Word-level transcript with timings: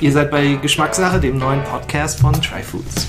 Ihr 0.00 0.10
seid 0.10 0.32
bei 0.32 0.54
Geschmackssache, 0.56 1.20
dem 1.20 1.38
neuen 1.38 1.62
Podcast 1.62 2.18
von 2.18 2.32
Tryfoods. 2.34 3.06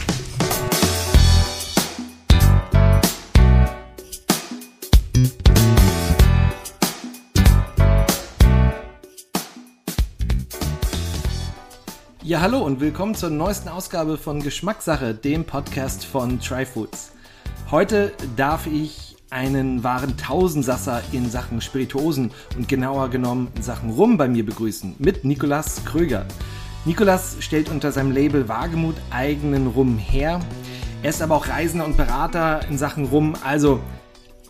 Ja, 12.21 12.41
hallo 12.41 12.59
und 12.59 12.79
willkommen 12.79 13.15
zur 13.15 13.31
neuesten 13.31 13.69
Ausgabe 13.69 14.17
von 14.17 14.41
Geschmackssache, 14.41 15.15
dem 15.15 15.43
Podcast 15.43 16.05
von 16.05 16.39
Tryfoods. 16.39 17.13
Heute 17.71 18.13
darf 18.35 18.67
ich 18.67 19.15
einen 19.31 19.83
wahren 19.83 20.17
Tausendsasser 20.17 21.01
in 21.11 21.31
Sachen 21.31 21.61
Spirituosen 21.61 22.31
und 22.55 22.67
genauer 22.67 23.09
genommen 23.09 23.47
in 23.55 23.63
Sachen 23.63 23.89
Rum 23.89 24.17
bei 24.17 24.27
mir 24.27 24.45
begrüßen 24.45 24.95
mit 24.99 25.25
Nikolas 25.25 25.83
Kröger. 25.83 26.27
Nikolas 26.85 27.37
stellt 27.39 27.69
unter 27.69 27.91
seinem 27.91 28.11
Label 28.11 28.47
Wagemut 28.47 28.95
eigenen 29.09 29.65
Rum 29.65 29.97
her. 29.97 30.39
Er 31.01 31.09
ist 31.09 31.23
aber 31.23 31.35
auch 31.35 31.47
Reisender 31.47 31.83
und 31.83 31.97
Berater 31.97 32.61
in 32.69 32.77
Sachen 32.77 33.05
Rum, 33.05 33.33
also 33.43 33.79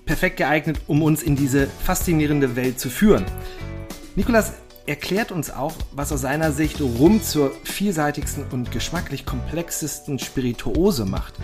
perfekt 0.06 0.36
geeignet, 0.36 0.82
um 0.88 1.02
uns 1.02 1.24
in 1.24 1.38
diese 1.38 1.68
faszinierende 1.68 2.58
Welt 2.58 2.78
zu 2.78 2.90
führen. 2.90 3.24
Nikolas 4.18 4.52
erklärt 4.86 5.32
uns 5.32 5.50
auch, 5.50 5.74
was 5.94 6.12
aus 6.12 6.22
seiner 6.22 6.52
Sicht 6.52 6.82
Rum 6.82 7.24
zur 7.24 7.54
vielseitigsten 7.64 8.44
und 8.52 8.70
geschmacklich 8.70 9.26
komplexesten 9.26 10.20
Spirituose 10.20 11.06
macht. 11.06 11.36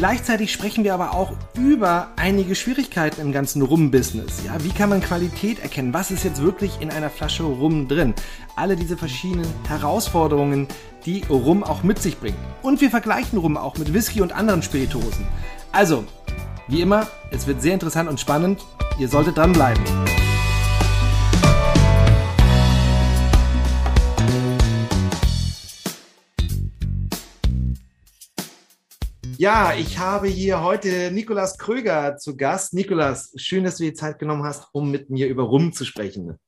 Gleichzeitig 0.00 0.50
sprechen 0.50 0.82
wir 0.82 0.94
aber 0.94 1.12
auch 1.12 1.32
über 1.58 2.08
einige 2.16 2.54
Schwierigkeiten 2.54 3.20
im 3.20 3.32
ganzen 3.32 3.60
Rum-Business. 3.60 4.44
Ja, 4.46 4.54
wie 4.64 4.70
kann 4.70 4.88
man 4.88 5.02
Qualität 5.02 5.58
erkennen? 5.58 5.92
Was 5.92 6.10
ist 6.10 6.24
jetzt 6.24 6.40
wirklich 6.40 6.80
in 6.80 6.88
einer 6.88 7.10
Flasche 7.10 7.42
Rum 7.42 7.86
drin? 7.86 8.14
Alle 8.56 8.76
diese 8.76 8.96
verschiedenen 8.96 9.46
Herausforderungen, 9.68 10.68
die 11.04 11.22
Rum 11.28 11.62
auch 11.62 11.82
mit 11.82 11.98
sich 11.98 12.18
bringt. 12.18 12.38
Und 12.62 12.80
wir 12.80 12.88
vergleichen 12.88 13.38
Rum 13.38 13.58
auch 13.58 13.76
mit 13.76 13.92
Whisky 13.92 14.22
und 14.22 14.32
anderen 14.32 14.62
Spirituosen. 14.62 15.26
Also, 15.70 16.04
wie 16.66 16.80
immer, 16.80 17.06
es 17.30 17.46
wird 17.46 17.60
sehr 17.60 17.74
interessant 17.74 18.08
und 18.08 18.18
spannend. 18.18 18.64
Ihr 18.98 19.08
solltet 19.08 19.36
dranbleiben. 19.36 19.84
Ja, 29.40 29.72
ich 29.72 29.96
habe 29.96 30.28
hier 30.28 30.62
heute 30.62 31.10
Nikolas 31.10 31.56
Kröger 31.56 32.18
zu 32.18 32.36
Gast. 32.36 32.74
Nikolas, 32.74 33.32
schön, 33.36 33.64
dass 33.64 33.78
du 33.78 33.84
dir 33.84 33.94
Zeit 33.94 34.18
genommen 34.18 34.44
hast, 34.44 34.68
um 34.74 34.90
mit 34.90 35.08
mir 35.08 35.28
über 35.28 35.44
Rum 35.44 35.72
zu 35.72 35.86
sprechen. 35.86 36.38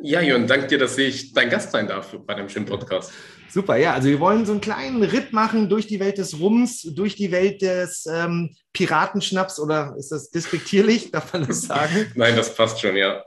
Ja, 0.00 0.20
Jörn, 0.20 0.46
danke 0.46 0.68
dir, 0.68 0.78
dass 0.78 0.96
ich 0.98 1.32
dein 1.32 1.50
Gast 1.50 1.72
sein 1.72 1.88
darf 1.88 2.16
bei 2.16 2.34
deinem 2.34 2.48
schönen 2.48 2.66
Podcast. 2.66 3.12
Super, 3.50 3.76
ja. 3.76 3.94
Also 3.94 4.08
wir 4.08 4.20
wollen 4.20 4.44
so 4.44 4.52
einen 4.52 4.60
kleinen 4.60 5.02
Ritt 5.02 5.32
machen 5.32 5.68
durch 5.68 5.86
die 5.86 6.00
Welt 6.00 6.18
des 6.18 6.38
Rums, 6.38 6.82
durch 6.82 7.16
die 7.16 7.32
Welt 7.32 7.62
des 7.62 8.06
ähm, 8.06 8.54
Piratenschnaps 8.72 9.58
oder 9.58 9.94
ist 9.98 10.12
das 10.12 10.30
despektierlich? 10.30 11.10
Darf 11.10 11.32
man 11.32 11.46
das 11.46 11.62
sagen? 11.62 12.12
Nein, 12.14 12.36
das 12.36 12.54
passt 12.54 12.80
schon, 12.80 12.96
ja. 12.96 13.24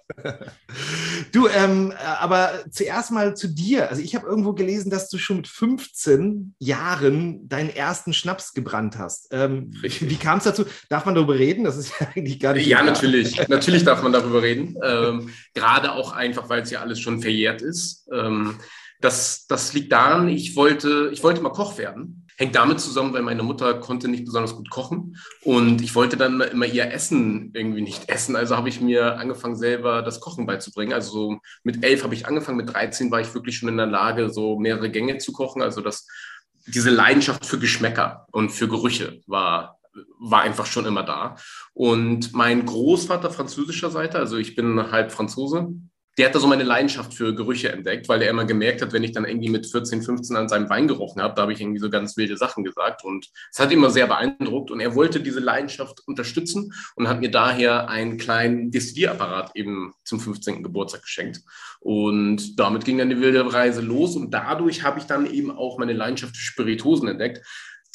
du, 1.32 1.48
ähm, 1.48 1.94
aber 2.20 2.64
zuerst 2.70 3.12
mal 3.12 3.36
zu 3.36 3.48
dir. 3.48 3.90
Also 3.90 4.02
ich 4.02 4.16
habe 4.16 4.28
irgendwo 4.28 4.54
gelesen, 4.54 4.92
dass 4.92 5.10
du 5.10 5.18
schon 5.18 5.38
mit 5.38 5.48
15 5.48 6.56
Jahren 6.60 7.50
deinen 7.50 7.70
ersten 7.70 8.14
Schnaps 8.14 8.54
gebrannt 8.54 8.98
hast. 8.98 9.28
Ähm, 9.32 9.72
wie 9.82 10.16
kam 10.18 10.38
es 10.38 10.46
dazu? 10.46 10.66
Darf 10.90 11.06
man 11.06 11.16
darüber 11.16 11.38
reden? 11.38 11.64
Das 11.64 11.78
ist 11.78 11.94
ja 12.00 12.08
eigentlich 12.16 12.40
gar 12.40 12.54
nicht. 12.54 12.68
Ja, 12.68 12.78
klar. 12.78 12.94
natürlich. 12.94 13.48
natürlich 13.50 13.84
darf 13.84 14.04
man 14.04 14.14
darüber 14.14 14.44
reden. 14.44 14.78
Ähm, 14.84 15.30
gerade 15.54 15.92
auch 15.92 16.14
einfach, 16.14 16.48
weil 16.48 16.62
es 16.62 16.70
ja 16.70 16.80
alles 16.80 17.00
schon 17.00 17.22
verjährt 17.22 17.62
ist. 17.62 18.08
Das, 19.02 19.48
das 19.48 19.74
liegt 19.74 19.92
daran, 19.92 20.28
ich 20.30 20.56
wollte, 20.56 21.10
ich 21.12 21.24
wollte 21.24 21.42
mal 21.42 21.50
Koch 21.50 21.78
werden. 21.78 22.28
Hängt 22.38 22.56
damit 22.56 22.80
zusammen, 22.80 23.14
weil 23.14 23.22
meine 23.22 23.44
Mutter 23.44 23.76
konnte 23.76 24.08
nicht 24.08 24.26
besonders 24.26 24.56
gut 24.56 24.70
kochen 24.70 25.18
und 25.44 25.82
ich 25.82 25.94
wollte 25.94 26.18
dann 26.18 26.42
immer 26.42 26.66
ihr 26.66 26.92
Essen 26.92 27.52
irgendwie 27.54 27.82
nicht 27.82 28.10
essen. 28.10 28.36
Also 28.36 28.56
habe 28.56 28.70
ich 28.70 28.82
mir 28.82 29.20
angefangen, 29.20 29.56
selber 29.56 30.02
das 30.02 30.22
Kochen 30.22 30.46
beizubringen. 30.46 30.94
Also 30.94 31.12
so 31.12 31.40
mit 31.64 31.84
elf 31.84 32.04
habe 32.04 32.16
ich 32.16 32.26
angefangen, 32.26 32.58
mit 32.58 32.74
13 32.74 33.12
war 33.12 33.22
ich 33.22 33.34
wirklich 33.34 33.58
schon 33.58 33.70
in 33.70 33.78
der 33.78 33.86
Lage, 33.86 34.30
so 34.30 34.58
mehrere 34.58 34.90
Gänge 34.90 35.18
zu 35.20 35.34
kochen. 35.34 35.62
Also 35.62 35.82
das, 35.82 36.08
diese 36.66 36.90
Leidenschaft 36.90 37.46
für 37.46 37.60
Geschmäcker 37.60 38.26
und 38.32 38.50
für 38.50 38.68
Gerüche 38.68 39.22
war 39.28 39.78
war 40.20 40.42
einfach 40.42 40.66
schon 40.66 40.86
immer 40.86 41.04
da. 41.04 41.36
Und 41.74 42.34
mein 42.34 42.66
Großvater 42.66 43.30
französischer 43.30 43.92
Seite, 43.92 44.20
also 44.20 44.38
ich 44.38 44.56
bin 44.56 44.92
halb 44.92 45.12
Franzose, 45.12 45.74
der 46.22 46.28
hat 46.28 46.36
da 46.36 46.40
so 46.40 46.46
meine 46.46 46.62
Leidenschaft 46.62 47.16
für 47.16 47.34
Gerüche 47.34 47.72
entdeckt, 47.72 48.08
weil 48.08 48.22
er 48.22 48.30
immer 48.30 48.46
gemerkt 48.46 48.84
hat, 48.84 48.94
wenn 48.94 49.04
ich 49.04 49.12
dann 49.12 49.26
irgendwie 49.26 49.50
mit 49.50 49.66
14, 49.66 50.04
15 50.04 50.36
an 50.36 50.48
seinem 50.48 50.70
Wein 50.70 50.88
gerochen 50.88 51.20
habe, 51.20 51.34
da 51.34 51.42
habe 51.42 51.52
ich 51.52 51.60
irgendwie 51.60 51.80
so 51.80 51.90
ganz 51.90 52.16
wilde 52.16 52.38
Sachen 52.38 52.64
gesagt 52.64 53.04
und 53.04 53.28
es 53.52 53.58
hat 53.58 53.72
ihn 53.72 53.80
immer 53.80 53.90
sehr 53.90 54.06
beeindruckt 54.06 54.70
und 54.70 54.82
er 54.82 54.94
wollte 54.94 55.20
diese 55.20 55.40
Leidenschaft 55.40 56.04
unterstützen 56.06 56.74
und 56.96 57.08
hat 57.08 57.22
mir 57.22 57.32
daher 57.32 57.90
einen 57.90 58.20
kleinen 58.20 58.70
Destillierapparat 58.70 59.56
eben 59.56 59.96
zum 60.04 60.20
15. 60.20 60.62
Geburtstag 60.62 61.02
geschenkt 61.02 61.42
und 61.80 62.60
damit 62.60 62.86
ging 62.86 63.00
dann 63.00 63.10
die 63.10 63.20
wilde 63.20 63.52
Reise 63.52 63.82
los 63.82 64.16
und 64.16 64.30
dadurch 64.30 64.84
habe 64.84 65.00
ich 65.00 65.06
dann 65.06 65.26
eben 65.26 65.50
auch 65.50 65.80
meine 65.80 65.94
Leidenschaft 65.94 66.38
für 66.38 66.44
Spiritosen 66.44 67.08
entdeckt 67.08 67.42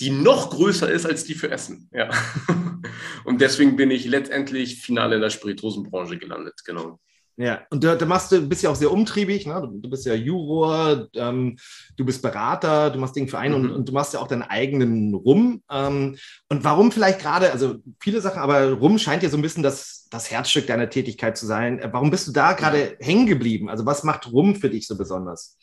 die 0.00 0.10
noch 0.10 0.50
größer 0.50 0.90
ist 0.90 1.06
als 1.06 1.24
die 1.24 1.32
für 1.32 1.50
Essen. 1.50 1.88
Ja. 1.90 2.10
Und 3.24 3.40
deswegen 3.40 3.76
bin 3.76 3.90
ich 3.90 4.04
letztendlich 4.04 4.82
final 4.82 5.14
in 5.14 5.22
der 5.22 5.30
Spiritosenbranche 5.30 6.18
gelandet, 6.18 6.60
genau. 6.66 7.00
Ja, 7.38 7.60
und 7.68 7.84
du, 7.84 7.98
du, 7.98 8.06
machst, 8.06 8.32
du 8.32 8.40
bist 8.48 8.62
ja 8.62 8.70
auch 8.70 8.76
sehr 8.76 8.90
umtriebig, 8.90 9.46
ne? 9.46 9.60
du, 9.60 9.78
du 9.78 9.90
bist 9.90 10.06
ja 10.06 10.14
Juror, 10.14 11.06
ähm, 11.14 11.58
du 11.96 12.04
bist 12.06 12.22
Berater, 12.22 12.88
du 12.90 12.98
machst 12.98 13.14
Dinge 13.14 13.28
für 13.28 13.38
einen 13.38 13.58
mhm. 13.58 13.64
und, 13.64 13.76
und, 13.76 13.88
du 13.88 13.92
machst 13.92 14.14
ja 14.14 14.20
auch 14.20 14.28
deinen 14.28 14.42
eigenen 14.42 15.12
Rum. 15.12 15.62
Ähm, 15.70 16.16
und 16.48 16.64
warum 16.64 16.90
vielleicht 16.90 17.20
gerade, 17.20 17.52
also 17.52 17.76
viele 18.00 18.22
Sachen, 18.22 18.38
aber 18.38 18.72
Rum 18.72 18.98
scheint 18.98 19.22
ja 19.22 19.28
so 19.28 19.36
ein 19.36 19.42
bisschen 19.42 19.62
das, 19.62 20.06
das 20.10 20.30
Herzstück 20.30 20.66
deiner 20.66 20.88
Tätigkeit 20.88 21.36
zu 21.36 21.44
sein. 21.44 21.78
Äh, 21.78 21.90
warum 21.92 22.10
bist 22.10 22.26
du 22.26 22.32
da 22.32 22.54
gerade 22.54 22.96
hängen 23.00 23.26
geblieben? 23.26 23.68
Also 23.68 23.84
was 23.84 24.02
macht 24.02 24.32
Rum 24.32 24.56
für 24.56 24.70
dich 24.70 24.86
so 24.86 24.96
besonders? 24.96 25.58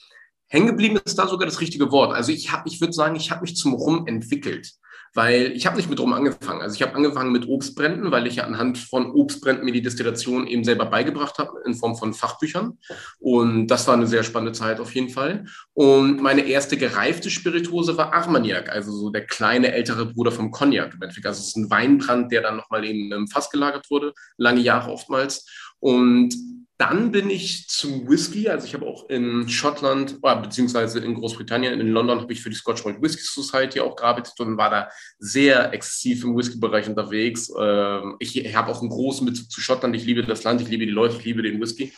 Hängen 0.50 0.68
geblieben 0.68 1.00
ist 1.04 1.18
da 1.18 1.26
sogar 1.26 1.48
das 1.48 1.60
richtige 1.60 1.92
Wort. 1.92 2.14
Also 2.14 2.32
ich 2.32 2.52
habe, 2.52 2.70
ich 2.70 2.80
würde 2.82 2.94
sagen, 2.94 3.16
ich 3.16 3.32
habe 3.32 3.42
mich 3.42 3.56
zum 3.56 3.74
Rum 3.74 4.06
entwickelt 4.06 4.74
weil 5.14 5.52
ich 5.52 5.66
habe 5.66 5.78
nicht 5.78 5.90
mit 5.90 6.00
Rum 6.00 6.14
angefangen. 6.14 6.62
Also 6.62 6.76
ich 6.76 6.82
habe 6.82 6.96
angefangen 6.96 7.32
mit 7.32 7.48
Obstbränden, 7.48 8.12
weil 8.12 8.26
ich 8.28 8.38
ja 8.38 8.46
anhand 8.46 8.78
von 8.78 9.12
Obstbränden 9.12 9.66
mir 9.66 9.72
die 9.72 9.82
Destillation 9.82 10.48
eben 10.48 10.64
selber 10.64 10.86
beigebracht 10.86 11.38
habe 11.38 11.62
in 11.66 11.76
Form 11.76 11.96
von 11.96 12.14
Fachbüchern. 12.14 12.78
Und 13.20 13.68
das 13.68 13.88
war 13.88 13.94
eine 13.94 14.08
sehr 14.08 14.24
spannende 14.24 14.54
Zeit 14.54 14.80
auf 14.80 14.94
jeden 14.96 15.10
Fall. 15.10 15.46
Und 15.74 16.22
meine 16.22 16.42
erste 16.42 16.78
gereifte 16.78 17.30
Spirituose 17.30 17.98
war 17.98 18.14
Armagnac, 18.14 18.70
also 18.70 18.92
so 18.92 19.10
der 19.12 19.26
kleine 19.26 19.72
ältere 19.72 20.08
Bruder 20.08 20.32
vom 20.32 20.52
Cognac. 20.52 20.98
Also 21.02 21.30
es 21.30 21.48
ist 21.48 21.58
ein 21.58 21.70
Weinbrand, 21.70 22.32
der 22.32 22.42
dann 22.42 22.58
nochmal 22.58 22.84
eben 22.84 23.12
im 23.12 23.28
Fass 23.28 23.50
gelagert 23.50 23.90
wurde, 23.90 24.14
lange 24.38 24.62
Jahre 24.62 24.92
oftmals. 24.92 25.48
Und 25.80 26.34
dann 26.84 27.12
bin 27.12 27.30
ich 27.30 27.70
zum 27.70 28.10
Whisky, 28.10 28.50
also 28.50 28.68
ich 28.68 28.74
habe 28.74 28.86
auch 28.86 29.10
in 29.10 29.48
Schottland, 29.48 30.22
beziehungsweise 30.22 31.00
in 31.00 31.14
Großbritannien, 31.16 31.80
in 31.80 31.88
London 31.88 32.20
habe 32.20 32.34
ich 32.34 32.42
für 32.42 32.50
die 32.50 32.56
Scotch 32.56 32.84
Malt 32.84 33.02
Whisky 33.02 33.22
Society 33.24 33.80
auch 33.80 33.96
gearbeitet 33.96 34.34
und 34.40 34.58
war 34.58 34.70
da 34.70 34.90
sehr 35.18 35.72
exzessiv 35.72 36.24
im 36.26 36.36
Whisky-Bereich 36.36 36.90
unterwegs. 36.90 37.50
Ähm, 37.58 38.18
ich 38.20 38.54
habe 38.54 38.70
auch 38.70 38.82
einen 38.82 38.90
großen 38.90 39.26
Bezug 39.26 39.50
zu 39.50 39.62
Schottland. 39.62 39.96
Ich 39.96 40.06
liebe 40.06 40.24
das 40.24 40.44
Land, 40.44 40.62
ich 40.62 40.68
liebe 40.68 40.86
die 40.86 40.92
Leute, 40.92 41.16
ich 41.16 41.24
liebe 41.24 41.42
den 41.42 41.62
Whisky. 41.62 41.94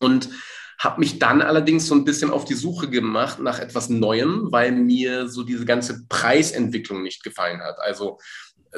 Und 0.00 0.30
habe 0.78 0.98
mich 0.98 1.18
dann 1.18 1.42
allerdings 1.42 1.86
so 1.86 1.94
ein 1.94 2.04
bisschen 2.04 2.30
auf 2.30 2.44
die 2.44 2.54
Suche 2.54 2.90
gemacht 2.90 3.38
nach 3.38 3.60
etwas 3.60 3.88
Neuem, 3.88 4.48
weil 4.50 4.72
mir 4.72 5.28
so 5.28 5.44
diese 5.44 5.64
ganze 5.64 6.06
Preisentwicklung 6.08 7.02
nicht 7.02 7.22
gefallen 7.22 7.60
hat. 7.60 7.78
Also 7.78 8.18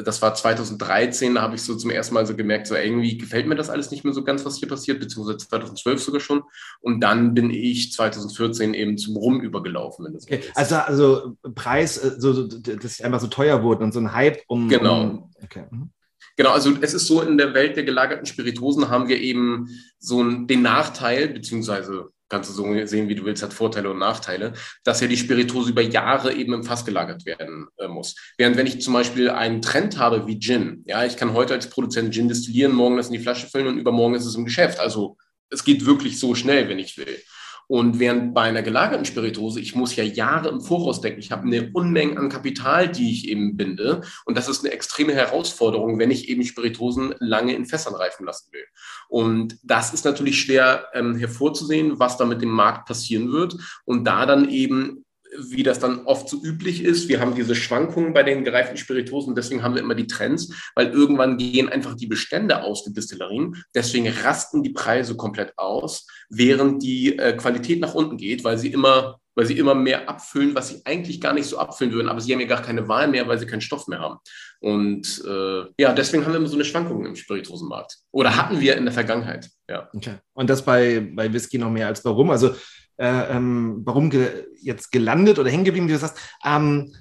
das 0.03 0.21
war 0.22 0.34
2013, 0.34 1.37
da 1.37 1.43
habe 1.43 1.55
ich 1.55 1.62
so 1.62 1.77
zum 1.77 1.91
ersten 1.91 2.15
Mal 2.15 2.27
so 2.27 2.34
gemerkt, 2.34 2.66
so 2.66 2.75
irgendwie 2.75 3.16
gefällt 3.16 3.47
mir 3.47 3.55
das 3.55 3.71
alles 3.71 3.91
nicht 3.91 4.05
mehr 4.05 4.12
so 4.12 4.25
ganz, 4.25 4.44
was 4.44 4.59
hier 4.59 4.69
passiert, 4.69 4.99
beziehungsweise 4.99 5.38
2012 5.38 6.02
sogar 6.02 6.20
schon. 6.20 6.43
Und 6.81 7.00
dann 7.00 7.35
bin 7.35 7.50
ich 7.50 7.93
2014 7.93 8.75
eben 8.75 8.99
zum 8.99 9.17
Rum 9.17 9.41
übergelaufen. 9.41 10.06
Okay. 10.06 10.41
Also, 10.55 10.76
also 10.76 11.37
Preis, 11.55 11.99
äh, 11.99 12.17
so, 12.19 12.46
dass 12.46 12.85
es 12.85 13.00
einfach 13.00 13.20
so 13.20 13.29
teuer 13.29 13.62
wurde 13.62 13.85
und 13.85 13.93
so 13.93 14.00
ein 14.00 14.12
Hype 14.12 14.43
um. 14.49 14.69
Genau. 14.69 15.02
Um, 15.02 15.31
okay. 15.43 15.64
Mhm. 15.70 15.91
Genau, 16.37 16.50
also 16.50 16.73
es 16.81 16.94
ist 16.94 17.06
so, 17.06 17.23
in 17.23 17.38
der 17.38 17.55
Welt 17.55 17.76
der 17.76 17.85
gelagerten 17.85 18.26
Spiritosen 18.26 18.88
haben 18.88 19.08
wir 19.08 19.20
eben 19.20 19.69
so 20.00 20.25
den 20.25 20.62
Nachteil, 20.62 21.29
beziehungsweise 21.29 22.11
kannst 22.29 22.50
du 22.50 22.55
so 22.55 22.87
sehen, 22.87 23.09
wie 23.09 23.15
du 23.15 23.25
willst, 23.25 23.43
hat 23.43 23.53
Vorteile 23.53 23.91
und 23.91 23.99
Nachteile, 23.99 24.55
dass 24.82 25.00
ja 25.00 25.06
die 25.06 25.17
Spiritose 25.17 25.71
über 25.71 25.82
Jahre 25.82 26.35
eben 26.35 26.53
im 26.53 26.65
Fass 26.65 26.85
gelagert 26.85 27.26
werden 27.26 27.67
äh, 27.76 27.88
muss. 27.88 28.15
Während 28.38 28.56
wenn 28.56 28.67
ich 28.67 28.81
zum 28.81 28.94
Beispiel 28.94 29.31
einen 29.31 29.62
Trend 29.62 29.99
habe 29.99 30.26
wie 30.26 30.38
Gin, 30.38 30.82
ja, 30.87 31.05
ich 31.05 31.17
kann 31.17 31.35
heute 31.35 31.55
als 31.55 31.71
Produzent 31.71 32.15
Gin 32.15 32.29
destillieren, 32.29 32.75
morgen 32.75 32.97
das 32.97 33.09
in 33.09 33.15
die 33.15 33.19
Flasche 33.21 33.47
füllen 33.47 33.67
und 33.67 33.79
übermorgen 33.79 34.15
ist 34.15 34.26
es 34.26 34.35
im 34.35 34.44
Geschäft. 34.44 34.81
Also 34.81 35.17
es 35.50 35.65
geht 35.65 35.87
wirklich 35.87 36.19
so 36.19 36.35
schnell, 36.35 36.69
wenn 36.69 36.79
ich 36.79 36.97
will. 36.97 37.23
Und 37.69 37.99
während 37.99 38.34
bei 38.34 38.43
einer 38.43 38.62
gelagerten 38.62 39.05
Spirituose, 39.05 39.61
ich 39.61 39.75
muss 39.75 39.96
ja 39.96 40.05
Jahre 40.05 40.49
im 40.49 40.61
Voraus 40.61 41.00
denken. 41.00 41.20
Ich 41.20 41.31
habe 41.31 41.46
eine 41.46 41.70
Unmenge 41.72 42.19
an 42.19 42.28
Kapital, 42.28 42.88
die 42.88 43.11
ich 43.11 43.28
eben 43.28 43.56
binde. 43.56 44.02
Und 44.25 44.37
das 44.37 44.49
ist 44.49 44.64
eine 44.64 44.72
extreme 44.72 45.14
Herausforderung, 45.14 45.99
wenn 45.99 46.11
ich 46.11 46.28
eben 46.28 46.44
Spirituosen 46.44 47.14
lange 47.19 47.55
in 47.55 47.66
Fässern 47.66 47.94
reifen 47.94 48.26
lassen 48.26 48.52
will. 48.52 48.64
Und 49.08 49.58
das 49.62 49.94
ist 49.94 50.05
natürlich 50.05 50.40
schwer 50.40 50.87
ähm, 50.93 51.16
hervorzusehen, 51.16 51.99
was 51.99 52.16
da 52.16 52.25
mit 52.25 52.43
dem 52.43 52.50
Markt 52.50 52.87
passieren 52.87 53.32
wird. 53.32 53.56
Und 53.84 54.05
da 54.05 54.26
dann 54.26 54.49
eben 54.49 55.03
wie 55.38 55.62
das 55.62 55.78
dann 55.78 56.06
oft 56.06 56.28
so 56.28 56.42
üblich 56.42 56.82
ist. 56.82 57.08
Wir 57.08 57.20
haben 57.20 57.34
diese 57.34 57.54
Schwankungen 57.54 58.12
bei 58.12 58.22
den 58.22 58.44
gereiften 58.44 58.76
Spirituosen, 58.76 59.34
deswegen 59.34 59.62
haben 59.62 59.75
wir 59.75 59.82
immer 59.82 59.94
die 59.94 60.06
Trends, 60.06 60.52
weil 60.75 60.88
irgendwann 60.88 61.36
gehen 61.36 61.69
einfach 61.69 61.94
die 61.94 62.06
Bestände 62.06 62.62
aus 62.62 62.84
den 62.84 62.94
Destillerien. 62.94 63.62
Deswegen 63.75 64.08
rasten 64.08 64.62
die 64.62 64.70
Preise 64.70 65.16
komplett 65.16 65.52
aus, 65.56 66.06
während 66.28 66.82
die 66.82 67.19
äh, 67.19 67.36
Qualität 67.36 67.81
nach 67.81 67.94
unten 67.94 68.16
geht, 68.16 68.44
weil 68.44 68.58
sie 68.58 68.72
immer 68.72 69.19
weil 69.34 69.46
sie 69.46 69.58
immer 69.58 69.75
mehr 69.75 70.08
abfüllen, 70.08 70.54
was 70.54 70.69
sie 70.69 70.82
eigentlich 70.84 71.20
gar 71.20 71.32
nicht 71.32 71.46
so 71.46 71.58
abfüllen 71.58 71.92
würden, 71.92 72.08
aber 72.08 72.20
sie 72.20 72.32
haben 72.32 72.40
ja 72.40 72.46
gar 72.46 72.62
keine 72.62 72.88
Wahl 72.88 73.08
mehr, 73.08 73.26
weil 73.26 73.38
sie 73.38 73.46
keinen 73.46 73.60
Stoff 73.60 73.88
mehr 73.88 74.00
haben. 74.00 74.19
Und 74.60 75.22
äh, 75.26 75.64
ja, 75.76 75.92
deswegen 75.92 76.25
haben 76.25 76.32
wir 76.32 76.38
immer 76.38 76.48
so 76.48 76.54
eine 76.54 76.64
Schwankung 76.64 77.04
im 77.04 77.16
Spirituosenmarkt. 77.16 77.98
Oder 78.12 78.37
hatten 78.37 78.60
wir 78.60 78.76
in 78.76 78.84
der 78.84 78.94
Vergangenheit, 78.94 79.50
ja. 79.69 79.88
Okay. 79.92 80.16
Und 80.34 80.48
das 80.48 80.64
bei, 80.64 81.00
bei 81.00 81.32
Whisky 81.32 81.58
noch 81.58 81.70
mehr 81.70 81.88
als 81.88 82.02
bei 82.02 82.10
Rum. 82.10 82.30
Also 82.30 82.54
äh, 82.96 83.37
ähm, 83.37 83.82
warum 83.85 84.11
ge 84.11 84.46
jetzt 84.61 84.93
gelandet 84.93 85.38
oder 85.38 85.50
hängen 85.50 85.64
geblieben, 85.64 85.88
wie 85.88 85.93
du 85.93 85.99
sagst. 85.99 86.19
Ähm, 86.44 86.94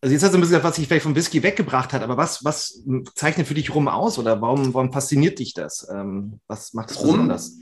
also 0.00 0.12
jetzt 0.12 0.22
hast 0.22 0.32
du 0.32 0.38
ein 0.38 0.40
bisschen 0.40 0.56
gesagt, 0.56 0.64
was 0.64 0.76
sich 0.76 0.86
vielleicht 0.86 1.02
vom 1.02 1.16
Whisky 1.16 1.42
weggebracht 1.42 1.92
hat, 1.92 2.02
aber 2.02 2.16
was, 2.16 2.44
was 2.44 2.84
zeichnet 3.14 3.48
für 3.48 3.54
dich 3.54 3.74
Rum 3.74 3.88
aus 3.88 4.18
oder 4.18 4.40
warum, 4.40 4.72
warum 4.72 4.92
fasziniert 4.92 5.38
dich 5.40 5.54
das? 5.54 5.88
Ähm, 5.92 6.40
was 6.46 6.72
macht 6.72 6.90
es 6.90 6.98
besonders? 6.98 7.56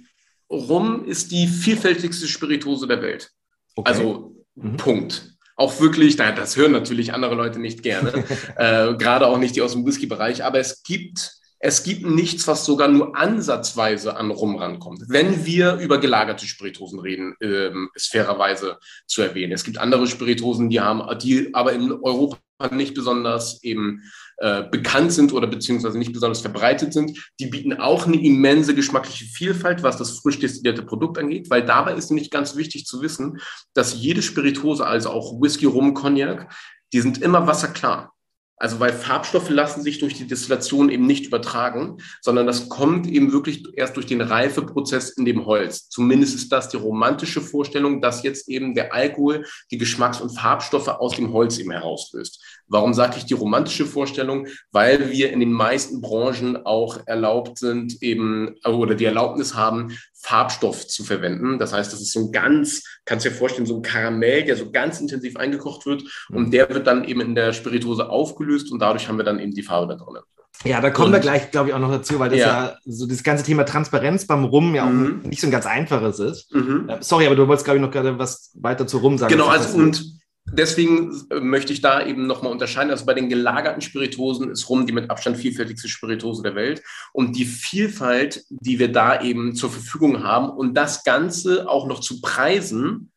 Rum 0.50 1.04
ist 1.06 1.32
die 1.32 1.46
vielfältigste 1.46 2.28
Spirituose 2.28 2.86
der 2.86 3.00
Welt. 3.00 3.32
Okay. 3.74 3.90
Also 3.90 4.34
mhm. 4.54 4.76
Punkt. 4.76 5.32
Auch 5.56 5.80
wirklich, 5.80 6.16
das 6.16 6.56
hören 6.56 6.72
natürlich 6.72 7.14
andere 7.14 7.34
Leute 7.34 7.58
nicht 7.58 7.82
gerne, 7.82 8.12
äh, 8.56 8.94
gerade 8.94 9.26
auch 9.26 9.38
nicht 9.38 9.56
die 9.56 9.62
aus 9.62 9.72
dem 9.72 9.86
Whisky-Bereich, 9.86 10.44
aber 10.44 10.58
es 10.58 10.82
gibt 10.82 11.32
es 11.66 11.82
gibt 11.82 12.06
nichts, 12.06 12.46
was 12.46 12.64
sogar 12.64 12.86
nur 12.86 13.16
ansatzweise 13.16 14.16
an 14.16 14.30
Rum 14.30 14.54
rankommt. 14.54 15.02
Wenn 15.08 15.44
wir 15.44 15.74
über 15.78 15.98
gelagerte 15.98 16.46
Spiritosen 16.46 17.00
reden, 17.00 17.34
ähm, 17.40 17.90
ist 17.92 18.12
fairerweise 18.12 18.78
zu 19.08 19.20
erwähnen. 19.22 19.50
Es 19.50 19.64
gibt 19.64 19.78
andere 19.78 20.06
Spiritosen, 20.06 20.70
die 20.70 20.80
haben, 20.80 21.02
die 21.18 21.52
aber 21.56 21.72
in 21.72 21.90
Europa 21.90 22.38
nicht 22.70 22.94
besonders 22.94 23.64
eben 23.64 24.04
äh, 24.36 24.62
bekannt 24.70 25.12
sind 25.12 25.32
oder 25.32 25.48
beziehungsweise 25.48 25.98
nicht 25.98 26.12
besonders 26.12 26.40
verbreitet 26.40 26.92
sind. 26.92 27.32
Die 27.40 27.46
bieten 27.46 27.72
auch 27.72 28.06
eine 28.06 28.24
immense 28.24 28.72
geschmackliche 28.72 29.24
Vielfalt, 29.24 29.82
was 29.82 29.96
das 29.96 30.20
frisch 30.20 30.38
destillierte 30.38 30.84
Produkt 30.84 31.18
angeht, 31.18 31.50
weil 31.50 31.64
dabei 31.64 31.94
ist 31.94 32.12
nämlich 32.12 32.30
ganz 32.30 32.54
wichtig 32.54 32.86
zu 32.86 33.02
wissen, 33.02 33.40
dass 33.74 33.94
jede 33.94 34.22
Spiritose, 34.22 34.86
also 34.86 35.10
auch 35.10 35.40
Whisky, 35.40 35.66
Rum, 35.66 35.94
Cognac, 35.94 36.48
die 36.92 37.00
sind 37.00 37.20
immer 37.20 37.48
wasserklar. 37.48 38.12
Also 38.56 38.80
weil 38.80 38.92
Farbstoffe 38.92 39.50
lassen 39.50 39.82
sich 39.82 39.98
durch 39.98 40.14
die 40.14 40.26
Destillation 40.26 40.88
eben 40.88 41.06
nicht 41.06 41.26
übertragen, 41.26 41.98
sondern 42.22 42.46
das 42.46 42.68
kommt 42.68 43.06
eben 43.06 43.32
wirklich 43.32 43.64
erst 43.74 43.96
durch 43.96 44.06
den 44.06 44.22
Reifeprozess 44.22 45.10
in 45.10 45.26
dem 45.26 45.44
Holz. 45.44 45.88
Zumindest 45.90 46.34
ist 46.34 46.50
das 46.50 46.70
die 46.70 46.78
romantische 46.78 47.42
Vorstellung, 47.42 48.00
dass 48.00 48.22
jetzt 48.22 48.48
eben 48.48 48.74
der 48.74 48.94
Alkohol 48.94 49.44
die 49.70 49.78
Geschmacks- 49.78 50.20
und 50.20 50.30
Farbstoffe 50.30 50.88
aus 50.88 51.16
dem 51.16 51.32
Holz 51.32 51.58
eben 51.58 51.70
herauslöst. 51.70 52.42
Warum 52.68 52.94
sage 52.94 53.16
ich 53.18 53.26
die 53.26 53.34
romantische 53.34 53.86
Vorstellung? 53.86 54.46
Weil 54.72 55.10
wir 55.10 55.32
in 55.32 55.40
den 55.40 55.52
meisten 55.52 56.00
Branchen 56.00 56.64
auch 56.64 56.98
erlaubt 57.06 57.58
sind, 57.58 58.02
eben 58.02 58.56
oder 58.64 58.94
die 58.94 59.04
Erlaubnis 59.04 59.54
haben, 59.54 59.96
Farbstoff 60.14 60.88
zu 60.88 61.04
verwenden. 61.04 61.58
Das 61.58 61.72
heißt, 61.72 61.92
das 61.92 62.00
ist 62.00 62.12
so 62.12 62.26
ein 62.26 62.32
ganz, 62.32 62.82
kannst 63.04 63.24
du 63.24 63.30
dir 63.30 63.36
vorstellen, 63.36 63.66
so 63.66 63.76
ein 63.76 63.82
Karamell, 63.82 64.44
der 64.44 64.56
so 64.56 64.70
ganz 64.72 65.00
intensiv 65.00 65.36
eingekocht 65.36 65.86
wird 65.86 66.02
und 66.30 66.46
mhm. 66.46 66.50
der 66.50 66.68
wird 66.68 66.86
dann 66.86 67.04
eben 67.04 67.20
in 67.20 67.34
der 67.34 67.52
Spirituose 67.52 68.08
aufgelöst 68.10 68.72
und 68.72 68.80
dadurch 68.80 69.08
haben 69.08 69.18
wir 69.18 69.24
dann 69.24 69.38
eben 69.38 69.52
die 69.52 69.62
Farbe 69.62 69.96
da 69.96 70.04
drin. 70.04 70.22
Ja, 70.64 70.80
da 70.80 70.90
kommen 70.90 71.08
und, 71.08 71.12
wir 71.12 71.20
gleich, 71.20 71.50
glaube 71.50 71.68
ich, 71.68 71.74
auch 71.74 71.78
noch 71.78 71.90
dazu, 71.90 72.18
weil 72.18 72.30
das 72.30 72.38
ja. 72.38 72.46
ja, 72.46 72.76
so 72.86 73.06
das 73.06 73.22
ganze 73.22 73.44
Thema 73.44 73.64
Transparenz 73.64 74.26
beim 74.26 74.44
Rum 74.44 74.74
ja 74.74 74.86
auch 74.86 74.90
mhm. 74.90 75.20
nicht 75.24 75.40
so 75.40 75.46
ein 75.46 75.50
ganz 75.50 75.66
einfaches 75.66 76.18
ist. 76.18 76.54
Mhm. 76.54 76.88
Äh, 76.88 76.96
sorry, 77.00 77.26
aber 77.26 77.36
du 77.36 77.46
wolltest, 77.46 77.64
glaube 77.64 77.78
ich, 77.78 77.82
noch 77.82 77.90
gerade 77.90 78.18
was 78.18 78.52
weiter 78.54 78.86
zu 78.86 78.98
Rum 78.98 79.18
sagen. 79.18 79.32
Genau, 79.32 79.48
also 79.48 79.76
und 79.76 80.15
deswegen 80.52 81.26
äh, 81.30 81.40
möchte 81.40 81.72
ich 81.72 81.80
da 81.80 82.04
eben 82.04 82.26
nochmal 82.26 82.52
unterscheiden. 82.52 82.90
Also 82.90 83.06
bei 83.06 83.14
den 83.14 83.28
gelagerten 83.28 83.82
Spiritosen 83.82 84.50
ist 84.50 84.68
Rum 84.68 84.86
die 84.86 84.92
mit 84.92 85.10
Abstand 85.10 85.36
vielfältigste 85.36 85.88
Spiritose 85.88 86.42
der 86.42 86.54
Welt. 86.54 86.82
Und 87.12 87.36
die 87.36 87.44
Vielfalt, 87.44 88.44
die 88.50 88.78
wir 88.78 88.92
da 88.92 89.20
eben 89.20 89.54
zur 89.54 89.70
Verfügung 89.70 90.22
haben 90.22 90.50
und 90.50 90.74
das 90.74 91.04
Ganze 91.04 91.68
auch 91.68 91.86
noch 91.86 92.00
zu 92.00 92.20
preisen, 92.20 93.12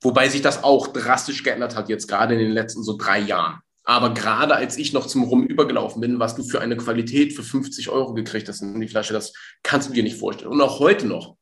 wobei 0.00 0.28
sich 0.28 0.42
das 0.42 0.64
auch 0.64 0.88
drastisch 0.88 1.42
geändert 1.42 1.76
hat, 1.76 1.88
jetzt 1.88 2.08
gerade 2.08 2.34
in 2.34 2.40
den 2.40 2.52
letzten 2.52 2.82
so 2.82 2.96
drei 2.96 3.18
Jahren. 3.18 3.60
Aber 3.84 4.12
gerade 4.12 4.54
als 4.54 4.76
ich 4.76 4.92
noch 4.92 5.06
zum 5.06 5.22
Rum 5.22 5.44
übergelaufen 5.44 6.02
bin, 6.02 6.20
was 6.20 6.36
du 6.36 6.42
für 6.42 6.60
eine 6.60 6.76
Qualität 6.76 7.32
für 7.32 7.42
50 7.42 7.88
Euro 7.88 8.12
gekriegt 8.12 8.46
hast 8.46 8.60
in 8.60 8.78
die 8.80 8.88
Flasche, 8.88 9.14
das 9.14 9.32
kannst 9.62 9.88
du 9.88 9.94
dir 9.94 10.02
nicht 10.02 10.18
vorstellen. 10.18 10.52
Und 10.52 10.60
auch 10.60 10.78
heute 10.78 11.06
noch. 11.06 11.36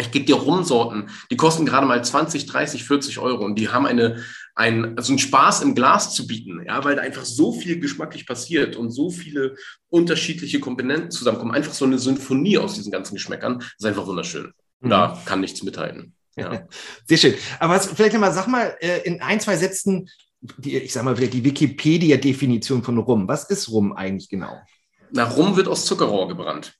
Ich 0.00 0.12
gebe 0.12 0.24
dir 0.24 0.36
Rumsorten, 0.36 1.10
die 1.30 1.36
kosten 1.36 1.66
gerade 1.66 1.86
mal 1.86 2.02
20, 2.02 2.46
30, 2.46 2.84
40 2.84 3.18
Euro 3.18 3.44
und 3.44 3.56
die 3.56 3.68
haben 3.68 3.86
eine, 3.86 4.22
ein, 4.54 4.96
also 4.96 5.12
einen 5.12 5.18
Spaß 5.18 5.62
im 5.62 5.74
Glas 5.74 6.14
zu 6.14 6.26
bieten, 6.26 6.62
ja, 6.66 6.84
weil 6.84 6.96
da 6.96 7.02
einfach 7.02 7.24
so 7.24 7.52
viel 7.52 7.80
geschmacklich 7.80 8.26
passiert 8.26 8.76
und 8.76 8.90
so 8.90 9.10
viele 9.10 9.56
unterschiedliche 9.88 10.60
Komponenten 10.60 11.10
zusammenkommen. 11.10 11.52
Einfach 11.52 11.72
so 11.72 11.84
eine 11.84 11.98
Symphonie 11.98 12.58
aus 12.58 12.74
diesen 12.74 12.92
ganzen 12.92 13.14
Geschmäckern. 13.14 13.60
ist 13.60 13.84
einfach 13.84 14.06
wunderschön. 14.06 14.52
Mhm. 14.80 14.90
Da 14.90 15.22
kann 15.24 15.40
nichts 15.40 15.62
mithalten. 15.62 16.14
Ja. 16.36 16.66
Sehr 17.06 17.18
schön. 17.18 17.34
Aber 17.58 17.74
was, 17.74 17.86
vielleicht 17.86 18.18
mal, 18.18 18.32
sag 18.32 18.46
mal, 18.46 18.76
äh, 18.80 19.00
in 19.02 19.20
ein, 19.20 19.40
zwei 19.40 19.56
Sätzen, 19.56 20.08
die, 20.40 20.76
ich 20.76 20.92
sag 20.92 21.04
mal 21.04 21.16
vielleicht 21.16 21.34
die 21.34 21.44
Wikipedia-Definition 21.44 22.82
von 22.82 22.98
Rum. 22.98 23.28
Was 23.28 23.50
ist 23.50 23.68
Rum 23.70 23.92
eigentlich 23.92 24.28
genau? 24.28 24.58
Na, 25.12 25.24
Rum 25.24 25.56
wird 25.56 25.68
aus 25.68 25.84
Zuckerrohr 25.86 26.28
gebrannt. 26.28 26.74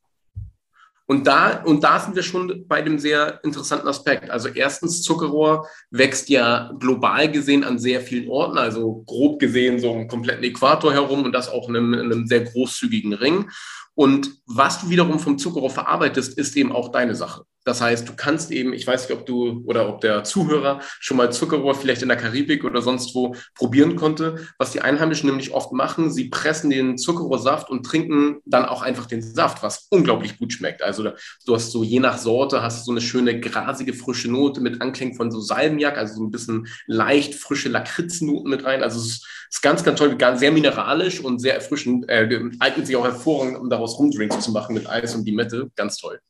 Und 1.10 1.26
da, 1.26 1.64
und 1.64 1.82
da 1.82 1.98
sind 1.98 2.14
wir 2.14 2.22
schon 2.22 2.68
bei 2.68 2.82
dem 2.82 3.00
sehr 3.00 3.42
interessanten 3.42 3.88
Aspekt. 3.88 4.30
Also 4.30 4.48
erstens, 4.48 5.02
Zuckerrohr 5.02 5.66
wächst 5.90 6.28
ja 6.28 6.72
global 6.78 7.28
gesehen 7.28 7.64
an 7.64 7.80
sehr 7.80 8.00
vielen 8.00 8.28
Orten, 8.28 8.56
also 8.56 9.02
grob 9.06 9.40
gesehen 9.40 9.80
so 9.80 9.92
im 9.92 10.06
kompletten 10.06 10.44
Äquator 10.44 10.92
herum 10.92 11.24
und 11.24 11.32
das 11.32 11.48
auch 11.48 11.68
in 11.68 11.74
einem, 11.74 11.94
in 11.94 12.12
einem 12.12 12.26
sehr 12.28 12.44
großzügigen 12.44 13.12
Ring. 13.12 13.50
Und 13.96 14.30
was 14.46 14.82
du 14.82 14.88
wiederum 14.88 15.18
vom 15.18 15.36
Zuckerrohr 15.36 15.70
verarbeitest, 15.70 16.38
ist 16.38 16.56
eben 16.56 16.70
auch 16.70 16.92
deine 16.92 17.16
Sache. 17.16 17.42
Das 17.64 17.80
heißt, 17.80 18.08
du 18.08 18.14
kannst 18.16 18.50
eben, 18.50 18.72
ich 18.72 18.86
weiß 18.86 19.08
nicht, 19.08 19.18
ob 19.18 19.26
du 19.26 19.62
oder 19.66 19.88
ob 19.88 20.00
der 20.00 20.24
Zuhörer 20.24 20.80
schon 20.98 21.18
mal 21.18 21.30
Zuckerrohr 21.30 21.74
vielleicht 21.74 22.00
in 22.00 22.08
der 22.08 22.16
Karibik 22.16 22.64
oder 22.64 22.80
sonst 22.80 23.14
wo 23.14 23.36
probieren 23.54 23.96
konnte. 23.96 24.46
Was 24.58 24.72
die 24.72 24.80
Einheimischen 24.80 25.28
nämlich 25.28 25.52
oft 25.52 25.72
machen, 25.72 26.10
sie 26.10 26.30
pressen 26.30 26.70
den 26.70 26.96
Zuckerrohrsaft 26.96 27.68
und 27.68 27.84
trinken 27.84 28.40
dann 28.46 28.64
auch 28.64 28.80
einfach 28.80 29.06
den 29.06 29.22
Saft, 29.22 29.62
was 29.62 29.88
unglaublich 29.90 30.38
gut 30.38 30.54
schmeckt. 30.54 30.82
Also 30.82 31.12
du 31.44 31.54
hast 31.54 31.70
so 31.70 31.84
je 31.84 32.00
nach 32.00 32.16
Sorte 32.16 32.62
hast 32.62 32.80
du 32.80 32.84
so 32.86 32.90
eine 32.92 33.00
schöne 33.02 33.38
grasige 33.40 33.92
frische 33.92 34.30
Note 34.30 34.60
mit 34.60 34.80
Anklängen 34.80 35.14
von 35.14 35.30
so 35.30 35.40
Salmiak, 35.40 35.98
also 35.98 36.14
so 36.14 36.24
ein 36.24 36.30
bisschen 36.30 36.66
leicht 36.86 37.34
frische 37.34 37.68
Lakritznoten 37.68 38.48
mit 38.48 38.64
rein. 38.64 38.82
Also 38.82 39.00
es 39.00 39.22
ist 39.50 39.62
ganz, 39.62 39.84
ganz 39.84 39.98
toll, 39.98 40.16
sehr 40.36 40.52
mineralisch 40.52 41.20
und 41.20 41.40
sehr 41.40 41.54
erfrischend. 41.54 42.08
Äh, 42.08 42.40
eignet 42.58 42.86
sich 42.86 42.96
auch 42.96 43.04
hervorragend, 43.04 43.58
um 43.58 43.68
daraus 43.68 43.98
Rumdrinks 43.98 44.40
zu 44.40 44.52
machen 44.52 44.74
mit 44.74 44.88
Eis 44.88 45.14
und 45.14 45.26
Limette. 45.26 45.70
Ganz 45.76 45.98
toll. 45.98 46.20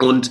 Und 0.00 0.30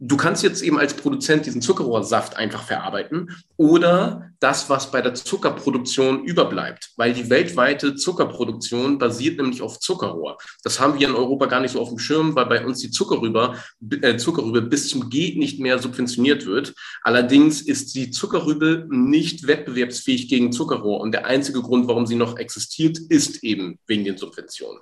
du 0.00 0.16
kannst 0.16 0.42
jetzt 0.42 0.62
eben 0.62 0.78
als 0.78 0.94
Produzent 0.94 1.44
diesen 1.44 1.60
Zuckerrohrsaft 1.60 2.36
einfach 2.36 2.62
verarbeiten 2.62 3.36
oder 3.58 4.30
das, 4.40 4.70
was 4.70 4.90
bei 4.90 5.02
der 5.02 5.12
Zuckerproduktion 5.12 6.24
überbleibt, 6.24 6.92
weil 6.96 7.12
die 7.12 7.28
weltweite 7.28 7.94
Zuckerproduktion 7.94 8.98
basiert 8.98 9.36
nämlich 9.36 9.60
auf 9.60 9.78
Zuckerrohr. 9.78 10.38
Das 10.64 10.80
haben 10.80 10.98
wir 10.98 11.06
in 11.06 11.14
Europa 11.14 11.46
gar 11.46 11.60
nicht 11.60 11.72
so 11.72 11.80
auf 11.80 11.90
dem 11.90 11.98
Schirm, 11.98 12.34
weil 12.34 12.46
bei 12.46 12.64
uns 12.64 12.78
die 12.80 12.90
Zuckerrübe, 12.90 13.56
äh, 14.00 14.16
Zuckerrübe 14.16 14.62
bis 14.62 14.88
zum 14.88 15.10
Geht 15.10 15.36
nicht 15.36 15.60
mehr 15.60 15.78
subventioniert 15.78 16.46
wird. 16.46 16.74
Allerdings 17.02 17.60
ist 17.60 17.94
die 17.94 18.10
Zuckerrübe 18.10 18.86
nicht 18.88 19.46
wettbewerbsfähig 19.46 20.28
gegen 20.28 20.52
Zuckerrohr 20.52 21.00
und 21.00 21.12
der 21.12 21.26
einzige 21.26 21.60
Grund, 21.60 21.86
warum 21.88 22.06
sie 22.06 22.16
noch 22.16 22.38
existiert, 22.38 22.98
ist 23.10 23.44
eben 23.44 23.78
wegen 23.86 24.04
den 24.04 24.16
Subventionen. 24.16 24.80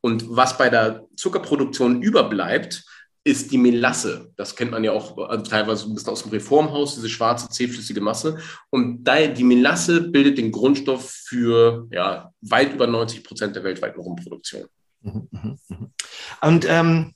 Und 0.00 0.24
was 0.28 0.56
bei 0.56 0.70
der 0.70 1.06
Zuckerproduktion 1.16 2.02
überbleibt, 2.02 2.84
ist 3.24 3.50
die 3.50 3.58
Melasse. 3.58 4.32
Das 4.36 4.54
kennt 4.54 4.70
man 4.70 4.84
ja 4.84 4.92
auch 4.92 5.16
also 5.16 5.44
teilweise 5.44 5.88
ein 5.88 5.94
bisschen 5.94 6.10
aus 6.10 6.22
dem 6.22 6.30
Reformhaus, 6.30 6.94
diese 6.94 7.08
schwarze, 7.08 7.48
zähflüssige 7.48 8.02
Masse. 8.02 8.38
Und 8.68 9.04
die 9.04 9.44
Melasse 9.44 10.02
bildet 10.02 10.36
den 10.36 10.52
Grundstoff 10.52 11.10
für 11.10 11.88
ja, 11.90 12.30
weit 12.42 12.74
über 12.74 12.86
90 12.86 13.24
Prozent 13.24 13.56
der 13.56 13.64
weltweiten 13.64 14.00
Rumproduktion. 14.00 14.66
Mhm, 15.00 15.28
mhm, 15.30 15.58
mhm. 15.68 15.90
Und 16.42 16.66
ähm, 16.68 17.12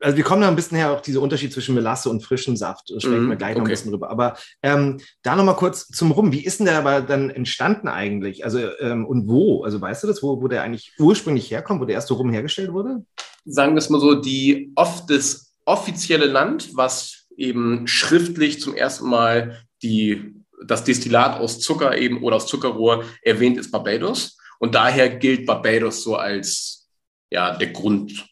also 0.00 0.16
wir 0.16 0.24
kommen 0.24 0.42
da 0.42 0.48
ein 0.48 0.56
bisschen 0.56 0.76
her, 0.76 0.92
auch 0.92 1.00
dieser 1.00 1.22
Unterschied 1.22 1.52
zwischen 1.52 1.74
Melasse 1.74 2.10
und 2.10 2.22
frischem 2.22 2.56
Saft. 2.56 2.90
Da 2.90 3.00
sprechen 3.00 3.26
mm, 3.26 3.30
wir 3.30 3.36
gleich 3.36 3.56
noch 3.56 3.64
ein 3.64 3.70
bisschen 3.70 3.90
drüber. 3.92 4.10
Aber 4.10 4.36
ähm, 4.62 5.00
da 5.22 5.34
nochmal 5.34 5.56
kurz 5.56 5.86
zum 5.86 6.10
Rum. 6.10 6.32
Wie 6.32 6.44
ist 6.44 6.58
denn 6.58 6.66
der 6.66 6.78
aber 6.78 7.00
dann 7.00 7.30
entstanden 7.30 7.88
eigentlich? 7.88 8.44
Also 8.44 8.58
ähm, 8.80 9.06
und 9.06 9.28
wo? 9.28 9.62
Also 9.64 9.80
weißt 9.80 10.02
du 10.02 10.06
das, 10.08 10.22
wo, 10.22 10.42
wo 10.42 10.48
der 10.48 10.62
eigentlich 10.62 10.92
ursprünglich 10.98 11.50
herkommt, 11.50 11.80
wo 11.80 11.84
der 11.84 11.94
erste 11.94 12.14
Rum 12.14 12.30
hergestellt 12.30 12.72
wurde? 12.72 13.04
Sagen 13.44 13.74
wir 13.74 13.78
es 13.78 13.90
mal 13.90 14.00
so, 14.00 14.14
die 14.14 14.72
oft 14.74 15.10
das 15.10 15.54
offizielle 15.64 16.26
Land, 16.26 16.76
was 16.76 17.26
eben 17.36 17.86
schriftlich 17.86 18.60
zum 18.60 18.74
ersten 18.74 19.08
Mal 19.08 19.64
die, 19.82 20.34
das 20.66 20.84
Destillat 20.84 21.38
aus 21.38 21.60
Zucker 21.60 21.96
eben 21.98 22.22
oder 22.22 22.36
aus 22.36 22.46
Zuckerrohr 22.46 23.04
erwähnt 23.22 23.58
ist 23.58 23.70
Barbados. 23.70 24.38
Und 24.58 24.74
daher 24.74 25.08
gilt 25.08 25.46
Barbados 25.46 26.02
so 26.02 26.16
als 26.16 26.88
ja, 27.30 27.56
der 27.56 27.72
Grund, 27.72 28.26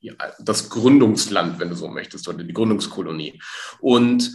ja, 0.00 0.14
das 0.38 0.68
Gründungsland, 0.68 1.58
wenn 1.58 1.70
du 1.70 1.74
so 1.74 1.88
möchtest, 1.88 2.28
oder 2.28 2.44
die 2.44 2.52
Gründungskolonie. 2.52 3.40
Und 3.80 4.30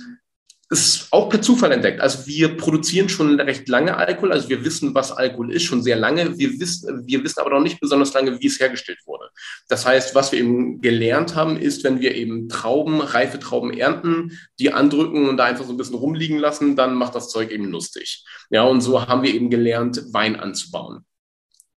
ist 0.69 1.07
auch 1.11 1.29
per 1.29 1.41
Zufall 1.41 1.71
entdeckt. 1.71 1.99
Also 1.99 2.27
wir 2.27 2.55
produzieren 2.55 3.09
schon 3.09 3.39
recht 3.39 3.67
lange 3.67 3.97
Alkohol, 3.97 4.31
also 4.31 4.49
wir 4.49 4.63
wissen, 4.63 4.93
was 4.93 5.11
Alkohol 5.11 5.51
ist, 5.51 5.63
schon 5.63 5.81
sehr 5.81 5.95
lange. 5.95 6.37
Wir 6.37 6.59
wissen, 6.59 7.07
wir 7.07 7.23
wissen 7.23 7.39
aber 7.39 7.49
noch 7.49 7.61
nicht 7.61 7.79
besonders 7.79 8.13
lange, 8.13 8.39
wie 8.39 8.47
es 8.47 8.59
hergestellt 8.59 8.99
wurde. 9.05 9.29
Das 9.67 9.87
heißt, 9.87 10.13
was 10.13 10.31
wir 10.31 10.39
eben 10.39 10.79
gelernt 10.79 11.35
haben, 11.35 11.57
ist, 11.57 11.83
wenn 11.83 11.99
wir 11.99 12.13
eben 12.13 12.49
Trauben, 12.49 13.01
reife 13.01 13.39
Trauben 13.39 13.73
ernten, 13.73 14.37
die 14.59 14.71
andrücken 14.71 15.27
und 15.27 15.37
da 15.37 15.45
einfach 15.45 15.65
so 15.65 15.71
ein 15.71 15.77
bisschen 15.77 15.95
rumliegen 15.95 16.37
lassen, 16.37 16.75
dann 16.75 16.93
macht 16.93 17.15
das 17.15 17.29
Zeug 17.29 17.49
eben 17.49 17.65
lustig. 17.65 18.23
Ja, 18.51 18.63
und 18.63 18.81
so 18.81 19.07
haben 19.07 19.23
wir 19.23 19.33
eben 19.33 19.49
gelernt, 19.49 20.03
Wein 20.11 20.35
anzubauen. 20.35 21.03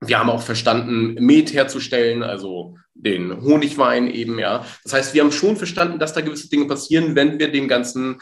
Wir 0.03 0.19
haben 0.19 0.31
auch 0.31 0.41
verstanden, 0.41 1.13
Met 1.24 1.53
herzustellen, 1.53 2.24
also 2.24 2.75
den 2.93 3.39
Honigwein 3.41 4.10
eben, 4.10 4.39
ja. 4.39 4.65
Das 4.83 4.93
heißt, 4.93 5.13
wir 5.13 5.21
haben 5.24 5.31
schon 5.31 5.55
verstanden, 5.55 6.00
dass 6.00 6.13
da 6.13 6.21
gewisse 6.21 6.50
Dinge 6.50 6.65
passieren, 6.65 7.15
wenn 7.15 7.39
wir 7.39 7.51
dem 7.51 7.67
Ganzen 7.67 8.19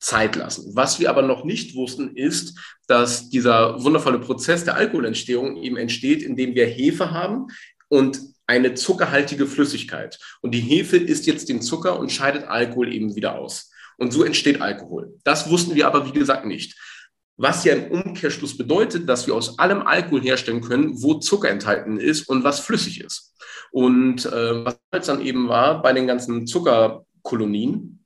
Zeit 0.00 0.34
lassen. 0.34 0.72
Was 0.74 0.98
wir 0.98 1.10
aber 1.10 1.22
noch 1.22 1.44
nicht 1.44 1.74
wussten, 1.74 2.16
ist, 2.16 2.58
dass 2.88 3.28
dieser 3.28 3.82
wundervolle 3.84 4.18
Prozess 4.18 4.64
der 4.64 4.76
Alkoholentstehung 4.76 5.56
eben 5.58 5.76
entsteht, 5.76 6.22
indem 6.22 6.54
wir 6.54 6.66
Hefe 6.66 7.10
haben 7.10 7.48
und 7.88 8.20
eine 8.46 8.74
zuckerhaltige 8.74 9.46
Flüssigkeit. 9.46 10.18
Und 10.40 10.52
die 10.52 10.60
Hefe 10.60 10.96
isst 10.96 11.26
jetzt 11.26 11.48
den 11.48 11.62
Zucker 11.62 12.00
und 12.00 12.10
scheidet 12.10 12.44
Alkohol 12.48 12.92
eben 12.92 13.14
wieder 13.14 13.38
aus. 13.38 13.70
Und 13.96 14.12
so 14.12 14.24
entsteht 14.24 14.60
Alkohol. 14.60 15.14
Das 15.22 15.50
wussten 15.50 15.74
wir 15.74 15.86
aber, 15.86 16.06
wie 16.06 16.18
gesagt, 16.18 16.46
nicht. 16.46 16.76
Was 17.36 17.64
ja 17.64 17.74
im 17.74 17.90
Umkehrschluss 17.90 18.56
bedeutet, 18.56 19.08
dass 19.08 19.26
wir 19.26 19.34
aus 19.34 19.58
allem 19.58 19.82
Alkohol 19.82 20.22
herstellen 20.22 20.62
können, 20.62 21.02
wo 21.02 21.14
Zucker 21.14 21.48
enthalten 21.48 21.98
ist 21.98 22.28
und 22.28 22.42
was 22.42 22.60
flüssig 22.60 23.02
ist. 23.02 23.34
Und 23.70 24.26
äh, 24.26 24.64
was 24.90 25.06
dann 25.06 25.24
eben 25.24 25.48
war 25.48 25.80
bei 25.80 25.92
den 25.92 26.06
ganzen 26.06 26.46
Zuckerkolonien, 26.46 27.99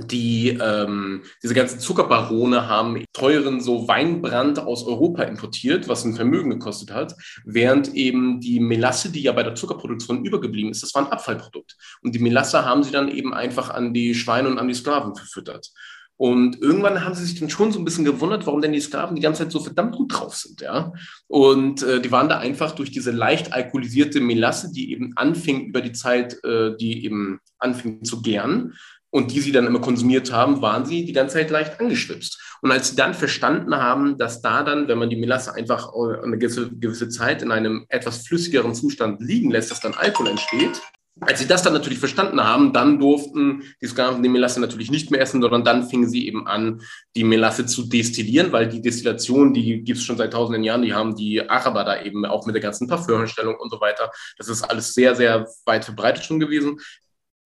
die 0.00 0.58
ähm, 0.60 1.22
diese 1.42 1.54
ganzen 1.54 1.80
Zuckerbarone 1.80 2.68
haben 2.68 3.04
teuren 3.12 3.60
so 3.60 3.88
Weinbrand 3.88 4.58
aus 4.58 4.86
Europa 4.86 5.22
importiert, 5.22 5.88
was 5.88 6.04
ein 6.04 6.14
Vermögen 6.14 6.50
gekostet 6.50 6.92
hat, 6.92 7.14
während 7.44 7.94
eben 7.94 8.40
die 8.40 8.60
Melasse, 8.60 9.10
die 9.10 9.22
ja 9.22 9.32
bei 9.32 9.42
der 9.42 9.54
Zuckerproduktion 9.54 10.24
übergeblieben 10.24 10.70
ist, 10.70 10.82
das 10.82 10.94
war 10.94 11.04
ein 11.04 11.12
Abfallprodukt. 11.12 11.76
Und 12.02 12.14
die 12.14 12.20
Melasse 12.20 12.64
haben 12.64 12.82
sie 12.82 12.92
dann 12.92 13.08
eben 13.08 13.34
einfach 13.34 13.70
an 13.70 13.92
die 13.92 14.14
Schweine 14.14 14.48
und 14.48 14.58
an 14.58 14.68
die 14.68 14.74
Sklaven 14.74 15.14
verfüttert. 15.14 15.70
Und 16.18 16.60
irgendwann 16.60 17.04
haben 17.04 17.14
sie 17.14 17.24
sich 17.24 17.38
dann 17.38 17.48
schon 17.48 17.70
so 17.70 17.78
ein 17.78 17.84
bisschen 17.84 18.04
gewundert, 18.04 18.44
warum 18.44 18.60
denn 18.60 18.72
die 18.72 18.80
Sklaven 18.80 19.14
die 19.14 19.22
ganze 19.22 19.44
Zeit 19.44 19.52
so 19.52 19.60
verdammt 19.60 19.94
gut 19.94 20.12
drauf 20.12 20.34
sind, 20.34 20.60
ja. 20.60 20.92
Und 21.28 21.84
äh, 21.84 22.00
die 22.00 22.10
waren 22.10 22.28
da 22.28 22.38
einfach 22.38 22.72
durch 22.72 22.90
diese 22.90 23.12
leicht 23.12 23.52
alkoholisierte 23.52 24.20
Melasse, 24.20 24.72
die 24.72 24.90
eben 24.90 25.12
anfing 25.14 25.66
über 25.66 25.80
die 25.80 25.92
Zeit, 25.92 26.42
äh, 26.42 26.76
die 26.76 27.04
eben 27.04 27.38
anfing 27.58 28.02
zu 28.02 28.20
gären, 28.20 28.74
und 29.10 29.32
die 29.32 29.40
sie 29.40 29.52
dann 29.52 29.66
immer 29.66 29.80
konsumiert 29.80 30.32
haben, 30.32 30.60
waren 30.60 30.84
sie 30.84 31.04
die 31.04 31.12
ganze 31.12 31.34
Zeit 31.34 31.50
leicht 31.50 31.80
angeschwipst. 31.80 32.38
Und 32.60 32.72
als 32.72 32.90
sie 32.90 32.96
dann 32.96 33.14
verstanden 33.14 33.74
haben, 33.76 34.18
dass 34.18 34.42
da 34.42 34.62
dann, 34.62 34.88
wenn 34.88 34.98
man 34.98 35.10
die 35.10 35.16
Melasse 35.16 35.54
einfach 35.54 35.92
eine 35.94 36.38
gewisse, 36.38 36.70
gewisse 36.70 37.08
Zeit 37.08 37.42
in 37.42 37.52
einem 37.52 37.86
etwas 37.88 38.26
flüssigeren 38.26 38.74
Zustand 38.74 39.20
liegen 39.20 39.50
lässt, 39.50 39.70
dass 39.70 39.80
dann 39.80 39.94
Alkohol 39.94 40.30
entsteht, 40.30 40.80
als 41.20 41.40
sie 41.40 41.48
das 41.48 41.62
dann 41.62 41.72
natürlich 41.72 41.98
verstanden 41.98 42.42
haben, 42.42 42.72
dann 42.72 42.98
durften 42.98 43.62
die 43.82 43.86
Sklaven 43.86 44.22
die 44.22 44.28
Melasse 44.28 44.60
natürlich 44.60 44.90
nicht 44.90 45.10
mehr 45.10 45.20
essen, 45.20 45.42
sondern 45.42 45.64
dann 45.64 45.88
fingen 45.88 46.08
sie 46.08 46.26
eben 46.26 46.46
an, 46.46 46.80
die 47.16 47.24
Melasse 47.24 47.66
zu 47.66 47.88
destillieren, 47.88 48.52
weil 48.52 48.68
die 48.68 48.80
Destillation, 48.80 49.52
die 49.52 49.82
gibt 49.82 49.98
es 49.98 50.04
schon 50.04 50.16
seit 50.16 50.32
tausenden 50.32 50.62
Jahren, 50.62 50.82
die 50.82 50.94
haben 50.94 51.16
die 51.16 51.48
Araber 51.48 51.84
da 51.84 52.02
eben 52.02 52.24
auch 52.24 52.46
mit 52.46 52.54
der 52.54 52.62
ganzen 52.62 52.86
Parfümherstellung 52.86 53.56
und 53.56 53.70
so 53.70 53.80
weiter. 53.80 54.10
Das 54.36 54.48
ist 54.48 54.62
alles 54.62 54.94
sehr, 54.94 55.16
sehr 55.16 55.48
weit 55.64 55.84
verbreitet 55.84 56.24
schon 56.24 56.38
gewesen. 56.38 56.78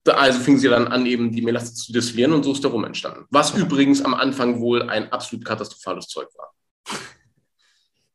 Also 0.09 0.41
fing 0.41 0.59
sie 0.59 0.69
dann 0.69 0.89
an, 0.89 1.07
eben 1.07 1.31
die 1.31 1.43
Melasse 1.43 1.75
zu 1.75 1.93
destillieren 1.93 2.33
und 2.33 2.43
so 2.43 2.53
ist 2.53 2.65
der 2.65 2.71
Rum 2.71 2.85
entstanden. 2.85 3.25
Was 3.31 3.55
übrigens 3.55 4.03
am 4.03 4.15
Anfang 4.15 4.61
wohl 4.61 4.89
ein 4.89 5.13
absolut 5.13 5.45
katastrophales 5.45 6.09
Zeug 6.09 6.29
war. 6.37 6.53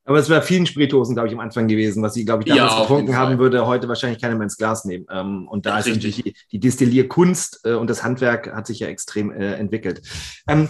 Aber 0.03 0.19
es 0.19 0.29
wäre 0.29 0.41
vielen 0.41 0.65
Spirituosen, 0.65 1.15
glaube 1.15 1.27
ich, 1.27 1.33
am 1.33 1.41
Anfang 1.41 1.67
gewesen, 1.67 2.01
was 2.01 2.13
sie, 2.13 2.23
glaube 2.23 2.43
ich, 2.43 2.49
damals 2.49 2.73
ja, 2.73 2.81
getrunken 2.81 3.15
haben, 3.17 3.39
würde 3.39 3.65
heute 3.67 3.89
wahrscheinlich 3.89 4.21
keiner 4.21 4.35
mehr 4.35 4.43
ins 4.43 4.55
Glas 4.55 4.85
nehmen. 4.85 5.05
Ähm, 5.11 5.47
und 5.49 5.65
da 5.65 5.79
ist 5.79 5.87
natürlich 5.87 6.23
die, 6.23 6.33
die 6.51 6.59
Destillierkunst 6.59 7.61
äh, 7.65 7.73
und 7.73 7.89
das 7.89 8.03
Handwerk 8.03 8.53
hat 8.53 8.67
sich 8.67 8.79
ja 8.79 8.87
extrem 8.87 9.31
äh, 9.31 9.55
entwickelt. 9.55 10.01
Ähm, 10.47 10.69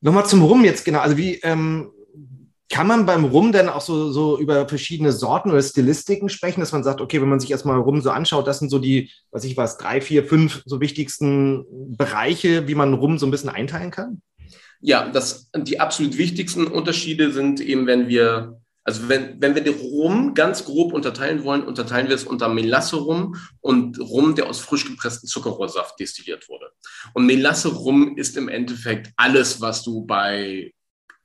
Nochmal 0.00 0.26
zum 0.26 0.42
Rum 0.42 0.64
jetzt, 0.64 0.84
genau. 0.84 1.00
Also 1.00 1.16
wie, 1.16 1.40
ähm, 1.42 1.90
kann 2.70 2.86
man 2.86 3.06
beim 3.06 3.24
Rum 3.24 3.50
denn 3.52 3.68
auch 3.68 3.80
so, 3.80 4.12
so 4.12 4.38
über 4.38 4.68
verschiedene 4.68 5.12
Sorten 5.12 5.50
oder 5.50 5.62
Stilistiken 5.62 6.28
sprechen, 6.28 6.60
dass 6.60 6.72
man 6.72 6.84
sagt, 6.84 7.00
okay, 7.00 7.20
wenn 7.20 7.28
man 7.28 7.40
sich 7.40 7.50
erstmal 7.50 7.78
Rum 7.78 8.02
so 8.02 8.10
anschaut, 8.10 8.46
das 8.46 8.58
sind 8.58 8.68
so 8.68 8.78
die, 8.78 9.10
was 9.30 9.44
ich 9.44 9.56
weiß, 9.56 9.78
drei, 9.78 10.00
vier, 10.00 10.24
fünf 10.24 10.62
so 10.66 10.80
wichtigsten 10.80 11.64
Bereiche, 11.96 12.68
wie 12.68 12.74
man 12.74 12.94
Rum 12.94 13.18
so 13.18 13.26
ein 13.26 13.30
bisschen 13.30 13.48
einteilen 13.48 13.90
kann? 13.90 14.22
Ja, 14.80 15.08
das, 15.08 15.50
die 15.56 15.80
absolut 15.80 16.18
wichtigsten 16.18 16.66
Unterschiede 16.66 17.32
sind 17.32 17.60
eben, 17.60 17.86
wenn 17.86 18.08
wir, 18.08 18.60
also 18.84 19.08
wenn, 19.08 19.40
wenn 19.40 19.54
wir 19.54 19.64
den 19.64 19.74
Rum 19.74 20.34
ganz 20.34 20.64
grob 20.64 20.92
unterteilen 20.92 21.44
wollen, 21.44 21.64
unterteilen 21.64 22.08
wir 22.08 22.14
es 22.14 22.24
unter 22.24 22.48
Melasse-Rum 22.48 23.36
und 23.60 23.98
Rum, 23.98 24.34
der 24.34 24.46
aus 24.46 24.60
frisch 24.60 24.84
gepresstem 24.84 25.28
Zuckerrohrsaft 25.28 25.98
destilliert 25.98 26.48
wurde. 26.48 26.66
Und 27.14 27.26
Melasse-Rum 27.26 28.16
ist 28.16 28.36
im 28.36 28.48
Endeffekt 28.48 29.10
alles, 29.16 29.60
was 29.60 29.82
du 29.82 30.04
bei 30.04 30.72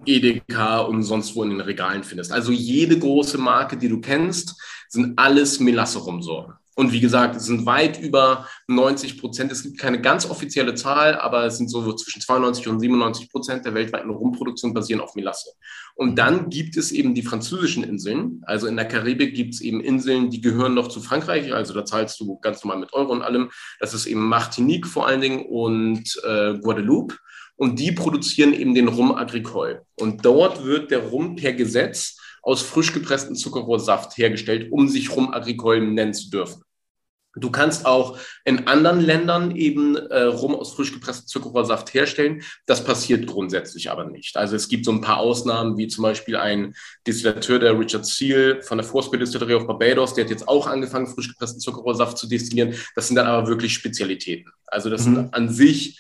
Edeka 0.06 0.80
und 0.80 1.04
sonst 1.04 1.36
wo 1.36 1.44
in 1.44 1.50
den 1.50 1.62
Regalen 1.62 2.04
findest. 2.04 2.32
Also 2.32 2.52
jede 2.52 2.98
große 2.98 3.38
Marke, 3.38 3.78
die 3.78 3.90
du 3.90 4.00
kennst, 4.00 4.56
sind 4.90 5.18
alles 5.18 5.60
Melasse-Rumsorten. 5.60 6.56
Und 6.76 6.92
wie 6.92 7.02
gesagt, 7.02 7.36
es 7.36 7.46
sind 7.46 7.66
weit 7.68 8.02
über 8.02 8.48
90 8.68 9.20
Prozent. 9.20 9.52
Es 9.52 9.62
gibt 9.62 9.78
keine 9.78 10.02
ganz 10.02 10.28
offizielle 10.28 10.74
Zahl, 10.74 11.16
aber 11.16 11.46
es 11.46 11.58
sind 11.58 11.70
so 11.70 11.94
zwischen 11.94 12.22
92 12.22 12.68
und 12.68 12.80
97 12.80 13.30
Prozent 13.30 13.66
der 13.66 13.76
weltweiten 13.76 14.10
Rumproduktion 14.10 14.74
basieren 14.74 15.02
auf 15.02 15.14
Melasse. 15.14 15.52
Und 15.96 16.18
dann 16.18 16.50
gibt 16.50 16.76
es 16.76 16.92
eben 16.92 17.14
die 17.14 17.22
französischen 17.22 17.84
Inseln. 17.84 18.42
Also 18.46 18.66
in 18.66 18.76
der 18.76 18.88
Karibik 18.88 19.36
gibt 19.36 19.54
es 19.54 19.62
eben 19.62 19.82
Inseln, 19.82 20.32
die 20.32 20.42
gehören 20.42 20.74
noch 20.74 20.88
zu 20.88 21.00
Frankreich. 21.00 21.54
Also 21.54 21.76
da 21.76 21.86
zahlst 21.86 22.20
du 22.20 22.40
ganz 22.40 22.64
normal 22.64 22.80
mit 22.80 22.94
Euro 22.94 23.12
und 23.12 23.22
allem. 23.22 23.52
Das 23.80 23.94
ist 23.94 24.08
eben 24.08 24.28
Martinique 24.28 24.88
vor 24.88 25.06
allen 25.06 25.22
Dingen 25.22 25.46
und 25.46 26.20
äh, 26.24 26.58
Guadeloupe 26.58 27.16
und 27.56 27.80
die 27.80 27.92
produzieren 27.92 28.54
eben 28.54 28.76
den 28.76 28.88
Rum 28.88 29.14
Agricole. 29.14 29.86
Und 30.00 30.26
dort 30.26 30.66
wird 30.66 30.92
der 30.92 31.00
Rum 31.00 31.36
per 31.36 31.54
Gesetz 31.54 32.18
aus 32.42 32.62
frisch 32.62 32.94
gepresstem 32.94 33.36
Zuckerrohrsaft 33.36 34.18
hergestellt, 34.18 34.72
um 34.72 34.88
sich 34.88 35.16
Rum 35.16 35.34
Agricole 35.34 35.82
nennen 35.82 36.14
zu 36.14 36.30
dürfen. 36.30 36.64
Du 37.36 37.50
kannst 37.50 37.88
auch 37.88 38.20
in 38.46 38.68
anderen 38.68 39.02
Ländern 39.02 39.56
eben 39.56 39.96
äh, 39.96 40.24
Rum 40.24 40.54
aus 40.54 40.74
frisch 40.74 40.94
gepresstem 40.94 41.28
Zuckerrohrsaft 41.28 41.94
herstellen. 41.94 42.44
Das 42.68 42.84
passiert 42.84 43.26
grundsätzlich 43.26 43.90
aber 43.90 44.06
nicht. 44.06 44.38
Also 44.38 44.56
es 44.56 44.68
gibt 44.68 44.86
so 44.86 44.92
ein 44.92 45.02
paar 45.02 45.18
Ausnahmen, 45.18 45.78
wie 45.78 45.88
zum 45.88 46.04
Beispiel 46.04 46.36
ein 46.36 46.76
Destillateur, 47.08 47.58
der 47.58 47.80
Richard 47.80 48.06
Seal 48.06 48.62
von 48.62 48.78
der 48.78 48.86
Forcebeer 48.86 49.22
Distillery 49.22 49.56
of 49.56 49.66
Barbados, 49.66 50.14
der 50.14 50.26
hat 50.26 50.32
jetzt 50.32 50.48
auch 50.48 50.68
angefangen, 50.68 51.08
frisch 51.08 51.30
gepressten 51.30 51.60
Zuckerrohrsaft 51.60 52.20
zu 52.20 52.28
destillieren. 52.28 52.76
Das 52.96 53.08
sind 53.08 53.16
dann 53.16 53.26
aber 53.26 53.48
wirklich 53.48 53.74
Spezialitäten. 53.74 54.52
Also 54.68 54.92
das 54.92 55.08
mhm. 55.08 55.16
sind 55.16 55.34
an 55.34 55.50
sich 55.50 56.00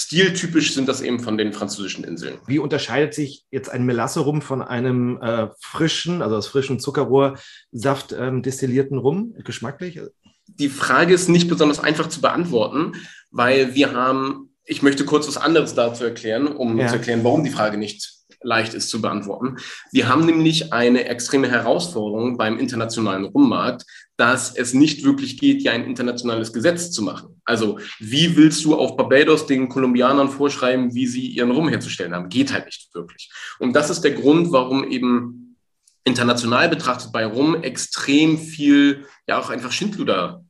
Stiltypisch 0.00 0.72
sind 0.72 0.88
das 0.88 1.02
eben 1.02 1.20
von 1.20 1.36
den 1.36 1.52
französischen 1.52 2.04
Inseln. 2.04 2.38
Wie 2.46 2.58
unterscheidet 2.58 3.12
sich 3.12 3.44
jetzt 3.50 3.68
ein 3.68 3.84
Melasse 3.84 4.20
Rum 4.20 4.40
von 4.40 4.62
einem 4.62 5.20
äh, 5.20 5.48
frischen, 5.60 6.22
also 6.22 6.36
aus 6.36 6.46
frischem 6.46 6.78
Zuckerrohrsaft 6.78 8.14
ähm, 8.18 8.42
destillierten 8.42 8.96
Rum, 8.96 9.34
geschmacklich? 9.44 10.00
Die 10.46 10.70
Frage 10.70 11.12
ist 11.12 11.28
nicht 11.28 11.48
besonders 11.48 11.80
einfach 11.80 12.08
zu 12.08 12.22
beantworten, 12.22 12.92
weil 13.30 13.74
wir 13.74 13.92
haben, 13.92 14.54
ich 14.64 14.80
möchte 14.80 15.04
kurz 15.04 15.28
was 15.28 15.36
anderes 15.36 15.74
dazu 15.74 16.04
erklären, 16.04 16.46
um 16.46 16.78
ja. 16.78 16.88
zu 16.88 16.94
erklären, 16.94 17.22
warum 17.22 17.44
die 17.44 17.50
Frage 17.50 17.76
nicht 17.76 18.10
leicht 18.42 18.72
ist 18.72 18.88
zu 18.88 19.02
beantworten. 19.02 19.58
Wir 19.92 20.08
haben 20.08 20.24
nämlich 20.24 20.72
eine 20.72 21.04
extreme 21.04 21.50
Herausforderung 21.50 22.38
beim 22.38 22.58
internationalen 22.58 23.26
Rummarkt, 23.26 23.84
dass 24.16 24.56
es 24.56 24.72
nicht 24.72 25.04
wirklich 25.04 25.38
geht, 25.38 25.62
ja 25.62 25.72
ein 25.72 25.84
internationales 25.84 26.54
Gesetz 26.54 26.90
zu 26.90 27.02
machen. 27.02 27.29
Also 27.44 27.78
wie 27.98 28.36
willst 28.36 28.64
du 28.64 28.76
auf 28.76 28.96
Barbados 28.96 29.46
den 29.46 29.68
Kolumbianern 29.68 30.28
vorschreiben, 30.28 30.94
wie 30.94 31.06
sie 31.06 31.26
ihren 31.26 31.50
Rum 31.50 31.68
herzustellen 31.68 32.14
haben? 32.14 32.28
Geht 32.28 32.52
halt 32.52 32.66
nicht 32.66 32.94
wirklich. 32.94 33.30
Und 33.58 33.74
das 33.74 33.90
ist 33.90 34.02
der 34.02 34.12
Grund, 34.12 34.52
warum 34.52 34.84
eben 34.90 35.56
international 36.04 36.68
betrachtet 36.68 37.12
bei 37.12 37.26
Rum 37.26 37.62
extrem 37.62 38.38
viel, 38.38 39.06
ja 39.26 39.38
auch 39.38 39.50
einfach 39.50 39.72
Schindluder 39.72 40.44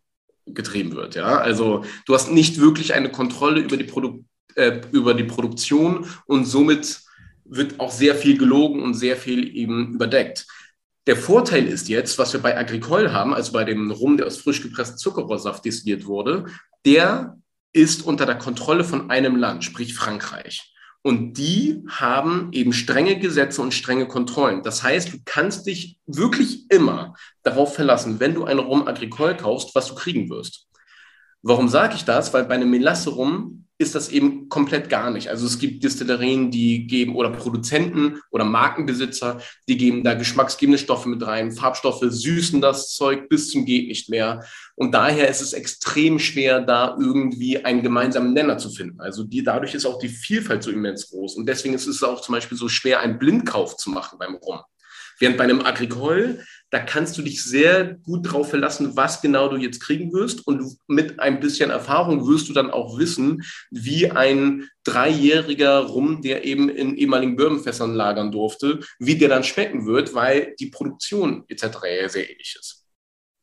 getrieben 0.47 0.93
wird. 0.93 1.15
Ja, 1.15 1.39
also 1.39 1.85
du 2.07 2.15
hast 2.15 2.31
nicht 2.31 2.61
wirklich 2.61 2.95
eine 2.95 3.11
Kontrolle 3.11 3.61
über 3.61 3.77
die, 3.77 3.85
Produ 3.85 4.25
äh, 4.57 4.81
über 4.93 5.15
die 5.15 5.25
Produktion 5.25 6.07
und 6.27 6.45
somit 6.45 7.01
wird 7.45 7.81
auch 7.81 7.91
sehr 7.91 8.15
viel 8.15 8.39
gelogen 8.39 8.83
und 8.83 8.95
sehr 8.95 9.17
viel 9.17 9.57
eben 9.57 9.95
überdeckt. 9.95 10.47
Der 11.07 11.17
Vorteil 11.17 11.67
ist 11.67 11.89
jetzt, 11.89 12.19
was 12.19 12.33
wir 12.33 12.41
bei 12.41 12.57
Agricole 12.57 13.13
haben, 13.13 13.33
also 13.33 13.53
bei 13.53 13.65
dem 13.65 13.91
Rum, 13.91 14.17
der 14.17 14.27
aus 14.27 14.37
frisch 14.37 14.63
gepresstem 14.63 14.99
Zuckerrohrsaft 14.99 15.65
destilliert 15.65 16.07
wurde, 16.07 16.47
der 16.85 17.39
ist 17.73 18.05
unter 18.05 18.27
der 18.27 18.37
Kontrolle 18.37 18.85
von 18.85 19.11
einem 19.11 19.37
Land, 19.37 19.65
sprich 19.65 19.95
Frankreich. 19.95 20.75
Und 21.03 21.39
die 21.39 21.83
haben 21.89 22.51
eben 22.53 22.75
strenge 22.75 23.19
Gesetze 23.19 23.63
und 23.63 23.73
strenge 23.73 24.07
Kontrollen. 24.07 24.63
Das 24.63 24.83
heißt, 24.83 25.13
du 25.13 25.19
kannst 25.25 25.67
dich 25.67 25.99
wirklich 26.07 26.71
immer 26.71 27.15
darauf 27.43 27.75
verlassen, 27.75 28.21
wenn 28.21 28.35
du 28.35 28.45
einen 28.45 28.59
Rum 28.59 28.87
Agricole 28.87 29.35
kaufst, 29.35 29.75
was 29.75 29.87
du 29.87 29.95
kriegen 29.95 30.29
wirst. 30.29 30.69
Warum 31.43 31.69
sage 31.69 31.95
ich 31.95 32.05
das? 32.05 32.35
Weil 32.35 32.45
bei 32.45 32.55
einem 32.55 32.71
Melasse 32.71 33.11
Rum 33.11 33.65
ist 33.81 33.95
das 33.95 34.11
eben 34.11 34.51
komplett 34.51 34.91
gar 34.91 35.11
nicht. 35.11 35.29
Also 35.29 35.47
es 35.47 35.59
gibt 35.59 35.83
Distillerien, 35.83 36.51
die 36.51 36.87
geben 36.87 37.17
oder 37.17 37.31
Produzenten 37.31 38.21
oder 38.31 38.45
Markenbesitzer, 38.45 39.41
die 39.69 39.79
geben 39.79 40.05
da 40.05 40.13
geschmacksgebende 40.13 40.77
Stoffe 40.77 41.09
mit 41.09 41.27
rein, 41.27 41.51
Farbstoffe 41.51 42.05
süßen 42.07 42.61
das 42.61 42.95
Zeug 42.95 43.31
bis 43.31 43.51
zum 43.51 43.65
geht 43.65 43.89
nicht 43.89 44.11
mehr. 44.11 44.45
Und 44.77 44.93
daher 44.93 45.29
ist 45.29 45.41
es 45.41 45.55
extrem 45.55 46.19
schwer, 46.19 46.61
da 46.61 46.95
irgendwie 47.01 47.65
einen 47.65 47.83
gemeinsamen 47.83 48.35
Nenner 48.35 48.59
zu 48.59 48.69
finden. 48.69 49.01
Also 49.01 49.25
die, 49.25 49.43
dadurch 49.43 49.75
ist 49.75 49.87
auch 49.87 49.99
die 49.99 50.11
Vielfalt 50.11 50.63
so 50.63 50.71
immens 50.71 51.09
groß. 51.09 51.37
Und 51.37 51.47
deswegen 51.47 51.73
ist 51.73 51.87
es 51.87 52.03
auch 52.03 52.21
zum 52.21 52.35
Beispiel 52.35 52.59
so 52.59 52.69
schwer, 52.69 53.01
einen 53.01 53.19
Blindkauf 53.19 53.79
zu 53.79 53.89
machen 53.89 54.19
beim 54.19 54.35
Rum. 54.35 54.61
Während 55.19 55.39
bei 55.39 55.45
einem 55.45 55.61
Agricole 55.61 56.45
da 56.71 56.79
kannst 56.79 57.19
du 57.19 57.23
dich 57.23 57.43
sehr 57.43 57.95
gut 57.95 58.27
darauf 58.27 58.51
verlassen, 58.51 58.97
was 58.97 59.21
genau 59.21 59.49
du 59.49 59.57
jetzt 59.57 59.81
kriegen 59.81 60.13
wirst. 60.13 60.47
Und 60.47 60.79
mit 60.87 61.19
ein 61.19 61.41
bisschen 61.41 61.71
Erfahrung 61.71 62.27
wirst 62.27 62.49
du 62.49 62.53
dann 62.53 62.71
auch 62.71 62.99
wissen, 62.99 63.43
wie 63.71 64.11
ein 64.11 64.69
dreijähriger 64.85 65.81
Rum, 65.81 66.23
der 66.23 66.45
eben 66.45 66.69
in 66.69 66.97
ehemaligen 66.97 67.37
Bourbonfässern 67.37 67.95
lagern 67.95 68.31
durfte, 68.31 68.81
wie 68.99 69.19
der 69.19 69.29
dann 69.29 69.45
schmecken 69.45 69.87
wird, 69.87 70.15
weil 70.15 70.55
die 70.61 70.71
Produktion 70.71 71.45
etc. 71.49 71.79
sehr 72.07 72.31
ähnlich 72.31 72.57
ist. 72.59 72.87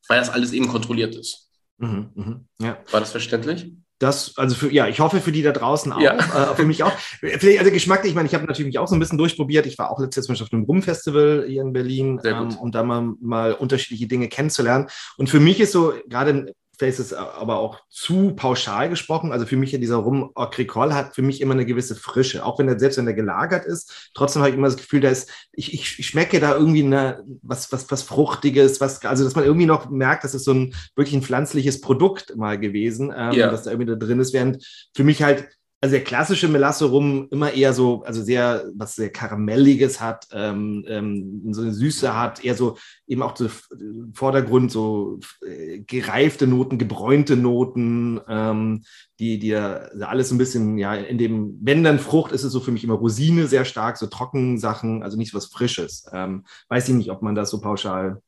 Weil 0.07 0.19
das 0.19 0.29
alles 0.29 0.53
eben 0.53 0.69
kontrolliert 0.69 1.15
ist. 1.15 1.50
Mhm, 1.77 2.10
mh, 2.15 2.39
ja. 2.60 2.84
War 2.91 3.01
das 3.01 3.12
verständlich? 3.12 3.72
Das, 4.00 4.38
also 4.38 4.56
für, 4.56 4.72
ja, 4.72 4.88
ich 4.88 5.00
hoffe 5.00 5.22
für 5.22 5.32
die 5.32 5.42
da 5.42 5.51
draußen 5.51 5.92
auch, 5.92 6.00
ja. 6.00 6.13
äh, 6.13 6.56
für 6.56 6.66
mich 6.66 6.84
auch. 6.84 6.92
Vielleicht, 7.20 7.60
also 7.60 7.72
geschmacklich, 7.72 8.12
ich 8.12 8.16
meine, 8.16 8.27
ich 8.27 8.36
habe 8.36 8.46
natürlich 8.46 8.77
auch 8.77 8.88
so 8.88 8.96
ein 8.96 9.00
bisschen 9.00 9.18
durchprobiert. 9.18 9.66
Ich 9.66 9.77
war 9.77 9.89
auch 9.89 10.00
letztes 10.00 10.27
Mal 10.27 10.36
auf 10.39 10.54
einem 10.54 10.63
Rum-Festival 10.66 11.46
hier 11.48 11.63
in 11.63 11.74
Berlin, 11.74 12.20
ähm, 12.24 12.56
um 12.58 12.72
da 12.72 12.84
mal, 12.84 13.13
mal 13.20 13.54
unterschiedliche 13.54 14.08
Dinge 14.08 14.27
kennenzulernen. 14.27 14.88
Und 15.18 15.30
für 15.30 15.39
mich 15.39 15.60
ist 15.60 15.72
so, 15.72 15.94
gerade 16.08 16.54
vielleicht 16.77 17.00
ist 17.00 17.13
aber 17.13 17.57
auch 17.57 17.79
zu 17.89 18.36
pauschal 18.36 18.89
gesprochen. 18.89 19.31
Also 19.31 19.46
für 19.46 19.57
mich 19.57 19.72
ja 19.72 19.79
dieser 19.79 19.98
Rum 19.98 20.31
Agricole 20.36 20.93
hat 20.93 21.15
für 21.15 21.22
mich 21.22 21.41
immer 21.41 21.53
eine 21.53 21.65
gewisse 21.65 21.96
Frische. 21.96 22.46
Auch 22.46 22.60
wenn 22.60 22.67
er 22.67 22.79
selbst 22.79 22.98
wenn 22.98 23.07
er 23.07 23.13
gelagert 23.13 23.65
ist, 23.65 24.12
trotzdem 24.13 24.41
habe 24.41 24.51
ich 24.51 24.57
immer 24.57 24.67
das 24.67 24.77
Gefühl, 24.77 25.01
da 25.01 25.10
ist, 25.10 25.29
ich, 25.51 25.74
ich, 25.74 26.00
ich 26.00 26.07
schmecke 26.07 26.39
da 26.39 26.55
irgendwie 26.55 26.84
eine, 26.84 27.24
was, 27.41 27.72
was, 27.72 27.89
was 27.89 28.03
Fruchtiges, 28.03 28.79
was, 28.79 29.03
also 29.05 29.24
dass 29.24 29.36
man 29.36 29.46
irgendwie 29.46 29.65
noch 29.65 29.89
merkt, 29.89 30.24
das 30.24 30.36
ist 30.36 30.43
so 30.43 30.53
ein 30.53 30.75
wirklich 30.96 31.15
ein 31.15 31.24
pflanzliches 31.24 31.81
Produkt 31.81 32.36
mal 32.36 32.60
gewesen, 32.60 33.13
ähm, 33.15 33.31
ja. 33.31 33.50
dass 33.50 33.63
da 33.63 33.72
irgendwie 33.72 33.91
da 33.91 33.96
drin 33.96 34.19
ist, 34.19 34.34
während 34.34 34.63
für 34.96 35.03
mich 35.03 35.24
halt 35.24 35.48
also 35.79 35.93
der 35.93 36.03
klassische 36.03 36.48
Melasse 36.48 36.86
rum 36.86 37.27
immer 37.29 37.53
eher 37.53 37.72
so, 37.72 38.03
also 38.03 38.24
sehr, 38.24 38.65
was 38.74 38.96
sehr 38.96 39.12
Karamelliges 39.12 40.01
hat, 40.01 40.27
ähm, 40.31 40.84
ähm, 40.88 41.53
so 41.53 41.62
eine 41.62 41.74
Süße 41.74 42.15
hat, 42.19 42.43
eher 42.43 42.55
so 42.55 42.77
eben 43.05 43.22
auch 43.22 43.36
so 43.38 43.48
Vordergrund, 44.13 44.72
so 44.72 45.19
äh, 45.46 45.79
gereifte 45.79 46.48
Noten, 46.48 46.79
gebräunte 46.79 47.38
Noten, 47.38 48.19
ähm, 48.27 48.84
die, 49.19 49.38
die 49.38 49.55
also 49.55 50.05
alles 50.05 50.29
so 50.29 50.36
ein 50.36 50.39
bisschen, 50.39 50.79
ja, 50.79 50.96
in 50.96 51.19
dem, 51.19 51.60
wenn 51.62 51.84
dann 51.84 52.00
Frucht, 52.00 52.31
ist 52.31 52.43
es 52.43 52.51
so 52.51 52.60
für 52.60 52.72
mich 52.72 52.84
immer 52.84 52.96
Rosine 52.96 53.48
sehr 53.48 53.65
stark, 53.65 53.98
so 53.98 54.07
Trockensachen, 54.07 55.03
also 55.03 55.15
nicht 55.15 55.31
so 55.31 55.38
was 55.38 55.46
Frisches. 55.46 56.07
Ähm, 56.12 56.46
weiß 56.69 56.89
ich 56.89 56.96
nicht, 56.96 57.12
ob 57.12 57.22
man 57.22 57.36
das 57.36 57.51
so 57.51 57.62
pauschal. 57.62 58.22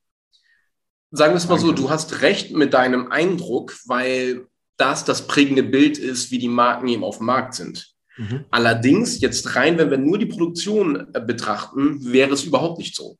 Sagen 1.11 1.33
wir 1.33 1.37
es 1.37 1.49
mal 1.49 1.57
so, 1.57 1.71
du 1.71 1.89
hast 1.89 2.21
recht 2.21 2.55
mit 2.55 2.75
deinem 2.75 3.11
Eindruck, 3.11 3.75
weil 3.87 4.45
das 4.79 5.05
das 5.05 5.27
prägende 5.27 5.63
Bild 5.63 5.97
ist, 5.97 6.31
wie 6.31 6.39
die 6.39 6.47
Marken 6.47 6.87
eben 6.87 7.03
auf 7.03 7.17
dem 7.17 7.27
Markt 7.27 7.53
sind. 7.53 7.93
Mhm. 8.17 8.45
Allerdings, 8.49 9.21
jetzt 9.21 9.55
rein, 9.55 9.77
wenn 9.77 9.91
wir 9.91 9.97
nur 9.97 10.17
die 10.17 10.25
Produktion 10.25 11.07
äh, 11.13 11.21
betrachten, 11.21 12.11
wäre 12.11 12.33
es 12.33 12.43
überhaupt 12.43 12.79
nicht 12.79 12.95
so. 12.95 13.17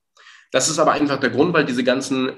Das 0.51 0.69
ist 0.69 0.79
aber 0.79 0.93
einfach 0.93 1.19
der 1.19 1.29
Grund, 1.29 1.53
weil 1.53 1.65
diese 1.65 1.83
ganzen 1.83 2.31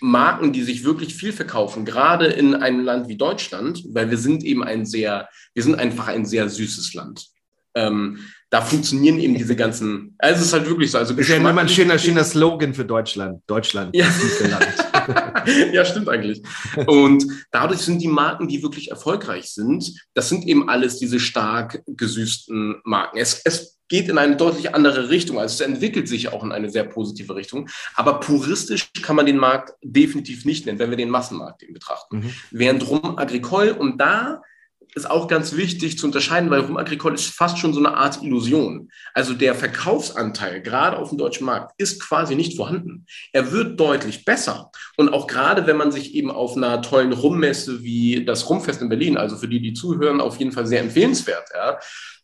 Marken, 0.00 0.52
die 0.52 0.62
sich 0.62 0.84
wirklich 0.84 1.14
viel 1.14 1.32
verkaufen, 1.32 1.84
gerade 1.84 2.26
in 2.26 2.54
einem 2.54 2.84
Land 2.84 3.08
wie 3.08 3.16
Deutschland, 3.16 3.84
weil 3.88 4.10
wir 4.10 4.18
sind 4.18 4.42
eben 4.42 4.64
ein 4.64 4.84
sehr, 4.84 5.28
wir 5.54 5.62
sind 5.62 5.76
einfach 5.76 6.08
ein 6.08 6.26
sehr 6.26 6.48
süßes 6.48 6.94
Land. 6.94 7.26
Ähm, 7.74 8.18
da 8.50 8.60
funktionieren 8.60 9.18
eben 9.18 9.34
diese 9.34 9.56
ganzen, 9.56 10.14
also 10.18 10.40
es 10.40 10.46
ist 10.46 10.52
halt 10.52 10.68
wirklich 10.68 10.90
so. 10.92 10.98
Also 10.98 11.14
ist 11.14 11.28
ja 11.28 11.36
immer 11.36 11.56
ein 11.58 11.68
schöner, 11.68 11.98
schöner 11.98 12.22
Slogan 12.22 12.72
für 12.72 12.84
Deutschland. 12.84 13.42
Deutschland, 13.46 13.96
ja. 13.96 14.06
Ja, 15.72 15.84
stimmt 15.84 16.08
eigentlich. 16.08 16.42
Und 16.86 17.26
dadurch 17.50 17.80
sind 17.80 18.00
die 18.00 18.08
Marken, 18.08 18.48
die 18.48 18.62
wirklich 18.62 18.90
erfolgreich 18.90 19.52
sind, 19.52 19.92
das 20.14 20.28
sind 20.28 20.46
eben 20.46 20.68
alles 20.68 20.98
diese 20.98 21.20
stark 21.20 21.82
gesüßten 21.86 22.80
Marken. 22.84 23.18
Es, 23.18 23.42
es 23.44 23.78
geht 23.88 24.08
in 24.08 24.18
eine 24.18 24.36
deutlich 24.36 24.74
andere 24.74 25.10
Richtung. 25.10 25.38
Also 25.38 25.62
es 25.62 25.68
entwickelt 25.68 26.08
sich 26.08 26.32
auch 26.32 26.42
in 26.42 26.52
eine 26.52 26.70
sehr 26.70 26.84
positive 26.84 27.34
Richtung. 27.34 27.68
Aber 27.96 28.20
puristisch 28.20 28.90
kann 29.02 29.16
man 29.16 29.26
den 29.26 29.36
Markt 29.36 29.74
definitiv 29.82 30.44
nicht 30.44 30.66
nennen, 30.66 30.78
wenn 30.78 30.90
wir 30.90 30.96
den 30.96 31.10
Massenmarkt 31.10 31.62
eben 31.62 31.74
betrachten. 31.74 32.18
Mhm. 32.18 32.34
Während 32.50 32.88
Rum 32.88 33.18
Agricole, 33.18 33.74
und 33.74 34.00
da 34.00 34.42
ist 34.94 35.10
auch 35.10 35.28
ganz 35.28 35.56
wichtig 35.56 35.98
zu 35.98 36.06
unterscheiden, 36.06 36.50
weil 36.50 36.60
Rum 36.60 36.76
Agricole 36.76 37.14
ist 37.14 37.26
fast 37.26 37.58
schon 37.58 37.72
so 37.72 37.80
eine 37.80 37.96
Art 37.96 38.22
Illusion. 38.22 38.90
Also 39.12 39.34
der 39.34 39.54
Verkaufsanteil, 39.54 40.62
gerade 40.62 40.98
auf 40.98 41.08
dem 41.08 41.18
deutschen 41.18 41.46
Markt, 41.46 41.72
ist 41.78 42.00
quasi 42.00 42.34
nicht 42.34 42.56
vorhanden. 42.56 43.06
Er 43.32 43.52
wird 43.52 43.78
deutlich 43.78 44.24
besser. 44.24 44.70
Und 44.96 45.12
auch 45.12 45.26
gerade, 45.26 45.66
wenn 45.66 45.76
man 45.76 45.92
sich 45.92 46.14
eben 46.14 46.30
auf 46.30 46.56
einer 46.56 46.80
tollen 46.82 47.12
Rummesse 47.12 47.82
wie 47.82 48.24
das 48.24 48.48
Rumfest 48.48 48.82
in 48.82 48.88
Berlin, 48.88 49.16
also 49.16 49.36
für 49.36 49.48
die, 49.48 49.60
die 49.60 49.74
zuhören, 49.74 50.20
auf 50.20 50.38
jeden 50.38 50.52
Fall 50.52 50.66
sehr 50.66 50.80
empfehlenswert, 50.80 51.48
ja, 51.54 51.78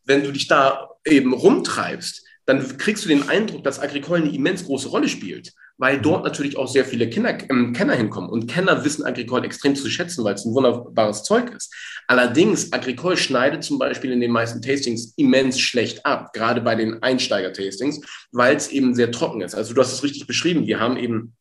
wenn 0.05 0.23
du 0.23 0.33
dich 0.33 0.47
da 0.49 0.89
eben 1.05 1.33
rumtreibst, 1.33 2.25
dann 2.47 2.79
kriegst 2.79 3.05
du 3.05 3.09
den 3.09 3.29
Eindruck, 3.29 3.65
dass 3.65 3.81
Agricole 3.81 4.23
eine 4.23 4.35
immens 4.35 4.65
große 4.65 4.89
Rolle 4.89 5.09
spielt 5.09 5.53
weil 5.81 5.97
mhm. 5.97 6.03
dort 6.03 6.25
natürlich 6.25 6.57
auch 6.57 6.69
sehr 6.69 6.85
viele 6.85 7.09
Kinder, 7.09 7.31
äh, 7.31 7.73
Kenner 7.73 7.95
hinkommen. 7.95 8.31
Und 8.31 8.47
Kenner 8.47 8.85
wissen 8.85 9.05
Agricole 9.05 9.45
extrem 9.45 9.75
zu 9.75 9.89
schätzen, 9.91 10.23
weil 10.23 10.35
es 10.35 10.45
ein 10.45 10.55
wunderbares 10.55 11.25
Zeug 11.25 11.51
ist. 11.57 11.75
Allerdings, 12.07 12.73
Agricole 12.73 13.17
schneidet 13.17 13.65
zum 13.65 13.79
Beispiel 13.79 14.13
in 14.13 14.21
den 14.21 14.31
meisten 14.31 14.63
Tastings 14.63 15.15
immens 15.17 15.59
schlecht 15.59 16.05
ab, 16.05 16.33
gerade 16.33 16.61
bei 16.61 16.75
den 16.75 17.03
Einsteiger-Tastings, 17.03 18.01
weil 18.31 18.55
es 18.55 18.69
eben 18.69 18.95
sehr 18.95 19.11
trocken 19.11 19.41
ist. 19.41 19.55
Also 19.55 19.75
du 19.75 19.81
hast 19.81 19.93
es 19.93 20.03
richtig 20.03 20.27
beschrieben. 20.27 20.67
Wir 20.67 20.79
haben 20.79 20.97
eben 20.97 21.35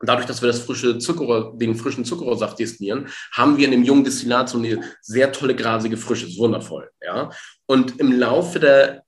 Dadurch, 0.00 0.26
dass 0.26 0.42
wir 0.42 0.48
das 0.48 0.60
frische 0.60 0.98
Zuckerrohr, 0.98 1.56
den 1.56 1.74
frischen 1.74 2.04
Zuckerrohrsaft 2.04 2.58
destillieren, 2.58 3.08
haben 3.32 3.56
wir 3.56 3.64
in 3.64 3.70
dem 3.70 3.82
jungen 3.82 4.04
Destillat 4.04 4.50
so 4.50 4.58
eine 4.58 4.82
sehr 5.00 5.32
tolle 5.32 5.56
grasige 5.56 5.96
Frische. 5.96 6.26
Ist 6.26 6.38
wundervoll. 6.38 6.90
Ja? 7.02 7.30
Und 7.64 7.98
im 7.98 8.12
Laufe 8.12 8.60
der 8.60 9.04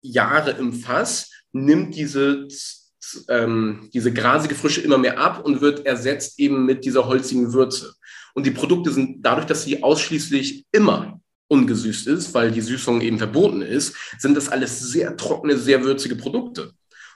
Jahre 0.00 0.52
im 0.52 0.72
Fass 0.72 1.30
nimmt 1.52 1.94
diese 1.94 2.48
ähm, 3.28 3.88
diese 3.92 4.12
grasige 4.12 4.54
Frische 4.54 4.80
immer 4.80 4.98
mehr 4.98 5.18
ab 5.18 5.44
und 5.44 5.60
wird 5.60 5.86
ersetzt 5.86 6.38
eben 6.38 6.64
mit 6.64 6.84
dieser 6.84 7.06
holzigen 7.06 7.52
Würze. 7.52 7.94
Und 8.34 8.46
die 8.46 8.50
Produkte 8.50 8.90
sind 8.90 9.24
dadurch, 9.24 9.46
dass 9.46 9.64
sie 9.64 9.82
ausschließlich 9.82 10.64
immer 10.72 11.20
ungesüßt 11.48 12.06
ist, 12.06 12.32
weil 12.32 12.50
die 12.50 12.62
Süßung 12.62 13.02
eben 13.02 13.18
verboten 13.18 13.60
ist, 13.60 13.94
sind 14.18 14.36
das 14.36 14.48
alles 14.48 14.80
sehr 14.80 15.16
trockene, 15.16 15.58
sehr 15.58 15.84
würzige 15.84 16.16
Produkte. 16.16 16.72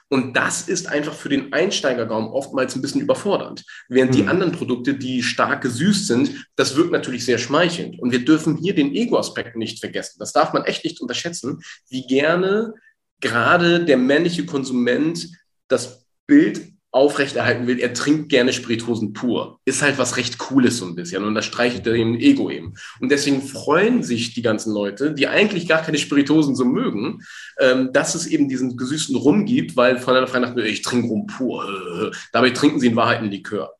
Und 0.09 0.37
das 0.37 0.69
ist 0.69 0.87
einfach 0.87 1.13
für 1.13 1.27
den 1.27 1.51
Einsteigergaum 1.51 2.29
oftmals 2.29 2.75
ein 2.75 2.81
bisschen 2.81 3.01
überfordernd. 3.01 3.65
Während 3.89 4.13
mhm. 4.13 4.15
die 4.15 4.27
anderen 4.27 4.51
Produkte, 4.53 4.93
die 4.93 5.21
stark 5.21 5.61
gesüßt 5.63 6.07
sind, 6.07 6.47
das 6.55 6.75
wirkt 6.77 6.91
natürlich 6.91 7.25
sehr 7.25 7.37
schmeichelnd. 7.37 7.99
Und 7.99 8.11
wir 8.11 8.23
dürfen 8.23 8.55
hier 8.55 8.73
den 8.73 8.93
Ego-Aspekt 8.93 9.57
nicht 9.57 9.79
vergessen. 9.79 10.17
Das 10.19 10.31
darf 10.31 10.53
man 10.53 10.63
echt 10.63 10.85
nicht 10.85 11.01
unterschätzen, 11.01 11.61
wie 11.89 12.07
gerne 12.07 12.73
gerade 13.19 13.83
der 13.83 13.97
männliche 13.97 14.45
Konsument 14.45 15.27
das 15.67 16.05
Bild 16.27 16.73
aufrechterhalten 16.91 17.67
will, 17.67 17.79
er 17.79 17.93
trinkt 17.93 18.29
gerne 18.29 18.53
Spirituosen 18.53 19.13
pur. 19.13 19.59
Ist 19.65 19.81
halt 19.81 19.97
was 19.97 20.17
recht 20.17 20.37
Cooles 20.37 20.77
so 20.77 20.85
ein 20.85 20.95
bisschen 20.95 21.23
und 21.23 21.35
das 21.35 21.45
streichelt 21.45 21.85
er 21.85 21.93
dem 21.93 22.15
Ego 22.15 22.49
eben. 22.49 22.73
Und 22.99 23.09
deswegen 23.11 23.41
freuen 23.41 24.03
sich 24.03 24.33
die 24.33 24.41
ganzen 24.41 24.73
Leute, 24.73 25.13
die 25.13 25.27
eigentlich 25.27 25.67
gar 25.67 25.81
keine 25.81 25.97
Spirituosen 25.97 26.55
so 26.55 26.65
mögen, 26.65 27.23
ähm, 27.59 27.91
dass 27.93 28.15
es 28.15 28.25
eben 28.25 28.49
diesen 28.49 28.77
gesüßten 28.77 29.15
Rum 29.15 29.45
gibt, 29.45 29.75
weil 29.75 29.99
von 29.99 30.15
einer 30.15 30.27
Freien 30.27 30.57
ich 30.59 30.81
trinke 30.81 31.07
Rum 31.07 31.27
pur. 31.27 32.11
Dabei 32.31 32.49
trinken 32.51 32.79
sie 32.79 32.87
in 32.87 32.95
Wahrheit 32.95 33.19
einen 33.19 33.31
Likör. 33.31 33.73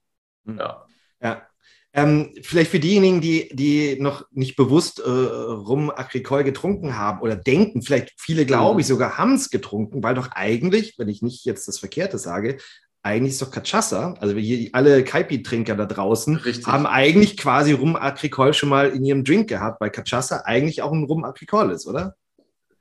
Hm. 0.46 0.58
Ja. 0.60 0.87
Ähm, 1.94 2.34
vielleicht 2.42 2.72
für 2.72 2.80
diejenigen, 2.80 3.22
die, 3.22 3.50
die 3.54 3.98
noch 4.00 4.26
nicht 4.32 4.56
bewusst 4.56 5.00
äh, 5.00 5.10
Rum 5.10 5.90
Agricole 5.90 6.44
getrunken 6.44 6.98
haben 6.98 7.22
oder 7.22 7.36
denken, 7.36 7.82
vielleicht 7.82 8.14
viele 8.18 8.46
glaube 8.46 8.76
mhm. 8.76 8.80
ich 8.82 8.88
sogar 8.88 9.18
haben 9.18 9.34
es 9.34 9.50
getrunken, 9.50 10.04
weil 10.04 10.14
doch 10.14 10.30
eigentlich, 10.32 10.96
wenn 10.98 11.10
ich 11.10 11.22
nicht 11.22 11.46
jetzt 11.46 11.68
das 11.68 11.80
Verkehrte 11.80 12.18
sage, 12.20 12.58
eigentlich 13.04 13.34
ist 13.34 13.42
doch 13.42 13.52
Cachaça, 13.52 14.16
also 14.20 14.36
hier 14.36 14.70
alle 14.74 15.04
Kaipi-Trinker 15.04 15.76
da 15.76 15.86
draußen, 15.86 16.36
Richtig. 16.36 16.68
haben 16.68 16.86
eigentlich 16.86 17.38
quasi 17.38 17.72
Rum 17.72 17.96
Agricole 17.96 18.54
schon 18.54 18.70
mal 18.70 18.90
in 18.90 19.06
ihrem 19.06 19.24
Drink 19.24 19.48
gehabt, 19.48 19.80
weil 19.80 19.90
Cachaça 19.90 20.44
eigentlich 20.46 20.82
auch 20.82 20.92
ein 20.92 21.06
Rum 21.06 21.24
Agricole 21.24 21.74
ist, 21.74 21.88
oder? 21.88 22.16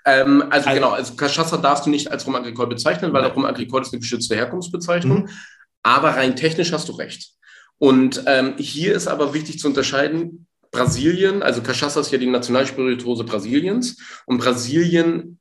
Ähm, 0.05 0.45
also, 0.51 0.69
also, 0.69 0.81
genau, 0.81 0.90
also 0.90 1.14
Cachaça 1.14 1.57
darfst 1.57 1.87
du 1.87 1.90
nicht 1.90 2.11
als 2.11 2.27
Rum 2.27 2.35
Agricole 2.35 2.69
bezeichnen, 2.69 3.12
weil 3.12 3.25
Rum 3.27 3.45
Agricole 3.45 3.83
ist 3.83 3.92
eine 3.92 4.01
geschützte 4.01 4.37
Herkunftsbezeichnung. 4.37 5.23
Mhm. 5.23 5.29
Aber 5.83 6.11
rein 6.11 6.35
technisch 6.35 6.73
hast 6.73 6.88
du 6.88 6.92
recht. 6.92 7.36
Und 7.79 8.23
ähm, 8.27 8.55
hier 8.59 8.95
ist 8.95 9.07
aber 9.07 9.35
wichtig 9.35 9.59
zu 9.59 9.69
unterscheiden, 9.69 10.47
Brasilien, 10.71 11.43
also 11.43 11.61
Cachaça 11.62 12.01
ist 12.01 12.11
ja 12.11 12.19
die 12.19 12.27
Nationalspirituose 12.27 13.25
Brasiliens 13.25 13.97
und 14.27 14.39
Brasilien 14.39 15.39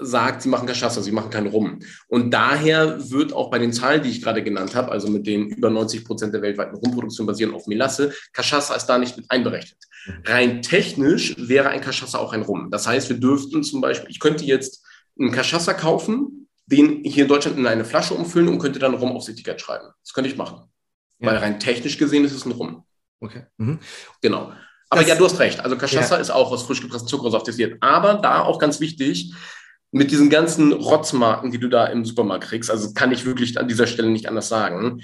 sagt, 0.00 0.42
sie 0.42 0.48
machen 0.48 0.68
Cachaça, 0.68 1.02
sie 1.02 1.10
machen 1.12 1.30
keinen 1.30 1.48
Rum. 1.48 1.80
Und 2.06 2.32
daher 2.32 3.10
wird 3.10 3.32
auch 3.32 3.50
bei 3.50 3.58
den 3.58 3.72
Zahlen, 3.72 4.02
die 4.02 4.10
ich 4.10 4.22
gerade 4.22 4.42
genannt 4.42 4.74
habe, 4.74 4.92
also 4.92 5.08
mit 5.08 5.26
den 5.26 5.48
über 5.48 5.70
90 5.70 6.04
Prozent 6.04 6.32
der 6.32 6.42
weltweiten 6.42 6.76
Rumproduktion 6.76 7.26
basieren 7.26 7.52
auf 7.52 7.66
Melasse, 7.66 8.12
Cachaça 8.32 8.76
ist 8.76 8.86
da 8.86 8.98
nicht 8.98 9.16
mit 9.16 9.26
einberechnet. 9.30 9.78
Rein 10.24 10.62
technisch 10.62 11.34
wäre 11.36 11.70
ein 11.70 11.80
Cachaça 11.80 12.18
auch 12.18 12.32
ein 12.32 12.42
Rum. 12.42 12.70
Das 12.70 12.86
heißt, 12.86 13.08
wir 13.08 13.18
dürften 13.18 13.62
zum 13.64 13.80
Beispiel, 13.80 14.10
ich 14.10 14.20
könnte 14.20 14.44
jetzt 14.44 14.86
einen 15.18 15.34
Cachaça 15.34 15.74
kaufen, 15.74 16.48
den 16.66 17.02
hier 17.02 17.24
in 17.24 17.28
Deutschland 17.28 17.58
in 17.58 17.66
eine 17.66 17.84
Flasche 17.84 18.14
umfüllen 18.14 18.48
und 18.48 18.58
könnte 18.58 18.78
dann 18.78 18.94
Rum 18.94 19.12
aufs 19.12 19.28
Etikett 19.28 19.60
schreiben. 19.60 19.88
Das 20.04 20.12
könnte 20.12 20.30
ich 20.30 20.36
machen. 20.36 20.67
Ja. 21.18 21.28
Weil 21.28 21.36
rein 21.38 21.60
technisch 21.60 21.98
gesehen 21.98 22.24
ist 22.24 22.32
es 22.32 22.44
ein 22.44 22.52
Rum. 22.52 22.84
Okay. 23.20 23.46
Mhm. 23.56 23.78
Genau. 24.22 24.52
Aber 24.90 25.00
das, 25.00 25.10
ja, 25.10 25.16
du 25.16 25.24
hast 25.24 25.38
recht. 25.38 25.60
Also 25.60 25.76
Cachaça 25.76 26.14
ja. 26.14 26.20
ist 26.20 26.30
auch 26.30 26.50
aus 26.50 26.62
frisch 26.62 26.80
gepresstem 26.80 27.08
Zuckerrohr 27.08 27.42
destilliert. 27.42 27.78
Aber 27.80 28.14
da 28.14 28.42
auch 28.42 28.58
ganz 28.58 28.80
wichtig, 28.80 29.34
mit 29.90 30.10
diesen 30.10 30.30
ganzen 30.30 30.72
Rotzmarken, 30.72 31.50
die 31.50 31.58
du 31.58 31.68
da 31.68 31.86
im 31.86 32.04
Supermarkt 32.04 32.44
kriegst, 32.44 32.70
also 32.70 32.92
kann 32.92 33.12
ich 33.12 33.24
wirklich 33.24 33.58
an 33.58 33.68
dieser 33.68 33.86
Stelle 33.86 34.10
nicht 34.10 34.28
anders 34.28 34.48
sagen, 34.48 35.02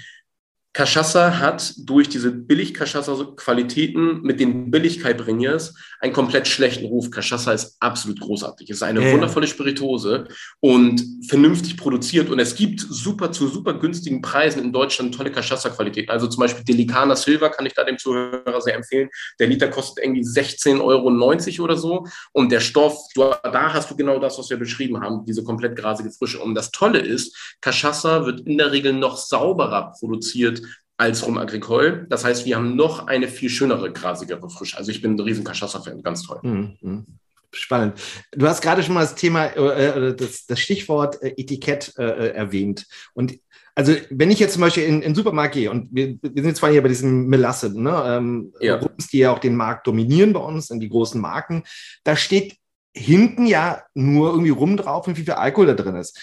Cachaça 0.75 1.39
hat 1.39 1.73
durch 1.77 2.09
diese 2.09 2.31
Billig-Cachaça-Qualitäten 2.31 4.21
mit 4.23 4.41
den 4.41 4.71
Billigkeit-Bringers 4.71 5.73
einen 6.01 6.11
komplett 6.11 6.49
schlechten 6.49 6.85
Ruf. 6.87 7.09
Cachaça 7.11 7.53
ist 7.53 7.77
absolut 7.79 8.19
großartig. 8.19 8.69
Es 8.69 8.77
ist 8.77 8.83
eine 8.83 9.01
ja. 9.01 9.13
wundervolle 9.13 9.47
Spiritose 9.47 10.27
und 10.59 11.01
vernünftig 11.29 11.77
produziert. 11.77 12.29
Und 12.29 12.39
es 12.39 12.55
gibt 12.55 12.81
super 12.81 13.31
zu 13.31 13.47
super 13.47 13.73
günstigen 13.75 14.21
Preisen 14.21 14.61
in 14.61 14.73
Deutschland 14.73 15.15
tolle 15.15 15.31
Cachaça-Qualitäten. 15.31 16.11
Also 16.11 16.27
zum 16.27 16.41
Beispiel 16.41 16.65
Delicana 16.65 17.15
Silver 17.15 17.49
kann 17.51 17.65
ich 17.65 17.73
da 17.73 17.85
dem 17.85 17.97
Zuhörer 17.97 18.59
sehr 18.59 18.75
empfehlen. 18.75 19.07
Der 19.39 19.47
Liter 19.47 19.69
kostet 19.69 20.03
irgendwie 20.03 20.23
16,90 20.23 20.81
Euro 20.81 21.63
oder 21.63 21.77
so. 21.77 22.05
Und 22.33 22.51
der 22.51 22.59
Stoff, 22.59 22.97
da 23.15 23.73
hast 23.73 23.91
du 23.91 23.95
genau 23.95 24.19
das, 24.19 24.37
was 24.37 24.49
wir 24.49 24.57
beschrieben 24.57 24.99
haben, 24.99 25.23
diese 25.23 25.45
komplett 25.45 25.77
grasige 25.77 26.11
Frische. 26.11 26.39
Und 26.39 26.53
das 26.53 26.71
Tolle 26.71 26.99
ist, 26.99 27.55
Cachaça 27.61 28.25
wird 28.25 28.41
in 28.41 28.57
der 28.57 28.73
Regel 28.73 28.91
noch 28.91 29.15
sauberer 29.15 29.93
produziert 29.97 30.64
als 30.97 31.25
Rum 31.25 31.37
Agricole. 31.37 32.05
Das 32.09 32.23
heißt, 32.23 32.45
wir 32.45 32.55
haben 32.55 32.75
noch 32.75 33.07
eine 33.07 33.27
viel 33.27 33.49
schönere, 33.49 33.91
grasigere 33.91 34.49
Frische. 34.49 34.77
Also 34.77 34.91
ich 34.91 35.01
bin 35.01 35.15
ein 35.15 35.19
riesen 35.19 35.43
Cachaça-Fan, 35.43 36.01
ganz 36.03 36.23
toll. 36.23 36.39
Mhm. 36.41 37.05
Spannend. 37.51 37.99
Du 38.31 38.47
hast 38.47 38.61
gerade 38.61 38.83
schon 38.83 38.93
mal 38.93 39.01
das 39.01 39.15
Thema, 39.15 39.45
äh, 39.45 40.09
äh 40.09 40.15
das, 40.15 40.45
das, 40.45 40.59
Stichwort 40.59 41.21
äh, 41.21 41.33
Etikett 41.37 41.93
äh, 41.97 42.03
äh, 42.03 42.29
erwähnt. 42.31 42.85
Und 43.13 43.39
also 43.75 43.93
wenn 44.09 44.31
ich 44.31 44.39
jetzt 44.39 44.53
zum 44.53 44.61
Beispiel 44.61 44.83
in, 44.83 44.95
in 44.95 45.01
den 45.01 45.15
Supermarkt 45.15 45.53
gehe 45.53 45.69
und 45.69 45.89
wir, 45.91 46.17
wir 46.21 46.43
sind 46.43 46.55
zwar 46.55 46.71
hier 46.71 46.81
bei 46.81 46.87
diesem 46.87 47.27
Melasse, 47.27 47.79
ne, 47.79 48.03
ähm, 48.07 48.53
ja. 48.59 48.77
Rums, 48.77 49.07
die 49.07 49.19
ja 49.19 49.31
auch 49.31 49.39
den 49.39 49.55
Markt 49.55 49.87
dominieren 49.87 50.33
bei 50.33 50.39
uns, 50.39 50.69
in 50.69 50.79
die 50.79 50.89
großen 50.89 51.19
Marken, 51.19 51.63
da 52.03 52.15
steht 52.15 52.57
hinten 52.93 53.45
ja 53.45 53.83
nur 53.93 54.29
irgendwie 54.29 54.51
rum 54.51 54.77
drauf 54.77 55.07
und 55.07 55.17
wie 55.17 55.23
viel 55.23 55.33
Alkohol 55.33 55.67
da 55.67 55.73
drin 55.73 55.95
ist. 55.95 56.17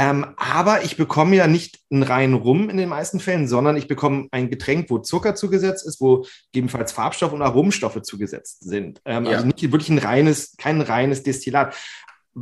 Ähm, 0.00 0.26
aber 0.36 0.84
ich 0.84 0.96
bekomme 0.96 1.34
ja 1.34 1.48
nicht 1.48 1.80
einen 1.90 2.04
reinen 2.04 2.34
Rum 2.34 2.70
in 2.70 2.76
den 2.76 2.88
meisten 2.88 3.18
Fällen, 3.18 3.48
sondern 3.48 3.76
ich 3.76 3.88
bekomme 3.88 4.28
ein 4.30 4.48
Getränk, 4.48 4.90
wo 4.90 4.98
Zucker 4.98 5.34
zugesetzt 5.34 5.84
ist, 5.84 6.00
wo 6.00 6.24
gegebenenfalls 6.52 6.92
Farbstoffe 6.92 7.32
und 7.32 7.42
Aromstoffe 7.42 8.00
zugesetzt 8.02 8.60
sind. 8.60 9.00
Ähm, 9.04 9.24
ja. 9.24 9.32
Also 9.32 9.46
nicht 9.46 9.60
wirklich 9.60 9.88
ein 9.88 9.98
reines, 9.98 10.54
kein 10.56 10.82
reines 10.82 11.24
Destillat. 11.24 11.74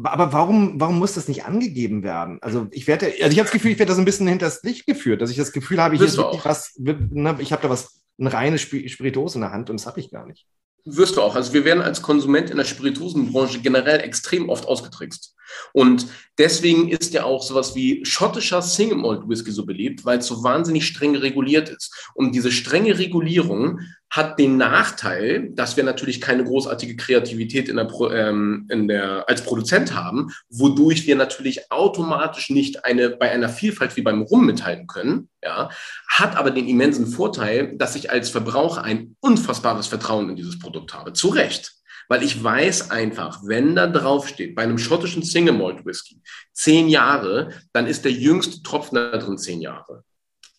Aber 0.03 0.35
warum, 0.35 0.79
warum 0.79 0.99
muss 0.99 1.15
das 1.15 1.29
nicht 1.29 1.47
angegeben 1.47 2.03
werden? 2.03 2.41
Also 2.43 2.67
ich 2.73 2.87
werde, 2.87 3.07
also 3.07 3.33
ich 3.33 3.39
habe 3.39 3.45
das 3.45 3.53
Gefühl, 3.53 3.71
ich 3.71 3.79
werde 3.79 3.89
da 3.89 3.95
so 3.95 4.03
ein 4.03 4.05
bisschen 4.05 4.29
hinters 4.29 4.63
Licht 4.63 4.85
geführt, 4.85 5.23
dass 5.23 5.31
ich 5.31 5.39
das 5.39 5.53
Gefühl 5.53 5.81
habe, 5.81 5.97
hier 5.97 6.05
ist 6.05 6.19
wirklich 6.19 6.45
was, 6.45 6.75
ne, 6.77 7.37
ich 7.39 7.53
habe 7.53 7.63
da 7.63 7.71
was, 7.71 8.03
eine 8.19 8.35
reine 8.35 8.59
Spirituose 8.59 9.39
in 9.39 9.41
der 9.41 9.53
Hand 9.53 9.71
und 9.71 9.81
das 9.81 9.87
habe 9.87 10.01
ich 10.01 10.11
gar 10.11 10.27
nicht. 10.27 10.47
Wirst 10.85 11.17
du 11.17 11.23
auch. 11.23 11.35
Also 11.35 11.55
wir 11.55 11.65
werden 11.65 11.83
als 11.83 12.03
Konsument 12.03 12.51
in 12.51 12.59
der 12.59 12.65
Spirituosenbranche 12.65 13.61
generell 13.61 14.01
extrem 14.01 14.51
oft 14.51 14.67
ausgetrickst. 14.67 15.36
Und 15.73 16.07
deswegen 16.39 16.89
ist 16.89 17.15
ja 17.15 17.25
auch 17.25 17.43
sowas 17.43 17.75
wie 17.75 18.05
schottischer 18.05 18.63
Single 18.63 18.99
Malt 18.99 19.29
Whisky 19.29 19.51
so 19.51 19.67
beliebt, 19.67 20.05
weil 20.05 20.19
es 20.19 20.27
so 20.27 20.43
wahnsinnig 20.43 20.87
streng 20.87 21.17
reguliert 21.17 21.69
ist. 21.69 21.93
Und 22.15 22.35
diese 22.35 22.53
strenge 22.53 22.99
Regulierung 22.99 23.81
hat 24.11 24.39
den 24.39 24.57
Nachteil, 24.57 25.51
dass 25.51 25.77
wir 25.77 25.85
natürlich 25.85 26.21
keine 26.21 26.45
großartige 26.45 26.97
Kreativität 26.97 27.69
in 27.69 27.77
der, 27.77 27.89
ähm, 28.13 28.67
in 28.71 28.89
der, 28.89 29.29
als 29.29 29.43
Produzent 29.43 29.95
haben, 29.95 30.31
wodurch 30.49 31.07
wir 31.07 31.17
natürlich 31.17 31.71
automatisch 31.73 32.51
nicht 32.51 32.85
eine, 32.85 33.11
bei 33.11 33.31
einer 33.31 33.49
Vielfalt 33.49 33.97
wie 33.97 34.03
beim 34.03 34.23
Rum 34.23 34.47
mithalten 34.47 34.87
können, 34.87 35.29
ja, 35.43 35.71
hat 36.09 36.37
aber 36.37 36.51
den 36.51 36.69
immensen 36.69 37.07
Vorteil, 37.07 37.77
dass 37.77 37.97
ich 37.97 38.11
als 38.11 38.31
Verbraucher 38.31 38.85
ein 38.85 39.17
unfassbares 39.21 39.87
Vertrauen 39.87 40.31
in 40.31 40.37
dieses 40.37 40.59
Produkt 40.59 40.95
habe. 40.95 41.13
Zu 41.13 41.29
Recht. 41.29 41.76
Weil 42.09 42.23
ich 42.23 42.43
weiß 42.43 42.91
einfach, 42.91 43.41
wenn 43.45 43.75
da 43.75 43.87
draufsteht, 43.87 44.55
bei 44.55 44.63
einem 44.63 44.79
schottischen 44.79 45.23
Single 45.23 45.55
Malt 45.55 45.85
Whisky, 45.85 46.21
zehn 46.53 46.89
Jahre, 46.89 47.51
dann 47.73 47.87
ist 47.87 48.05
der 48.05 48.13
jüngste 48.13 48.63
Tropfen 48.63 48.97
da 48.97 49.17
drin 49.17 49.39
zehn 49.39 49.61
Jahre. 49.61 50.05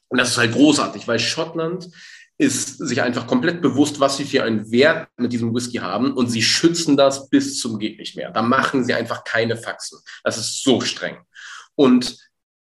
Und 0.09 0.19
das 0.19 0.29
ist 0.29 0.37
halt 0.37 0.53
großartig, 0.53 1.07
weil 1.07 1.19
Schottland 1.19 1.89
ist 2.37 2.77
sich 2.77 3.01
einfach 3.01 3.25
komplett 3.25 3.61
bewusst, 3.61 3.99
was 3.99 4.17
sie 4.17 4.25
für 4.25 4.43
einen 4.43 4.71
Wert 4.71 5.09
mit 5.17 5.33
diesem 5.33 5.53
Whisky 5.55 5.77
haben 5.77 6.13
und 6.13 6.29
sie 6.29 6.43
schützen 6.43 6.95
das 6.95 7.29
bis 7.29 7.59
zum 7.59 7.79
geht 7.79 7.97
nicht 7.97 8.15
mehr. 8.15 8.29
Da 8.29 8.43
machen 8.43 8.85
sie 8.85 8.93
einfach 8.93 9.23
keine 9.23 9.57
Faxen. 9.57 9.99
Das 10.23 10.37
ist 10.37 10.63
so 10.63 10.79
streng. 10.81 11.17
Und 11.75 12.17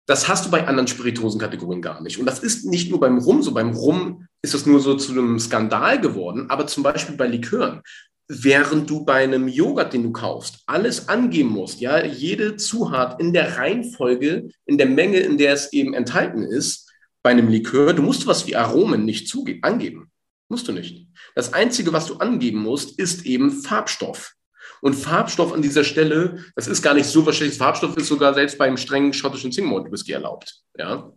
das 0.07 0.29
hast 0.29 0.47
du 0.47 0.51
bei 0.51 0.67
anderen 0.67 0.87
Spirituosenkategorien 0.87 1.83
gar 1.83 2.01
nicht. 2.01 2.19
Und 2.19 2.27
das 2.27 2.39
ist 2.39 2.65
nicht 2.65 2.89
nur 2.89 3.01
beim 3.01 3.19
Rum 3.19 3.43
so. 3.43 3.53
Beim 3.53 3.75
Rum 3.75 4.27
ist 4.43 4.55
es 4.55 4.65
nur 4.65 4.81
so 4.81 4.95
zu 4.95 5.13
einem 5.13 5.39
Skandal 5.39 6.01
geworden, 6.01 6.49
aber 6.49 6.67
zum 6.67 6.83
Beispiel 6.83 7.17
bei 7.17 7.27
Likören. 7.27 7.83
Während 8.31 8.91
du 8.91 9.07
bei 9.07 9.25
einem 9.25 9.49
Joghurt, 9.49 9.95
den 9.95 10.03
du 10.03 10.13
kaufst, 10.13 10.63
alles 10.67 11.09
angeben 11.09 11.49
musst, 11.49 11.81
ja, 11.81 12.05
jede 12.05 12.57
Zutat 12.57 13.19
in 13.21 13.33
der 13.33 13.57
Reihenfolge, 13.57 14.51
in 14.67 14.77
der 14.77 14.87
Menge, 14.87 15.21
in 15.21 15.39
der 15.39 15.55
es 15.55 15.73
eben 15.73 15.95
enthalten 15.95 16.43
ist, 16.43 16.93
bei 17.23 17.31
einem 17.31 17.49
Likör, 17.49 17.95
du 17.95 18.03
musst 18.03 18.27
was 18.27 18.47
wie 18.47 18.55
Aromen 18.55 19.05
nicht 19.05 19.35
angeben. 19.63 20.11
Musst 20.51 20.69
du 20.69 20.73
nicht. 20.73 21.09
Das 21.35 21.53
Einzige, 21.53 21.93
was 21.93 22.07
du 22.07 22.17
angeben 22.17 22.61
musst, 22.61 22.99
ist 22.99 23.27
eben 23.27 23.51
Farbstoff. 23.51 24.35
Und 24.81 24.95
Farbstoff 24.95 25.53
an 25.53 25.63
dieser 25.63 25.85
Stelle, 25.85 26.45
das 26.55 26.69
ist 26.69 26.83
gar 26.83 26.95
nicht 26.95 27.07
so 27.07 27.27
wahrscheinlich. 27.27 27.57
Farbstoff 27.57 27.97
ist 27.97 28.09
sogar 28.09 28.35
selbst 28.35 28.59
beim 28.59 28.77
strengen 28.77 29.13
schottischen 29.13 29.53
Singmalt 29.53 29.91
Whisky 29.91 30.13
erlaubt. 30.13 30.63
Ja. 30.77 31.13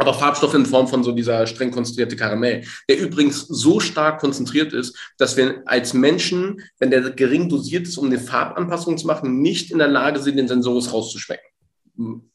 Aber 0.00 0.14
Farbstoff 0.14 0.54
in 0.54 0.64
Form 0.64 0.88
von 0.88 1.04
so 1.04 1.12
dieser 1.12 1.46
streng 1.46 1.70
konzentrierte 1.70 2.16
Karamell, 2.16 2.64
der 2.88 2.98
übrigens 2.98 3.42
so 3.42 3.80
stark 3.80 4.18
konzentriert 4.18 4.72
ist, 4.72 4.96
dass 5.18 5.36
wir 5.36 5.62
als 5.66 5.92
Menschen, 5.92 6.62
wenn 6.78 6.90
der 6.90 7.10
gering 7.10 7.50
dosiert 7.50 7.86
ist, 7.86 7.98
um 7.98 8.06
eine 8.06 8.18
Farbanpassung 8.18 8.96
zu 8.96 9.06
machen, 9.06 9.42
nicht 9.42 9.70
in 9.70 9.76
der 9.76 9.88
Lage 9.88 10.18
sind, 10.18 10.38
den 10.38 10.48
Sensoris 10.48 10.90
rauszuschmecken. 10.90 11.44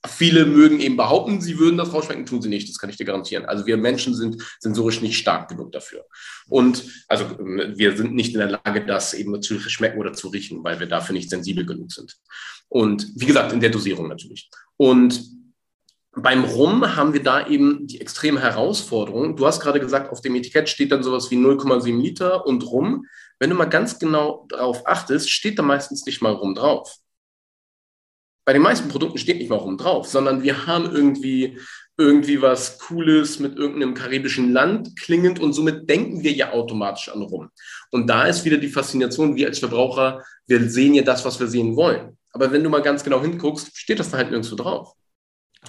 Viele 0.06 0.46
mögen 0.46 0.80
eben 0.80 0.96
behaupten, 0.96 1.42
sie 1.42 1.58
würden 1.58 1.78
das 1.78 1.92
rausschmecken, 1.92 2.28
tun 2.28 2.40
sie 2.40 2.50
nicht, 2.50 2.70
das 2.70 2.78
kann 2.78 2.92
ich 2.92 2.98
dir 2.98 3.06
garantieren. 3.06 3.46
Also 3.46 3.66
wir 3.66 3.78
Menschen 3.78 4.14
sind 4.14 4.44
sensorisch 4.60 5.02
nicht 5.02 5.18
stark 5.18 5.50
genug 5.50 5.72
dafür. 5.72 6.06
Und 6.48 6.84
also 7.08 7.26
wir 7.40 7.98
sind 7.98 8.14
nicht 8.14 8.36
in 8.36 8.42
der 8.42 8.60
Lage, 8.64 8.86
das 8.86 9.16
eben 9.16 9.42
zu 9.42 9.60
schmecken 9.60 9.98
oder 9.98 10.14
zu 10.14 10.28
riechen, 10.28 10.64
weil 10.64 10.80
wir 10.80 10.86
dafür 10.86 11.14
nicht 11.14 11.32
sensibel 11.32 11.66
genug 11.66 11.92
sind. 11.92 12.16
Und 12.70 13.08
wie 13.16 13.26
gesagt, 13.26 13.54
in 13.54 13.60
der 13.60 13.72
Dosierung 13.72 14.08
natürlich. 14.08 14.52
Und 14.78 15.35
beim 16.16 16.44
Rum 16.44 16.96
haben 16.96 17.14
wir 17.14 17.24
da 17.24 17.48
eben 17.48 17.88
die 17.88 18.02
extreme 18.02 18.42
Herausforderung. 18.42 19.36
Du 19.36 19.46
hast 19.46 19.60
gerade 19.60 19.80
gesagt, 19.80 20.12
auf 20.12 20.22
dem 20.22 20.36
Etikett 20.36 20.70
steht 20.70 20.92
dann 20.92 21.04
sowas 21.04 21.30
wie 21.32 21.38
0,7 21.38 22.02
Liter 22.02 22.46
und 22.46 22.66
Rum. 22.66 23.06
Wenn 23.40 23.50
du 23.50 23.56
mal 23.56 23.66
ganz 23.66 24.00
genau 24.00 24.46
darauf 24.50 24.88
achtest, 24.88 25.30
steht 25.30 25.60
da 25.60 25.64
meistens 25.64 26.06
nicht 26.06 26.22
mal 26.22 26.34
Rum 26.34 26.56
drauf 26.56 27.00
bei 28.46 28.54
den 28.54 28.62
meisten 28.62 28.88
Produkten 28.88 29.18
steht 29.18 29.40
nicht 29.40 29.50
mal 29.50 29.56
rum 29.56 29.78
drauf, 29.78 30.08
sondern 30.08 30.44
wir 30.44 30.68
haben 30.68 30.86
irgendwie 30.86 31.58
irgendwie 31.98 32.42
was 32.42 32.78
Cooles 32.78 33.40
mit 33.40 33.56
irgendeinem 33.56 33.94
karibischen 33.94 34.52
Land 34.52 34.98
klingend 35.00 35.40
und 35.40 35.54
somit 35.54 35.90
denken 35.90 36.24
wir 36.24 36.32
ja 36.32 36.52
automatisch 36.52 37.10
an 37.10 37.22
rum. 37.22 37.50
Und 37.90 38.08
da 38.08 38.26
ist 38.26 38.46
wieder 38.46 38.58
die 38.58 38.68
Faszination, 38.68 39.36
wir 39.36 39.48
als 39.48 39.60
Verbraucher, 39.60 40.22
wir 40.46 40.70
sehen 40.70 40.94
ja 40.94 41.04
das, 41.04 41.26
was 41.26 41.40
wir 41.40 41.48
sehen 41.48 41.76
wollen. 41.76 42.18
Aber 42.34 42.52
wenn 42.52 42.64
du 42.64 42.70
mal 42.70 42.82
ganz 42.82 43.04
genau 43.04 43.22
hinguckst, 43.22 43.76
steht 43.78 44.00
das 44.00 44.12
da 44.12 44.18
halt 44.18 44.30
nirgendwo 44.30 44.56
drauf. 44.58 44.94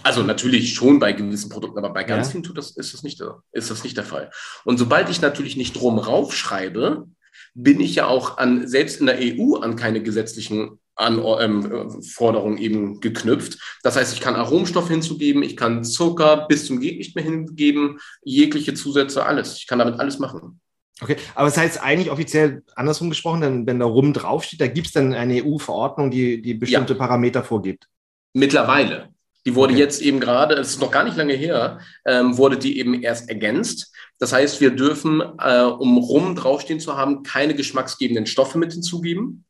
Also 0.03 0.23
natürlich 0.23 0.75
schon 0.75 0.99
bei 0.99 1.13
gewissen 1.13 1.51
Produkten, 1.51 1.79
aber 1.79 1.91
bei 1.91 2.05
ganz 2.05 2.29
ja. 2.29 2.33
vielen 2.33 2.45
tut 2.45 2.59
das, 2.59 2.71
ist, 2.71 2.95
das 2.95 3.03
nicht, 3.03 3.23
ist 3.53 3.71
das 3.71 3.85
nicht 3.85 3.97
der 3.97 4.05
Fall. 4.05 4.31
Und 4.65 4.79
sobald 4.79 5.09
ich 5.09 5.21
natürlich 5.21 5.57
nicht 5.57 5.81
drum 5.81 5.99
raufschreibe, 5.99 7.07
bin 7.55 7.81
ich 7.81 7.95
ja 7.95 8.07
auch 8.07 8.39
an, 8.39 8.67
selbst 8.69 9.01
in 9.01 9.07
der 9.07 9.19
EU 9.21 9.57
an 9.57 9.77
keine 9.77 10.03
gesetzlichen 10.03 10.79
an 10.97 11.23
ähm, 11.41 12.03
Forderungen 12.03 12.57
eben 12.57 13.01
geknüpft. 13.01 13.59
Das 13.83 13.97
heißt, 13.97 14.15
ich 14.15 14.21
kann 14.21 14.35
Aromstoff 14.35 14.89
hinzugeben, 14.89 15.43
ich 15.43 15.57
kann 15.57 15.85
Zucker 15.85 16.47
bis 16.49 16.67
zum 16.67 16.81
Geht 16.81 16.97
nicht 16.97 17.15
mehr 17.15 17.25
hingeben, 17.25 17.99
jegliche 18.25 18.73
Zusätze, 18.73 19.25
alles. 19.27 19.59
Ich 19.59 19.67
kann 19.67 19.79
damit 19.79 20.01
alles 20.01 20.19
machen. 20.19 20.61
Okay, 21.03 21.17
aber 21.35 21.49
es 21.49 21.55
das 21.55 21.63
heißt 21.63 21.83
eigentlich 21.83 22.11
offiziell 22.11 22.63
andersrum 22.75 23.11
gesprochen, 23.11 23.43
denn 23.43 23.67
wenn 23.67 23.79
da 23.79 23.85
rum 23.85 24.15
draufsteht, 24.15 24.63
da 24.63 24.67
gibt 24.67 24.87
es 24.87 24.95
dann 24.95 25.13
eine 25.13 25.45
EU-Verordnung, 25.45 26.11
die, 26.11 26.41
die 26.41 26.55
bestimmte 26.55 26.95
ja. 26.95 26.99
Parameter 26.99 27.45
vorgibt. 27.45 27.89
Mittlerweile. 28.33 29.11
Die 29.47 29.55
wurde 29.55 29.75
okay. 29.75 29.83
jetzt 29.83 30.03
eben 30.03 30.21
gerade, 30.21 30.57
es 30.57 30.71
ist 30.71 30.81
noch 30.81 30.91
gar 30.91 31.05
nicht 31.05 31.17
lange 31.17 31.35
her, 31.35 31.79
ähm, 32.05 32.37
wurde 32.37 32.59
die 32.59 32.79
eben 32.79 33.01
erst 33.03 33.31
ergänzt. 33.31 33.93
Das 34.19 34.33
heißt, 34.33 34.61
wir 34.61 34.73
dürfen, 34.73 35.23
äh, 35.39 35.63
um 35.63 35.99
Rum 35.99 36.35
draufstehen 36.35 36.81
zu 36.81 36.97
haben, 36.97 37.23
keine 37.23 37.55
geschmacksgebenden 37.55 38.27
Stoffe 38.27 38.59
mit 38.59 38.73
hinzugeben. 38.73 39.45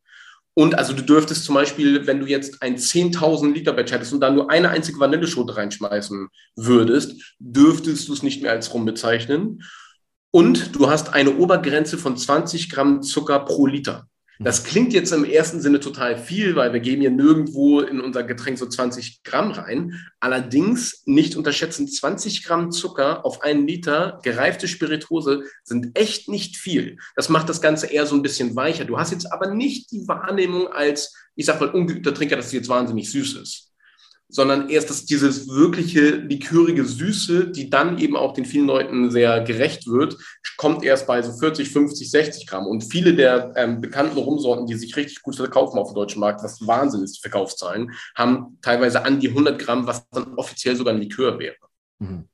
Und 0.52 0.78
also 0.78 0.92
du 0.92 1.02
dürftest 1.02 1.44
zum 1.44 1.54
Beispiel, 1.54 2.06
wenn 2.06 2.20
du 2.20 2.26
jetzt 2.26 2.62
ein 2.62 2.76
10.000 2.76 3.52
Liter 3.52 3.72
Batch 3.72 3.92
hättest 3.92 4.12
und 4.12 4.20
da 4.20 4.30
nur 4.30 4.50
eine 4.50 4.70
einzige 4.70 5.00
Vanilleschote 5.00 5.56
reinschmeißen 5.56 6.28
würdest, 6.56 7.34
dürftest 7.38 8.08
du 8.08 8.12
es 8.12 8.22
nicht 8.22 8.42
mehr 8.42 8.52
als 8.52 8.72
Rum 8.72 8.84
bezeichnen. 8.84 9.62
Und 10.30 10.74
du 10.74 10.90
hast 10.90 11.14
eine 11.14 11.36
Obergrenze 11.36 11.96
von 11.96 12.16
20 12.16 12.70
Gramm 12.70 13.02
Zucker 13.02 13.40
pro 13.40 13.66
Liter. 13.66 14.08
Das 14.38 14.64
klingt 14.64 14.92
jetzt 14.92 15.12
im 15.12 15.24
ersten 15.24 15.60
Sinne 15.60 15.80
total 15.80 16.18
viel, 16.18 16.56
weil 16.56 16.72
wir 16.72 16.80
geben 16.80 17.00
hier 17.00 17.10
nirgendwo 17.10 17.80
in 17.80 18.00
unser 18.00 18.22
Getränk 18.22 18.58
so 18.58 18.66
20 18.66 19.22
Gramm 19.22 19.50
rein. 19.50 19.94
Allerdings 20.20 21.02
nicht 21.06 21.36
unterschätzen, 21.36 21.88
20 21.88 22.44
Gramm 22.44 22.70
Zucker 22.70 23.24
auf 23.24 23.42
einen 23.42 23.66
Liter 23.66 24.20
gereifte 24.22 24.68
Spirituose 24.68 25.44
sind 25.64 25.98
echt 25.98 26.28
nicht 26.28 26.56
viel. 26.56 26.98
Das 27.14 27.28
macht 27.28 27.48
das 27.48 27.62
Ganze 27.62 27.86
eher 27.86 28.06
so 28.06 28.14
ein 28.14 28.22
bisschen 28.22 28.56
weicher. 28.56 28.84
Du 28.84 28.98
hast 28.98 29.12
jetzt 29.12 29.32
aber 29.32 29.54
nicht 29.54 29.90
die 29.90 30.06
Wahrnehmung 30.06 30.68
als, 30.68 31.14
ich 31.34 31.46
sag 31.46 31.60
mal, 31.60 31.70
ungeübter 31.70 32.12
Trinker, 32.12 32.36
dass 32.36 32.46
es 32.46 32.52
jetzt 32.52 32.68
wahnsinnig 32.68 33.10
süß 33.10 33.34
ist 33.34 33.65
sondern 34.36 34.68
erst 34.68 34.90
das, 34.90 35.06
dieses 35.06 35.48
wirkliche 35.48 36.10
likörige 36.10 36.84
Süße, 36.84 37.48
die 37.48 37.70
dann 37.70 37.98
eben 37.98 38.16
auch 38.18 38.34
den 38.34 38.44
vielen 38.44 38.66
Leuten 38.66 39.10
sehr 39.10 39.40
gerecht 39.40 39.86
wird, 39.86 40.18
kommt 40.58 40.84
erst 40.84 41.06
bei 41.06 41.22
so 41.22 41.32
40, 41.32 41.70
50, 41.70 42.10
60 42.10 42.46
Gramm. 42.46 42.66
Und 42.66 42.82
viele 42.84 43.14
der 43.14 43.54
ähm, 43.56 43.80
bekannten 43.80 44.18
Rumsorten, 44.18 44.66
die 44.66 44.74
sich 44.74 44.94
richtig 44.94 45.22
gut 45.22 45.36
verkaufen 45.36 45.78
auf 45.78 45.88
dem 45.88 45.94
deutschen 45.94 46.20
Markt, 46.20 46.44
was 46.44 46.64
Wahnsinn 46.66 47.02
ist, 47.02 47.22
Verkaufszahlen, 47.22 47.92
haben 48.14 48.58
teilweise 48.60 49.06
an 49.06 49.20
die 49.20 49.30
100 49.30 49.58
Gramm, 49.58 49.86
was 49.86 50.06
dann 50.10 50.34
offiziell 50.34 50.76
sogar 50.76 50.92
ein 50.92 51.00
Likör 51.00 51.38
wäre. 51.38 51.56
Mhm. 51.98 52.28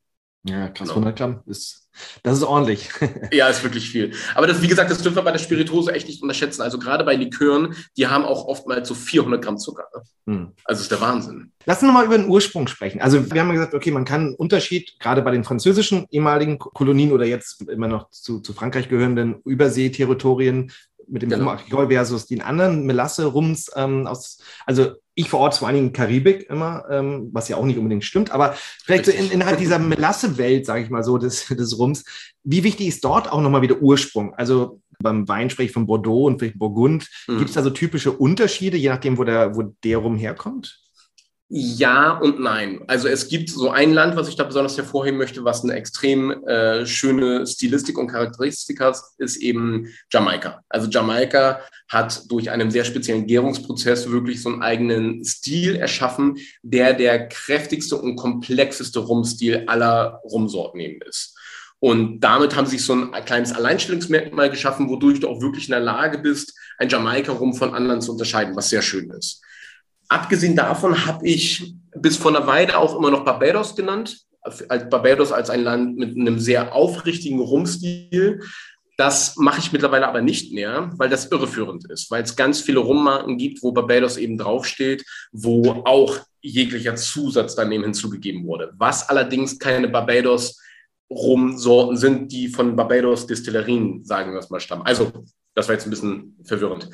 Ja, 0.44 0.68
krass, 0.68 0.88
genau. 0.88 1.00
100 1.00 1.16
Gramm 1.16 1.42
ist, 1.46 1.88
das 2.24 2.38
ist 2.38 2.42
ordentlich. 2.42 2.90
ja, 3.32 3.48
ist 3.48 3.62
wirklich 3.62 3.88
viel. 3.88 4.12
Aber 4.34 4.48
das, 4.48 4.60
wie 4.60 4.66
gesagt, 4.66 4.90
das 4.90 5.00
dürfen 5.02 5.16
wir 5.16 5.22
bei 5.22 5.30
der 5.30 5.38
Spirituose 5.38 5.92
echt 5.92 6.08
nicht 6.08 6.20
unterschätzen. 6.20 6.62
Also 6.62 6.80
gerade 6.80 7.04
bei 7.04 7.14
Likören, 7.14 7.76
die 7.96 8.08
haben 8.08 8.24
auch 8.24 8.46
oftmals 8.46 8.88
so 8.88 8.94
400 8.94 9.42
Gramm 9.42 9.58
Zucker. 9.58 9.84
Ne? 9.94 10.02
Hm. 10.34 10.52
Also 10.64 10.82
ist 10.82 10.90
der 10.90 11.00
Wahnsinn. 11.00 11.52
Lass 11.64 11.78
uns 11.78 11.86
nochmal 11.86 12.06
über 12.06 12.18
den 12.18 12.28
Ursprung 12.28 12.66
sprechen. 12.66 13.00
Also 13.00 13.30
wir 13.30 13.40
haben 13.40 13.52
gesagt, 13.52 13.74
okay, 13.74 13.92
man 13.92 14.04
kann 14.04 14.20
einen 14.20 14.34
Unterschied, 14.34 14.98
gerade 14.98 15.22
bei 15.22 15.30
den 15.30 15.44
französischen 15.44 16.06
ehemaligen 16.10 16.58
Kolonien 16.58 17.12
oder 17.12 17.24
jetzt 17.24 17.62
immer 17.68 17.86
noch 17.86 18.10
zu, 18.10 18.40
zu 18.40 18.52
Frankreich 18.52 18.88
gehörenden 18.88 19.40
Überseeterritorien 19.44 20.72
mit 21.12 21.22
dem 21.22 21.28
genau. 21.28 21.56
Rum 21.72 21.90
versus 21.90 22.26
den 22.26 22.40
anderen 22.40 22.86
Melasse-Rums 22.86 23.70
ähm, 23.76 24.06
aus, 24.06 24.38
also 24.64 24.92
ich 25.14 25.28
verorte 25.28 25.58
vor 25.58 25.68
allen 25.68 25.76
Dingen 25.76 25.92
Karibik 25.92 26.48
immer, 26.48 26.84
ähm, 26.90 27.28
was 27.32 27.48
ja 27.48 27.58
auch 27.58 27.66
nicht 27.66 27.76
unbedingt 27.76 28.04
stimmt, 28.04 28.30
aber 28.30 28.54
vielleicht 28.82 29.04
so 29.04 29.12
in, 29.12 29.30
innerhalb 29.30 29.58
dieser 29.58 29.78
Melasse-Welt, 29.78 30.64
sage 30.64 30.82
ich 30.82 30.90
mal 30.90 31.04
so, 31.04 31.18
des, 31.18 31.46
des 31.48 31.78
Rums, 31.78 32.04
wie 32.44 32.64
wichtig 32.64 32.88
ist 32.88 33.04
dort 33.04 33.30
auch 33.30 33.42
nochmal 33.42 33.60
wieder 33.60 33.82
Ursprung? 33.82 34.34
Also 34.34 34.80
beim 35.00 35.28
Wein 35.28 35.50
spreche 35.50 35.66
ich 35.66 35.72
von 35.72 35.86
Bordeaux 35.86 36.26
und 36.26 36.38
vielleicht 36.38 36.58
Burgund. 36.58 37.08
Mhm. 37.28 37.38
Gibt 37.38 37.50
es 37.50 37.54
da 37.54 37.62
so 37.62 37.70
typische 37.70 38.12
Unterschiede, 38.12 38.78
je 38.78 38.88
nachdem, 38.88 39.18
wo 39.18 39.24
der, 39.24 39.54
wo 39.54 39.62
der 39.62 39.98
Rum 39.98 40.16
herkommt? 40.16 40.80
Ja 41.54 42.12
und 42.12 42.40
nein. 42.40 42.80
Also 42.86 43.08
es 43.08 43.28
gibt 43.28 43.50
so 43.50 43.68
ein 43.68 43.92
Land, 43.92 44.16
was 44.16 44.26
ich 44.26 44.36
da 44.36 44.44
besonders 44.44 44.78
hervorheben 44.78 45.18
möchte, 45.18 45.44
was 45.44 45.62
eine 45.62 45.74
extrem 45.74 46.30
äh, 46.46 46.86
schöne 46.86 47.46
Stilistik 47.46 47.98
und 47.98 48.06
Charakteristik 48.06 48.80
hat, 48.80 48.96
ist 49.18 49.36
eben 49.36 49.86
Jamaika. 50.10 50.62
Also 50.70 50.88
Jamaika 50.88 51.60
hat 51.88 52.22
durch 52.30 52.50
einen 52.50 52.70
sehr 52.70 52.86
speziellen 52.86 53.26
Gärungsprozess 53.26 54.10
wirklich 54.10 54.40
so 54.40 54.48
einen 54.48 54.62
eigenen 54.62 55.26
Stil 55.26 55.76
erschaffen, 55.76 56.38
der 56.62 56.94
der 56.94 57.28
kräftigste 57.28 57.96
und 57.96 58.16
komplexeste 58.16 59.00
Rumstil 59.00 59.64
aller 59.66 60.22
Rumsorten 60.24 60.80
eben 60.80 61.02
ist. 61.02 61.36
Und 61.80 62.20
damit 62.20 62.56
haben 62.56 62.64
sie 62.64 62.78
sich 62.78 62.86
so 62.86 62.94
ein 62.94 63.24
kleines 63.26 63.52
Alleinstellungsmerkmal 63.52 64.48
geschaffen, 64.48 64.88
wodurch 64.88 65.20
du 65.20 65.28
auch 65.28 65.42
wirklich 65.42 65.66
in 65.66 65.72
der 65.72 65.80
Lage 65.80 66.16
bist, 66.16 66.58
ein 66.78 66.88
Jamaika-Rum 66.88 67.52
von 67.52 67.74
anderen 67.74 68.00
zu 68.00 68.12
unterscheiden, 68.12 68.56
was 68.56 68.70
sehr 68.70 68.80
schön 68.80 69.10
ist. 69.10 69.42
Abgesehen 70.12 70.54
davon 70.54 71.06
habe 71.06 71.26
ich 71.26 71.74
bis 71.96 72.18
vor 72.18 72.36
einer 72.36 72.46
Weile 72.46 72.76
auch 72.76 72.94
immer 72.98 73.10
noch 73.10 73.24
Barbados 73.24 73.74
genannt. 73.74 74.26
Als 74.42 74.90
Barbados 74.90 75.32
als 75.32 75.48
ein 75.48 75.62
Land 75.62 75.96
mit 75.96 76.18
einem 76.18 76.38
sehr 76.38 76.74
aufrichtigen 76.74 77.40
Rumstil. 77.40 78.40
Das 78.98 79.36
mache 79.38 79.60
ich 79.60 79.72
mittlerweile 79.72 80.06
aber 80.06 80.20
nicht 80.20 80.52
mehr, 80.52 80.90
weil 80.98 81.08
das 81.08 81.30
irreführend 81.30 81.90
ist, 81.90 82.10
weil 82.10 82.24
es 82.24 82.36
ganz 82.36 82.60
viele 82.60 82.80
Rummarken 82.80 83.38
gibt, 83.38 83.62
wo 83.62 83.72
Barbados 83.72 84.18
eben 84.18 84.36
draufsteht, 84.36 85.02
wo 85.32 85.82
auch 85.86 86.18
jeglicher 86.42 86.94
Zusatz 86.96 87.54
daneben 87.54 87.84
hinzugegeben 87.84 88.46
wurde. 88.46 88.74
Was 88.76 89.08
allerdings 89.08 89.58
keine 89.58 89.88
Barbados 89.88 90.60
Rumsorten 91.10 91.96
sind, 91.96 92.32
die 92.32 92.48
von 92.48 92.76
Barbados 92.76 93.26
Distillerien, 93.26 94.04
sagen 94.04 94.32
wir 94.32 94.40
es 94.40 94.50
mal, 94.50 94.60
stammen. 94.60 94.82
Also, 94.82 95.10
das 95.54 95.68
war 95.68 95.74
jetzt 95.74 95.86
ein 95.86 95.90
bisschen 95.90 96.36
verwirrend. 96.44 96.90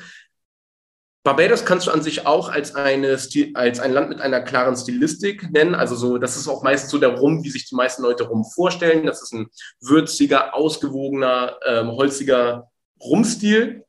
Barbados 1.23 1.65
kannst 1.65 1.87
du 1.87 1.91
an 1.91 2.01
sich 2.01 2.25
auch 2.25 2.49
als, 2.49 2.75
eine 2.75 3.17
Stil, 3.19 3.51
als 3.53 3.79
ein 3.79 3.91
Land 3.91 4.09
mit 4.09 4.21
einer 4.21 4.41
klaren 4.41 4.77
Stilistik 4.77 5.51
nennen. 5.51 5.75
Also 5.75 5.95
so, 5.95 6.17
das 6.17 6.37
ist 6.37 6.47
auch 6.47 6.63
meistens 6.63 6.91
so 6.91 6.97
der 6.97 7.17
Rum, 7.17 7.43
wie 7.43 7.49
sich 7.49 7.67
die 7.67 7.75
meisten 7.75 8.03
Leute 8.03 8.23
Rum 8.23 8.45
vorstellen. 8.45 9.05
Das 9.05 9.21
ist 9.21 9.33
ein 9.33 9.47
würziger, 9.81 10.55
ausgewogener, 10.55 11.57
ähm, 11.65 11.91
holziger 11.91 12.69
Rumstil. 13.01 13.83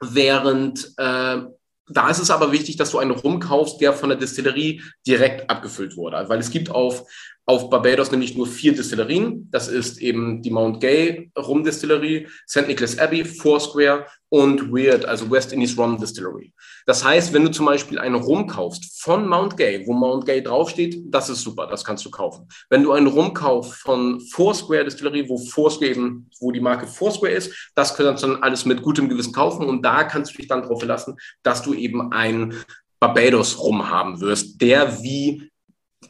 Während 0.00 0.94
äh, 0.96 1.42
da 1.88 2.08
ist 2.08 2.18
es 2.18 2.30
aber 2.30 2.50
wichtig, 2.52 2.76
dass 2.76 2.90
du 2.90 2.98
einen 2.98 3.10
Rum 3.10 3.40
kaufst, 3.40 3.80
der 3.80 3.92
von 3.92 4.08
der 4.08 4.18
Distillerie 4.18 4.82
direkt 5.06 5.50
abgefüllt 5.50 5.96
wurde. 5.96 6.28
Weil 6.28 6.38
es 6.38 6.50
gibt 6.50 6.70
auf 6.70 7.06
auf 7.46 7.68
Barbados 7.68 8.10
nämlich 8.10 8.36
nur 8.36 8.46
vier 8.46 8.74
Destillerien. 8.74 9.48
Das 9.50 9.68
ist 9.68 9.98
eben 10.00 10.42
die 10.42 10.50
Mount 10.50 10.80
Gay 10.80 11.30
Rum 11.38 11.62
Distillerie, 11.62 12.26
St. 12.48 12.66
Nicholas 12.66 12.98
Abbey, 12.98 13.24
Foursquare 13.24 14.06
und 14.30 14.72
Weird, 14.72 15.04
also 15.04 15.30
West 15.30 15.52
Indies 15.52 15.76
Rum 15.76 15.98
Distillery. 15.98 16.52
Das 16.86 17.04
heißt, 17.04 17.32
wenn 17.32 17.44
du 17.44 17.50
zum 17.50 17.66
Beispiel 17.66 17.98
einen 17.98 18.14
Rum 18.14 18.46
kaufst 18.46 19.00
von 19.00 19.28
Mount 19.28 19.56
Gay, 19.56 19.86
wo 19.86 19.92
Mount 19.92 20.26
Gay 20.26 20.42
draufsteht, 20.42 21.02
das 21.06 21.28
ist 21.28 21.42
super, 21.42 21.66
das 21.66 21.84
kannst 21.84 22.04
du 22.04 22.10
kaufen. 22.10 22.48
Wenn 22.70 22.82
du 22.82 22.92
einen 22.92 23.06
Rum 23.06 23.34
kaufst 23.34 23.74
von 23.74 24.20
Foursquare 24.20 24.84
Distillery, 24.84 25.28
wo 25.28 25.38
Foursquare 25.38 25.90
eben, 25.90 26.30
wo 26.40 26.50
die 26.50 26.60
Marke 26.60 26.86
Foursquare 26.86 27.32
ist, 27.32 27.70
das 27.74 27.94
kannst 27.94 28.22
du 28.22 28.28
dann 28.28 28.42
alles 28.42 28.64
mit 28.64 28.82
gutem 28.82 29.08
Gewissen 29.08 29.32
kaufen 29.32 29.66
und 29.66 29.82
da 29.82 30.04
kannst 30.04 30.32
du 30.32 30.38
dich 30.38 30.48
dann 30.48 30.62
darauf 30.62 30.80
verlassen, 30.80 31.16
dass 31.42 31.62
du 31.62 31.74
eben 31.74 32.12
ein 32.12 32.54
Barbados 33.00 33.58
Rum 33.58 33.90
haben 33.90 34.20
wirst, 34.20 34.62
der 34.62 35.02
wie 35.02 35.50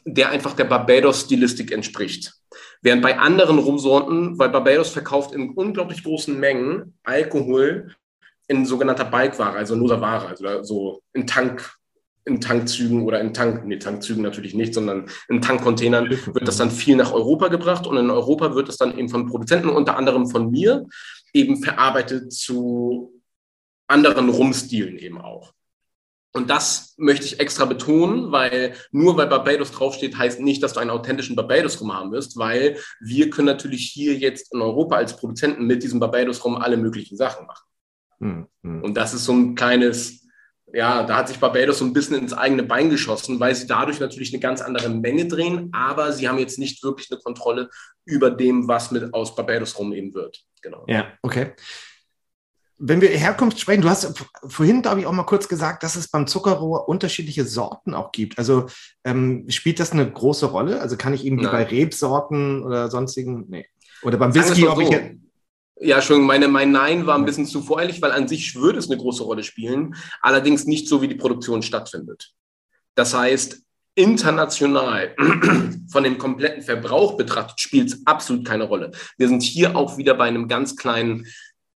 der 0.05 0.29
einfach 0.29 0.53
der 0.53 0.65
Barbados-Stilistik 0.65 1.71
entspricht. 1.71 2.33
Während 2.81 3.01
bei 3.01 3.17
anderen 3.17 3.57
Rumsorten, 3.57 4.37
weil 4.37 4.49
Barbados 4.49 4.89
verkauft 4.89 5.33
in 5.33 5.49
unglaublich 5.49 6.03
großen 6.03 6.39
Mengen 6.39 6.93
Alkohol 7.03 7.95
in 8.47 8.65
sogenannter 8.65 9.05
Balkware, 9.05 9.57
also 9.57 9.75
Nosaware, 9.75 10.27
also 10.27 10.63
so 10.63 11.01
in 11.13 11.25
Tank, 11.25 11.75
in 12.25 12.39
Tankzügen 12.39 13.03
oder 13.03 13.19
in 13.19 13.33
Tank, 13.33 13.65
nee, 13.65 13.77
Tankzügen 13.77 14.21
natürlich 14.21 14.53
nicht, 14.53 14.75
sondern 14.75 15.09
in 15.27 15.41
Tankcontainern 15.41 16.09
wird 16.09 16.47
das 16.47 16.57
dann 16.57 16.69
viel 16.69 16.95
nach 16.95 17.11
Europa 17.11 17.47
gebracht 17.47 17.87
und 17.87 17.97
in 17.97 18.11
Europa 18.11 18.53
wird 18.53 18.69
es 18.69 18.77
dann 18.77 18.97
eben 18.97 19.09
von 19.09 19.25
Produzenten, 19.25 19.69
unter 19.69 19.97
anderem 19.97 20.27
von 20.27 20.51
mir, 20.51 20.85
eben 21.33 21.63
verarbeitet 21.63 22.31
zu 22.31 23.21
anderen 23.87 24.29
Rumstilen 24.29 24.97
eben 24.97 25.19
auch. 25.19 25.54
Und 26.35 26.49
das 26.49 26.95
möchte 26.97 27.25
ich 27.25 27.39
extra 27.39 27.63
betonen, 27.63 28.33
weil 28.33 28.75
nur 28.91 29.15
weil 29.15 29.27
Barbados 29.27 29.71
draufsteht, 29.71 30.17
heißt 30.17 30.41
nicht, 30.41 30.61
dass 30.61 30.73
du 30.73 30.81
einen 30.81 30.89
authentischen 30.89 31.37
Barbados-Rum 31.37 31.93
haben 31.93 32.11
wirst, 32.11 32.37
weil 32.37 32.77
wir 32.99 33.29
können 33.29 33.45
natürlich 33.45 33.89
hier 33.89 34.15
jetzt 34.15 34.53
in 34.53 34.61
Europa 34.61 34.97
als 34.97 35.15
Produzenten 35.15 35.65
mit 35.65 35.81
diesem 35.81 36.01
Barbados-Rum 36.01 36.57
alle 36.57 36.75
möglichen 36.75 37.15
Sachen 37.15 37.47
machen. 37.47 37.65
Hm, 38.19 38.47
hm. 38.63 38.83
Und 38.83 38.97
das 38.97 39.13
ist 39.13 39.23
so 39.23 39.31
ein 39.31 39.55
kleines, 39.55 40.27
ja, 40.73 41.03
da 41.03 41.15
hat 41.15 41.29
sich 41.29 41.39
Barbados 41.39 41.79
so 41.79 41.85
ein 41.85 41.93
bisschen 41.93 42.17
ins 42.17 42.33
eigene 42.33 42.63
Bein 42.63 42.89
geschossen, 42.89 43.39
weil 43.39 43.55
sie 43.55 43.65
dadurch 43.65 44.01
natürlich 44.01 44.33
eine 44.33 44.41
ganz 44.41 44.59
andere 44.59 44.89
Menge 44.89 45.29
drehen, 45.29 45.69
aber 45.71 46.11
sie 46.11 46.27
haben 46.27 46.37
jetzt 46.37 46.59
nicht 46.59 46.83
wirklich 46.83 47.09
eine 47.09 47.21
Kontrolle 47.21 47.69
über 48.03 48.29
dem, 48.29 48.67
was 48.67 48.91
mit 48.91 49.13
aus 49.13 49.35
Barbados 49.35 49.79
rum 49.79 49.93
eben 49.93 50.13
wird. 50.13 50.43
Genau. 50.61 50.83
Ja, 50.89 51.13
okay 51.21 51.53
wenn 52.77 53.01
wir 53.01 53.09
Herkunft 53.09 53.59
sprechen, 53.59 53.81
du 53.81 53.89
hast 53.89 54.25
vorhin, 54.47 54.81
glaube 54.81 54.99
ich, 54.99 55.05
auch 55.05 55.13
mal 55.13 55.23
kurz 55.23 55.47
gesagt, 55.47 55.83
dass 55.83 55.95
es 55.95 56.09
beim 56.09 56.27
Zuckerrohr 56.27 56.89
unterschiedliche 56.89 57.45
Sorten 57.45 57.93
auch 57.93 58.11
gibt. 58.11 58.37
Also 58.37 58.67
ähm, 59.03 59.45
spielt 59.49 59.79
das 59.79 59.91
eine 59.91 60.09
große 60.09 60.47
Rolle? 60.47 60.81
Also 60.81 60.97
kann 60.97 61.13
ich 61.13 61.23
eben 61.23 61.39
wie 61.39 61.45
bei 61.45 61.63
Rebsorten 61.63 62.63
oder 62.63 62.89
sonstigen, 62.89 63.45
nee. 63.47 63.65
Oder 64.03 64.17
beim 64.17 64.35
Whisky, 64.35 64.67
ob 64.67 64.75
so. 64.75 64.81
ich 64.81 65.17
ja, 65.81 66.01
schon, 66.01 66.21
meine, 66.21 66.47
mein 66.47 66.71
Nein 66.71 67.05
war 67.05 67.17
ein 67.17 67.25
bisschen 67.25 67.45
zu 67.45 67.61
voreilig, 67.61 68.01
weil 68.01 68.11
an 68.11 68.27
sich 68.27 68.55
würde 68.55 68.79
es 68.79 68.89
eine 68.89 68.97
große 68.97 69.23
Rolle 69.23 69.43
spielen, 69.43 69.95
allerdings 70.21 70.65
nicht 70.65 70.87
so, 70.87 71.01
wie 71.01 71.07
die 71.07 71.15
Produktion 71.15 71.61
stattfindet. 71.61 72.33
Das 72.95 73.13
heißt, 73.13 73.61
international 73.95 75.15
von 75.91 76.03
dem 76.03 76.17
kompletten 76.17 76.63
Verbrauch 76.63 77.17
betrachtet, 77.17 77.59
spielt 77.59 77.89
es 77.89 78.07
absolut 78.07 78.45
keine 78.45 78.65
Rolle. 78.65 78.91
Wir 79.17 79.27
sind 79.27 79.43
hier 79.43 79.75
auch 79.75 79.97
wieder 79.97 80.13
bei 80.13 80.25
einem 80.25 80.47
ganz 80.47 80.77
kleinen 80.77 81.27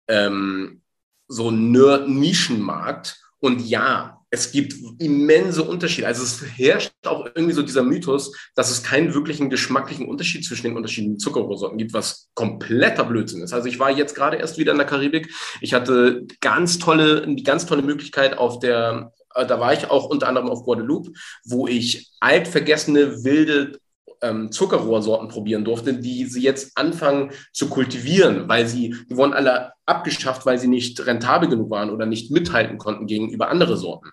ähm, 0.07 0.81
so 1.27 1.51
Nerd-Nischenmarkt. 1.51 3.19
Und 3.39 3.61
ja, 3.61 4.15
es 4.35 4.51
gibt 4.51 4.75
immense 4.99 5.63
Unterschiede. 5.63 6.07
Also 6.07 6.23
es 6.23 6.43
herrscht 6.57 6.91
auch 7.05 7.25
irgendwie 7.25 7.53
so 7.53 7.61
dieser 7.61 7.83
Mythos, 7.83 8.35
dass 8.53 8.69
es 8.69 8.83
keinen 8.83 9.13
wirklichen 9.13 9.49
geschmacklichen 9.49 10.07
Unterschied 10.07 10.43
zwischen 10.43 10.63
den 10.63 10.75
unterschiedlichen 10.75 11.19
Zuckerrohrsorten 11.19 11.77
gibt, 11.77 11.93
was 11.93 12.29
kompletter 12.33 13.05
Blödsinn 13.05 13.41
ist. 13.41 13.53
Also 13.53 13.67
ich 13.67 13.79
war 13.79 13.91
jetzt 13.91 14.15
gerade 14.15 14.37
erst 14.37 14.57
wieder 14.57 14.73
in 14.73 14.77
der 14.77 14.87
Karibik. 14.87 15.33
Ich 15.61 15.73
hatte 15.73 16.25
ganz 16.41 16.79
tolle, 16.79 17.25
die 17.27 17.43
ganz 17.43 17.65
tolle 17.65 17.81
Möglichkeit 17.81 18.37
auf 18.37 18.59
der, 18.59 19.13
äh, 19.35 19.45
da 19.45 19.59
war 19.59 19.73
ich 19.73 19.89
auch 19.89 20.05
unter 20.05 20.27
anderem 20.27 20.49
auf 20.49 20.63
Guadeloupe, 20.63 21.11
wo 21.45 21.67
ich 21.67 22.11
altvergessene 22.19 23.23
wilde 23.23 23.79
ähm, 24.25 24.51
Zuckerrohrsorten 24.51 25.29
probieren 25.29 25.63
durfte, 25.63 25.93
die 25.93 26.25
sie 26.25 26.41
jetzt 26.41 26.77
anfangen 26.77 27.31
zu 27.53 27.69
kultivieren, 27.69 28.49
weil 28.49 28.67
sie, 28.67 28.95
die 29.09 29.15
wurden 29.15 29.33
alle 29.33 29.73
abgeschafft, 29.85 30.45
weil 30.45 30.57
sie 30.57 30.67
nicht 30.67 31.05
rentabel 31.05 31.49
genug 31.49 31.69
waren 31.69 31.89
oder 31.89 32.05
nicht 32.05 32.31
mithalten 32.31 32.77
konnten 32.77 33.07
gegenüber 33.07 33.49
andere 33.49 33.77
Sorten. 33.77 34.09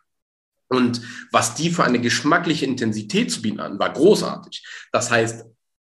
Und 0.68 1.02
was 1.30 1.54
die 1.54 1.70
für 1.70 1.84
eine 1.84 2.00
geschmackliche 2.00 2.64
Intensität 2.64 3.30
zu 3.30 3.42
bieten 3.42 3.60
hatten, 3.60 3.78
war 3.78 3.92
großartig. 3.92 4.66
Das 4.90 5.10
heißt, 5.10 5.44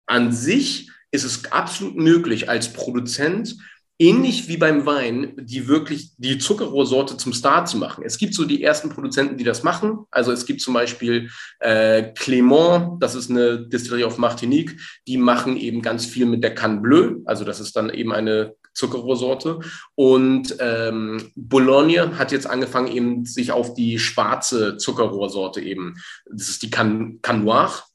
an 0.06 0.32
sich 0.32 0.90
ist 1.10 1.24
es 1.24 1.52
absolut 1.52 1.96
möglich, 1.96 2.48
als 2.48 2.72
Produzent 2.72 3.56
ähnlich 4.00 4.48
wie 4.48 4.56
beim 4.56 4.86
Wein, 4.86 5.34
die 5.36 5.68
wirklich 5.68 6.12
die 6.16 6.38
Zuckerrohrsorte 6.38 7.18
zum 7.18 7.34
Star 7.34 7.66
zu 7.66 7.76
machen. 7.76 8.02
Es 8.04 8.16
gibt 8.16 8.34
so 8.34 8.46
die 8.46 8.62
ersten 8.64 8.88
Produzenten, 8.88 9.36
die 9.36 9.44
das 9.44 9.62
machen. 9.62 10.06
Also 10.10 10.32
es 10.32 10.46
gibt 10.46 10.62
zum 10.62 10.72
Beispiel 10.72 11.30
äh, 11.60 12.12
Clément, 12.14 12.98
das 12.98 13.14
ist 13.14 13.30
eine 13.30 13.68
Distillerie 13.68 14.04
auf 14.04 14.16
Martinique, 14.16 14.80
die 15.06 15.18
machen 15.18 15.58
eben 15.58 15.82
ganz 15.82 16.06
viel 16.06 16.24
mit 16.24 16.42
der 16.42 16.54
Canne 16.54 16.80
Bleu, 16.80 17.16
also 17.26 17.44
das 17.44 17.60
ist 17.60 17.76
dann 17.76 17.90
eben 17.90 18.12
eine 18.12 18.54
Zuckerrohrsorte. 18.72 19.60
Und 19.94 20.56
ähm, 20.60 21.30
Bologna 21.36 22.16
hat 22.16 22.32
jetzt 22.32 22.46
angefangen, 22.46 22.88
eben 22.88 23.26
sich 23.26 23.52
auf 23.52 23.74
die 23.74 23.98
schwarze 23.98 24.78
Zuckerrohrsorte 24.78 25.60
eben, 25.60 25.96
das 26.30 26.48
ist 26.48 26.62
die 26.62 26.70
Can, 26.70 27.18
Can 27.20 27.46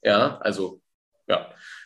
ja, 0.04 0.38
also 0.38 0.82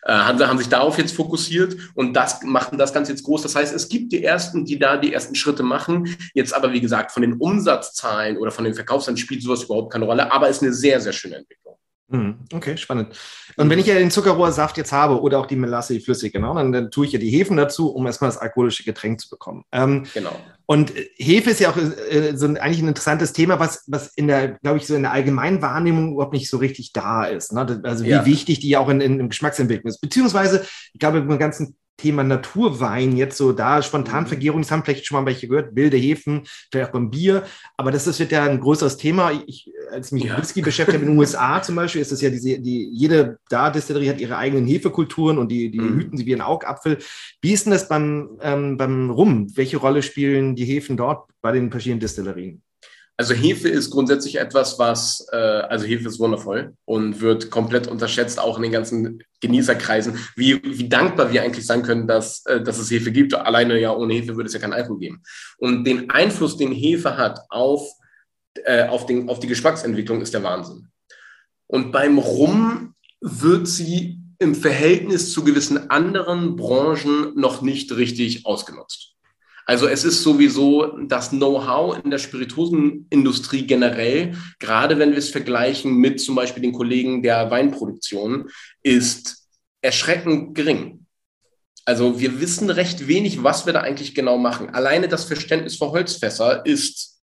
äh, 0.03 0.13
haben, 0.13 0.39
haben 0.39 0.57
sich 0.57 0.69
darauf 0.69 0.97
jetzt 0.97 1.15
fokussiert 1.15 1.75
und 1.95 2.13
das 2.13 2.43
machen 2.43 2.77
das 2.77 2.93
Ganze 2.93 3.11
jetzt 3.11 3.23
groß. 3.23 3.41
Das 3.41 3.55
heißt, 3.55 3.73
es 3.73 3.89
gibt 3.89 4.11
die 4.11 4.23
ersten, 4.23 4.65
die 4.65 4.79
da 4.79 4.97
die 4.97 5.13
ersten 5.13 5.35
Schritte 5.35 5.63
machen. 5.63 6.15
Jetzt 6.33 6.53
aber, 6.53 6.71
wie 6.73 6.81
gesagt, 6.81 7.11
von 7.11 7.21
den 7.21 7.33
Umsatzzahlen 7.33 8.37
oder 8.37 8.51
von 8.51 8.65
den 8.65 8.73
Verkaufszahlen 8.73 9.17
spielt 9.17 9.43
sowas 9.43 9.63
überhaupt 9.63 9.91
keine 9.91 10.05
Rolle, 10.05 10.31
aber 10.31 10.49
ist 10.49 10.61
eine 10.61 10.73
sehr, 10.73 11.01
sehr 11.01 11.13
schöne 11.13 11.37
Entwicklung. 11.37 11.78
Hm, 12.11 12.39
okay, 12.53 12.75
spannend. 12.75 13.15
Und 13.55 13.69
wenn 13.69 13.77
ich 13.77 13.85
ja 13.85 13.93
den 13.93 14.09
Zuckerrohrsaft 14.09 14.77
jetzt 14.77 14.91
habe 14.91 15.21
oder 15.21 15.39
auch 15.39 15.45
die 15.45 15.55
Melasse, 15.55 15.93
die 15.93 15.99
flüssig, 15.99 16.33
genau, 16.33 16.55
dann, 16.55 16.71
dann 16.71 16.89
tue 16.89 17.05
ich 17.05 17.11
ja 17.11 17.19
die 17.19 17.29
Hefen 17.29 17.55
dazu, 17.55 17.91
um 17.91 18.07
erstmal 18.07 18.29
das 18.31 18.39
alkoholische 18.39 18.83
Getränk 18.83 19.21
zu 19.21 19.29
bekommen. 19.29 19.63
Ähm, 19.71 20.05
genau. 20.13 20.35
Und 20.65 20.91
Hefe 21.17 21.51
ist 21.51 21.59
ja 21.59 21.69
auch 21.69 21.77
äh, 21.77 22.35
so 22.35 22.47
ein, 22.47 22.57
eigentlich 22.57 22.81
ein 22.81 22.87
interessantes 22.87 23.33
Thema, 23.33 23.59
was, 23.59 23.83
was 23.87 24.07
in 24.15 24.27
der, 24.27 24.49
glaube 24.59 24.77
ich, 24.77 24.87
so 24.87 24.95
in 24.95 25.03
der 25.03 25.11
allgemeinen 25.11 25.61
Wahrnehmung 25.61 26.13
überhaupt 26.13 26.33
nicht 26.33 26.49
so 26.49 26.57
richtig 26.57 26.93
da 26.93 27.25
ist. 27.25 27.53
Ne? 27.53 27.81
Also 27.83 28.05
wie 28.05 28.09
ja. 28.09 28.25
wichtig 28.25 28.59
die 28.59 28.75
auch 28.75 28.89
in, 28.89 29.01
in, 29.01 29.19
in 29.19 29.29
Geschmacksentwicklung 29.29 29.89
ist. 29.89 30.01
Beziehungsweise, 30.01 30.65
ich 30.93 30.99
glaube, 30.99 31.19
im 31.19 31.39
ganzen 31.39 31.75
Thema 31.99 32.23
Naturwein 32.23 33.15
jetzt 33.15 33.37
so 33.37 33.51
da, 33.51 33.81
Spontanvergärung, 33.81 34.61
das 34.61 34.71
haben 34.71 34.83
vielleicht 34.83 35.05
schon 35.05 35.19
mal 35.19 35.25
welche 35.25 35.47
gehört, 35.47 35.75
wilde 35.75 35.97
Hefen, 35.97 36.43
vielleicht 36.71 36.89
auch 36.89 36.93
beim 36.93 37.11
Bier, 37.11 37.43
aber 37.77 37.91
das, 37.91 38.05
das 38.05 38.19
wird 38.19 38.31
ja 38.31 38.43
ein 38.43 38.59
größeres 38.59 38.97
Thema. 38.97 39.31
Ich, 39.45 39.71
als 39.91 40.11
mich 40.11 40.23
ja. 40.23 40.33
mit 40.33 40.41
Whisky 40.41 40.61
beschäftigt 40.61 41.01
in 41.01 41.09
den 41.09 41.17
USA 41.19 41.61
zum 41.61 41.75
Beispiel, 41.75 42.01
ist 42.01 42.11
es 42.11 42.21
ja 42.21 42.29
diese, 42.29 42.59
die, 42.59 42.89
jede 42.91 43.39
da 43.49 43.69
Distillerie 43.69 44.09
hat 44.09 44.21
ihre 44.21 44.37
eigenen 44.37 44.65
Hefekulturen 44.65 45.37
und 45.37 45.51
die, 45.51 45.69
die 45.69 45.79
mhm. 45.79 45.99
hüten 45.99 46.17
sie 46.17 46.25
wie 46.25 46.35
ein 46.35 46.41
Augapfel. 46.41 46.97
Wie 47.41 47.51
ist 47.51 47.65
denn 47.65 47.73
das 47.73 47.87
beim, 47.87 48.37
ähm, 48.41 48.77
beim 48.77 49.09
Rum? 49.09 49.47
Welche 49.55 49.77
Rolle 49.77 50.01
spielen 50.01 50.55
die 50.55 50.65
Hefen 50.65 50.97
dort 50.97 51.29
bei 51.41 51.51
den 51.51 51.71
verschiedenen 51.71 51.99
Distillerien? 51.99 52.61
Also 53.19 53.33
Hefe 53.33 53.67
ist 53.67 53.89
grundsätzlich 53.89 54.37
etwas, 54.39 54.79
was, 54.79 55.27
äh, 55.33 55.35
also 55.35 55.85
Hefe 55.85 56.07
ist 56.07 56.21
wundervoll 56.21 56.77
und 56.85 57.19
wird 57.19 57.51
komplett 57.51 57.85
unterschätzt, 57.85 58.39
auch 58.39 58.55
in 58.55 58.63
den 58.63 58.71
ganzen 58.71 59.21
Genießerkreisen, 59.41 60.17
wie, 60.37 60.63
wie 60.63 60.87
dankbar 60.87 61.29
wir 61.29 61.43
eigentlich 61.43 61.65
sein 61.65 61.83
können, 61.83 62.07
dass, 62.07 62.45
äh, 62.45 62.61
dass 62.61 62.77
es 62.77 62.89
Hefe 62.89 63.11
gibt. 63.11 63.33
Alleine 63.33 63.77
ja 63.77 63.93
ohne 63.93 64.13
Hefe 64.13 64.37
würde 64.37 64.47
es 64.47 64.53
ja 64.53 64.61
kein 64.61 64.71
Alkohol 64.71 64.99
geben. 64.99 65.21
Und 65.57 65.83
den 65.83 66.09
Einfluss, 66.09 66.55
den 66.55 66.71
Hefe 66.71 67.17
hat 67.17 67.41
auf, 67.49 67.91
äh, 68.63 68.87
auf, 68.87 69.05
den, 69.05 69.27
auf 69.27 69.41
die 69.41 69.47
Geschmacksentwicklung, 69.47 70.21
ist 70.21 70.33
der 70.33 70.43
Wahnsinn. 70.43 70.87
Und 71.67 71.91
beim 71.91 72.19
Rum 72.19 72.93
wird 73.19 73.67
sie 73.67 74.17
im 74.39 74.55
Verhältnis 74.55 75.33
zu 75.33 75.43
gewissen 75.43 75.89
anderen 75.89 76.55
Branchen 76.55 77.33
noch 77.35 77.61
nicht 77.61 77.91
richtig 77.97 78.45
ausgenutzt. 78.45 79.17
Also 79.69 79.87
es 79.87 80.03
ist 80.03 80.23
sowieso 80.23 80.97
das 81.05 81.29
Know-how 81.29 82.03
in 82.03 82.09
der 82.09 82.17
Spirituosenindustrie 82.17 83.67
generell, 83.67 84.35
gerade 84.57 84.97
wenn 84.97 85.11
wir 85.11 85.19
es 85.19 85.29
vergleichen 85.29 85.93
mit 85.93 86.19
zum 86.19 86.33
Beispiel 86.33 86.63
den 86.63 86.73
Kollegen 86.73 87.21
der 87.21 87.51
Weinproduktion, 87.51 88.49
ist 88.81 89.47
erschreckend 89.83 90.55
gering. 90.55 91.05
Also 91.85 92.19
wir 92.19 92.41
wissen 92.41 92.71
recht 92.71 93.07
wenig, 93.07 93.43
was 93.43 93.67
wir 93.67 93.73
da 93.73 93.81
eigentlich 93.81 94.15
genau 94.15 94.39
machen. 94.39 94.71
Alleine 94.71 95.07
das 95.07 95.25
Verständnis 95.25 95.75
für 95.75 95.91
Holzfässer 95.91 96.65
ist 96.65 97.21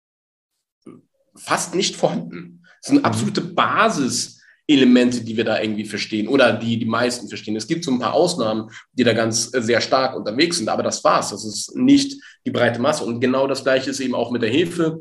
fast 1.37 1.75
nicht 1.75 1.95
vorhanden. 1.95 2.65
Das 2.81 2.91
ist 2.91 2.97
eine 2.97 3.05
absolute 3.05 3.43
Basis 3.43 4.40
Elemente, 4.73 5.23
die 5.23 5.37
wir 5.37 5.45
da 5.45 5.61
irgendwie 5.61 5.85
verstehen 5.85 6.29
oder 6.29 6.53
die 6.53 6.79
die 6.79 6.87
meisten 6.87 7.29
verstehen. 7.29 7.57
Es 7.57 7.67
gibt 7.67 7.85
so 7.85 7.91
ein 7.91 7.99
paar 7.99 8.15
Ausnahmen, 8.15 8.71
die 8.93 9.05
da 9.05 9.13
ganz 9.13 9.53
äh, 9.55 9.63
sehr 9.63 9.81
stark 9.81 10.17
unterwegs 10.17 10.59
sind, 10.59 10.69
aber 10.69 10.83
das 10.83 11.03
war's. 11.05 11.31
Das 11.31 11.45
ist 11.45 11.77
nicht 11.77 12.21
die 12.47 12.51
breite 12.51 12.81
Masse. 12.81 13.05
Und 13.05 13.21
genau 13.21 13.47
das 13.47 13.63
Gleiche 13.63 13.91
ist 13.91 14.01
eben 14.01 14.15
auch 14.15 14.31
mit 14.31 14.43
der 14.43 14.51
Hefe. 14.51 15.01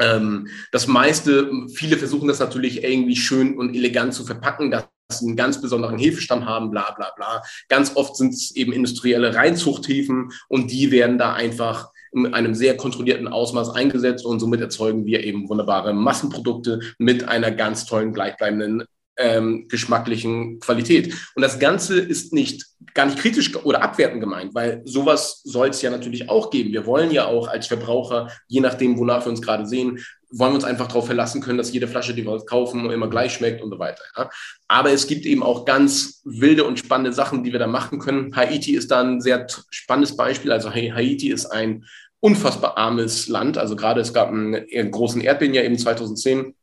Ähm, 0.00 0.48
das 0.70 0.86
meiste, 0.86 1.50
viele 1.74 1.96
versuchen 1.96 2.28
das 2.28 2.38
natürlich 2.38 2.82
irgendwie 2.82 3.16
schön 3.16 3.56
und 3.56 3.74
elegant 3.74 4.14
zu 4.14 4.24
verpacken, 4.24 4.70
dass 4.70 4.86
sie 5.10 5.26
einen 5.26 5.36
ganz 5.36 5.60
besonderen 5.60 5.98
Hefestamm 5.98 6.46
haben, 6.46 6.70
bla 6.70 6.90
bla 6.92 7.10
bla. 7.16 7.42
Ganz 7.68 7.96
oft 7.96 8.16
sind 8.16 8.32
es 8.32 8.54
eben 8.56 8.72
industrielle 8.72 9.34
Reinzuchthefen 9.34 10.32
und 10.48 10.70
die 10.70 10.90
werden 10.90 11.18
da 11.18 11.34
einfach 11.34 11.90
in 12.12 12.34
einem 12.34 12.54
sehr 12.54 12.76
kontrollierten 12.76 13.28
Ausmaß 13.28 13.70
eingesetzt 13.70 14.24
und 14.24 14.40
somit 14.40 14.60
erzeugen 14.60 15.06
wir 15.06 15.24
eben 15.24 15.48
wunderbare 15.48 15.92
Massenprodukte 15.94 16.80
mit 16.98 17.28
einer 17.28 17.50
ganz 17.50 17.86
tollen 17.86 18.12
gleichbleibenden 18.12 18.84
ähm, 19.18 19.66
geschmacklichen 19.68 20.60
Qualität. 20.60 21.14
Und 21.34 21.42
das 21.42 21.58
Ganze 21.58 21.98
ist 21.98 22.32
nicht 22.32 22.64
gar 22.94 23.06
nicht 23.06 23.18
kritisch 23.18 23.54
oder 23.64 23.82
abwertend 23.82 24.20
gemeint, 24.20 24.54
weil 24.54 24.82
sowas 24.84 25.40
soll 25.44 25.68
es 25.68 25.82
ja 25.82 25.90
natürlich 25.90 26.28
auch 26.28 26.50
geben. 26.50 26.72
Wir 26.72 26.86
wollen 26.86 27.10
ja 27.10 27.26
auch 27.26 27.48
als 27.48 27.66
Verbraucher, 27.66 28.28
je 28.48 28.60
nachdem, 28.60 28.98
wonach 28.98 29.24
wir 29.24 29.30
uns 29.30 29.42
gerade 29.42 29.66
sehen, 29.66 29.98
wollen 30.30 30.52
wir 30.52 30.56
uns 30.56 30.64
einfach 30.64 30.88
darauf 30.88 31.06
verlassen 31.06 31.42
können, 31.42 31.58
dass 31.58 31.72
jede 31.72 31.86
Flasche, 31.86 32.14
die 32.14 32.24
wir 32.24 32.44
kaufen, 32.46 32.90
immer 32.90 33.08
gleich 33.08 33.34
schmeckt 33.34 33.62
und 33.62 33.70
so 33.70 33.78
weiter. 33.78 34.02
Ja. 34.16 34.30
Aber 34.66 34.90
es 34.90 35.06
gibt 35.06 35.26
eben 35.26 35.42
auch 35.42 35.66
ganz 35.66 36.22
wilde 36.24 36.64
und 36.64 36.78
spannende 36.78 37.12
Sachen, 37.12 37.44
die 37.44 37.52
wir 37.52 37.58
da 37.58 37.66
machen 37.66 37.98
können. 37.98 38.34
Haiti 38.34 38.74
ist 38.74 38.90
da 38.90 39.02
ein 39.02 39.20
sehr 39.20 39.46
spannendes 39.70 40.16
Beispiel. 40.16 40.50
Also 40.50 40.70
Haiti 40.70 41.28
ist 41.28 41.46
ein 41.46 41.84
unfassbar 42.22 42.78
armes 42.78 43.28
Land. 43.28 43.58
Also 43.58 43.76
gerade 43.76 44.00
es 44.00 44.14
gab 44.14 44.28
einen 44.30 44.90
großen 44.90 45.20
Erdbeben 45.20 45.54
ja 45.54 45.62
eben 45.62 45.76
2010. 45.76 46.54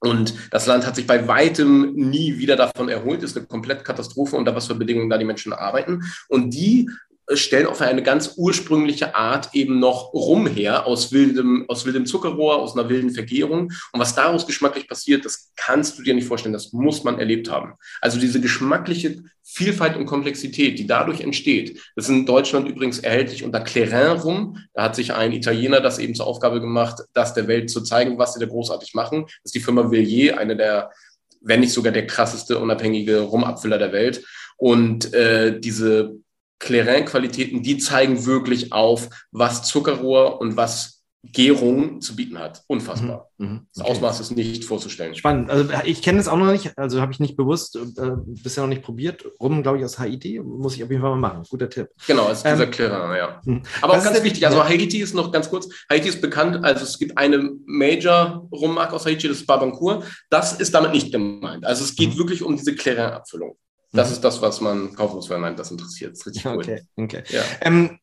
Und 0.00 0.34
das 0.50 0.66
Land 0.66 0.86
hat 0.86 0.96
sich 0.96 1.06
bei 1.06 1.26
weitem 1.26 1.94
nie 1.94 2.38
wieder 2.38 2.56
davon 2.56 2.88
erholt. 2.88 3.22
Ist 3.22 3.36
eine 3.36 3.46
komplette 3.46 3.84
Katastrophe, 3.84 4.36
unter 4.36 4.54
was 4.54 4.66
für 4.66 4.74
Bedingungen 4.74 5.08
da 5.08 5.16
die 5.16 5.24
Menschen 5.24 5.52
arbeiten. 5.52 6.02
Und 6.28 6.50
die 6.50 6.90
stellen 7.34 7.66
auf 7.66 7.80
eine 7.80 8.02
ganz 8.02 8.34
ursprüngliche 8.36 9.16
Art 9.16 9.50
eben 9.52 9.78
noch 9.80 10.12
rum 10.12 10.46
her 10.46 10.86
aus 10.86 11.10
wildem, 11.12 11.64
aus 11.68 11.84
wildem 11.84 12.06
Zuckerrohr, 12.06 12.60
aus 12.60 12.76
einer 12.76 12.88
wilden 12.88 13.10
Vergärung. 13.10 13.72
Und 13.92 14.00
was 14.00 14.14
daraus 14.14 14.46
geschmacklich 14.46 14.88
passiert, 14.88 15.24
das 15.24 15.52
kannst 15.56 15.98
du 15.98 16.02
dir 16.02 16.14
nicht 16.14 16.28
vorstellen. 16.28 16.52
Das 16.52 16.72
muss 16.72 17.02
man 17.02 17.18
erlebt 17.18 17.50
haben. 17.50 17.74
Also 18.00 18.20
diese 18.20 18.40
geschmackliche 18.40 19.24
Vielfalt 19.42 19.96
und 19.96 20.06
Komplexität, 20.06 20.78
die 20.78 20.86
dadurch 20.86 21.20
entsteht, 21.20 21.80
das 21.96 22.06
ist 22.06 22.10
in 22.10 22.26
Deutschland 22.26 22.68
übrigens 22.68 23.00
erhältlich 23.00 23.44
unter 23.44 23.60
Clairin 23.60 24.20
rum. 24.20 24.58
Da 24.74 24.84
hat 24.84 24.96
sich 24.96 25.12
ein 25.12 25.32
Italiener 25.32 25.80
das 25.80 25.98
eben 25.98 26.14
zur 26.14 26.26
Aufgabe 26.26 26.60
gemacht, 26.60 27.02
das 27.12 27.34
der 27.34 27.48
Welt 27.48 27.70
zu 27.70 27.80
zeigen, 27.82 28.18
was 28.18 28.34
sie 28.34 28.40
da 28.40 28.46
großartig 28.46 28.94
machen. 28.94 29.22
Das 29.22 29.46
ist 29.46 29.54
die 29.54 29.60
Firma 29.60 29.90
Villiers, 29.90 30.38
eine 30.38 30.56
der, 30.56 30.92
wenn 31.40 31.60
nicht 31.60 31.72
sogar 31.72 31.92
der 31.92 32.06
krasseste 32.06 32.58
unabhängige 32.58 33.20
Rumabfüller 33.20 33.78
der 33.78 33.92
Welt. 33.92 34.24
Und 34.58 35.12
äh, 35.12 35.58
diese 35.60 36.16
Clairin-Qualitäten, 36.58 37.62
die 37.62 37.78
zeigen 37.78 38.24
wirklich 38.26 38.72
auf, 38.72 39.08
was 39.30 39.64
Zuckerrohr 39.64 40.40
und 40.40 40.56
was 40.56 40.96
Gärung 41.32 42.00
zu 42.00 42.16
bieten 42.16 42.38
hat. 42.38 42.62
Unfassbar. 42.66 43.30
Mhm. 43.38 43.46
mhm. 43.46 43.66
Das 43.74 43.84
Ausmaß 43.84 44.20
ist 44.20 44.30
nicht 44.32 44.64
vorzustellen. 44.64 45.14
Spannend. 45.14 45.50
Also 45.50 45.68
ich 45.84 46.02
kenne 46.02 46.18
es 46.18 46.28
auch 46.28 46.36
noch 46.36 46.50
nicht, 46.50 46.76
also 46.78 47.00
habe 47.00 47.12
ich 47.12 47.20
nicht 47.20 47.36
bewusst, 47.36 47.76
äh, 47.76 48.10
bisher 48.42 48.62
noch 48.62 48.68
nicht 48.68 48.82
probiert. 48.82 49.24
Rum, 49.40 49.62
glaube 49.62 49.78
ich, 49.78 49.84
aus 49.84 49.98
Haiti. 49.98 50.40
Muss 50.40 50.76
ich 50.76 50.84
auf 50.84 50.90
jeden 50.90 51.02
Fall 51.02 51.10
mal 51.10 51.28
machen. 51.28 51.42
Guter 51.48 51.68
Tipp. 51.68 51.88
Genau, 52.06 52.30
ist 52.30 52.44
dieser 52.44 52.64
ähm, 52.64 52.70
Clairin, 52.70 53.16
ja. 53.16 53.40
Mh. 53.44 53.62
Aber 53.82 53.94
auch 53.94 54.04
ganz 54.04 54.22
wichtig, 54.22 54.46
also 54.46 54.62
Haiti 54.64 54.98
ist 54.98 55.14
noch 55.14 55.32
ganz 55.32 55.50
kurz, 55.50 55.68
Haiti 55.90 56.08
ist 56.08 56.20
bekannt, 56.20 56.64
also 56.64 56.84
es 56.84 56.98
gibt 56.98 57.16
eine 57.18 57.50
Major-Rummark 57.66 58.92
aus 58.92 59.06
Haiti, 59.06 59.28
das 59.28 59.38
ist 59.38 59.46
Barbancourt. 59.46 60.04
Das 60.30 60.54
ist 60.54 60.74
damit 60.74 60.92
nicht 60.92 61.12
gemeint. 61.12 61.64
Also 61.64 61.84
es 61.84 61.94
geht 61.94 62.14
mhm. 62.14 62.18
wirklich 62.18 62.42
um 62.42 62.56
diese 62.56 62.74
Clairin-Abfüllung. 62.74 63.56
Das 63.96 64.08
mhm. 64.08 64.14
ist 64.14 64.24
das, 64.24 64.42
was 64.42 64.60
man 64.60 64.94
kaufen 64.94 65.16
muss, 65.16 65.30
wenn 65.30 65.40
man 65.40 65.56
das 65.56 65.70
interessiert. 65.70 66.12
Das 66.12 66.20
ist 66.20 66.26
richtig 66.26 66.46
cool. 66.46 66.56
Okay, 66.56 66.82
okay. 66.96 67.22
Ja. 67.28 67.42
Ähm, 67.62 67.98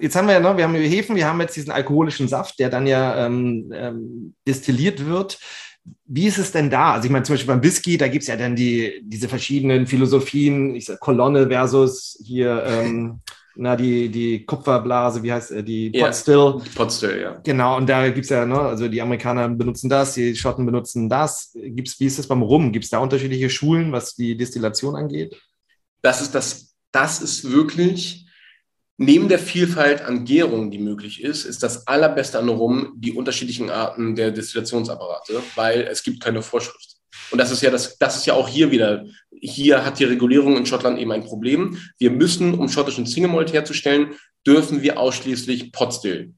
jetzt 0.00 0.16
haben 0.16 0.26
wir 0.26 0.34
ja 0.34 0.40
noch, 0.40 0.56
wir 0.56 0.64
haben 0.64 0.74
Hefen, 0.74 1.16
wir 1.16 1.26
haben 1.26 1.40
jetzt 1.40 1.56
diesen 1.56 1.70
alkoholischen 1.70 2.28
Saft, 2.28 2.58
der 2.58 2.70
dann 2.70 2.86
ja 2.86 3.26
ähm, 3.26 3.72
ähm, 3.74 4.34
destilliert 4.46 5.06
wird. 5.06 5.38
Wie 6.04 6.26
ist 6.26 6.38
es 6.38 6.52
denn 6.52 6.70
da? 6.70 6.92
Also 6.92 7.06
ich 7.06 7.10
meine, 7.10 7.24
zum 7.24 7.34
Beispiel 7.34 7.54
beim 7.54 7.62
Whisky, 7.62 7.98
da 7.98 8.08
gibt 8.08 8.22
es 8.22 8.28
ja 8.28 8.36
dann 8.36 8.54
die, 8.54 9.02
diese 9.04 9.28
verschiedenen 9.28 9.86
Philosophien, 9.86 10.76
ich 10.76 10.84
sag 10.84 11.00
Kolonne 11.00 11.48
versus 11.48 12.18
hier, 12.24 12.62
ähm, 12.66 13.20
na, 13.56 13.76
die, 13.76 14.08
die 14.08 14.44
Kupferblase, 14.44 15.22
wie 15.22 15.32
heißt 15.32 15.50
äh, 15.52 15.62
die 15.62 15.90
Potstill. 15.90 16.34
Ja, 16.34 16.62
Potstill, 16.74 17.20
ja. 17.20 17.40
Genau, 17.44 17.76
und 17.76 17.88
da 17.88 18.08
gibt 18.08 18.24
es 18.24 18.30
ja, 18.30 18.46
ne, 18.46 18.58
also 18.58 18.88
die 18.88 19.00
Amerikaner 19.00 19.48
benutzen 19.48 19.88
das, 19.88 20.14
die 20.14 20.34
Schotten 20.34 20.66
benutzen 20.66 21.08
das. 21.08 21.52
Gibt's, 21.54 21.98
wie 22.00 22.06
ist 22.06 22.18
das 22.18 22.26
beim 22.26 22.42
Rum? 22.42 22.72
Gibt 22.72 22.84
es 22.84 22.90
da 22.90 22.98
unterschiedliche 22.98 23.50
Schulen, 23.50 23.92
was 23.92 24.14
die 24.14 24.36
Destillation 24.36 24.96
angeht? 24.96 25.40
Das 26.02 26.20
ist 26.20 26.34
das, 26.34 26.74
das 26.90 27.20
ist 27.20 27.50
wirklich 27.50 28.22
Neben 28.98 29.28
der 29.28 29.38
Vielfalt 29.38 30.02
an 30.02 30.24
Gärungen, 30.24 30.70
die 30.70 30.78
möglich 30.78 31.24
ist, 31.24 31.44
ist 31.44 31.62
das 31.62 31.88
allerbeste 31.88 32.38
an 32.38 32.48
Rum 32.48 32.92
die 32.94 33.12
unterschiedlichen 33.12 33.70
Arten 33.70 34.14
der 34.14 34.30
Destillationsapparate, 34.30 35.42
weil 35.56 35.80
es 35.82 36.02
gibt 36.04 36.22
keine 36.22 36.40
Vorschrift. 36.40 36.91
Und 37.32 37.38
das 37.38 37.50
ist 37.50 37.62
ja 37.62 37.70
das, 37.70 37.98
das 37.98 38.16
ist 38.16 38.26
ja 38.26 38.34
auch 38.34 38.48
hier 38.48 38.70
wieder. 38.70 39.06
Hier 39.40 39.84
hat 39.84 39.98
die 39.98 40.04
Regulierung 40.04 40.56
in 40.56 40.66
Schottland 40.66 40.98
eben 40.98 41.10
ein 41.12 41.24
Problem. 41.24 41.78
Wir 41.98 42.10
müssen, 42.10 42.54
um 42.54 42.68
schottischen 42.68 43.06
Single 43.06 43.46
herzustellen, 43.48 44.14
dürfen 44.46 44.82
wir 44.82 45.00
ausschließlich 45.00 45.72
Potstill 45.72 46.34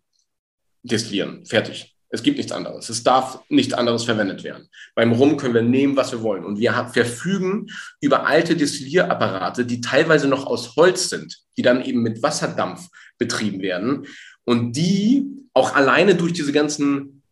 destillieren. 0.82 1.44
Fertig. 1.44 1.94
Es 2.08 2.22
gibt 2.22 2.36
nichts 2.36 2.52
anderes. 2.52 2.90
Es 2.90 3.02
darf 3.02 3.40
nichts 3.48 3.74
anderes 3.74 4.04
verwendet 4.04 4.44
werden. 4.44 4.68
Beim 4.94 5.10
Rum 5.10 5.36
können 5.36 5.54
wir 5.54 5.62
nehmen, 5.62 5.96
was 5.96 6.12
wir 6.12 6.22
wollen. 6.22 6.44
Und 6.44 6.60
wir 6.60 6.72
verfügen 6.92 7.66
über 8.00 8.24
alte 8.26 8.54
Destillierapparate, 8.54 9.66
die 9.66 9.80
teilweise 9.80 10.28
noch 10.28 10.46
aus 10.46 10.76
Holz 10.76 11.08
sind, 11.08 11.42
die 11.56 11.62
dann 11.62 11.84
eben 11.84 12.02
mit 12.02 12.22
Wasserdampf 12.22 12.86
betrieben 13.18 13.62
werden. 13.62 14.06
Und 14.44 14.76
die 14.76 15.26
auch 15.54 15.74
alleine 15.74 16.14
durch 16.14 16.32
diese 16.32 16.52
ganzen 16.52 17.22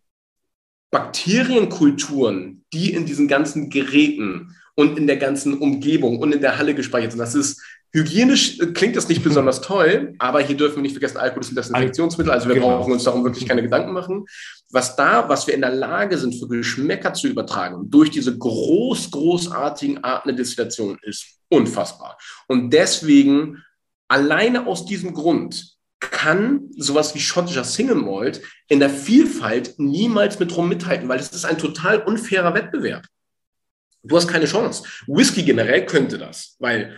Bakterienkulturen, 0.90 2.61
die 2.72 2.92
in 2.92 3.06
diesen 3.06 3.28
ganzen 3.28 3.70
Geräten 3.70 4.56
und 4.74 4.98
in 4.98 5.06
der 5.06 5.18
ganzen 5.18 5.58
Umgebung 5.58 6.18
und 6.18 6.34
in 6.34 6.40
der 6.40 6.58
Halle 6.58 6.74
gespeichert 6.74 7.12
sind, 7.12 7.20
das 7.20 7.34
ist 7.34 7.62
Hygienisch 7.94 8.58
äh, 8.58 8.66
klingt 8.66 8.96
das 8.96 9.08
nicht 9.08 9.22
besonders 9.24 9.60
toll, 9.60 10.14
aber 10.18 10.40
hier 10.40 10.56
dürfen 10.56 10.76
wir 10.76 10.82
nicht 10.82 10.92
vergessen, 10.92 11.18
Alkohol 11.18 11.42
ist 11.42 11.50
ein 11.50 11.56
Desinfektionsmittel, 11.56 12.32
also 12.32 12.48
wir 12.48 12.54
genau. 12.54 12.78
brauchen 12.78 12.92
uns 12.92 13.04
darum 13.04 13.24
wirklich 13.24 13.46
keine 13.46 13.62
Gedanken 13.62 13.92
machen. 13.92 14.24
Was 14.70 14.96
da, 14.96 15.28
was 15.28 15.46
wir 15.46 15.54
in 15.54 15.60
der 15.60 15.74
Lage 15.74 16.16
sind, 16.16 16.34
für 16.34 16.48
Geschmäcker 16.48 17.12
zu 17.12 17.28
übertragen, 17.28 17.90
durch 17.90 18.10
diese 18.10 18.36
groß, 18.36 19.10
großartigen 19.10 20.02
Arten 20.02 20.28
der 20.28 20.36
Destillation, 20.36 20.98
ist 21.02 21.38
unfassbar. 21.50 22.16
Und 22.48 22.72
deswegen, 22.72 23.62
alleine 24.08 24.66
aus 24.66 24.86
diesem 24.86 25.12
Grund, 25.12 25.76
kann 26.10 26.70
sowas 26.76 27.14
wie 27.14 27.20
schottischer 27.20 27.64
Single 27.64 27.96
Malt 27.96 28.42
in 28.68 28.80
der 28.80 28.90
Vielfalt 28.90 29.78
niemals 29.78 30.38
mit 30.38 30.56
rum 30.56 30.68
mithalten, 30.68 31.08
weil 31.08 31.20
es 31.20 31.30
ist 31.30 31.44
ein 31.44 31.58
total 31.58 31.98
unfairer 32.02 32.54
Wettbewerb. 32.54 33.06
Du 34.02 34.16
hast 34.16 34.28
keine 34.28 34.46
Chance. 34.46 34.82
Whisky 35.06 35.44
generell 35.44 35.86
könnte 35.86 36.18
das, 36.18 36.56
weil 36.58 36.92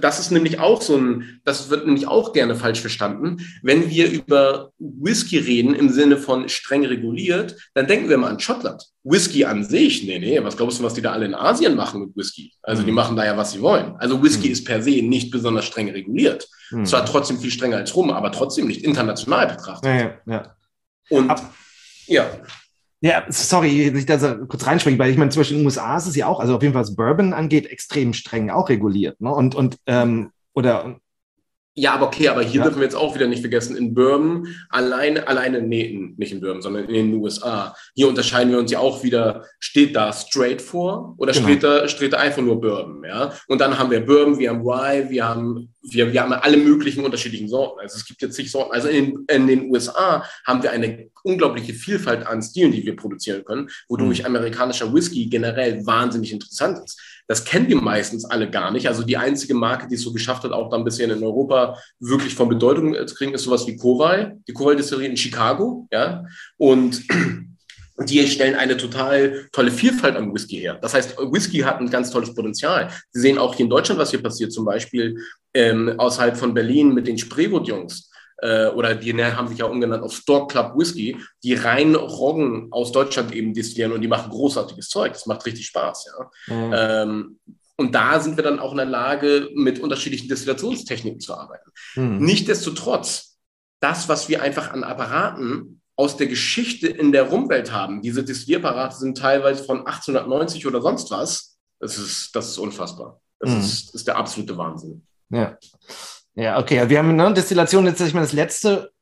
das 0.00 0.18
ist 0.18 0.30
nämlich 0.30 0.60
auch 0.60 0.82
so 0.82 0.96
ein, 0.96 1.40
das 1.44 1.70
wird 1.70 1.86
nämlich 1.86 2.06
auch 2.06 2.32
gerne 2.32 2.54
falsch 2.54 2.80
verstanden. 2.80 3.38
Wenn 3.62 3.88
wir 3.88 4.10
über 4.10 4.72
Whisky 4.78 5.38
reden 5.38 5.74
im 5.74 5.88
Sinne 5.88 6.18
von 6.18 6.48
streng 6.48 6.84
reguliert, 6.84 7.56
dann 7.74 7.86
denken 7.86 8.08
wir 8.10 8.18
mal 8.18 8.30
an 8.30 8.40
Schottland. 8.40 8.84
Whisky 9.04 9.46
an 9.46 9.64
sich, 9.64 10.04
nee, 10.04 10.18
nee, 10.18 10.42
was 10.42 10.56
glaubst 10.56 10.78
du, 10.78 10.84
was 10.84 10.94
die 10.94 11.00
da 11.00 11.12
alle 11.12 11.24
in 11.24 11.34
Asien 11.34 11.76
machen 11.76 12.00
mit 12.00 12.16
Whisky? 12.16 12.52
Also 12.62 12.82
die 12.82 12.90
mhm. 12.90 12.96
machen 12.96 13.16
da 13.16 13.24
ja, 13.24 13.36
was 13.36 13.52
sie 13.52 13.62
wollen. 13.62 13.96
Also 13.98 14.22
Whisky 14.22 14.48
mhm. 14.48 14.52
ist 14.52 14.64
per 14.64 14.82
se 14.82 15.02
nicht 15.02 15.30
besonders 15.30 15.64
streng 15.64 15.88
reguliert. 15.88 16.46
Mhm. 16.70 16.84
Zwar 16.84 17.06
trotzdem 17.06 17.38
viel 17.38 17.50
strenger 17.50 17.78
als 17.78 17.96
Rum, 17.96 18.10
aber 18.10 18.30
trotzdem 18.32 18.66
nicht 18.66 18.84
international 18.84 19.46
betrachtet. 19.46 19.84
Ja, 19.86 19.98
ja, 19.98 20.20
ja. 20.26 20.56
Und 21.08 21.30
Ab 21.30 21.54
ja. 22.06 22.26
Ja, 23.00 23.24
sorry, 23.28 23.90
dass 23.92 24.00
ich 24.00 24.06
da 24.06 24.18
so 24.18 24.46
kurz 24.46 24.66
reinspringe, 24.66 24.98
weil 24.98 25.10
ich 25.10 25.16
meine, 25.16 25.30
zum 25.30 25.40
Beispiel 25.40 25.56
in 25.56 25.62
den 25.62 25.66
USA 25.66 25.96
ist 25.96 26.06
es 26.06 26.16
ja 26.16 26.26
auch, 26.26 26.40
also 26.40 26.56
auf 26.56 26.62
jeden 26.62 26.74
Fall 26.74 26.82
was 26.82 26.96
Bourbon 26.96 27.32
angeht, 27.32 27.66
extrem 27.66 28.12
streng 28.12 28.50
auch 28.50 28.68
reguliert. 28.68 29.20
Ne? 29.20 29.32
Und, 29.32 29.54
und 29.54 29.78
ähm, 29.86 30.30
oder 30.52 30.98
ja, 31.78 31.94
aber 31.94 32.08
okay, 32.08 32.28
aber 32.28 32.42
hier 32.42 32.58
ja. 32.58 32.64
dürfen 32.64 32.80
wir 32.80 32.84
jetzt 32.84 32.96
auch 32.96 33.14
wieder 33.14 33.28
nicht 33.28 33.40
vergessen, 33.40 33.76
in 33.76 33.94
Bourbon, 33.94 34.48
alleine, 34.68 35.26
alleine, 35.28 35.62
nee, 35.62 36.12
nicht 36.16 36.32
in 36.32 36.40
Bourbon, 36.40 36.60
sondern 36.60 36.86
in 36.86 36.94
den 36.94 37.14
USA. 37.14 37.74
Hier 37.94 38.08
unterscheiden 38.08 38.52
wir 38.52 38.58
uns 38.58 38.72
ja 38.72 38.80
auch 38.80 39.04
wieder, 39.04 39.44
steht 39.60 39.94
da 39.94 40.12
straight 40.12 40.60
vor 40.60 41.14
oder 41.18 41.32
genau. 41.32 41.46
steht, 41.46 41.62
da, 41.62 41.86
steht 41.86 42.12
da 42.12 42.18
einfach 42.18 42.42
nur 42.42 42.60
Bourbon, 42.60 43.04
ja? 43.04 43.32
Und 43.46 43.60
dann 43.60 43.78
haben 43.78 43.90
wir 43.90 44.00
Bourbon, 44.00 44.38
wir 44.38 44.50
haben 44.50 44.62
Rye, 44.62 45.08
wir 45.08 45.28
haben, 45.28 45.72
wir, 45.82 46.12
wir 46.12 46.20
haben 46.20 46.32
alle 46.32 46.56
möglichen 46.56 47.04
unterschiedlichen 47.04 47.48
Sorten. 47.48 47.80
Also 47.80 47.96
es 47.96 48.04
gibt 48.04 48.20
jetzt 48.22 48.36
nicht 48.36 48.50
Sorten. 48.50 48.72
Also 48.72 48.88
in, 48.88 49.24
in 49.30 49.46
den 49.46 49.70
USA 49.70 50.24
haben 50.44 50.62
wir 50.62 50.72
eine 50.72 51.10
unglaubliche 51.22 51.74
Vielfalt 51.74 52.26
an 52.26 52.42
Stilen, 52.42 52.72
die 52.72 52.84
wir 52.84 52.96
produzieren 52.96 53.44
können, 53.44 53.68
wodurch 53.88 54.20
mhm. 54.20 54.26
amerikanischer 54.26 54.92
Whisky 54.92 55.26
generell 55.26 55.86
wahnsinnig 55.86 56.32
interessant 56.32 56.78
ist. 56.84 57.00
Das 57.28 57.44
kennen 57.44 57.68
die 57.68 57.74
meistens 57.74 58.24
alle 58.24 58.50
gar 58.50 58.70
nicht. 58.70 58.88
Also 58.88 59.02
die 59.02 59.18
einzige 59.18 59.54
Marke, 59.54 59.86
die 59.86 59.96
es 59.96 60.02
so 60.02 60.12
geschafft 60.12 60.44
hat, 60.44 60.52
auch 60.52 60.70
dann 60.70 60.80
ein 60.80 60.84
bisschen 60.84 61.10
in 61.10 61.22
Europa 61.22 61.78
wirklich 62.00 62.34
von 62.34 62.48
Bedeutung 62.48 62.94
zu 63.06 63.14
kriegen, 63.14 63.34
ist 63.34 63.44
sowas 63.44 63.66
wie 63.66 63.76
Kowal, 63.76 64.38
die 64.48 64.52
Kowal-Distillerie 64.54 65.06
in 65.06 65.16
Chicago. 65.16 65.86
Ja? 65.92 66.24
Und 66.56 67.02
die 67.98 68.26
stellen 68.26 68.54
eine 68.54 68.78
total 68.78 69.46
tolle 69.52 69.70
Vielfalt 69.70 70.16
am 70.16 70.32
Whisky 70.32 70.56
her. 70.56 70.78
Das 70.80 70.94
heißt, 70.94 71.18
Whisky 71.18 71.58
hat 71.58 71.80
ein 71.80 71.90
ganz 71.90 72.10
tolles 72.10 72.34
Potenzial. 72.34 72.90
Sie 73.10 73.20
sehen 73.20 73.38
auch 73.38 73.54
hier 73.54 73.64
in 73.64 73.70
Deutschland, 73.70 74.00
was 74.00 74.10
hier 74.10 74.22
passiert, 74.22 74.52
zum 74.52 74.64
Beispiel 74.64 75.18
ähm, 75.52 75.94
außerhalb 75.98 76.36
von 76.36 76.54
Berlin 76.54 76.94
mit 76.94 77.06
den 77.06 77.18
Spreewood-Jungs 77.18 78.07
äh, 78.38 78.68
oder 78.68 78.94
die 78.94 79.12
ne, 79.12 79.36
haben 79.36 79.48
sich 79.48 79.58
ja 79.58 79.66
umgenannt 79.66 80.02
auf 80.02 80.12
Store 80.12 80.46
Club 80.46 80.74
Whisky, 80.76 81.16
die 81.42 81.54
rein 81.54 81.94
Roggen 81.94 82.68
aus 82.70 82.92
Deutschland 82.92 83.32
eben 83.34 83.54
destillieren 83.54 83.92
und 83.92 84.00
die 84.00 84.08
machen 84.08 84.30
großartiges 84.30 84.88
Zeug. 84.88 85.12
Das 85.12 85.26
macht 85.26 85.44
richtig 85.46 85.66
Spaß, 85.66 86.06
ja. 86.06 86.54
Mhm. 86.54 86.72
Ähm, 86.74 87.38
und 87.76 87.94
da 87.94 88.18
sind 88.18 88.36
wir 88.36 88.42
dann 88.42 88.58
auch 88.58 88.72
in 88.72 88.78
der 88.78 88.86
Lage, 88.86 89.50
mit 89.54 89.78
unterschiedlichen 89.78 90.28
Destillationstechniken 90.28 91.20
zu 91.20 91.34
arbeiten. 91.34 91.70
Mhm. 91.94 92.18
Nichtsdestotrotz, 92.18 93.36
das, 93.80 94.08
was 94.08 94.28
wir 94.28 94.42
einfach 94.42 94.72
an 94.72 94.82
Apparaten 94.82 95.80
aus 95.94 96.16
der 96.16 96.26
Geschichte 96.26 96.88
in 96.88 97.12
der 97.12 97.24
Rumwelt 97.24 97.72
haben, 97.72 98.02
diese 98.02 98.24
Destillierapparate 98.24 98.96
sind 98.96 99.18
teilweise 99.18 99.64
von 99.64 99.78
1890 99.78 100.66
oder 100.66 100.82
sonst 100.82 101.10
was, 101.10 101.58
das 101.80 101.98
ist, 101.98 102.34
das 102.34 102.48
ist 102.48 102.58
unfassbar. 102.58 103.20
Das, 103.38 103.50
mhm. 103.50 103.60
ist, 103.60 103.86
das 103.86 103.94
ist 103.94 104.08
der 104.08 104.16
absolute 104.16 104.56
Wahnsinn. 104.56 105.06
Ja. 105.30 105.56
Ja, 106.38 106.60
okay. 106.60 106.88
Wir 106.88 106.98
haben 107.00 107.16
ne, 107.16 107.34
Destillation 107.34 107.84
jetzt, 107.86 108.00
ich 108.00 108.14
meine, 108.14 108.24
das 108.24 108.32
letzte 108.32 108.92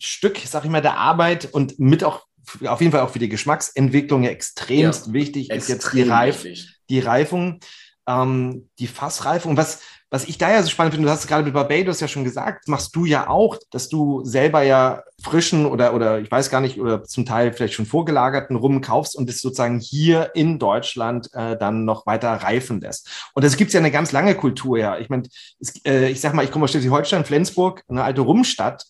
Stück, 0.00 0.36
sag 0.44 0.64
ich 0.64 0.70
mal, 0.70 0.82
der 0.82 0.98
Arbeit 0.98 1.48
und 1.52 1.78
mit 1.78 2.02
auch 2.02 2.26
auf 2.66 2.80
jeden 2.80 2.90
Fall 2.90 3.02
auch 3.02 3.10
für 3.10 3.20
die 3.20 3.28
Geschmacksentwicklung 3.28 4.24
ja 4.24 4.30
extremst 4.30 5.06
ja, 5.06 5.12
wichtig 5.12 5.50
ist 5.50 5.68
jetzt 5.68 5.92
die, 5.92 6.02
Reif, 6.02 6.44
die 6.88 6.98
Reifung, 6.98 7.60
ähm, 8.08 8.68
die 8.80 8.88
Fassreifung. 8.88 9.56
Was, 9.56 9.80
was 10.10 10.24
ich 10.24 10.38
da 10.38 10.50
ja 10.50 10.62
so 10.62 10.68
spannend 10.68 10.94
finde, 10.94 11.06
du 11.06 11.12
hast 11.12 11.20
es 11.20 11.26
gerade 11.28 11.44
mit 11.44 11.54
Barbados 11.54 12.00
ja 12.00 12.08
schon 12.08 12.24
gesagt, 12.24 12.66
machst 12.66 12.94
du 12.96 13.04
ja 13.04 13.28
auch, 13.28 13.56
dass 13.70 13.88
du 13.88 14.24
selber 14.24 14.62
ja 14.62 15.04
frischen 15.22 15.66
oder, 15.66 15.94
oder 15.94 16.18
ich 16.18 16.30
weiß 16.30 16.50
gar 16.50 16.60
nicht, 16.60 16.80
oder 16.80 17.04
zum 17.04 17.24
Teil 17.24 17.52
vielleicht 17.52 17.74
schon 17.74 17.86
vorgelagerten 17.86 18.56
Rum 18.56 18.80
kaufst 18.80 19.16
und 19.16 19.30
es 19.30 19.40
sozusagen 19.40 19.78
hier 19.78 20.32
in 20.34 20.58
Deutschland 20.58 21.32
äh, 21.32 21.56
dann 21.56 21.84
noch 21.84 22.06
weiter 22.06 22.30
reifen 22.30 22.80
lässt. 22.80 23.30
Und 23.34 23.44
das 23.44 23.56
gibt's 23.56 23.72
ja 23.72 23.80
eine 23.80 23.92
ganz 23.92 24.10
lange 24.10 24.34
Kultur, 24.34 24.78
ja. 24.78 24.98
Ich 24.98 25.10
meine, 25.10 25.28
äh, 25.86 26.10
ich 26.10 26.20
sag 26.20 26.34
mal, 26.34 26.44
ich 26.44 26.50
komme 26.50 26.64
aus 26.64 26.70
Schleswig-Holstein, 26.70 27.24
Flensburg, 27.24 27.84
eine 27.88 28.02
alte 28.02 28.22
Rumstadt. 28.22 28.86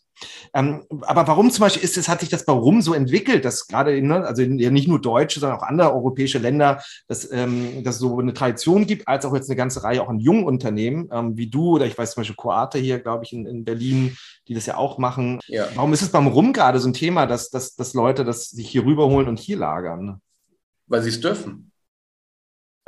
Ähm, 0.52 0.84
aber 1.02 1.26
warum 1.26 1.50
zum 1.50 1.62
Beispiel 1.62 1.82
ist 1.82 1.96
es, 1.96 2.08
hat 2.08 2.20
sich 2.20 2.28
das 2.28 2.46
warum 2.46 2.82
so 2.82 2.94
entwickelt, 2.94 3.44
dass 3.44 3.66
gerade, 3.66 4.00
ne, 4.02 4.24
also 4.26 4.42
ja 4.42 4.70
nicht 4.70 4.88
nur 4.88 5.00
deutsche, 5.00 5.40
sondern 5.40 5.58
auch 5.58 5.62
andere 5.62 5.92
europäische 5.92 6.38
Länder, 6.38 6.82
dass 7.08 7.30
ähm, 7.30 7.82
dass 7.84 7.98
so 7.98 8.18
eine 8.18 8.34
Tradition 8.34 8.86
gibt, 8.86 9.06
als 9.08 9.24
auch 9.24 9.34
jetzt 9.34 9.48
eine 9.48 9.56
ganze 9.56 9.82
Reihe 9.82 10.02
auch 10.02 10.08
an 10.08 10.18
jungen 10.18 10.44
Unternehmen, 10.44 11.08
ähm, 11.12 11.36
wie 11.36 11.48
du 11.48 11.76
oder 11.76 11.86
ich 11.86 11.96
weiß 11.96 12.12
zum 12.12 12.22
Beispiel 12.22 12.36
Coate 12.36 12.78
hier, 12.78 12.98
glaube 12.98 13.24
ich, 13.24 13.32
in, 13.32 13.46
in 13.46 13.64
Berlin, 13.64 14.16
die 14.48 14.54
das 14.54 14.66
ja 14.66 14.76
auch 14.76 14.98
machen. 14.98 15.40
Ja. 15.46 15.68
Warum 15.74 15.92
ist 15.92 16.02
es 16.02 16.10
beim 16.10 16.26
Rum 16.26 16.52
gerade 16.52 16.80
so 16.80 16.88
ein 16.88 16.94
Thema, 16.94 17.26
dass, 17.26 17.50
dass, 17.50 17.74
dass 17.76 17.94
Leute 17.94 18.24
das 18.24 18.50
sich 18.50 18.68
hier 18.68 18.84
rüberholen 18.84 19.28
und 19.28 19.38
hier 19.38 19.56
lagern? 19.56 20.20
Weil 20.86 21.02
sie 21.02 21.10
es 21.10 21.20
dürfen. 21.20 21.69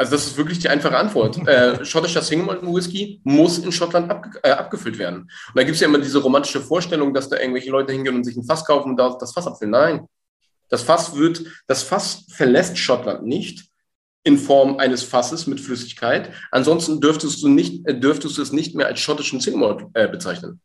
Also 0.02 0.16
das 0.16 0.26
ist 0.26 0.36
wirklich 0.36 0.58
die 0.58 0.68
einfache 0.68 0.98
Antwort. 0.98 1.38
Äh, 1.52 1.84
schottischer 1.84 2.22
Single 2.22 2.46
Malt 2.46 2.62
Whisky 2.62 3.20
muss 3.22 3.58
in 3.58 3.70
Schottland 3.70 4.10
abge 4.10 4.40
äh, 4.42 4.50
abgefüllt 4.50 4.98
werden. 4.98 5.20
Und 5.20 5.30
da 5.54 5.62
gibt 5.62 5.76
es 5.76 5.80
ja 5.80 5.86
immer 5.86 5.98
diese 5.98 6.18
romantische 6.18 6.60
Vorstellung, 6.60 7.14
dass 7.14 7.28
da 7.28 7.38
irgendwelche 7.38 7.70
Leute 7.70 7.92
hingehen 7.92 8.16
und 8.16 8.24
sich 8.24 8.36
ein 8.36 8.44
Fass 8.44 8.64
kaufen 8.64 8.90
und 8.90 8.96
da 8.96 9.16
das 9.20 9.32
Fass 9.32 9.46
abfüllen. 9.46 9.70
Nein, 9.70 10.08
das 10.70 10.82
Fass 10.82 11.14
wird, 11.16 11.44
das 11.68 11.84
Fass 11.84 12.24
verlässt 12.30 12.78
Schottland 12.78 13.24
nicht 13.24 13.66
in 14.24 14.38
Form 14.38 14.78
eines 14.78 15.04
Fasses 15.04 15.46
mit 15.46 15.60
Flüssigkeit. 15.60 16.32
Ansonsten 16.50 17.00
dürftest 17.00 17.40
du 17.42 17.48
nicht, 17.48 17.86
äh, 17.86 17.98
dürftest 17.98 18.38
du 18.38 18.42
es 18.42 18.50
nicht 18.50 18.74
mehr 18.74 18.86
als 18.86 18.98
schottischen 18.98 19.40
Single 19.40 19.60
Malt 19.60 19.86
äh, 19.94 20.08
bezeichnen. 20.08 20.60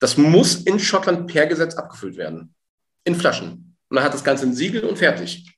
Das 0.00 0.18
muss 0.18 0.56
in 0.56 0.78
Schottland 0.78 1.28
per 1.28 1.46
Gesetz 1.46 1.76
abgefüllt 1.76 2.16
werden. 2.16 2.54
In 3.04 3.14
Flaschen. 3.14 3.76
Und 3.88 3.96
dann 3.96 4.04
hat 4.04 4.12
das 4.12 4.24
Ganze 4.24 4.44
ein 4.44 4.54
Siegel 4.54 4.84
und 4.84 4.98
fertig. 4.98 5.53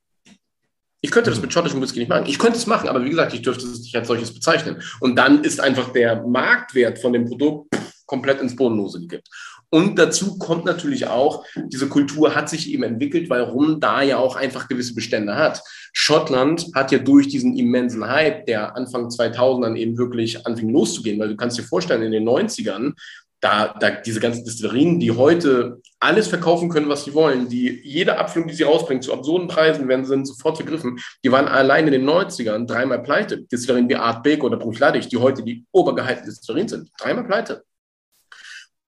Ich 1.01 1.11
könnte 1.11 1.31
das 1.31 1.41
mit 1.41 1.53
schottischem 1.53 1.81
Whisky 1.81 2.01
nicht 2.01 2.09
machen. 2.09 2.27
Ich 2.27 2.39
könnte 2.39 2.59
es 2.59 2.67
machen, 2.67 2.89
aber 2.89 3.05
wie 3.05 3.11
gesagt, 3.11 3.35
ich 3.35 3.43
dürfte 3.43 3.67
es 3.67 3.81
nicht 3.81 3.95
als 3.95 4.09
solches 4.09 4.33
bezeichnen. 4.33 4.83
Und 5.01 5.17
dann 5.17 5.45
ist 5.45 5.61
einfach 5.61 5.93
der 5.93 6.27
Marktwert 6.27 6.99
von 6.99 7.13
dem 7.13 7.27
Produkt 7.27 7.69
komplett 8.07 8.41
ins 8.41 8.57
Bodenlose 8.57 9.01
gekippt. 9.01 9.29
Und 9.69 9.99
dazu 9.99 10.39
kommt 10.39 10.65
natürlich 10.65 11.09
auch, 11.09 11.45
diese 11.57 11.89
Kultur 11.89 12.35
hat 12.35 12.49
sich 12.49 12.71
eben 12.71 12.85
entwickelt, 12.85 13.29
weil 13.29 13.43
Rum 13.43 13.81
da 13.81 14.01
ja 14.01 14.17
auch 14.17 14.37
einfach 14.37 14.69
gewisse 14.69 14.95
Bestände 14.95 15.35
hat. 15.35 15.61
Schottland 15.93 16.67
hat 16.75 16.93
ja 16.93 16.99
durch 16.99 17.29
diesen 17.29 17.57
immensen 17.57 18.07
Hype, 18.07 18.47
der 18.47 18.77
Anfang 18.77 19.11
2000 19.11 19.65
dann 19.65 19.77
eben 19.77 19.99
wirklich 19.99 20.47
anfing 20.47 20.71
loszugehen, 20.71 21.19
weil 21.19 21.31
du 21.31 21.37
kannst 21.37 21.59
dir 21.59 21.65
vorstellen, 21.65 22.03
in 22.03 22.13
den 22.13 22.29
90ern, 22.29 22.93
da, 23.41 23.75
da 23.79 23.91
diese 23.91 24.21
ganzen 24.21 24.45
Distillerien, 24.45 24.99
die 24.99 25.11
heute 25.11 25.81
alles 26.01 26.29
verkaufen 26.29 26.69
können, 26.69 26.89
was 26.89 27.05
sie 27.05 27.15
wollen, 27.15 27.49
die 27.49 27.81
jede 27.85 28.19
Abfüllung, 28.19 28.49
die 28.49 28.55
sie 28.55 28.63
rausbringen, 28.63 29.03
zu 29.03 29.13
absurden 29.13 29.49
Preisen 29.49 29.89
werden 29.89 30.05
sie 30.05 30.25
sofort 30.25 30.57
vergriffen. 30.57 30.99
Die 31.25 31.31
waren 31.31 31.47
allein 31.47 31.87
in 31.87 31.93
den 31.93 32.09
90ern 32.09 32.67
dreimal 32.67 33.03
pleite. 33.03 33.43
Distillerien 33.43 33.89
wie 33.89 33.97
Art 33.97 34.23
Beek 34.23 34.43
oder 34.43 34.57
Bruchladich, 34.57 35.09
die 35.09 35.19
heute 35.19 35.43
die 35.43 35.65
obergehaltenen 35.73 36.31
Distillerien 36.31 36.69
sind, 36.69 36.91
dreimal 36.99 37.25
pleite. 37.25 37.65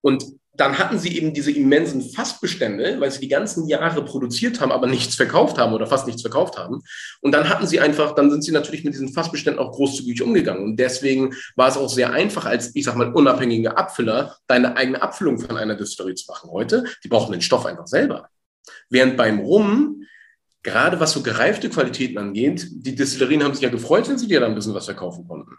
Und 0.01 0.25
dann 0.59 0.77
hatten 0.77 0.99
sie 0.99 1.17
eben 1.17 1.33
diese 1.33 1.53
immensen 1.53 2.03
Fassbestände, 2.03 3.01
weil 3.01 3.13
sie 3.13 3.21
die 3.21 3.29
ganzen 3.29 3.69
Jahre 3.69 4.05
produziert 4.05 4.61
haben, 4.61 4.73
aber 4.73 4.89
nichts 4.89 5.15
verkauft 5.15 5.57
haben 5.57 5.73
oder 5.73 5.87
fast 5.87 6.07
nichts 6.07 6.21
verkauft 6.21 6.59
haben. 6.59 6.83
Und 7.21 7.31
dann 7.31 7.49
hatten 7.49 7.67
sie 7.67 7.79
einfach, 7.79 8.13
dann 8.17 8.29
sind 8.29 8.43
sie 8.43 8.51
natürlich 8.51 8.83
mit 8.83 8.93
diesen 8.93 9.13
Fassbeständen 9.13 9.63
auch 9.63 9.71
großzügig 9.71 10.21
umgegangen. 10.21 10.65
Und 10.65 10.77
deswegen 10.77 11.33
war 11.55 11.69
es 11.69 11.77
auch 11.77 11.89
sehr 11.89 12.11
einfach, 12.11 12.45
als, 12.45 12.75
ich 12.75 12.85
sag 12.85 12.97
mal, 12.97 13.13
unabhängiger 13.13 13.79
Abfüller, 13.79 14.37
deine 14.49 14.77
eigene 14.77 15.01
Abfüllung 15.01 15.39
von 15.39 15.57
einer 15.57 15.77
Distillerie 15.77 16.17
zu 16.17 16.29
machen. 16.29 16.51
Heute, 16.51 16.85
die 17.05 17.09
brauchen 17.09 17.31
den 17.31 17.41
Stoff 17.41 17.65
einfach 17.65 17.87
selber. 17.87 18.29
Während 18.91 19.17
beim 19.17 19.39
Rum, 19.39 20.03
gerade 20.65 20.99
was 20.99 21.13
so 21.13 21.23
gereifte 21.23 21.71
Qualitäten 21.71 22.19
angeht, 22.19 22.67
die 22.73 22.97
Distillerien 22.97 23.45
haben 23.45 23.55
sich 23.55 23.63
ja 23.63 23.71
gefreut, 23.71 24.09
wenn 24.09 24.19
sie 24.19 24.27
dir 24.27 24.41
dann 24.41 24.51
ein 24.51 24.57
bisschen 24.57 24.75
was 24.75 24.87
verkaufen 24.87 25.27
konnten. 25.29 25.57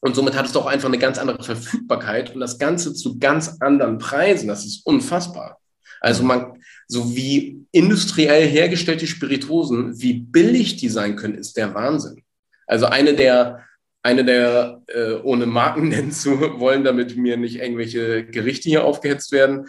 Und 0.00 0.16
somit 0.16 0.34
hat 0.34 0.46
es 0.46 0.52
doch 0.52 0.66
einfach 0.66 0.88
eine 0.88 0.98
ganz 0.98 1.18
andere 1.18 1.42
Verfügbarkeit 1.42 2.34
und 2.34 2.40
das 2.40 2.58
Ganze 2.58 2.94
zu 2.94 3.18
ganz 3.18 3.58
anderen 3.60 3.98
Preisen. 3.98 4.48
Das 4.48 4.64
ist 4.64 4.84
unfassbar. 4.86 5.58
Also 6.00 6.22
man, 6.22 6.62
so 6.88 7.14
wie 7.14 7.66
industriell 7.72 8.46
hergestellte 8.48 9.06
Spirituosen, 9.06 10.00
wie 10.00 10.14
billig 10.14 10.76
die 10.76 10.88
sein 10.88 11.16
können, 11.16 11.34
ist 11.34 11.56
der 11.58 11.74
Wahnsinn. 11.74 12.22
Also 12.66 12.86
eine 12.86 13.14
der, 13.14 13.66
eine 14.02 14.24
der, 14.24 14.82
äh, 14.86 15.14
ohne 15.22 15.44
Marken 15.44 15.88
nennen 15.90 16.12
zu 16.12 16.40
wollen, 16.58 16.84
damit 16.84 17.16
mir 17.18 17.36
nicht 17.36 17.56
irgendwelche 17.56 18.24
Gerichte 18.24 18.70
hier 18.70 18.84
aufgehetzt 18.84 19.32
werden. 19.32 19.66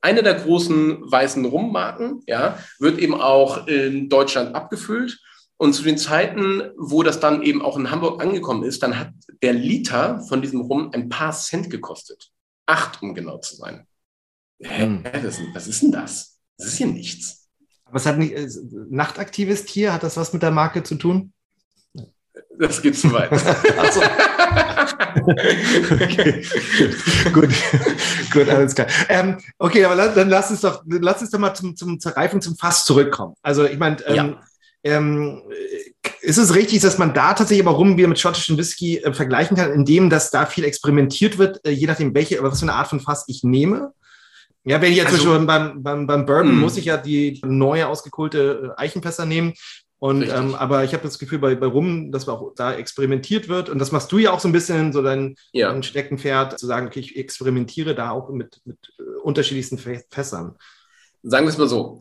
Eine 0.00 0.24
der 0.24 0.34
großen 0.34 1.10
weißen 1.10 1.44
Rummarken, 1.44 2.22
ja, 2.26 2.58
wird 2.80 2.98
eben 2.98 3.14
auch 3.14 3.66
in 3.68 4.08
Deutschland 4.08 4.54
abgefüllt 4.54 5.20
und 5.58 5.72
zu 5.74 5.82
den 5.82 5.98
Zeiten, 5.98 6.62
wo 6.76 7.02
das 7.02 7.20
dann 7.20 7.42
eben 7.42 7.62
auch 7.62 7.76
in 7.76 7.90
Hamburg 7.90 8.22
angekommen 8.22 8.62
ist, 8.62 8.82
dann 8.82 8.98
hat 8.98 9.10
der 9.42 9.52
Liter 9.52 10.20
von 10.28 10.40
diesem 10.40 10.60
Rum 10.60 10.90
ein 10.92 11.08
paar 11.08 11.32
Cent 11.32 11.68
gekostet. 11.68 12.30
Acht, 12.64 13.02
um 13.02 13.14
genau 13.14 13.38
zu 13.38 13.56
sein. 13.56 13.86
Hä? 14.60 14.84
Hm. 14.84 15.04
Was, 15.22 15.40
was 15.54 15.66
ist 15.66 15.82
denn 15.82 15.92
das? 15.92 16.38
Das 16.56 16.68
ist 16.68 16.76
hier 16.76 16.86
nichts. 16.86 17.48
Aber 17.84 17.96
es 17.96 18.06
hat 18.06 18.18
nicht, 18.18 18.34
äh, 18.34 18.48
nachtaktives 18.88 19.64
Tier, 19.64 19.92
hat 19.92 20.02
das 20.02 20.16
was 20.16 20.32
mit 20.32 20.42
der 20.42 20.50
Marke 20.50 20.82
zu 20.82 20.94
tun? 20.94 21.32
Das 22.58 22.82
geht 22.82 22.96
zu 22.96 23.12
weit. 23.12 23.32
Achso. 23.78 24.00
okay. 25.92 26.44
gut, 27.32 27.48
gut, 28.32 28.48
alles 28.48 28.74
klar. 28.74 28.88
Ähm, 29.08 29.38
okay, 29.58 29.84
aber 29.84 30.08
dann 30.08 30.28
lass 30.28 30.50
uns 30.50 30.60
doch, 30.60 30.82
lass 30.86 31.20
uns 31.20 31.30
doch 31.30 31.38
mal 31.38 31.54
zum, 31.54 31.76
zum, 31.76 31.98
zur 31.98 32.16
Reifung 32.16 32.40
zum 32.40 32.56
Fass 32.56 32.84
zurückkommen. 32.84 33.34
Also 33.42 33.64
ich 33.64 33.78
meine, 33.78 34.00
ähm, 34.06 34.14
ja. 34.14 34.40
Ähm, 34.88 35.42
ist 36.20 36.38
es 36.38 36.54
richtig, 36.54 36.80
dass 36.80 36.98
man 36.98 37.14
da 37.14 37.34
tatsächlich 37.34 37.66
aber 37.66 37.76
rum 37.76 37.96
wieder 37.96 38.08
mit 38.08 38.18
schottischen 38.18 38.56
Whisky 38.56 38.98
äh, 38.98 39.12
vergleichen 39.12 39.56
kann, 39.56 39.72
indem 39.72 40.10
dass 40.10 40.30
da 40.30 40.46
viel 40.46 40.64
experimentiert 40.64 41.38
wird, 41.38 41.64
äh, 41.66 41.70
je 41.70 41.86
nachdem, 41.86 42.14
welche, 42.14 42.42
was 42.42 42.60
für 42.60 42.64
eine 42.64 42.74
Art 42.74 42.88
von 42.88 43.00
Fass 43.00 43.24
ich 43.28 43.44
nehme? 43.44 43.92
Ja, 44.64 44.80
wenn 44.82 44.92
ich 44.92 44.98
jetzt 44.98 45.12
also, 45.12 45.46
beim, 45.46 45.82
beim, 45.82 46.06
beim 46.06 46.26
Bourbon 46.26 46.54
mh. 46.54 46.60
muss 46.60 46.76
ich 46.76 46.86
ja 46.86 46.96
die 46.96 47.40
neue 47.44 47.88
ausgekohlte 47.88 48.74
äh, 48.76 48.80
Eichenfässer 48.80 49.26
nehmen. 49.26 49.54
Und 50.00 50.22
ähm, 50.22 50.54
aber 50.54 50.84
ich 50.84 50.92
habe 50.92 51.02
das 51.02 51.18
Gefühl 51.18 51.40
bei, 51.40 51.56
bei 51.56 51.66
Rum, 51.66 52.12
dass 52.12 52.28
auch 52.28 52.52
da 52.54 52.72
experimentiert 52.74 53.48
wird. 53.48 53.68
Und 53.68 53.80
das 53.80 53.90
machst 53.90 54.12
du 54.12 54.18
ja 54.18 54.30
auch 54.30 54.38
so 54.38 54.48
ein 54.48 54.52
bisschen, 54.52 54.92
so 54.92 55.02
dein, 55.02 55.34
ja. 55.52 55.72
dein 55.72 55.82
Steckenpferd, 55.82 56.58
zu 56.58 56.66
sagen, 56.66 56.86
okay, 56.86 57.00
ich 57.00 57.16
experimentiere 57.16 57.96
da 57.96 58.10
auch 58.10 58.30
mit, 58.30 58.60
mit 58.64 58.78
äh, 58.98 59.02
unterschiedlichsten 59.22 59.78
Fässern. 59.78 60.54
Sagen 61.22 61.46
wir 61.46 61.50
es 61.50 61.58
mal 61.58 61.66
so 61.68 62.00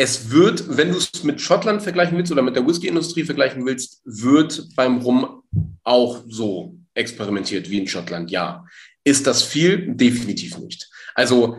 es 0.00 0.30
wird, 0.30 0.76
wenn 0.76 0.92
du 0.92 0.98
es 0.98 1.24
mit 1.24 1.40
Schottland 1.40 1.82
vergleichen 1.82 2.16
willst 2.16 2.30
oder 2.30 2.42
mit 2.42 2.54
der 2.54 2.66
Whisky-Industrie 2.66 3.24
vergleichen 3.24 3.66
willst, 3.66 4.00
wird 4.04 4.68
beim 4.76 4.98
Rum 4.98 5.42
auch 5.82 6.22
so 6.28 6.78
experimentiert 6.94 7.68
wie 7.68 7.78
in 7.78 7.88
Schottland, 7.88 8.30
ja. 8.30 8.64
Ist 9.02 9.26
das 9.26 9.42
viel? 9.42 9.94
Definitiv 9.96 10.56
nicht. 10.58 10.88
Also 11.14 11.58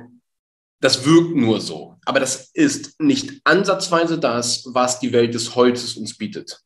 das 0.79 1.05
wirkt 1.05 1.35
nur 1.35 1.59
so. 1.59 1.97
Aber 2.05 2.21
das 2.21 2.49
ist 2.53 2.97
nicht 3.01 3.41
ansatzweise 3.43 4.17
das, 4.17 4.63
was 4.67 5.01
die 5.01 5.11
Welt 5.11 5.33
des 5.33 5.55
Holzes 5.55 5.97
uns 5.97 6.17
bietet. 6.17 6.61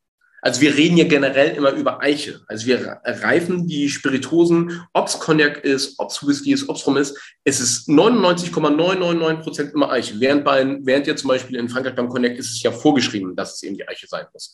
Also 0.46 0.60
wir 0.60 0.76
reden 0.76 0.98
ja 0.98 1.06
generell 1.06 1.56
immer 1.56 1.72
über 1.72 2.02
Eiche. 2.02 2.42
Also 2.48 2.66
wir 2.66 3.00
reifen 3.06 3.66
die 3.66 3.88
Spiritosen, 3.88 4.86
ob 4.92 5.08
es 5.08 5.18
Cognac 5.18 5.64
ist, 5.64 5.98
ob 6.00 6.10
es 6.10 6.28
Whisky 6.28 6.52
ist, 6.52 6.68
ob 6.68 6.76
es 6.76 6.86
Rum 6.86 6.98
ist. 6.98 7.18
Es 7.46 7.62
ist 7.62 7.88
99,999 7.88 9.42
Prozent 9.42 9.74
immer 9.74 9.90
Eiche. 9.90 10.20
Während, 10.20 10.44
bei, 10.44 10.78
während 10.82 11.08
ja 11.08 11.16
zum 11.16 11.30
Beispiel 11.30 11.58
in 11.58 11.70
Frankreich 11.70 11.96
beim 11.96 12.10
Cognac 12.10 12.38
ist 12.38 12.52
es 12.52 12.62
ja 12.62 12.74
vorgeschrieben, 12.74 13.38
dass 13.38 13.56
es 13.56 13.64
eben 13.64 13.78
die 13.78 13.88
Eiche 13.88 14.06
sein 14.06 14.26
muss. 14.34 14.52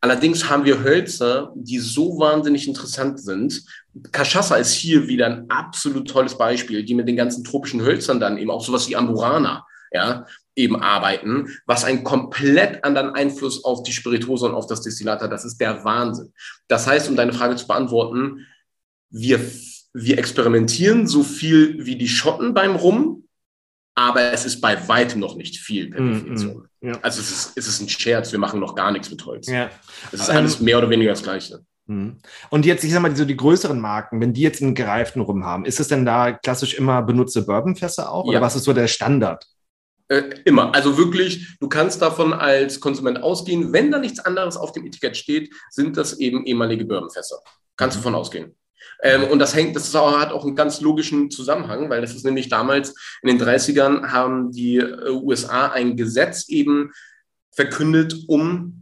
Allerdings 0.00 0.50
haben 0.50 0.64
wir 0.64 0.82
Hölzer, 0.82 1.52
die 1.54 1.78
so 1.78 2.18
wahnsinnig 2.18 2.66
interessant 2.66 3.20
sind. 3.20 3.62
Cachaça 4.10 4.56
ist 4.56 4.72
hier 4.72 5.06
wieder 5.06 5.26
ein 5.26 5.48
absolut 5.50 6.08
tolles 6.08 6.36
Beispiel, 6.36 6.82
die 6.82 6.94
mit 6.94 7.06
den 7.06 7.16
ganzen 7.16 7.44
tropischen 7.44 7.82
Hölzern 7.82 8.18
dann 8.18 8.38
eben 8.38 8.50
auch 8.50 8.64
sowas 8.64 8.88
wie 8.88 8.96
Amburana, 8.96 9.64
ja, 9.92 10.26
eben 10.58 10.76
arbeiten, 10.76 11.48
was 11.66 11.84
einen 11.84 12.04
komplett 12.04 12.84
anderen 12.84 13.10
Einfluss 13.10 13.64
auf 13.64 13.82
die 13.84 13.92
Spirituose 13.92 14.46
und 14.46 14.54
auf 14.54 14.66
das 14.66 14.82
Destillat 14.82 15.22
hat. 15.22 15.32
Das 15.32 15.44
ist 15.44 15.58
der 15.58 15.84
Wahnsinn. 15.84 16.32
Das 16.66 16.86
heißt, 16.86 17.08
um 17.08 17.16
deine 17.16 17.32
Frage 17.32 17.56
zu 17.56 17.66
beantworten, 17.66 18.46
wir, 19.10 19.40
wir 19.94 20.18
experimentieren 20.18 21.06
so 21.06 21.22
viel 21.22 21.86
wie 21.86 21.96
die 21.96 22.08
Schotten 22.08 22.52
beim 22.52 22.76
Rum, 22.76 23.24
aber 23.94 24.32
es 24.32 24.44
ist 24.44 24.60
bei 24.60 24.88
weitem 24.88 25.20
noch 25.20 25.36
nicht 25.36 25.56
viel 25.56 25.90
per 25.90 26.00
mm, 26.00 26.12
Definition. 26.12 26.68
Mm, 26.80 26.88
ja. 26.88 26.98
Also 27.02 27.20
es 27.20 27.30
ist, 27.30 27.52
es 27.56 27.66
ist 27.66 27.80
ein 27.80 27.88
Scherz, 27.88 28.30
wir 28.30 28.38
machen 28.38 28.60
noch 28.60 28.74
gar 28.74 28.92
nichts 28.92 29.10
mit 29.10 29.24
Holz. 29.24 29.48
Ja. 29.48 29.70
Es 30.12 30.20
ist 30.20 30.30
alles 30.30 30.58
ähm, 30.58 30.66
mehr 30.66 30.78
oder 30.78 30.90
weniger 30.90 31.10
das 31.10 31.22
Gleiche. 31.22 31.64
Mm. 31.86 32.10
Und 32.50 32.66
jetzt, 32.66 32.84
ich 32.84 32.92
sag 32.92 33.00
mal, 33.00 33.16
so 33.16 33.24
die 33.24 33.36
größeren 33.36 33.80
Marken, 33.80 34.20
wenn 34.20 34.32
die 34.32 34.42
jetzt 34.42 34.62
einen 34.62 34.74
gereiften 34.74 35.20
Rum 35.20 35.44
haben, 35.44 35.64
ist 35.64 35.80
es 35.80 35.88
denn 35.88 36.04
da 36.04 36.32
klassisch 36.32 36.74
immer 36.74 37.02
benutze 37.02 37.44
Bourbonfässer 37.44 38.12
auch? 38.12 38.24
Oder 38.24 38.40
was 38.40 38.54
ist 38.54 38.64
so 38.64 38.72
der 38.72 38.88
Standard? 38.88 39.44
Äh, 40.08 40.40
immer. 40.44 40.74
Also 40.74 40.96
wirklich, 40.96 41.58
du 41.60 41.68
kannst 41.68 42.00
davon 42.00 42.32
als 42.32 42.80
Konsument 42.80 43.22
ausgehen, 43.22 43.72
wenn 43.72 43.90
da 43.90 43.98
nichts 43.98 44.20
anderes 44.20 44.56
auf 44.56 44.72
dem 44.72 44.86
Etikett 44.86 45.16
steht, 45.16 45.52
sind 45.70 45.96
das 45.96 46.18
eben 46.18 46.46
ehemalige 46.46 46.86
Bourbonfässer. 46.86 47.36
Kannst 47.76 47.96
du 47.96 48.00
mhm. 48.00 48.04
davon 48.04 48.14
ausgehen. 48.14 48.56
Ähm, 49.02 49.24
und 49.24 49.38
das 49.38 49.54
hängt, 49.54 49.76
das 49.76 49.94
auch, 49.94 50.18
hat 50.18 50.32
auch 50.32 50.44
einen 50.44 50.56
ganz 50.56 50.80
logischen 50.80 51.30
Zusammenhang, 51.30 51.90
weil 51.90 52.00
das 52.00 52.14
ist 52.14 52.24
nämlich 52.24 52.48
damals 52.48 52.94
in 53.22 53.28
den 53.28 53.40
30ern 53.40 54.08
haben 54.08 54.50
die 54.50 54.76
äh, 54.76 55.10
USA 55.10 55.68
ein 55.68 55.96
Gesetz 55.96 56.48
eben 56.48 56.90
verkündet, 57.52 58.14
um 58.28 58.77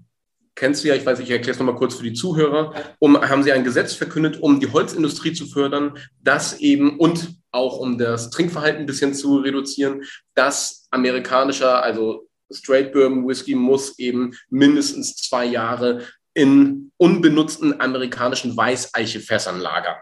kennst 0.56 0.82
du 0.82 0.88
ja, 0.88 0.94
ich 0.94 1.06
weiß, 1.06 1.20
ich 1.20 1.30
erkläre 1.30 1.52
es 1.52 1.58
nochmal 1.58 1.76
kurz 1.76 1.94
für 1.94 2.02
die 2.02 2.14
Zuhörer, 2.14 2.74
um, 2.98 3.20
haben 3.20 3.44
sie 3.44 3.52
ein 3.52 3.62
Gesetz 3.62 3.94
verkündet, 3.94 4.38
um 4.40 4.58
die 4.58 4.72
Holzindustrie 4.72 5.32
zu 5.32 5.46
fördern, 5.46 5.96
das 6.20 6.58
eben 6.58 6.98
und 6.98 7.36
auch 7.52 7.78
um 7.78 7.98
das 7.98 8.30
Trinkverhalten 8.30 8.80
ein 8.80 8.86
bisschen 8.86 9.14
zu 9.14 9.38
reduzieren, 9.38 10.02
dass 10.34 10.88
amerikanischer, 10.90 11.82
also 11.82 12.26
Straight 12.50 12.92
Bourbon 12.92 13.26
Whisky 13.26 13.54
muss 13.54 13.98
eben 13.98 14.34
mindestens 14.48 15.16
zwei 15.16 15.44
Jahre 15.44 16.02
in 16.34 16.92
unbenutzten 16.96 17.80
amerikanischen 17.80 18.56
Weißeichefässern 18.56 19.58
lagern. 19.58 19.96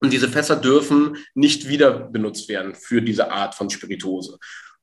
Und 0.00 0.12
diese 0.12 0.28
Fässer 0.28 0.56
dürfen 0.56 1.18
nicht 1.34 1.68
wieder 1.68 1.92
benutzt 1.92 2.48
werden 2.48 2.74
für 2.74 3.02
diese 3.02 3.30
Art 3.30 3.54
von 3.54 3.68
Spirituose. 3.68 4.38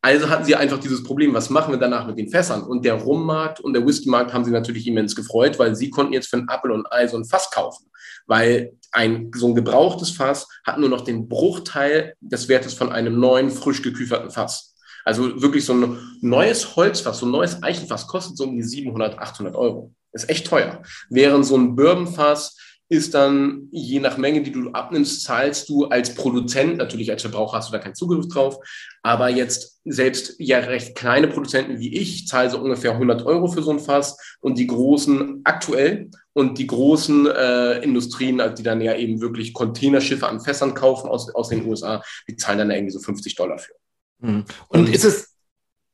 Also 0.08 0.30
hatten 0.30 0.46
sie 0.46 0.56
einfach 0.56 0.80
dieses 0.80 1.04
Problem, 1.04 1.34
was 1.34 1.50
machen 1.50 1.74
wir 1.74 1.78
danach 1.78 2.08
mit 2.08 2.18
den 2.18 2.30
Fässern? 2.30 2.64
Und 2.64 2.86
der 2.86 2.94
Rummarkt 2.94 3.60
und 3.60 3.74
der 3.74 3.86
Whiskymarkt 3.86 4.34
haben 4.34 4.46
sie 4.46 4.52
natürlich 4.52 4.88
immens 4.88 5.18
gefreut, 5.18 5.60
weil 5.60 5.76
sie 5.76 5.90
konnten 5.90 6.14
jetzt 6.14 6.30
für 6.30 6.38
einen 6.38 6.48
Apfel 6.48 6.72
und 6.72 6.90
Ei 6.94 7.08
so 7.08 7.18
ein 7.18 7.26
Fass 7.26 7.52
kaufen. 7.52 7.88
Weil 8.26 8.72
ein, 8.94 9.32
so 9.36 9.50
ein 9.50 9.56
gebrauchtes 9.56 10.12
Fass 10.12 10.48
hat 10.66 10.80
nur 10.80 10.88
noch 10.88 11.02
den 11.02 11.28
Bruchteil 11.28 12.14
des 12.22 12.48
Wertes 12.48 12.74
von 12.74 12.90
einem 12.90 13.20
neuen, 13.20 13.52
frisch 13.52 13.82
geküferten 13.82 14.32
Fass. 14.32 14.76
Also 15.04 15.42
wirklich 15.42 15.66
so 15.66 15.74
ein 15.74 15.98
neues 16.22 16.78
Holzfass, 16.78 17.20
so 17.20 17.26
ein 17.26 17.32
neues 17.34 17.62
Eichenfass 17.62 18.08
kostet 18.08 18.38
so 18.38 18.46
um 18.46 18.56
die 18.56 18.64
700, 18.64 19.20
800 19.20 19.56
Euro. 19.56 19.94
Ist 20.14 20.30
echt 20.30 20.48
teuer. 20.48 20.84
Während 21.10 21.46
so 21.46 21.58
ein 21.58 21.76
Bourbonfass 21.76 22.56
ist 22.90 23.14
dann 23.14 23.68
je 23.72 24.00
nach 24.00 24.18
Menge, 24.18 24.42
die 24.42 24.52
du 24.52 24.72
abnimmst, 24.72 25.24
zahlst 25.24 25.68
du 25.68 25.86
als 25.86 26.16
Produzent, 26.16 26.78
natürlich 26.78 27.12
als 27.12 27.22
Verbraucher 27.22 27.58
hast 27.58 27.70
du 27.70 27.74
da 27.74 27.80
keinen 27.80 27.96
Zugriff 27.96 28.28
drauf, 28.28 28.58
aber 29.04 29.30
jetzt 29.30 29.82
selbst 29.84 30.36
ja 30.40 30.60
recht 30.60 30.96
kleine 30.96 31.28
Produzenten 31.28 31.80
wie 31.80 31.94
ich 31.96 32.28
zahlen 32.28 32.50
so 32.50 32.60
ungefähr 32.60 32.92
100 32.92 33.26
Euro 33.26 33.48
für 33.48 33.62
so 33.62 33.72
ein 33.72 33.80
Fass 33.80 34.18
und 34.40 34.58
die 34.58 34.68
großen 34.68 35.42
aktuell 35.44 36.10
und 36.34 36.58
die 36.58 36.68
großen 36.68 37.28
äh, 37.28 37.80
Industrien, 37.80 38.42
die 38.58 38.64
dann 38.64 38.80
ja 38.80 38.96
eben 38.96 39.20
wirklich 39.20 39.54
Containerschiffe 39.54 40.28
an 40.28 40.40
Fässern 40.40 40.74
kaufen 40.74 41.10
aus, 41.10 41.34
aus 41.34 41.50
den 41.50 41.66
USA, 41.66 42.02
die 42.30 42.38
zahlen 42.38 42.60
dann 42.60 42.72
irgendwie 42.72 42.94
so 42.94 43.00
50 43.00 43.36
Dollar 43.36 43.58
für. 43.58 43.74
Mhm. 44.20 44.46
Und, 44.70 44.80
und 44.80 44.94
ist 44.94 45.04
es 45.04 45.38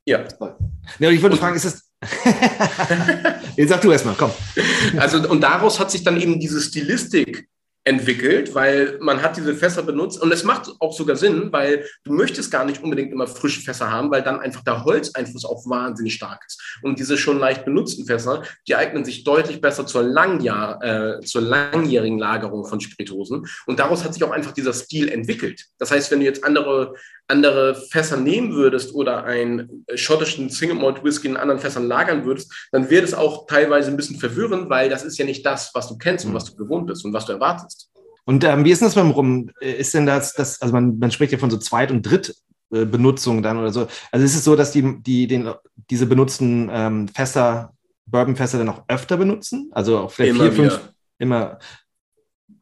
ja. 0.04 0.24
ja 0.98 1.10
ich 1.10 1.22
wollte 1.22 1.36
fragen, 1.36 1.56
ist 1.56 1.64
es 1.64 1.90
Jetzt 3.56 3.70
sag 3.70 3.80
du 3.80 3.92
erstmal, 3.92 4.14
komm. 4.16 4.30
Also, 4.98 5.28
und 5.28 5.40
daraus 5.40 5.78
hat 5.78 5.90
sich 5.90 6.02
dann 6.02 6.20
eben 6.20 6.38
diese 6.40 6.60
Stilistik 6.60 7.48
entwickelt, 7.84 8.54
weil 8.54 8.98
man 9.00 9.22
hat 9.22 9.36
diese 9.36 9.54
Fässer 9.54 9.82
benutzt 9.82 10.20
und 10.20 10.32
es 10.32 10.42
macht 10.42 10.70
auch 10.78 10.96
sogar 10.96 11.16
Sinn, 11.16 11.52
weil 11.52 11.84
du 12.04 12.12
möchtest 12.14 12.50
gar 12.50 12.64
nicht 12.64 12.82
unbedingt 12.82 13.12
immer 13.12 13.26
frische 13.26 13.60
Fässer 13.60 13.90
haben, 13.90 14.10
weil 14.10 14.22
dann 14.22 14.40
einfach 14.40 14.64
der 14.64 14.84
Holzeinfluss 14.84 15.44
auch 15.44 15.68
wahnsinnig 15.68 16.14
stark 16.14 16.42
ist. 16.46 16.78
Und 16.82 16.98
diese 16.98 17.18
schon 17.18 17.38
leicht 17.38 17.66
benutzten 17.66 18.06
Fässer, 18.06 18.42
die 18.66 18.74
eignen 18.74 19.04
sich 19.04 19.24
deutlich 19.24 19.60
besser 19.60 19.86
zur, 19.86 20.02
Langjahr, 20.02 20.82
äh, 20.82 21.20
zur 21.20 21.42
langjährigen 21.42 22.18
Lagerung 22.18 22.64
von 22.64 22.80
Spiritosen. 22.80 23.46
Und 23.66 23.78
daraus 23.78 24.02
hat 24.02 24.14
sich 24.14 24.24
auch 24.24 24.30
einfach 24.30 24.52
dieser 24.52 24.72
Stil 24.72 25.10
entwickelt. 25.10 25.66
Das 25.78 25.90
heißt, 25.90 26.10
wenn 26.10 26.20
du 26.20 26.24
jetzt 26.24 26.42
andere 26.42 26.94
andere 27.26 27.74
Fässer 27.74 28.18
nehmen 28.18 28.54
würdest 28.54 28.94
oder 28.94 29.24
einen 29.24 29.86
schottischen 29.94 30.50
Single 30.50 30.76
Malt 30.76 31.02
Whisky 31.02 31.28
in 31.28 31.36
anderen 31.36 31.60
Fässern 31.60 31.88
lagern 31.88 32.24
würdest, 32.24 32.52
dann 32.70 32.90
wird 32.90 33.04
es 33.04 33.14
auch 33.14 33.46
teilweise 33.46 33.90
ein 33.90 33.96
bisschen 33.96 34.18
verwirrend, 34.18 34.68
weil 34.68 34.90
das 34.90 35.04
ist 35.04 35.16
ja 35.16 35.24
nicht 35.24 35.44
das, 35.46 35.70
was 35.74 35.88
du 35.88 35.96
kennst 35.96 36.26
und 36.26 36.32
mhm. 36.32 36.36
was 36.36 36.44
du 36.44 36.56
gewohnt 36.56 36.86
bist 36.86 37.04
und 37.04 37.12
was 37.14 37.24
du 37.24 37.32
erwartest. 37.32 37.73
Und 38.24 38.44
ähm, 38.44 38.64
wie 38.64 38.70
ist 38.70 38.80
denn 38.80 38.88
das 38.88 38.94
beim 38.94 39.10
Rum? 39.10 39.50
Ist 39.60 39.94
denn 39.94 40.06
das, 40.06 40.34
das 40.34 40.60
also 40.62 40.72
man, 40.72 40.98
man 40.98 41.10
spricht 41.10 41.32
ja 41.32 41.38
von 41.38 41.50
so 41.50 41.58
Zweit- 41.58 41.90
und 41.90 42.02
Drittbenutzung 42.02 43.42
dann 43.42 43.58
oder 43.58 43.70
so. 43.70 43.86
Also 44.10 44.24
ist 44.24 44.34
es 44.34 44.44
so, 44.44 44.56
dass 44.56 44.72
die, 44.72 45.02
die 45.02 45.26
den, 45.26 45.50
diese 45.90 46.06
benutzten 46.06 46.70
ähm, 46.72 47.08
Fässer, 47.08 47.74
Bourbonfässer 48.06 48.58
dann 48.58 48.70
auch 48.70 48.84
öfter 48.88 49.16
benutzen? 49.16 49.70
Also 49.72 49.98
auch 49.98 50.12
vielleicht 50.12 50.34
immer 50.34 50.50
vier, 50.50 50.70
fünf, 50.70 50.94
immer. 51.18 51.58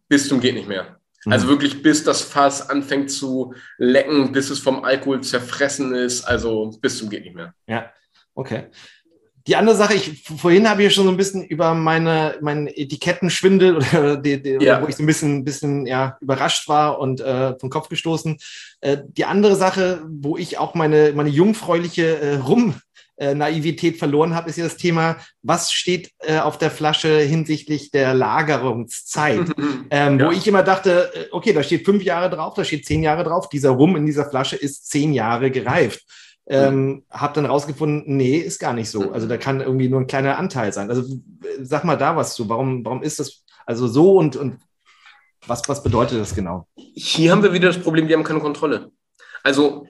Bis 0.08 0.28
zum 0.28 0.40
geht 0.40 0.54
nicht 0.54 0.68
mehr. 0.68 0.98
Also 1.26 1.46
mhm. 1.46 1.50
wirklich, 1.50 1.82
bis 1.82 2.02
das 2.02 2.22
Fass 2.22 2.68
anfängt 2.68 3.10
zu 3.10 3.54
lecken, 3.78 4.32
bis 4.32 4.50
es 4.50 4.58
vom 4.58 4.82
Alkohol 4.82 5.22
zerfressen 5.22 5.94
ist, 5.94 6.24
also 6.24 6.76
bis 6.80 6.98
zum 6.98 7.08
geht 7.08 7.22
nicht 7.22 7.36
mehr. 7.36 7.54
Ja, 7.66 7.92
okay. 8.34 8.66
Die 9.46 9.56
andere 9.56 9.76
Sache, 9.76 9.94
ich, 9.94 10.22
vorhin 10.22 10.68
habe 10.68 10.84
ich 10.84 10.94
schon 10.94 11.04
so 11.04 11.10
ein 11.10 11.16
bisschen 11.16 11.44
über 11.44 11.74
meine, 11.74 12.36
meinen 12.40 12.68
Etikettenschwindel 12.68 13.76
oder 13.98 14.16
die, 14.16 14.42
die, 14.42 14.58
ja. 14.60 14.82
wo 14.82 14.86
ich 14.86 14.96
so 14.96 15.02
ein 15.02 15.06
bisschen, 15.06 15.44
bisschen 15.44 15.86
ja, 15.86 16.16
überrascht 16.20 16.68
war 16.68 16.98
und 16.98 17.20
äh, 17.20 17.58
vom 17.58 17.70
Kopf 17.70 17.88
gestoßen. 17.88 18.38
Äh, 18.80 18.98
die 19.04 19.24
andere 19.24 19.56
Sache, 19.56 20.02
wo 20.08 20.36
ich 20.36 20.58
auch 20.58 20.74
meine, 20.74 21.12
meine 21.14 21.30
jungfräuliche 21.30 22.18
äh, 22.18 22.36
Rum 22.36 22.74
Naivität 23.18 23.98
verloren 23.98 24.34
habe, 24.34 24.50
ist 24.50 24.56
ja 24.56 24.64
das 24.64 24.78
Thema, 24.78 25.16
was 25.42 25.72
steht 25.72 26.10
äh, 26.20 26.38
auf 26.38 26.58
der 26.58 26.72
Flasche 26.72 27.20
hinsichtlich 27.20 27.92
der 27.92 28.14
Lagerungszeit? 28.14 29.52
ähm, 29.90 30.18
ja. 30.18 30.26
Wo 30.26 30.32
ich 30.32 30.48
immer 30.48 30.64
dachte, 30.64 31.12
äh, 31.14 31.26
okay, 31.30 31.52
da 31.52 31.62
steht 31.62 31.84
fünf 31.84 32.02
Jahre 32.02 32.30
drauf, 32.30 32.54
da 32.54 32.64
steht 32.64 32.84
zehn 32.84 33.02
Jahre 33.02 33.22
drauf, 33.22 33.48
dieser 33.48 33.70
Rum 33.70 33.94
in 33.94 34.06
dieser 34.06 34.28
Flasche 34.28 34.56
ist 34.56 34.90
zehn 34.90 35.12
Jahre 35.12 35.52
gereift. 35.52 36.02
Ähm, 36.46 37.04
habe 37.08 37.34
dann 37.34 37.46
rausgefunden, 37.46 38.16
nee, 38.16 38.36
ist 38.36 38.58
gar 38.58 38.72
nicht 38.72 38.90
so. 38.90 39.12
Also 39.12 39.28
da 39.28 39.36
kann 39.36 39.60
irgendwie 39.60 39.88
nur 39.88 40.00
ein 40.00 40.08
kleiner 40.08 40.38
Anteil 40.38 40.72
sein. 40.72 40.90
Also 40.90 41.04
sag 41.60 41.84
mal 41.84 41.96
da 41.96 42.16
was 42.16 42.34
zu. 42.34 42.48
Warum, 42.48 42.84
warum 42.84 43.02
ist 43.02 43.20
das 43.20 43.44
also 43.64 43.86
so 43.86 44.16
und, 44.16 44.36
und 44.36 44.58
was, 45.46 45.68
was 45.68 45.82
bedeutet 45.82 46.20
das 46.20 46.34
genau? 46.34 46.66
Hier 46.76 47.32
haben 47.32 47.42
wir 47.42 47.52
wieder 47.52 47.68
das 47.68 47.80
Problem, 47.80 48.08
wir 48.08 48.16
haben 48.16 48.24
keine 48.24 48.40
Kontrolle. 48.40 48.90
Also 49.42 49.86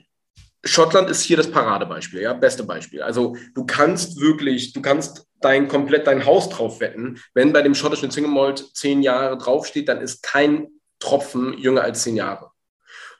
Schottland 0.64 1.10
ist 1.10 1.22
hier 1.22 1.36
das 1.36 1.50
Paradebeispiel, 1.50 2.22
ja, 2.22 2.32
beste 2.32 2.64
Beispiel. 2.64 3.02
Also 3.02 3.36
du 3.54 3.66
kannst 3.66 4.20
wirklich, 4.20 4.72
du 4.72 4.80
kannst 4.80 5.26
dein 5.40 5.68
komplett 5.68 6.06
dein 6.06 6.24
Haus 6.24 6.48
drauf 6.48 6.80
wetten. 6.80 7.18
Wenn 7.34 7.52
bei 7.52 7.62
dem 7.62 7.74
schottischen 7.74 8.10
Single 8.10 8.54
zehn 8.72 9.02
Jahre 9.02 9.36
draufsteht, 9.36 9.88
dann 9.88 10.00
ist 10.00 10.22
kein 10.22 10.68
Tropfen 11.00 11.58
jünger 11.58 11.82
als 11.82 12.02
zehn 12.02 12.16
Jahre. 12.16 12.50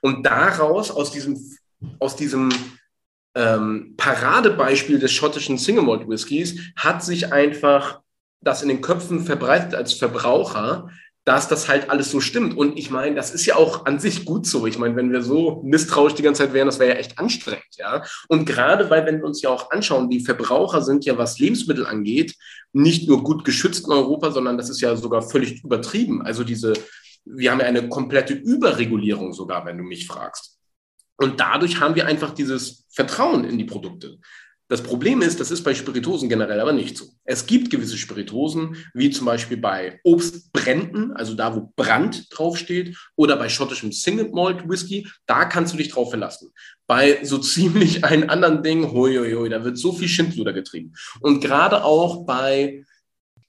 Und 0.00 0.24
daraus, 0.24 0.90
aus 0.90 1.10
diesem, 1.10 1.36
aus 1.98 2.14
diesem 2.14 2.50
ähm, 3.34 3.94
Paradebeispiel 3.96 4.98
des 4.98 5.12
schottischen 5.12 5.58
Single 5.58 5.84
Malt 5.84 6.08
Whiskys, 6.08 6.58
hat 6.76 7.02
sich 7.02 7.32
einfach 7.32 8.00
das 8.40 8.62
in 8.62 8.68
den 8.68 8.80
Köpfen 8.80 9.24
verbreitet 9.24 9.74
als 9.74 9.94
Verbraucher, 9.94 10.88
dass 11.24 11.46
das 11.46 11.68
halt 11.68 11.88
alles 11.88 12.10
so 12.10 12.20
stimmt. 12.20 12.56
Und 12.56 12.76
ich 12.76 12.90
meine, 12.90 13.14
das 13.14 13.32
ist 13.32 13.46
ja 13.46 13.54
auch 13.54 13.86
an 13.86 14.00
sich 14.00 14.24
gut 14.24 14.44
so. 14.44 14.66
Ich 14.66 14.78
meine, 14.78 14.96
wenn 14.96 15.12
wir 15.12 15.22
so 15.22 15.62
misstrauisch 15.64 16.14
die 16.14 16.22
ganze 16.22 16.42
Zeit 16.42 16.52
wären, 16.52 16.66
das 16.66 16.80
wäre 16.80 16.94
ja 16.94 16.96
echt 16.96 17.18
anstrengend, 17.18 17.76
ja. 17.78 18.02
Und 18.28 18.44
gerade 18.44 18.90
weil, 18.90 19.06
wenn 19.06 19.18
wir 19.18 19.26
uns 19.26 19.40
ja 19.40 19.50
auch 19.50 19.70
anschauen, 19.70 20.10
die 20.10 20.24
Verbraucher 20.24 20.82
sind 20.82 21.04
ja, 21.04 21.16
was 21.18 21.38
Lebensmittel 21.38 21.86
angeht, 21.86 22.34
nicht 22.72 23.08
nur 23.08 23.22
gut 23.22 23.44
geschützt 23.44 23.86
in 23.86 23.92
Europa, 23.92 24.32
sondern 24.32 24.56
das 24.56 24.68
ist 24.68 24.80
ja 24.80 24.96
sogar 24.96 25.22
völlig 25.22 25.62
übertrieben. 25.62 26.22
Also 26.22 26.42
diese, 26.42 26.72
wir 27.24 27.52
haben 27.52 27.60
ja 27.60 27.66
eine 27.66 27.88
komplette 27.88 28.34
Überregulierung 28.34 29.32
sogar, 29.32 29.64
wenn 29.64 29.78
du 29.78 29.84
mich 29.84 30.08
fragst. 30.08 30.51
Und 31.22 31.40
dadurch 31.40 31.80
haben 31.80 31.94
wir 31.94 32.06
einfach 32.06 32.34
dieses 32.34 32.84
Vertrauen 32.90 33.44
in 33.44 33.58
die 33.58 33.64
Produkte. 33.64 34.18
Das 34.72 34.82
Problem 34.82 35.20
ist, 35.20 35.38
das 35.38 35.50
ist 35.50 35.64
bei 35.64 35.74
Spiritosen 35.74 36.30
generell 36.30 36.58
aber 36.58 36.72
nicht 36.72 36.96
so. 36.96 37.04
Es 37.24 37.44
gibt 37.44 37.68
gewisse 37.68 37.98
Spiritosen, 37.98 38.76
wie 38.94 39.10
zum 39.10 39.26
Beispiel 39.26 39.58
bei 39.58 40.00
Obstbränden, 40.02 41.12
also 41.12 41.34
da, 41.34 41.54
wo 41.54 41.70
Brand 41.76 42.26
draufsteht, 42.30 42.96
oder 43.14 43.36
bei 43.36 43.50
schottischem 43.50 43.92
Single 43.92 44.30
Malt 44.30 44.66
Whisky, 44.66 45.06
da 45.26 45.44
kannst 45.44 45.74
du 45.74 45.76
dich 45.76 45.90
drauf 45.90 46.08
verlassen. 46.08 46.52
Bei 46.86 47.22
so 47.22 47.36
ziemlich 47.54 48.02
allen 48.02 48.30
anderen 48.30 48.62
Dingen, 48.62 48.92
hoi, 48.92 49.14
hoi, 49.16 49.32
hoi, 49.34 49.48
da 49.50 49.62
wird 49.62 49.76
so 49.76 49.92
viel 49.92 50.08
Schindluder 50.08 50.54
getrieben. 50.54 50.94
Und 51.20 51.42
gerade 51.42 51.84
auch 51.84 52.24
bei, 52.24 52.82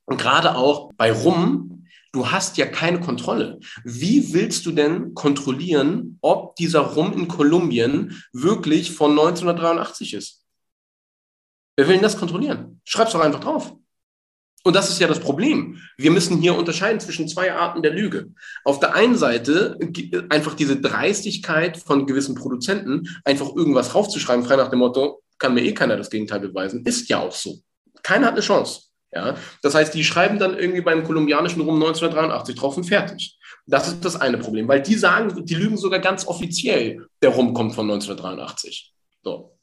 gerade 0.08 0.58
auch 0.58 0.92
bei 0.98 1.14
Rum, 1.14 1.73
du 2.14 2.32
hast 2.32 2.58
ja 2.58 2.66
keine 2.66 3.02
Kontrolle. 3.02 3.60
Wie 3.84 4.34
willst 4.34 4.66
du 4.66 4.72
denn 4.72 5.14
kontrollieren, 5.14 6.18
ob 6.22 6.56
dieser 6.56 6.82
Rum 6.82 7.12
in 7.14 7.28
Kolumbien 7.28 8.24
wirklich 8.32 8.92
von 8.92 9.12
1983 9.12 10.14
ist? 10.14 10.46
Wer 11.76 11.88
will 11.88 11.96
denn 11.96 12.04
das 12.04 12.18
kontrollieren? 12.18 12.80
Schreib's 12.86 13.12
doch 13.12 13.20
einfach 13.20 13.40
drauf. 13.40 13.76
Und 14.66 14.76
das 14.76 14.90
ist 14.90 15.00
ja 15.00 15.08
das 15.08 15.20
Problem. 15.20 15.82
Wir 15.98 16.12
müssen 16.12 16.38
hier 16.38 16.56
unterscheiden 16.56 17.02
zwischen 17.02 17.28
zwei 17.28 17.52
Arten 17.52 17.82
der 17.82 17.92
Lüge. 17.92 18.32
Auf 18.64 18.80
der 18.80 18.96
einen 18.96 19.18
Seite 19.18 19.78
einfach 20.30 20.54
diese 20.54 20.80
Dreistigkeit 20.80 21.78
von 21.78 22.06
gewissen 22.06 22.36
Produzenten, 22.36 23.10
einfach 23.26 23.54
irgendwas 23.56 23.94
raufzuschreiben, 23.94 24.46
frei 24.46 24.56
nach 24.56 24.70
dem 24.70 24.80
Motto, 24.80 25.22
kann 25.38 25.54
mir 25.54 25.64
eh 25.64 25.74
keiner 25.74 25.98
das 25.98 26.10
Gegenteil 26.10 26.40
beweisen, 26.40 26.86
ist 26.86 27.10
ja 27.10 27.20
auch 27.20 27.34
so. 27.34 27.60
Keiner 28.04 28.28
hat 28.28 28.34
eine 28.34 28.42
Chance. 28.42 28.93
Ja? 29.14 29.36
Das 29.62 29.76
heißt, 29.76 29.94
die 29.94 30.04
schreiben 30.04 30.40
dann 30.40 30.58
irgendwie 30.58 30.82
beim 30.82 31.04
kolumbianischen 31.04 31.62
Rum 31.62 31.76
1983 31.76 32.56
drauf 32.56 32.78
und 32.78 32.84
fertig. 32.84 33.38
Das 33.66 33.88
ist 33.88 34.04
das 34.04 34.20
eine 34.20 34.38
Problem, 34.38 34.68
weil 34.68 34.82
die 34.82 34.96
sagen, 34.96 35.46
die 35.46 35.56
lügen 35.56 35.78
sogar 35.78 36.00
ganz 36.00 36.28
offiziell, 36.28 37.08
der 37.22 37.30
Rum 37.30 37.54
kommt 37.54 37.76
von 37.76 37.90
1983. 37.90 38.94
So. 39.24 39.58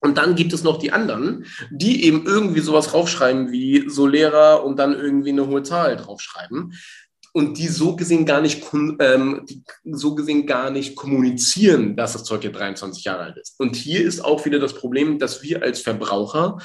Und 0.00 0.16
dann 0.18 0.36
gibt 0.36 0.52
es 0.52 0.62
noch 0.62 0.78
die 0.78 0.92
anderen, 0.92 1.46
die 1.70 2.04
eben 2.04 2.24
irgendwie 2.24 2.60
sowas 2.60 2.88
draufschreiben 2.88 3.50
wie 3.50 3.88
Solera 3.88 4.54
und 4.54 4.78
dann 4.78 4.92
irgendwie 4.92 5.30
eine 5.30 5.46
hohe 5.46 5.62
Zahl 5.62 5.96
draufschreiben 5.96 6.72
und 7.32 7.58
die 7.58 7.68
so 7.68 7.96
gesehen 7.96 8.24
gar 8.24 8.40
nicht, 8.40 8.64
ähm, 8.72 9.46
so 9.84 10.14
gesehen 10.14 10.46
gar 10.46 10.70
nicht 10.70 10.96
kommunizieren, 10.96 11.96
dass 11.96 12.12
das 12.12 12.24
Zeug 12.24 12.42
hier 12.42 12.52
23 12.52 13.04
Jahre 13.04 13.24
alt 13.24 13.36
ist. 13.36 13.58
Und 13.58 13.76
hier 13.76 14.02
ist 14.02 14.24
auch 14.24 14.44
wieder 14.44 14.58
das 14.58 14.74
Problem, 14.74 15.18
dass 15.18 15.42
wir 15.42 15.62
als 15.62 15.80
Verbraucher 15.80 16.58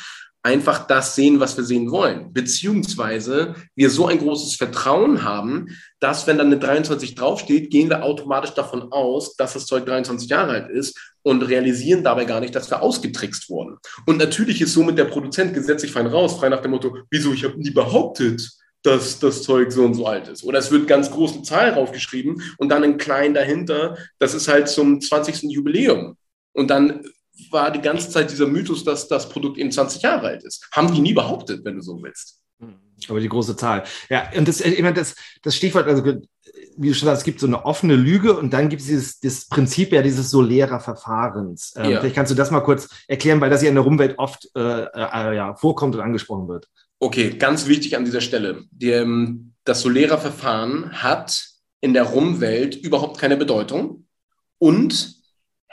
einfach 0.44 0.88
das 0.88 1.16
sehen, 1.16 1.40
was 1.40 1.56
wir 1.56 1.64
sehen 1.64 1.90
wollen. 1.90 2.34
Beziehungsweise 2.34 3.56
wir 3.76 3.90
so 3.90 4.08
ein 4.08 4.20
großes 4.20 4.56
Vertrauen 4.56 5.24
haben, 5.24 5.70
dass 6.02 6.28
wenn 6.28 6.38
dann 6.38 6.48
eine 6.48 6.60
23 6.60 7.16
draufsteht, 7.16 7.72
gehen 7.72 7.90
wir 7.90 8.04
automatisch 8.04 8.52
davon 8.52 8.92
aus, 8.92 9.36
dass 9.38 9.54
das 9.54 9.66
Zeug 9.66 9.86
23 9.86 10.30
Jahre 10.30 10.52
alt 10.52 10.70
ist 10.70 11.00
und 11.24 11.42
realisieren 11.44 12.04
dabei 12.04 12.26
gar 12.26 12.42
nicht, 12.42 12.54
dass 12.54 12.70
wir 12.70 12.82
ausgetrickst 12.82 13.50
wurden. 13.50 13.78
Und 14.06 14.18
natürlich 14.18 14.62
ist 14.62 14.74
somit 14.74 14.98
der 14.98 15.06
Produzent 15.06 15.54
gesetzlich 15.54 15.94
fein 15.94 16.08
raus, 16.08 16.38
frei 16.38 16.50
nach 16.50 16.62
dem 16.62 16.72
Motto, 16.72 16.98
wieso, 17.10 17.32
ich 17.32 17.46
habe 17.46 17.58
nie 17.58 17.72
behauptet, 17.72 18.52
dass 18.84 19.20
das 19.20 19.44
Zeug 19.44 19.72
so 19.72 19.86
und 19.86 19.94
so 19.94 20.06
alt 20.06 20.28
ist. 20.28 20.44
Oder 20.44 20.60
es 20.60 20.70
wird 20.70 20.88
ganz 20.90 21.10
große 21.10 21.44
Zahl 21.44 21.74
draufgeschrieben 21.74 22.42
und 22.58 22.68
dann 22.68 22.84
ein 22.84 22.98
klein 22.98 23.34
dahinter, 23.34 23.98
das 24.20 24.34
ist 24.34 24.50
halt 24.50 24.68
zum 24.68 25.00
20. 25.00 25.44
Jubiläum. 25.44 26.18
Und 26.52 26.70
dann 26.70 27.06
war 27.50 27.72
die 27.72 27.82
ganze 27.82 28.10
Zeit 28.10 28.32
dieser 28.32 28.48
Mythos, 28.48 28.84
dass 28.84 29.08
das 29.08 29.28
Produkt 29.30 29.58
eben 29.58 29.72
20 29.72 30.02
Jahre 30.02 30.28
alt 30.28 30.44
ist. 30.44 30.68
Haben 30.72 30.94
die 30.94 31.02
nie 31.02 31.14
behauptet, 31.14 31.66
wenn 31.66 31.76
du 31.76 31.82
so 31.82 32.02
willst. 32.02 32.40
Aber 33.10 33.20
die 33.20 33.30
große 33.30 33.56
Zahl. 33.56 33.84
Ja, 34.10 34.30
und 34.38 34.48
das, 34.48 34.62
immer 34.62 34.94
das, 34.94 35.16
das 35.42 35.56
Stichwort, 35.56 35.88
also 35.88 36.04
wie 36.78 36.88
du 36.88 36.94
schon 36.94 37.08
sagst, 37.08 37.22
es 37.22 37.26
gibt 37.26 37.40
so 37.40 37.48
eine 37.48 37.66
offene 37.66 37.96
Lüge 37.96 38.36
und 38.36 38.52
dann 38.52 38.70
gibt 38.70 38.82
es 38.82 38.88
dieses 38.88 39.20
das 39.20 39.48
Prinzip 39.48 39.92
ja 39.92 40.02
dieses 40.02 40.30
solärer 40.30 40.80
Verfahrens. 40.80 41.74
Ähm, 41.76 41.92
ja. 41.92 42.00
Vielleicht 42.00 42.16
kannst 42.16 42.32
du 42.32 42.36
das 42.36 42.52
mal 42.52 42.62
kurz 42.62 42.90
erklären, 43.08 43.42
weil 43.42 43.50
das 43.50 43.62
ja 43.62 43.70
in 43.70 43.76
der 43.76 43.84
Rumwelt 43.84 44.18
oft 44.18 44.50
äh, 44.56 44.84
äh, 44.84 45.36
ja, 45.36 45.56
vorkommt 45.56 45.96
und 45.96 46.02
angesprochen 46.02 46.48
wird. 46.48 46.68
Okay, 47.00 47.32
ganz 47.32 47.68
wichtig 47.68 47.98
an 47.98 48.06
dieser 48.06 48.22
Stelle. 48.22 48.64
Die, 48.72 48.92
ähm, 48.92 49.54
das 49.66 49.82
Solera-Verfahren 49.82 51.04
hat 51.04 51.48
in 51.82 51.94
der 51.94 52.04
Rumwelt 52.04 52.76
überhaupt 52.76 53.20
keine 53.20 53.38
Bedeutung 53.38 54.06
und 54.58 55.23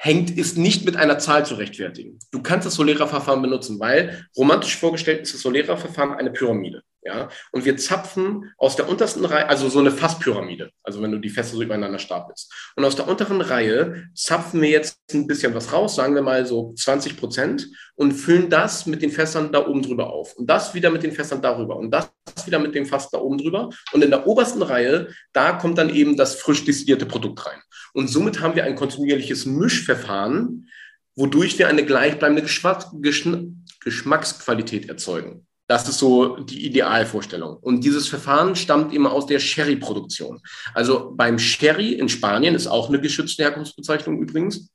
hängt, 0.02 0.30
ist 0.30 0.56
nicht 0.56 0.86
mit 0.86 0.96
einer 0.96 1.18
Zahl 1.18 1.44
zu 1.44 1.56
rechtfertigen. 1.56 2.18
Du 2.30 2.40
kannst 2.42 2.66
das 2.66 2.74
Solera-Verfahren 2.74 3.42
benutzen, 3.42 3.78
weil 3.80 4.26
romantisch 4.34 4.76
vorgestellt 4.78 5.20
ist 5.20 5.34
das 5.34 5.42
Solera-Verfahren 5.42 6.14
eine 6.14 6.30
Pyramide. 6.30 6.82
Ja? 7.02 7.28
Und 7.52 7.64
wir 7.64 7.76
zapfen 7.76 8.52
aus 8.58 8.76
der 8.76 8.88
untersten 8.88 9.24
Reihe, 9.24 9.48
also 9.48 9.68
so 9.68 9.78
eine 9.78 9.90
Fasspyramide, 9.90 10.70
also 10.82 11.02
wenn 11.02 11.12
du 11.12 11.18
die 11.18 11.30
Fässer 11.30 11.56
so 11.56 11.62
übereinander 11.62 11.98
stapelst. 11.98 12.52
Und 12.76 12.84
aus 12.84 12.96
der 12.96 13.08
unteren 13.08 13.40
Reihe 13.40 14.08
zapfen 14.14 14.60
wir 14.60 14.68
jetzt 14.68 14.98
ein 15.12 15.26
bisschen 15.26 15.54
was 15.54 15.72
raus, 15.72 15.96
sagen 15.96 16.14
wir 16.14 16.22
mal 16.22 16.46
so 16.46 16.74
20 16.74 17.16
Prozent, 17.16 17.68
und 17.94 18.12
füllen 18.12 18.50
das 18.50 18.86
mit 18.86 19.02
den 19.02 19.10
Fässern 19.10 19.52
da 19.52 19.66
oben 19.66 19.82
drüber 19.82 20.10
auf. 20.10 20.34
Und 20.36 20.48
das 20.48 20.74
wieder 20.74 20.90
mit 20.90 21.02
den 21.02 21.12
Fässern 21.12 21.42
darüber. 21.42 21.76
Und 21.76 21.90
das 21.90 22.10
wieder 22.46 22.58
mit 22.58 22.74
dem 22.74 22.86
Fass 22.86 23.10
da 23.10 23.18
oben 23.18 23.38
drüber. 23.38 23.70
Und 23.92 24.02
in 24.02 24.10
der 24.10 24.26
obersten 24.26 24.62
Reihe, 24.62 25.08
da 25.32 25.52
kommt 25.52 25.78
dann 25.78 25.94
eben 25.94 26.16
das 26.16 26.36
frisch 26.36 26.64
destillierte 26.64 27.06
Produkt 27.06 27.46
rein. 27.46 27.60
Und 27.92 28.08
somit 28.08 28.40
haben 28.40 28.54
wir 28.54 28.64
ein 28.64 28.76
kontinuierliches 28.76 29.46
Mischverfahren, 29.46 30.68
wodurch 31.16 31.58
wir 31.58 31.68
eine 31.68 31.84
gleichbleibende 31.84 32.42
Geschmacksqualität 32.42 34.88
erzeugen. 34.88 35.46
Das 35.70 35.88
ist 35.88 35.98
so 35.98 36.34
die 36.38 36.66
Idealvorstellung. 36.66 37.56
Und 37.58 37.84
dieses 37.84 38.08
Verfahren 38.08 38.56
stammt 38.56 38.92
immer 38.92 39.12
aus 39.12 39.26
der 39.26 39.38
Sherry-Produktion. 39.38 40.40
Also 40.74 41.12
beim 41.14 41.38
Sherry 41.38 41.92
in 41.92 42.08
Spanien 42.08 42.56
ist 42.56 42.66
auch 42.66 42.88
eine 42.88 43.00
geschützte 43.00 43.44
Herkunftsbezeichnung 43.44 44.20
übrigens. 44.20 44.68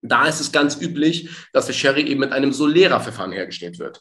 Da 0.00 0.24
ist 0.26 0.40
es 0.40 0.50
ganz 0.50 0.80
üblich, 0.80 1.28
dass 1.52 1.66
der 1.66 1.74
Sherry 1.74 2.04
eben 2.04 2.20
mit 2.20 2.32
einem 2.32 2.54
Solera-Verfahren 2.54 3.32
hergestellt 3.32 3.78
wird. 3.78 4.00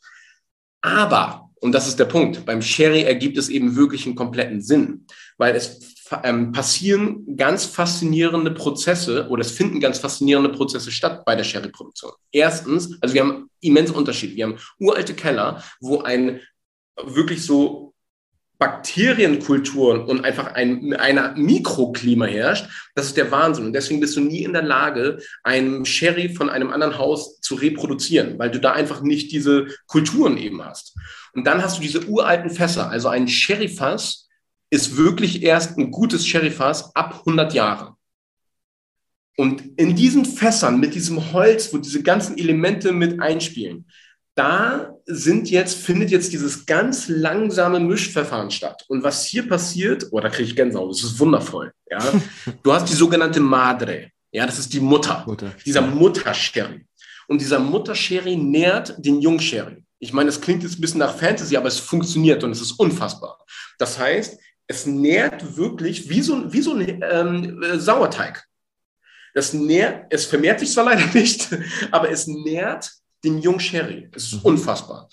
Aber, 0.80 1.50
und 1.56 1.74
das 1.74 1.90
ist 1.90 2.00
der 2.00 2.06
Punkt, 2.06 2.46
beim 2.46 2.62
Sherry 2.62 3.02
ergibt 3.02 3.38
es 3.38 3.50
eben 3.50 3.76
wirklich 3.76 4.06
einen 4.06 4.16
kompletten 4.16 4.62
Sinn, 4.62 5.08
weil 5.38 5.54
es 5.54 5.91
ähm, 6.24 6.52
passieren 6.52 7.38
ganz 7.38 7.66
faszinierende 7.66 8.52
Prozesse 8.52 9.28
oder 9.30 9.42
es 9.42 9.52
finden 9.52 9.80
ganz 9.80 10.00
faszinierende 10.00 10.50
Prozesse 10.50 10.92
statt 10.92 11.24
bei 11.26 11.36
der 11.36 11.44
Sherry-Produktion. 11.44 12.12
Erstens, 12.32 12.98
also 13.02 13.14
wir 13.14 13.22
haben 13.22 13.50
immense 13.60 13.94
Unterschiede. 13.94 14.36
Wir 14.36 14.46
haben 14.46 14.58
uralte 14.80 15.14
Keller, 15.14 15.64
wo 15.80 16.02
ein 16.02 16.42
wirklich 17.04 17.46
so 17.46 17.92
Bakterienkulturen 18.62 20.04
und 20.04 20.24
einfach 20.24 20.54
ein 20.54 20.94
einer 20.94 21.34
Mikroklima 21.36 22.26
herrscht, 22.26 22.70
das 22.94 23.08
ist 23.08 23.18
der 23.18 23.32
Wahnsinn. 23.32 23.66
Und 23.66 23.74
deswegen 23.74 24.00
bist 24.00 24.16
du 24.16 24.22
nie 24.22 24.44
in 24.44 24.54
der 24.54 24.62
Lage, 24.62 25.18
einen 25.44 25.84
Sherry 25.84 26.30
von 26.30 26.48
einem 26.48 26.70
anderen 26.70 27.00
Haus 27.00 27.42
zu 27.42 27.56
reproduzieren, 27.56 28.38
weil 28.38 28.52
du 28.52 28.60
da 28.60 28.74
einfach 28.74 29.02
nicht 29.02 29.32
diese 29.32 29.66
Kulturen 29.88 30.38
eben 30.38 30.64
hast. 30.64 30.96
Und 31.34 31.48
dann 31.48 31.64
hast 31.64 31.78
du 31.78 31.82
diese 31.82 32.06
uralten 32.06 32.52
Fässer, 32.52 32.88
also 32.92 33.08
ein 33.08 33.28
Sherryfass 33.28 34.30
ist 34.72 34.98
wirklich 34.98 35.44
erst 35.44 35.78
ein 35.78 35.92
gutes 35.92 36.26
Sherryfass 36.26 36.96
ab 36.96 37.20
100 37.20 37.54
Jahre. 37.54 37.96
Und 39.38 39.78
in 39.78 39.96
diesen 39.96 40.26
Fässern 40.26 40.80
mit 40.80 40.96
diesem 40.96 41.34
Holz, 41.34 41.74
wo 41.74 41.78
diese 41.78 42.02
ganzen 42.02 42.38
Elemente 42.38 42.92
mit 42.92 43.20
einspielen, 43.20 43.86
da 44.36 44.96
sind 45.06 45.50
jetzt, 45.50 45.76
findet 45.76 46.10
jetzt 46.10 46.32
dieses 46.32 46.66
ganz 46.66 47.10
langsame 47.10 47.80
Mischverfahren 47.80 48.50
statt. 48.50 48.86
Und 48.88 49.04
was 49.04 49.26
hier 49.26 49.48
passiert, 49.48 50.08
oh, 50.12 50.20
da 50.20 50.30
kriege 50.30 50.50
ich 50.50 50.56
Gänsehaut, 50.56 50.92
das 50.92 51.04
ist 51.04 51.20
wundervoll. 51.20 51.74
Ja? 51.90 52.00
Du 52.64 52.74
hast 52.74 52.88
die 52.90 52.96
sogenannte 52.96 53.42
Madre. 53.42 54.12
Ja, 54.32 54.46
das 54.46 54.60
ist 54.60 54.72
die 54.72 54.80
Mutter. 54.80 55.24
Mutter. 55.28 55.54
Dieser 55.66 55.82
Mutter-Sherry. 55.82 56.86
Und 57.28 57.42
dieser 57.42 57.60
Mutter-Sherry 57.60 58.38
nährt 58.38 58.96
den 58.98 59.20
Jung-Sherry. 59.20 59.84
Ich 60.00 60.14
meine, 60.14 60.28
das 60.28 60.40
klingt 60.40 60.64
jetzt 60.64 60.78
ein 60.78 60.82
bisschen 60.82 61.00
nach 61.00 61.16
Fantasy, 61.16 61.58
aber 61.58 61.68
es 61.68 61.80
funktioniert 61.80 62.44
und 62.44 62.52
es 62.52 62.62
ist 62.62 62.72
unfassbar. 62.74 63.38
Das 63.78 64.00
heißt, 64.00 64.40
es 64.72 64.86
nährt 64.86 65.58
wirklich 65.58 66.10
wie 66.10 66.22
so, 66.22 66.52
wie 66.54 66.62
so 66.62 66.74
ein 66.74 67.04
ähm, 67.04 67.62
äh, 67.62 67.78
Sauerteig. 67.78 68.48
Das 69.34 69.54
nährt, 69.54 70.06
es 70.10 70.26
vermehrt 70.26 70.62
sich 70.62 70.72
zwar 70.72 70.86
leider 70.92 71.06
nicht, 71.14 71.50
aber 71.92 72.10
es 72.10 72.26
nährt 72.28 72.90
den 73.24 73.40
Jung-Sherry. 73.40 74.10
Es 74.16 74.24
ist 74.24 74.36
mhm. 74.36 74.52
unfassbar. 74.52 75.10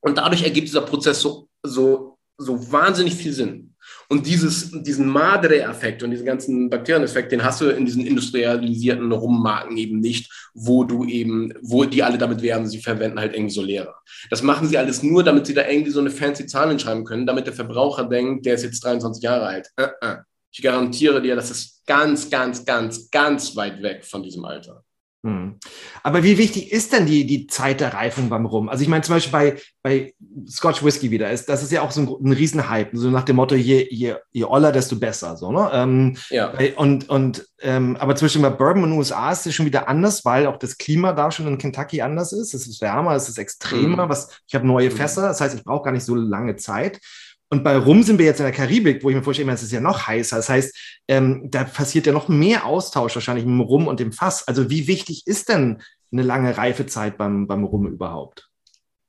Und 0.00 0.18
dadurch 0.18 0.44
ergibt 0.44 0.68
dieser 0.68 0.82
Prozess 0.82 1.20
so, 1.20 1.48
so, 1.64 2.16
so 2.38 2.72
wahnsinnig 2.72 3.14
viel 3.14 3.32
Sinn. 3.32 3.74
Und 4.08 4.26
dieses, 4.26 4.70
diesen 4.82 5.08
Madre-Effekt 5.08 6.02
und 6.02 6.10
diesen 6.10 6.26
ganzen 6.26 6.70
Bakterieneffekt, 6.70 7.32
den 7.32 7.44
hast 7.44 7.60
du 7.60 7.66
in 7.66 7.84
diesen 7.84 8.06
industrialisierten 8.06 9.10
Rummarken 9.10 9.76
eben 9.76 10.00
nicht, 10.00 10.30
wo 10.54 10.84
du 10.84 11.04
eben, 11.04 11.52
wo 11.60 11.84
die 11.84 12.02
alle 12.02 12.18
damit 12.18 12.42
werben, 12.42 12.66
sie 12.66 12.80
verwenden 12.80 13.18
halt 13.18 13.34
irgendwie 13.34 13.54
so 13.54 13.62
Lehrer. 13.62 13.94
Das 14.30 14.42
machen 14.42 14.68
sie 14.68 14.78
alles 14.78 15.02
nur, 15.02 15.24
damit 15.24 15.46
sie 15.46 15.54
da 15.54 15.68
irgendwie 15.68 15.90
so 15.90 16.00
eine 16.00 16.10
fancy 16.10 16.46
Zahl 16.46 16.68
hinschreiben 16.68 17.04
können, 17.04 17.26
damit 17.26 17.46
der 17.46 17.54
Verbraucher 17.54 18.04
denkt, 18.04 18.46
der 18.46 18.54
ist 18.54 18.62
jetzt 18.62 18.84
23 18.84 19.22
Jahre 19.22 19.46
alt. 19.46 19.70
Uh 19.78 19.84
-uh. 20.00 20.22
Ich 20.52 20.62
garantiere 20.62 21.20
dir, 21.20 21.36
das 21.36 21.50
ist 21.50 21.84
ganz, 21.86 22.30
ganz, 22.30 22.64
ganz, 22.64 23.10
ganz 23.10 23.54
weit 23.56 23.82
weg 23.82 24.04
von 24.06 24.22
diesem 24.22 24.44
Alter. 24.44 24.85
Hm. 25.26 25.58
Aber 26.04 26.22
wie 26.22 26.38
wichtig 26.38 26.70
ist 26.70 26.92
denn 26.92 27.04
die, 27.04 27.26
die 27.26 27.48
Zeit 27.48 27.80
der 27.80 27.92
Reifung 27.92 28.28
beim 28.28 28.46
Rum? 28.46 28.68
Also 28.68 28.82
ich 28.82 28.88
meine 28.88 29.02
zum 29.02 29.16
Beispiel 29.16 29.32
bei, 29.32 29.60
bei 29.82 30.14
Scotch 30.48 30.84
Whisky 30.84 31.10
wieder, 31.10 31.32
ist, 31.32 31.48
das 31.48 31.64
ist 31.64 31.72
ja 31.72 31.82
auch 31.82 31.90
so 31.90 32.00
ein, 32.00 32.28
ein 32.28 32.32
Riesenhype, 32.32 32.96
so 32.96 33.10
nach 33.10 33.24
dem 33.24 33.34
Motto, 33.34 33.56
je, 33.56 33.88
je, 33.90 34.14
je 34.30 34.44
oller, 34.44 34.70
desto 34.70 34.94
besser. 34.94 35.36
So, 35.36 35.50
ne? 35.50 35.68
Ähm, 35.72 36.16
ja. 36.30 36.52
Und, 36.76 37.08
und 37.08 37.44
ähm, 37.60 37.96
aber 37.96 38.14
zwischen 38.14 38.40
bei 38.40 38.50
Bourbon 38.50 38.84
und 38.84 38.90
den 38.90 38.98
USA 38.98 39.32
ist 39.32 39.46
es 39.48 39.54
schon 39.54 39.66
wieder 39.66 39.88
anders, 39.88 40.24
weil 40.24 40.46
auch 40.46 40.58
das 40.58 40.78
Klima 40.78 41.12
da 41.12 41.32
schon 41.32 41.48
in 41.48 41.58
Kentucky 41.58 42.02
anders 42.02 42.32
ist. 42.32 42.54
Es 42.54 42.68
ist 42.68 42.80
wärmer, 42.80 43.16
es 43.16 43.28
ist 43.28 43.38
extremer. 43.38 44.06
Mhm. 44.06 44.08
Was, 44.08 44.28
ich 44.46 44.54
habe 44.54 44.64
neue 44.64 44.90
mhm. 44.90 44.94
Fässer, 44.94 45.22
das 45.22 45.40
heißt, 45.40 45.56
ich 45.56 45.64
brauche 45.64 45.82
gar 45.86 45.92
nicht 45.92 46.04
so 46.04 46.14
lange 46.14 46.54
Zeit. 46.54 47.00
Und 47.48 47.62
bei 47.62 47.76
Rum 47.76 48.02
sind 48.02 48.18
wir 48.18 48.26
jetzt 48.26 48.40
in 48.40 48.44
der 48.44 48.52
Karibik, 48.52 49.04
wo 49.04 49.10
ich 49.10 49.16
mir 49.16 49.22
vorstelle, 49.22 49.52
es 49.52 49.62
ist 49.62 49.72
ja 49.72 49.80
noch 49.80 50.06
heißer. 50.06 50.36
Das 50.36 50.48
heißt, 50.48 50.76
ähm, 51.08 51.48
da 51.50 51.64
passiert 51.64 52.06
ja 52.06 52.12
noch 52.12 52.28
mehr 52.28 52.66
Austausch 52.66 53.14
wahrscheinlich 53.14 53.44
mit 53.44 53.54
dem 53.54 53.60
Rum 53.60 53.86
und 53.86 54.00
dem 54.00 54.12
Fass. 54.12 54.46
Also 54.48 54.68
wie 54.68 54.88
wichtig 54.88 55.22
ist 55.26 55.48
denn 55.48 55.80
eine 56.10 56.22
lange 56.22 56.56
Reifezeit 56.56 57.16
beim, 57.16 57.46
beim 57.46 57.64
Rum 57.64 57.86
überhaupt? 57.86 58.48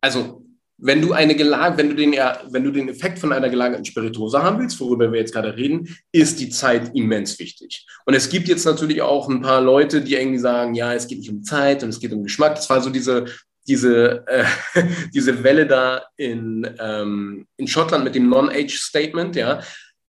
Also 0.01 0.43
wenn 0.79 1.01
du 1.01 1.13
eine 1.13 1.35
wenn 1.35 1.89
du 1.89 1.95
den, 1.95 2.11
wenn 2.11 2.63
du 2.63 2.71
den 2.71 2.89
Effekt 2.89 3.17
von 3.17 3.33
einer 3.33 3.49
gelagerten 3.49 3.85
Spirituose 3.85 4.43
haben 4.43 4.59
willst, 4.59 4.79
worüber 4.79 5.11
wir 5.11 5.19
jetzt 5.19 5.33
gerade 5.33 5.55
reden, 5.55 5.87
ist 6.11 6.39
die 6.39 6.49
Zeit 6.49 6.95
immens 6.95 7.39
wichtig. 7.39 7.87
Und 8.05 8.13
es 8.13 8.29
gibt 8.29 8.47
jetzt 8.47 8.65
natürlich 8.65 9.01
auch 9.01 9.27
ein 9.27 9.41
paar 9.41 9.61
Leute, 9.61 10.01
die 10.01 10.13
irgendwie 10.13 10.37
sagen, 10.37 10.75
ja, 10.75 10.93
es 10.93 11.07
geht 11.07 11.19
nicht 11.19 11.31
um 11.31 11.43
Zeit 11.43 11.81
und 11.81 11.89
es 11.89 11.99
geht 11.99 12.13
um 12.13 12.23
Geschmack. 12.23 12.55
Das 12.55 12.69
war 12.69 12.81
so 12.81 12.91
diese 12.91 13.25
diese, 13.67 14.25
äh, 14.27 14.45
diese 15.13 15.43
Welle 15.43 15.67
da 15.67 16.03
in, 16.15 16.69
ähm, 16.79 17.47
in 17.57 17.67
Schottland 17.67 18.03
mit 18.03 18.15
dem 18.15 18.29
Non-Age-Statement, 18.29 19.35
ja, 19.35 19.61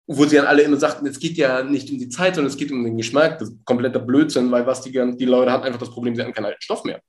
wo 0.07 0.25
sie 0.25 0.35
dann 0.35 0.45
alle 0.45 0.61
immer 0.61 0.77
sagten, 0.77 1.07
es 1.07 1.19
geht 1.19 1.37
ja 1.37 1.63
nicht 1.63 1.89
um 1.89 1.97
die 1.97 2.09
Zeit, 2.09 2.35
sondern 2.35 2.51
es 2.51 2.57
geht 2.57 2.71
um 2.71 2.83
den 2.83 2.97
Geschmack. 2.97 3.39
Das 3.39 3.49
ist 3.49 3.65
kompletter 3.65 3.99
Blödsinn, 3.99 4.51
weil 4.51 4.67
was 4.67 4.81
die, 4.81 4.91
die 4.91 5.25
Leute 5.25 5.51
hatten 5.51 5.63
einfach 5.63 5.79
das 5.79 5.89
Problem, 5.89 6.15
sie 6.15 6.21
hatten 6.21 6.33
keinen 6.33 6.45
alten 6.45 6.61
Stoff 6.61 6.83
mehr. 6.83 7.01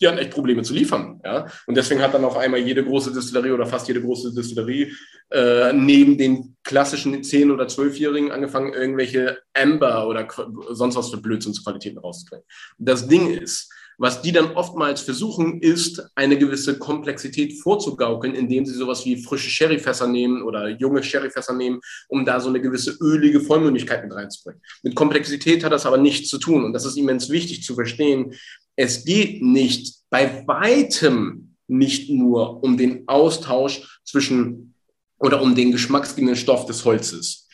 Die 0.00 0.06
hatten 0.06 0.18
echt 0.18 0.30
Probleme 0.30 0.62
zu 0.62 0.74
liefern. 0.74 1.20
Ja? 1.24 1.46
Und 1.66 1.76
deswegen 1.76 2.02
hat 2.02 2.14
dann 2.14 2.24
auf 2.24 2.36
einmal 2.36 2.60
jede 2.60 2.84
große 2.84 3.12
Distillerie 3.12 3.50
oder 3.50 3.66
fast 3.66 3.88
jede 3.88 4.02
große 4.02 4.32
Distillerie 4.34 4.92
äh, 5.30 5.72
neben 5.72 6.18
den 6.18 6.56
klassischen 6.62 7.14
10- 7.14 7.52
oder 7.52 7.64
12-Jährigen 7.64 8.30
angefangen, 8.30 8.74
irgendwelche 8.74 9.38
Amber 9.54 10.06
oder 10.06 10.28
sonst 10.70 10.96
was 10.96 11.10
für 11.10 11.16
Blödsinnsqualitäten 11.16 11.98
rauszukriegen. 11.98 12.44
Das 12.76 13.08
Ding 13.08 13.30
ist, 13.30 13.72
was 13.98 14.22
die 14.22 14.30
dann 14.30 14.52
oftmals 14.52 15.00
versuchen, 15.00 15.60
ist, 15.60 16.08
eine 16.14 16.38
gewisse 16.38 16.78
Komplexität 16.78 17.60
vorzugaukeln, 17.60 18.34
indem 18.34 18.64
sie 18.64 18.74
sowas 18.74 19.04
wie 19.04 19.20
frische 19.20 19.50
Sherryfässer 19.50 20.06
nehmen 20.06 20.42
oder 20.42 20.68
junge 20.68 21.02
Sherryfässer 21.02 21.52
nehmen, 21.52 21.80
um 22.08 22.24
da 22.24 22.38
so 22.38 22.48
eine 22.48 22.60
gewisse 22.60 22.96
ölige 23.00 23.40
Vollmündigkeit 23.40 24.04
mit 24.04 24.14
reinzubringen. 24.14 24.62
Mit 24.84 24.94
Komplexität 24.94 25.64
hat 25.64 25.72
das 25.72 25.84
aber 25.84 25.98
nichts 25.98 26.28
zu 26.28 26.38
tun. 26.38 26.64
Und 26.64 26.72
das 26.72 26.84
ist 26.84 26.96
immens 26.96 27.28
wichtig 27.28 27.64
zu 27.64 27.74
verstehen. 27.74 28.34
Es 28.76 29.04
geht 29.04 29.42
nicht 29.42 29.96
bei 30.10 30.46
weitem 30.46 31.56
nicht 31.66 32.08
nur 32.08 32.62
um 32.62 32.76
den 32.78 33.06
Austausch 33.08 34.00
zwischen 34.04 34.74
oder 35.18 35.42
um 35.42 35.56
den 35.56 35.72
geschmacksgebenden 35.72 36.36
Stoff 36.36 36.66
des 36.66 36.84
Holzes 36.84 37.47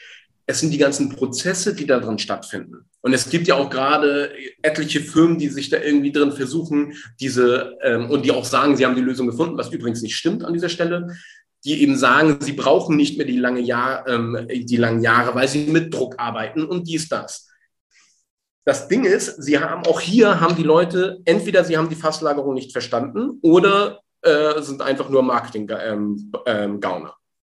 es 0.47 0.61
sind 0.61 0.71
die 0.73 0.79
ganzen 0.79 1.09
Prozesse, 1.09 1.75
die 1.75 1.87
da 1.87 2.01
drin 2.01 2.19
stattfinden. 2.19 2.89
Und 3.01 3.15
es 3.15 3.31
gibt 3.31 3.47
ja 3.47 3.55
auch 3.55 3.71
gerade 3.71 4.31
etliche 4.63 5.01
Firmen, 5.01 5.39
die 5.39 5.49
sich 5.49 5.71
da 5.71 5.81
irgendwie 5.81 6.13
drin 6.13 6.33
versuchen, 6.33 6.95
diese 7.19 7.77
ähm, 7.83 8.11
und 8.11 8.25
die 8.25 8.31
auch 8.31 8.45
sagen, 8.45 8.77
sie 8.77 8.85
haben 8.85 8.97
die 8.97 9.03
Lösung 9.03 9.27
gefunden, 9.27 9.57
was 9.57 9.73
übrigens 9.73 10.03
nicht 10.03 10.17
stimmt 10.17 10.45
an 10.45 10.53
dieser 10.53 10.69
Stelle, 10.69 11.17
die 11.65 11.81
eben 11.81 11.97
sagen, 11.97 12.39
sie 12.41 12.53
brauchen 12.53 12.97
nicht 12.97 13.17
mehr 13.17 13.27
die, 13.27 13.39
lange 13.39 13.61
Jahr, 13.61 14.07
ähm, 14.07 14.47
die 14.49 14.77
langen 14.77 15.03
Jahre, 15.03 15.35
weil 15.35 15.49
sie 15.49 15.67
mit 15.67 15.95
Druck 15.95 16.17
arbeiten 16.19 16.65
und 16.65 16.87
dies, 16.87 17.09
das. 17.09 17.49
Das 18.67 18.89
Ding 18.89 19.05
ist, 19.05 19.43
sie 19.43 19.59
haben 19.59 19.85
auch 19.87 20.01
hier 20.01 20.41
haben 20.41 20.57
die 20.57 20.63
Leute, 20.63 21.21
entweder 21.25 21.65
sie 21.65 21.77
haben 21.77 21.89
die 21.89 21.95
Fasslagerung 21.95 22.55
nicht 22.55 22.73
verstanden 22.73 23.39
oder 23.43 24.01
äh, 24.23 24.61
sind 24.63 24.83
einfach 24.83 25.09
nur 25.09 25.23
Marketing-Gauner. 25.23 25.85
Ähm, 25.85 26.33
ähm, 26.47 26.81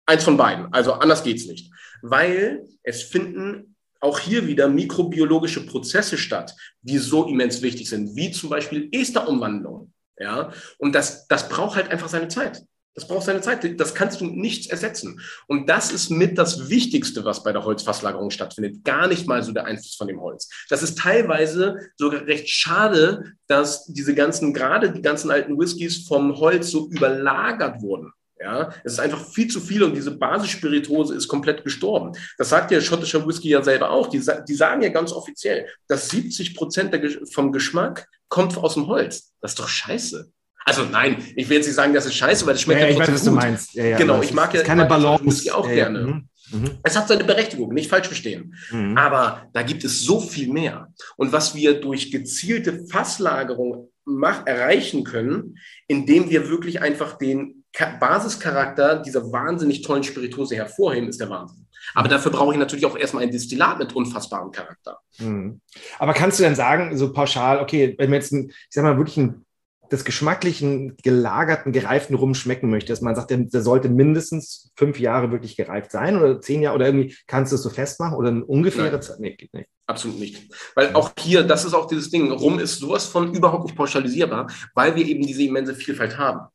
Eins 0.08 0.22
von 0.22 0.36
beiden. 0.36 0.72
Also 0.72 0.92
anders 0.92 1.24
geht's 1.24 1.46
nicht. 1.46 1.72
Weil 2.02 2.66
es 2.82 3.02
finden 3.02 3.76
auch 4.00 4.18
hier 4.18 4.46
wieder 4.46 4.68
mikrobiologische 4.68 5.66
Prozesse 5.66 6.18
statt, 6.18 6.54
die 6.82 6.98
so 6.98 7.26
immens 7.26 7.62
wichtig 7.62 7.88
sind, 7.88 8.14
wie 8.14 8.30
zum 8.30 8.50
Beispiel 8.50 8.88
Esterumwandlung. 8.92 9.92
Ja, 10.18 10.52
und 10.78 10.94
das, 10.94 11.26
das 11.28 11.48
braucht 11.48 11.76
halt 11.76 11.90
einfach 11.90 12.08
seine 12.08 12.28
Zeit. 12.28 12.62
Das 12.96 13.06
braucht 13.06 13.26
seine 13.26 13.42
Zeit. 13.42 13.78
Das 13.78 13.94
kannst 13.94 14.22
du 14.22 14.24
nicht 14.24 14.70
ersetzen. 14.70 15.20
Und 15.46 15.68
das 15.68 15.92
ist 15.92 16.08
mit 16.08 16.38
das 16.38 16.70
Wichtigste, 16.70 17.26
was 17.26 17.42
bei 17.42 17.52
der 17.52 17.62
Holzfasslagerung 17.62 18.30
stattfindet. 18.30 18.84
Gar 18.84 19.06
nicht 19.08 19.26
mal 19.26 19.42
so 19.42 19.52
der 19.52 19.66
Einfluss 19.66 19.96
von 19.96 20.08
dem 20.08 20.18
Holz. 20.18 20.48
Das 20.70 20.82
ist 20.82 20.98
teilweise 20.98 21.76
sogar 21.96 22.22
recht 22.22 22.48
schade, 22.48 23.34
dass 23.48 23.84
diese 23.84 24.14
ganzen, 24.14 24.54
gerade 24.54 24.92
die 24.92 25.02
ganzen 25.02 25.30
alten 25.30 25.58
Whiskys 25.58 26.06
vom 26.08 26.38
Holz 26.38 26.70
so 26.70 26.88
überlagert 26.88 27.82
wurden. 27.82 28.12
Ja, 28.38 28.70
es 28.84 28.94
ist 28.94 29.00
einfach 29.00 29.24
viel 29.24 29.48
zu 29.48 29.60
viel 29.60 29.82
und 29.82 29.94
diese 29.94 30.10
Basisspiritose 30.10 31.14
ist 31.14 31.26
komplett 31.26 31.64
gestorben. 31.64 32.12
Das 32.36 32.50
sagt 32.50 32.70
ja 32.70 32.80
schottischer 32.82 33.26
Whisky 33.26 33.48
ja 33.48 33.62
selber 33.62 33.90
auch. 33.90 34.08
Die, 34.08 34.22
die 34.46 34.54
sagen 34.54 34.82
ja 34.82 34.90
ganz 34.90 35.10
offiziell, 35.12 35.66
dass 35.88 36.10
70 36.10 36.54
Prozent 36.54 36.94
vom 37.32 37.50
Geschmack 37.50 38.08
kommt 38.28 38.58
aus 38.58 38.74
dem 38.74 38.88
Holz. 38.88 39.32
Das 39.40 39.52
ist 39.52 39.58
doch 39.58 39.68
scheiße. 39.68 40.30
Also 40.66 40.82
nein, 40.84 41.24
ich 41.36 41.48
will 41.48 41.58
jetzt 41.58 41.66
nicht 41.66 41.76
sagen, 41.76 41.94
das 41.94 42.06
ist 42.06 42.14
scheiße, 42.14 42.44
weil 42.44 42.54
das 42.54 42.62
schmeckt 42.62 42.80
ja, 42.80 42.86
ja 42.88 42.92
ich 42.92 42.98
weiß, 42.98 43.12
was 43.12 43.24
du 43.24 43.30
meinst. 43.30 43.72
Ja, 43.74 43.84
ja, 43.84 43.96
genau, 43.96 44.20
ich 44.20 44.34
mag 44.34 44.52
ja 44.52 44.62
keine 44.62 44.84
Balance 44.84 45.54
auch 45.54 45.68
gerne. 45.68 46.00
Mhm. 46.00 46.28
Mhm. 46.50 46.70
Es 46.82 46.96
hat 46.96 47.08
seine 47.08 47.24
Berechtigung, 47.24 47.72
nicht 47.72 47.88
falsch 47.88 48.08
verstehen. 48.08 48.54
Mhm. 48.70 48.98
Aber 48.98 49.48
da 49.52 49.62
gibt 49.62 49.84
es 49.84 50.02
so 50.02 50.20
viel 50.20 50.52
mehr. 50.52 50.92
Und 51.16 51.32
was 51.32 51.54
wir 51.54 51.80
durch 51.80 52.10
gezielte 52.10 52.84
Fasslagerung 52.86 53.90
mach, 54.04 54.46
erreichen 54.46 55.04
können, 55.04 55.58
indem 55.88 56.30
wir 56.30 56.48
wirklich 56.48 56.80
einfach 56.82 57.16
den 57.18 57.55
Basischarakter 58.00 58.96
dieser 58.96 59.30
wahnsinnig 59.32 59.82
tollen 59.82 60.02
Spirituose 60.02 60.56
hervorheben, 60.56 61.08
ist 61.08 61.20
der 61.20 61.30
Wahnsinn. 61.30 61.66
Aber 61.94 62.08
dafür 62.08 62.32
brauche 62.32 62.52
ich 62.52 62.58
natürlich 62.58 62.86
auch 62.86 62.96
erstmal 62.96 63.22
ein 63.22 63.30
Destillat 63.30 63.78
mit 63.78 63.94
unfassbarem 63.94 64.50
Charakter. 64.50 64.98
Mhm. 65.18 65.60
Aber 65.98 66.14
kannst 66.14 66.38
du 66.38 66.42
denn 66.42 66.54
sagen, 66.54 66.96
so 66.96 67.12
pauschal, 67.12 67.60
okay, 67.60 67.94
wenn 67.98 68.10
wir 68.10 68.16
jetzt, 68.16 68.32
ein, 68.32 68.48
ich 68.48 68.66
sag 68.70 68.82
mal, 68.82 68.96
wirklich 68.96 69.18
ein 69.18 69.46
des 69.90 70.04
geschmacklichen, 70.04 70.96
gelagerten, 71.02 71.72
gereiften 71.72 72.16
Rum 72.16 72.34
schmecken 72.34 72.70
möchte, 72.70 72.92
dass 72.92 73.00
man 73.00 73.14
sagt, 73.14 73.30
der, 73.30 73.38
der, 73.38 73.62
sollte 73.62 73.88
mindestens 73.88 74.72
fünf 74.76 74.98
Jahre 74.98 75.30
wirklich 75.30 75.56
gereift 75.56 75.90
sein 75.90 76.16
oder 76.16 76.40
zehn 76.40 76.62
Jahre 76.62 76.76
oder 76.76 76.86
irgendwie 76.86 77.16
kannst 77.26 77.52
du 77.52 77.56
es 77.56 77.62
so 77.62 77.70
festmachen 77.70 78.16
oder 78.16 78.28
eine 78.28 78.44
ungefähre 78.44 79.00
Zeit? 79.00 79.20
Nee, 79.20 79.36
geht 79.36 79.54
nicht. 79.54 79.68
Absolut 79.86 80.18
nicht. 80.18 80.52
Weil 80.74 80.94
auch 80.94 81.12
hier, 81.18 81.44
das 81.44 81.64
ist 81.64 81.74
auch 81.74 81.86
dieses 81.86 82.10
Ding, 82.10 82.32
Rum 82.32 82.58
ist 82.58 82.78
sowas 82.78 83.06
von 83.06 83.32
überhaupt 83.34 83.64
nicht 83.64 83.76
pauschalisierbar, 83.76 84.50
weil 84.74 84.96
wir 84.96 85.06
eben 85.06 85.24
diese 85.24 85.44
immense 85.44 85.74
Vielfalt 85.74 86.18
haben. 86.18 86.48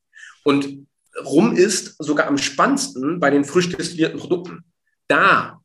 Und 0.44 0.88
Rum 1.26 1.56
ist 1.56 1.96
sogar 2.00 2.28
am 2.28 2.38
spannendsten 2.38 3.20
bei 3.20 3.30
den 3.30 3.46
frisch 3.46 3.70
destillierten 3.70 4.20
Produkten. 4.20 4.64
Da 5.08 5.62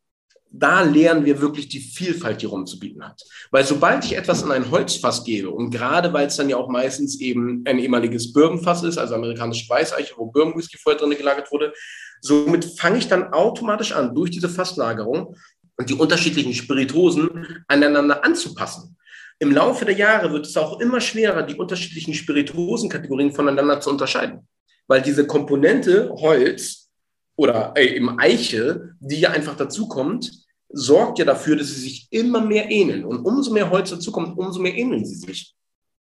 da 0.58 0.82
lernen 0.82 1.24
wir 1.24 1.40
wirklich 1.40 1.68
die 1.68 1.80
Vielfalt, 1.80 2.40
die 2.40 2.46
Rum 2.46 2.66
zu 2.66 2.78
bieten 2.78 3.04
hat. 3.04 3.22
Weil 3.50 3.64
sobald 3.64 4.04
ich 4.04 4.16
etwas 4.16 4.42
in 4.42 4.50
ein 4.50 4.70
Holzfass 4.70 5.24
gebe, 5.24 5.50
und 5.50 5.70
gerade 5.70 6.12
weil 6.12 6.26
es 6.26 6.36
dann 6.36 6.48
ja 6.48 6.56
auch 6.56 6.68
meistens 6.68 7.20
eben 7.20 7.62
ein 7.66 7.78
ehemaliges 7.78 8.32
Bourbonfass 8.32 8.82
ist, 8.84 8.98
also 8.98 9.14
amerikanische 9.14 9.68
Weißeiche, 9.68 10.14
wo 10.16 10.26
Bourbon 10.26 10.56
Whisky 10.56 10.78
vorher 10.78 11.00
drin 11.00 11.16
gelagert 11.16 11.50
wurde, 11.52 11.72
somit 12.20 12.64
fange 12.78 12.98
ich 12.98 13.08
dann 13.08 13.32
automatisch 13.32 13.92
an, 13.92 14.14
durch 14.14 14.30
diese 14.30 14.48
Fasslagerung 14.48 15.36
und 15.76 15.90
die 15.90 15.94
unterschiedlichen 15.94 16.54
Spiritosen 16.54 17.64
aneinander 17.68 18.24
anzupassen. 18.24 18.96
Im 19.38 19.52
Laufe 19.52 19.84
der 19.84 19.94
Jahre 19.94 20.32
wird 20.32 20.46
es 20.46 20.56
auch 20.56 20.80
immer 20.80 21.00
schwerer, 21.00 21.42
die 21.42 21.56
unterschiedlichen 21.56 22.14
Spiritosenkategorien 22.14 23.32
voneinander 23.32 23.80
zu 23.80 23.90
unterscheiden. 23.90 24.48
Weil 24.88 25.02
diese 25.02 25.26
Komponente 25.26 26.10
Holz 26.10 26.88
oder 27.36 27.74
äh, 27.76 27.96
eben 27.96 28.18
Eiche, 28.18 28.94
die 29.00 29.20
ja 29.20 29.30
einfach 29.30 29.56
dazukommt, 29.56 30.30
sorgt 30.68 31.18
ja 31.18 31.24
dafür, 31.24 31.56
dass 31.56 31.68
sie 31.68 31.80
sich 31.80 32.08
immer 32.10 32.40
mehr 32.40 32.70
ähneln. 32.70 33.04
Und 33.04 33.24
umso 33.24 33.52
mehr 33.52 33.70
Holz 33.70 33.90
dazukommt, 33.90 34.38
umso 34.38 34.60
mehr 34.60 34.74
ähneln 34.74 35.04
sie 35.04 35.14
sich. 35.16 35.54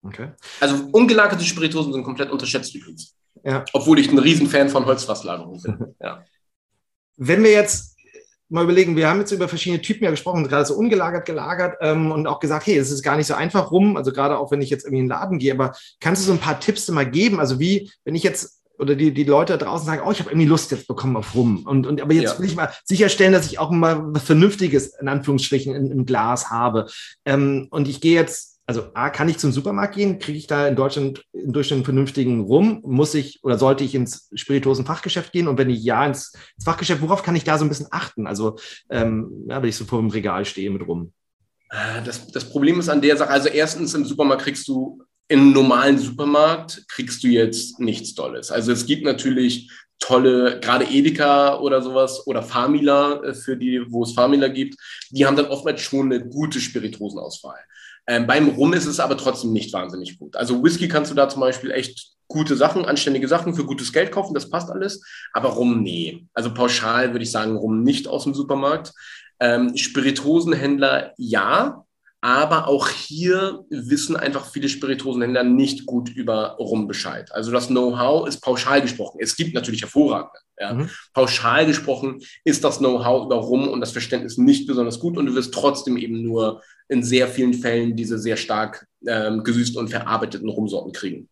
Okay. 0.03 0.29
Also 0.59 0.87
ungelagerte 0.91 1.43
Spirituosen 1.43 1.93
sind 1.93 2.03
komplett 2.03 2.31
unterschätzt 2.31 2.73
übrigens. 2.75 3.15
Ja. 3.43 3.63
Obwohl 3.73 3.99
ich 3.99 4.11
ein 4.11 4.19
Riesenfan 4.19 4.69
von 4.69 4.85
Holzfasslagerung 4.85 5.61
bin. 5.61 5.95
ja. 6.01 6.23
Wenn 7.17 7.43
wir 7.43 7.51
jetzt 7.51 7.95
mal 8.49 8.63
überlegen, 8.63 8.95
wir 8.95 9.09
haben 9.09 9.19
jetzt 9.19 9.31
über 9.31 9.47
verschiedene 9.47 9.81
Typen 9.81 10.03
ja 10.03 10.11
gesprochen, 10.11 10.47
gerade 10.47 10.65
so 10.65 10.75
ungelagert, 10.75 11.25
gelagert 11.25 11.77
ähm, 11.81 12.11
und 12.11 12.27
auch 12.27 12.39
gesagt, 12.39 12.67
hey, 12.67 12.77
es 12.77 12.91
ist 12.91 13.01
gar 13.01 13.17
nicht 13.17 13.27
so 13.27 13.33
einfach 13.33 13.71
rum, 13.71 13.97
also 13.97 14.11
gerade 14.11 14.37
auch 14.37 14.51
wenn 14.51 14.61
ich 14.61 14.69
jetzt 14.69 14.85
irgendwie 14.85 14.99
in 14.99 15.05
den 15.05 15.09
Laden 15.09 15.39
gehe, 15.39 15.53
aber 15.53 15.75
kannst 15.99 16.21
du 16.21 16.27
so 16.27 16.33
ein 16.33 16.39
paar 16.39 16.59
Tipps 16.59 16.87
mal 16.89 17.09
geben? 17.09 17.39
Also 17.39 17.59
wie, 17.59 17.91
wenn 18.03 18.13
ich 18.15 18.23
jetzt 18.23 18.61
oder 18.77 18.95
die, 18.95 19.13
die 19.13 19.23
Leute 19.23 19.57
da 19.57 19.65
draußen 19.65 19.85
sagen, 19.85 20.01
oh, 20.05 20.11
ich 20.11 20.19
habe 20.19 20.31
irgendwie 20.31 20.47
Lust 20.47 20.71
jetzt 20.71 20.87
bekommen 20.87 21.17
auf 21.17 21.35
Rum. 21.35 21.65
Und, 21.65 21.87
und 21.87 22.01
aber 22.01 22.13
jetzt 22.13 22.33
ja. 22.33 22.39
will 22.39 22.47
ich 22.47 22.55
mal 22.55 22.71
sicherstellen, 22.83 23.33
dass 23.33 23.47
ich 23.47 23.59
auch 23.59 23.71
mal 23.71 24.01
was 24.13 24.23
Vernünftiges 24.23 24.93
in 24.99 25.07
Anführungsstrichen 25.07 25.75
in, 25.75 25.91
im 25.91 26.05
Glas 26.05 26.49
habe. 26.49 26.87
Ähm, 27.25 27.67
und 27.71 27.87
ich 27.87 28.01
gehe 28.01 28.15
jetzt, 28.15 28.59
also 28.67 28.87
A, 28.93 29.09
kann 29.09 29.29
ich 29.29 29.37
zum 29.37 29.51
Supermarkt 29.51 29.95
gehen? 29.95 30.19
Kriege 30.19 30.37
ich 30.37 30.47
da 30.47 30.67
in 30.67 30.75
Deutschland 30.75 31.23
in 31.33 31.53
Durchschnitt 31.53 31.77
einen 31.77 31.85
vernünftigen 31.85 32.41
Rum? 32.41 32.81
Muss 32.83 33.13
ich 33.13 33.39
oder 33.43 33.57
sollte 33.57 33.83
ich 33.83 33.93
ins 33.93 34.29
Spirituosenfachgeschäft 34.33 35.31
gehen? 35.31 35.47
Und 35.47 35.57
wenn 35.57 35.69
ich 35.69 35.83
ja 35.83 36.05
ins, 36.05 36.33
ins 36.55 36.65
Fachgeschäft, 36.65 37.01
worauf 37.01 37.21
kann 37.23 37.35
ich 37.35 37.43
da 37.43 37.57
so 37.57 37.65
ein 37.65 37.69
bisschen 37.69 37.87
achten? 37.91 38.25
Also, 38.25 38.57
ähm, 38.89 39.45
ja, 39.47 39.61
wenn 39.61 39.69
ich 39.69 39.75
so 39.75 39.85
vor 39.85 39.99
dem 39.99 40.09
Regal 40.09 40.45
stehe 40.45 40.71
mit 40.71 40.87
Rum. 40.87 41.13
Ah, 41.69 42.01
das, 42.01 42.27
das 42.27 42.49
Problem 42.49 42.79
ist 42.79 42.89
an 42.89 43.01
der 43.01 43.17
Sache, 43.17 43.29
also 43.29 43.49
erstens 43.49 43.93
im 43.93 44.05
Supermarkt 44.05 44.43
kriegst 44.43 44.67
du 44.67 45.03
im 45.27 45.53
normalen 45.53 45.97
Supermarkt 45.97 46.85
kriegst 46.87 47.23
du 47.23 47.27
jetzt 47.27 47.79
nichts 47.79 48.13
Tolles. 48.13 48.51
Also 48.51 48.71
es 48.71 48.85
gibt 48.85 49.03
natürlich 49.03 49.71
tolle, 49.99 50.59
gerade 50.59 50.85
Edeka 50.85 51.59
oder 51.59 51.81
sowas 51.81 52.27
oder 52.27 52.43
Famila, 52.43 53.23
äh, 53.23 53.33
für 53.33 53.57
die, 53.57 53.81
wo 53.89 54.03
es 54.03 54.13
Famila 54.13 54.47
gibt, 54.49 54.75
die 55.09 55.25
haben 55.25 55.35
dann 55.35 55.47
oftmals 55.47 55.81
schon 55.81 56.11
eine 56.11 56.27
gute 56.27 56.59
Spirituosenauswahl. 56.59 57.59
Ähm, 58.07 58.27
beim 58.27 58.49
Rum 58.49 58.73
ist 58.73 58.85
es 58.85 58.99
aber 58.99 59.17
trotzdem 59.17 59.51
nicht 59.51 59.73
wahnsinnig 59.73 60.19
gut. 60.19 60.35
Also 60.35 60.63
Whisky 60.63 60.87
kannst 60.87 61.11
du 61.11 61.15
da 61.15 61.27
zum 61.27 61.41
Beispiel 61.41 61.71
echt 61.71 62.15
gute 62.27 62.55
Sachen, 62.55 62.85
anständige 62.85 63.27
Sachen 63.27 63.55
für 63.55 63.65
gutes 63.65 63.93
Geld 63.93 64.11
kaufen, 64.11 64.33
das 64.33 64.49
passt 64.49 64.69
alles. 64.69 65.03
Aber 65.33 65.49
Rum, 65.49 65.81
nee. 65.81 66.27
Also 66.33 66.53
pauschal 66.53 67.13
würde 67.13 67.23
ich 67.23 67.31
sagen, 67.31 67.55
Rum 67.55 67.83
nicht 67.83 68.07
aus 68.07 68.23
dem 68.23 68.33
Supermarkt. 68.33 68.93
Ähm, 69.39 69.75
Spirituosenhändler, 69.75 71.13
ja. 71.17 71.84
Aber 72.25 72.67
auch 72.67 72.89
hier 72.89 73.65
wissen 73.69 74.15
einfach 74.15 74.49
viele 74.51 74.67
Spirituosenhändler 74.67 75.43
nicht 75.43 75.85
gut 75.85 76.09
über 76.09 76.55
Rum 76.57 76.87
Bescheid. 76.87 77.31
Also 77.31 77.51
das 77.51 77.67
Know-how 77.67 78.27
ist 78.27 78.41
pauschal 78.41 78.81
gesprochen. 78.81 79.19
Es 79.21 79.35
gibt 79.35 79.53
natürlich 79.53 79.83
hervorragende. 79.83 80.39
Ja. 80.59 80.73
Mhm. 80.73 80.89
Pauschal 81.13 81.67
gesprochen 81.67 82.23
ist 82.43 82.63
das 82.63 82.79
Know-how 82.79 83.25
über 83.25 83.35
Rum 83.35 83.67
und 83.67 83.79
das 83.79 83.91
Verständnis 83.91 84.39
nicht 84.39 84.65
besonders 84.65 84.99
gut 84.99 85.19
und 85.19 85.27
du 85.27 85.35
wirst 85.35 85.53
trotzdem 85.53 85.97
eben 85.97 86.23
nur 86.23 86.63
in 86.89 87.03
sehr 87.03 87.27
vielen 87.27 87.53
Fällen 87.53 87.95
diese 87.95 88.17
sehr 88.17 88.37
stark 88.37 88.87
ähm, 89.05 89.43
gesüßten 89.43 89.79
und 89.79 89.89
verarbeiteten 89.89 90.49
Rumsorten 90.49 90.93
kriegen 90.93 91.29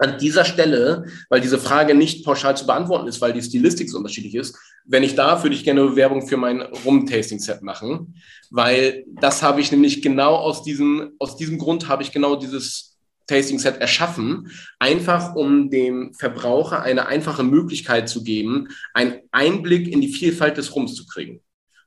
an 0.00 0.18
dieser 0.18 0.44
Stelle, 0.44 1.04
weil 1.28 1.40
diese 1.40 1.58
Frage 1.58 1.94
nicht 1.94 2.24
pauschal 2.24 2.56
zu 2.56 2.66
beantworten 2.66 3.06
ist, 3.06 3.20
weil 3.20 3.34
die 3.34 3.42
Stilistik 3.42 3.90
so 3.90 3.98
unterschiedlich 3.98 4.34
ist, 4.34 4.56
wenn 4.86 5.02
ich 5.02 5.14
darf, 5.14 5.42
würde 5.42 5.54
ich 5.54 5.62
gerne 5.62 5.94
Werbung 5.94 6.26
für 6.26 6.38
mein 6.38 6.62
Rum-Tasting-Set 6.62 7.62
machen, 7.62 8.14
weil 8.50 9.04
das 9.20 9.42
habe 9.42 9.60
ich 9.60 9.70
nämlich 9.70 10.02
genau 10.02 10.34
aus 10.34 10.62
diesem, 10.62 11.12
aus 11.18 11.36
diesem 11.36 11.58
Grund 11.58 11.86
habe 11.88 12.02
ich 12.02 12.12
genau 12.12 12.36
dieses 12.36 12.98
Tasting-Set 13.26 13.76
erschaffen, 13.80 14.50
einfach 14.78 15.36
um 15.36 15.70
dem 15.70 16.14
Verbraucher 16.14 16.82
eine 16.82 17.06
einfache 17.06 17.44
Möglichkeit 17.44 18.08
zu 18.08 18.24
geben, 18.24 18.68
einen 18.94 19.20
Einblick 19.30 19.86
in 19.86 20.00
die 20.00 20.08
Vielfalt 20.12 20.56
des 20.56 20.74
Rums 20.74 20.94
zu 20.94 21.06
kriegen. 21.06 21.42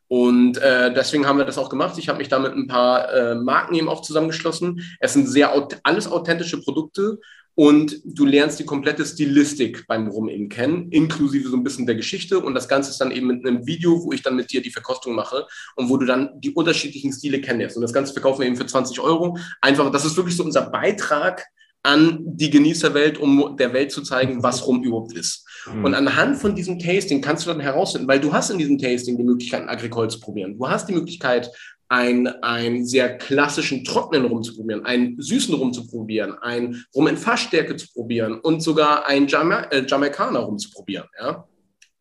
Und 0.07 0.59
äh, 0.59 0.93
deswegen 0.93 1.25
haben 1.25 1.39
wir 1.39 1.45
das 1.45 1.57
auch 1.57 1.69
gemacht. 1.69 1.97
Ich 1.97 2.07
habe 2.07 2.19
mich 2.19 2.29
da 2.29 2.37
mit 2.37 2.53
ein 2.53 2.67
paar 2.67 3.11
äh, 3.11 3.35
Marken 3.35 3.73
eben 3.73 3.89
auch 3.89 4.03
zusammengeschlossen. 4.03 4.83
Es 4.99 5.13
sind 5.13 5.27
sehr 5.27 5.51
alles 5.81 6.07
authentische 6.07 6.61
Produkte 6.61 7.17
und 7.55 8.01
du 8.03 8.25
lernst 8.25 8.59
die 8.59 8.65
komplette 8.65 9.05
Stilistik 9.05 9.85
beim 9.87 10.07
Rum 10.07 10.27
eben 10.27 10.49
kennen, 10.49 10.91
inklusive 10.91 11.49
so 11.49 11.55
ein 11.55 11.63
bisschen 11.63 11.85
der 11.85 11.95
Geschichte. 11.95 12.39
Und 12.39 12.55
das 12.55 12.67
Ganze 12.67 12.89
ist 12.89 12.99
dann 12.99 13.11
eben 13.11 13.27
mit 13.27 13.45
einem 13.45 13.65
Video, 13.67 14.03
wo 14.03 14.11
ich 14.11 14.23
dann 14.23 14.35
mit 14.35 14.51
dir 14.51 14.61
die 14.61 14.71
Verkostung 14.71 15.13
mache 15.13 15.45
und 15.75 15.89
wo 15.89 15.97
du 15.97 16.05
dann 16.05 16.31
die 16.39 16.51
unterschiedlichen 16.51 17.13
Stile 17.13 17.41
kennst. 17.41 17.75
Und 17.75 17.83
das 17.83 17.93
Ganze 17.93 18.13
verkaufen 18.13 18.41
wir 18.41 18.47
eben 18.47 18.55
für 18.55 18.65
20 18.65 18.99
Euro. 18.99 19.37
Einfach, 19.61 19.91
das 19.91 20.05
ist 20.05 20.17
wirklich 20.17 20.35
so 20.35 20.43
unser 20.43 20.69
Beitrag 20.69 21.45
an 21.83 22.19
die 22.23 22.49
Genießerwelt, 22.49 23.17
um 23.19 23.57
der 23.57 23.73
Welt 23.73 23.91
zu 23.91 24.01
zeigen, 24.01 24.41
was 24.41 24.65
Rum 24.65 24.83
überhaupt 24.83 25.13
ist. 25.13 25.45
Mhm. 25.71 25.85
Und 25.85 25.93
anhand 25.93 26.37
von 26.37 26.55
diesem 26.55 26.79
Tasting 26.79 27.21
kannst 27.21 27.45
du 27.45 27.49
dann 27.49 27.59
herausfinden, 27.59 28.07
weil 28.07 28.21
du 28.21 28.31
hast 28.31 28.49
in 28.49 28.57
diesem 28.57 28.77
Tasting 28.79 29.17
die 29.17 29.23
Möglichkeit, 29.23 29.61
ein 29.61 29.69
Agricole 29.69 30.07
zu 30.07 30.19
probieren. 30.19 30.57
Du 30.57 30.67
hast 30.67 30.87
die 30.87 30.93
Möglichkeit, 30.93 31.51
einen, 31.93 32.27
einen 32.41 32.87
sehr 32.87 33.19
klassischen 33.19 33.83
trockenen 33.83 34.25
Rum 34.25 34.41
zu 34.41 34.55
probieren, 34.55 34.83
einen 34.83 35.21
süßen 35.21 35.53
Rum 35.53 35.73
zu 35.73 35.85
probieren, 35.87 36.33
einen 36.41 36.83
Rum 36.95 37.07
in 37.07 37.17
Fassstärke 37.17 37.75
zu 37.75 37.87
probieren 37.93 38.39
und 38.39 38.61
sogar 38.61 39.05
einen 39.05 39.27
Jama 39.27 39.67
äh, 39.69 39.85
Jamaikaner 39.85 40.39
Rum 40.39 40.57
zu 40.57 40.71
probieren. 40.71 41.07
Ja? 41.19 41.47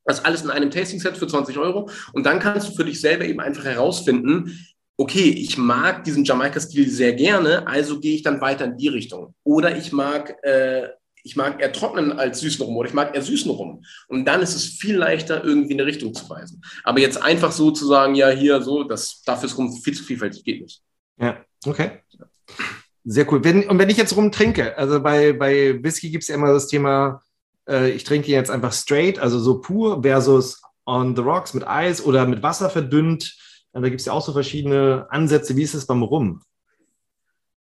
Das 0.07 0.25
alles 0.25 0.43
in 0.43 0.51
einem 0.51 0.71
Tasting-Set 0.71 1.19
für 1.19 1.29
20 1.29 1.59
Euro. 1.59 1.91
Und 2.15 2.25
dann 2.25 2.39
kannst 2.39 2.71
du 2.71 2.73
für 2.75 2.87
dich 2.87 3.03
selber 3.03 3.27
eben 3.27 3.41
einfach 3.41 3.65
herausfinden, 3.65 4.59
okay, 4.97 5.29
ich 5.29 5.59
mag 5.59 6.05
diesen 6.05 6.25
Jamaika-Stil 6.25 6.89
sehr 6.89 7.13
gerne, 7.13 7.67
also 7.67 8.01
gehe 8.01 8.15
ich 8.15 8.23
dann 8.23 8.41
weiter 8.41 8.65
in 8.65 8.79
die 8.79 8.89
Richtung. 8.89 9.35
Oder 9.45 9.77
ich 9.77 9.93
mag 9.93 10.37
äh, 10.43 10.89
ich 11.25 11.37
mag 11.37 11.61
eher 11.61 11.73
trocknen 11.73 12.13
als 12.13 12.41
süßen 12.41 12.65
rum 12.65 12.77
oder 12.77 12.89
ich 12.89 12.95
mag 12.95 13.15
eher 13.15 13.23
süßen 13.23 13.51
rum. 13.51 13.85
Und 14.09 14.25
dann 14.25 14.43
ist 14.43 14.55
es 14.55 14.65
viel 14.65 14.97
leichter, 14.97 15.45
irgendwie 15.45 15.73
in 15.73 15.81
eine 15.81 15.87
Richtung 15.87 16.15
zu 16.15 16.29
weisen. 16.29 16.63
Aber 16.85 17.01
jetzt 17.01 17.23
einfach 17.23 17.53
so 17.53 17.71
zu 17.71 17.87
sagen, 17.87 18.15
ja, 18.15 18.31
hier 18.31 18.61
so, 18.63 18.85
das, 18.85 19.23
dafür 19.25 19.49
ist 19.49 19.59
rum 19.59 19.73
viel 19.73 19.95
zu 19.95 20.05
vielfältig, 20.05 20.45
geht 20.45 20.63
nicht. 20.63 20.83
Ja, 21.19 21.45
okay. 21.67 22.03
Sehr 23.05 23.31
cool. 23.33 23.43
Wenn, 23.45 23.69
und 23.69 23.79
wenn 23.79 23.91
ich 23.91 23.97
jetzt 23.97 24.17
rum 24.17 24.31
trinke, 24.31 24.77
also 24.77 25.01
bei, 25.01 25.33
bei 25.33 25.83
Whisky 25.83 26.11
gibt 26.11 26.23
es 26.23 26.29
ja 26.29 26.35
immer 26.35 26.53
das 26.53 26.69
Thema 26.69 27.23
äh, 27.69 27.91
ich 27.91 28.05
trinke 28.05 28.31
jetzt 28.31 28.51
einfach 28.51 28.73
straight, 28.73 29.19
also 29.19 29.39
so 29.39 29.61
pur, 29.61 30.03
versus 30.03 30.61
on 30.87 31.15
the 31.15 31.23
rocks 31.23 31.55
mit 31.55 31.67
Eis 31.67 32.05
oder 32.05 32.27
mit 32.27 32.43
Wasser 32.43 32.71
verdünnt. 32.71 33.37
Da 33.73 33.81
gibt 33.81 34.01
es 34.01 34.07
ja 34.07 34.13
auch 34.13 34.25
so 34.25 34.33
verschiedene 34.33 35.07
Ansätze. 35.11 35.57
Wie 35.57 35.63
ist 35.63 35.75
es 35.75 35.87
beim 35.87 36.03
Rum? 36.03 36.43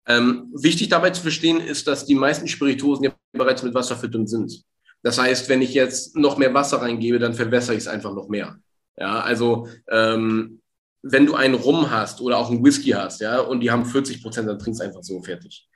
Ähm, 0.08 0.52
wichtig 0.54 0.90
dabei 0.90 1.12
zu 1.12 1.22
verstehen 1.22 1.60
ist, 1.62 1.88
dass 1.88 2.06
die 2.06 2.16
meisten 2.16 2.48
Spirituosen 2.48 3.06
ja 3.06 3.14
bereits 3.32 3.64
mit 3.64 3.74
Wasser 3.74 3.96
verdünnt 3.96 4.30
sind. 4.30 4.64
Das 5.02 5.18
heißt, 5.18 5.50
wenn 5.50 5.62
ich 5.62 5.74
jetzt 5.74 6.16
noch 6.16 6.38
mehr 6.38 6.54
Wasser 6.54 6.82
reingebe, 6.82 7.20
dann 7.20 7.34
verwässere 7.34 7.76
ich 7.76 7.82
es 7.82 7.88
einfach 7.88 8.14
noch 8.14 8.30
mehr. 8.30 8.58
Ja, 8.98 9.22
also 9.22 9.68
ähm, 9.90 10.62
wenn 11.02 11.26
du 11.26 11.36
einen 11.36 11.56
Rum 11.56 11.92
hast 11.92 12.22
oder 12.22 12.38
auch 12.38 12.50
einen 12.50 12.64
Whisky 12.64 12.92
hast, 12.92 13.22
ja, 13.22 13.40
und 13.40 13.60
die 13.60 13.72
haben 13.72 13.86
40 13.86 14.22
Prozent, 14.22 14.48
dann 14.48 14.60
trinkst 14.60 14.82
du 14.82 14.86
einfach 14.86 15.04
so 15.04 15.22
fertig. 15.22 15.68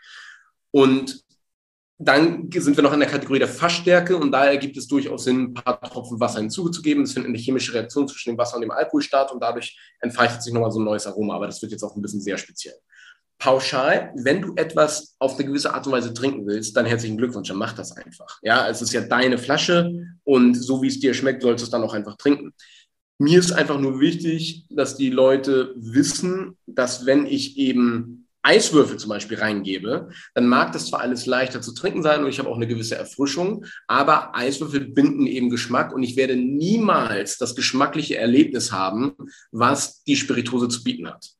Und 0.71 1.23
dann 1.99 2.49
sind 2.51 2.78
wir 2.78 2.84
noch 2.84 2.93
in 2.93 2.99
der 2.99 3.09
Kategorie 3.09 3.39
der 3.39 3.47
Fassstärke 3.47 4.15
und 4.15 4.32
da 4.32 4.45
ergibt 4.45 4.78
es 4.78 4.88
durchaus 4.88 5.23
Sinn, 5.23 5.45
ein 5.45 5.53
paar 5.53 5.82
Tropfen 5.82 6.19
Wasser 6.19 6.39
hinzuzugeben. 6.39 7.03
Es 7.03 7.13
findet 7.13 7.30
eine 7.30 7.38
chemische 7.39 7.73
Reaktion 7.73 8.07
zwischen 8.07 8.32
dem 8.32 8.38
Wasser 8.38 8.55
und 8.55 8.61
dem 8.61 8.71
Alkohol 8.71 9.01
statt 9.01 9.32
und 9.32 9.41
dadurch 9.41 9.78
entfaltet 9.99 10.43
sich 10.43 10.53
nochmal 10.53 10.71
so 10.71 10.80
ein 10.80 10.86
neues 10.86 11.07
Aroma, 11.07 11.36
aber 11.36 11.47
das 11.47 11.61
wird 11.61 11.71
jetzt 11.71 11.84
auch 11.84 11.95
ein 11.95 12.01
bisschen 12.01 12.21
sehr 12.21 12.38
speziell. 12.38 12.75
Pauschal, 13.40 14.12
wenn 14.16 14.42
du 14.42 14.54
etwas 14.56 15.16
auf 15.20 15.36
eine 15.36 15.46
gewisse 15.46 15.74
Art 15.74 15.86
und 15.86 15.94
Weise 15.94 16.14
trinken 16.14 16.48
willst, 16.48 16.76
dann 16.76 16.86
herzlichen 16.86 17.18
Glückwunsch, 17.18 17.48
dann 17.48 17.58
mach 17.58 17.74
das 17.74 17.92
einfach. 17.92 18.40
Ja, 18.42 18.68
es 18.68 18.82
ist 18.82 18.94
ja 18.94 19.02
deine 19.02 19.38
Flasche 19.38 19.92
und 20.24 20.56
so 20.56 20.82
wie 20.82 20.88
es 20.88 21.00
dir 21.00 21.14
schmeckt, 21.14 21.44
sollst 21.44 21.62
du 21.62 21.66
es 21.66 21.72
dann 21.72 21.84
auch 21.84 21.94
einfach 21.94 22.18
trinken. 22.18 22.54
Mir 23.20 23.40
ist 23.40 23.52
einfach 23.52 23.80
nur 23.80 24.00
wichtig, 24.00 24.66
dass 24.70 24.96
die 24.96 25.10
Leute 25.10 25.74
wissen, 25.76 26.58
dass 26.66 27.06
wenn 27.06 27.26
ich 27.26 27.58
eben 27.58 28.28
Eiswürfel 28.44 28.98
zum 28.98 29.10
Beispiel 29.10 29.38
reingebe, 29.38 30.10
dann 30.34 30.48
mag 30.48 30.72
das 30.72 30.88
zwar 30.88 31.02
alles 31.02 31.26
leichter 31.26 31.62
zu 31.62 31.74
trinken 31.74 32.02
sein 32.02 32.24
und 32.24 32.30
ich 32.30 32.40
habe 32.40 32.50
auch 32.50 32.56
eine 32.56 32.68
gewisse 32.68 32.96
Erfrischung, 32.96 33.66
aber 33.88 34.36
Eiswürfel 34.36 34.88
binden 34.88 35.28
eben 35.28 35.50
Geschmack 35.50 35.94
und 35.94 36.02
ich 36.02 36.16
werde 36.16 36.38
niemals 36.38 37.38
das 37.38 37.56
geschmackliche 37.56 38.18
Erlebnis 38.18 38.72
haben, 38.72 39.14
was 39.52 40.04
die 40.04 40.16
Spiritose 40.16 40.70
zu 40.70 40.84
bieten 40.84 41.10
hat. 41.10 41.38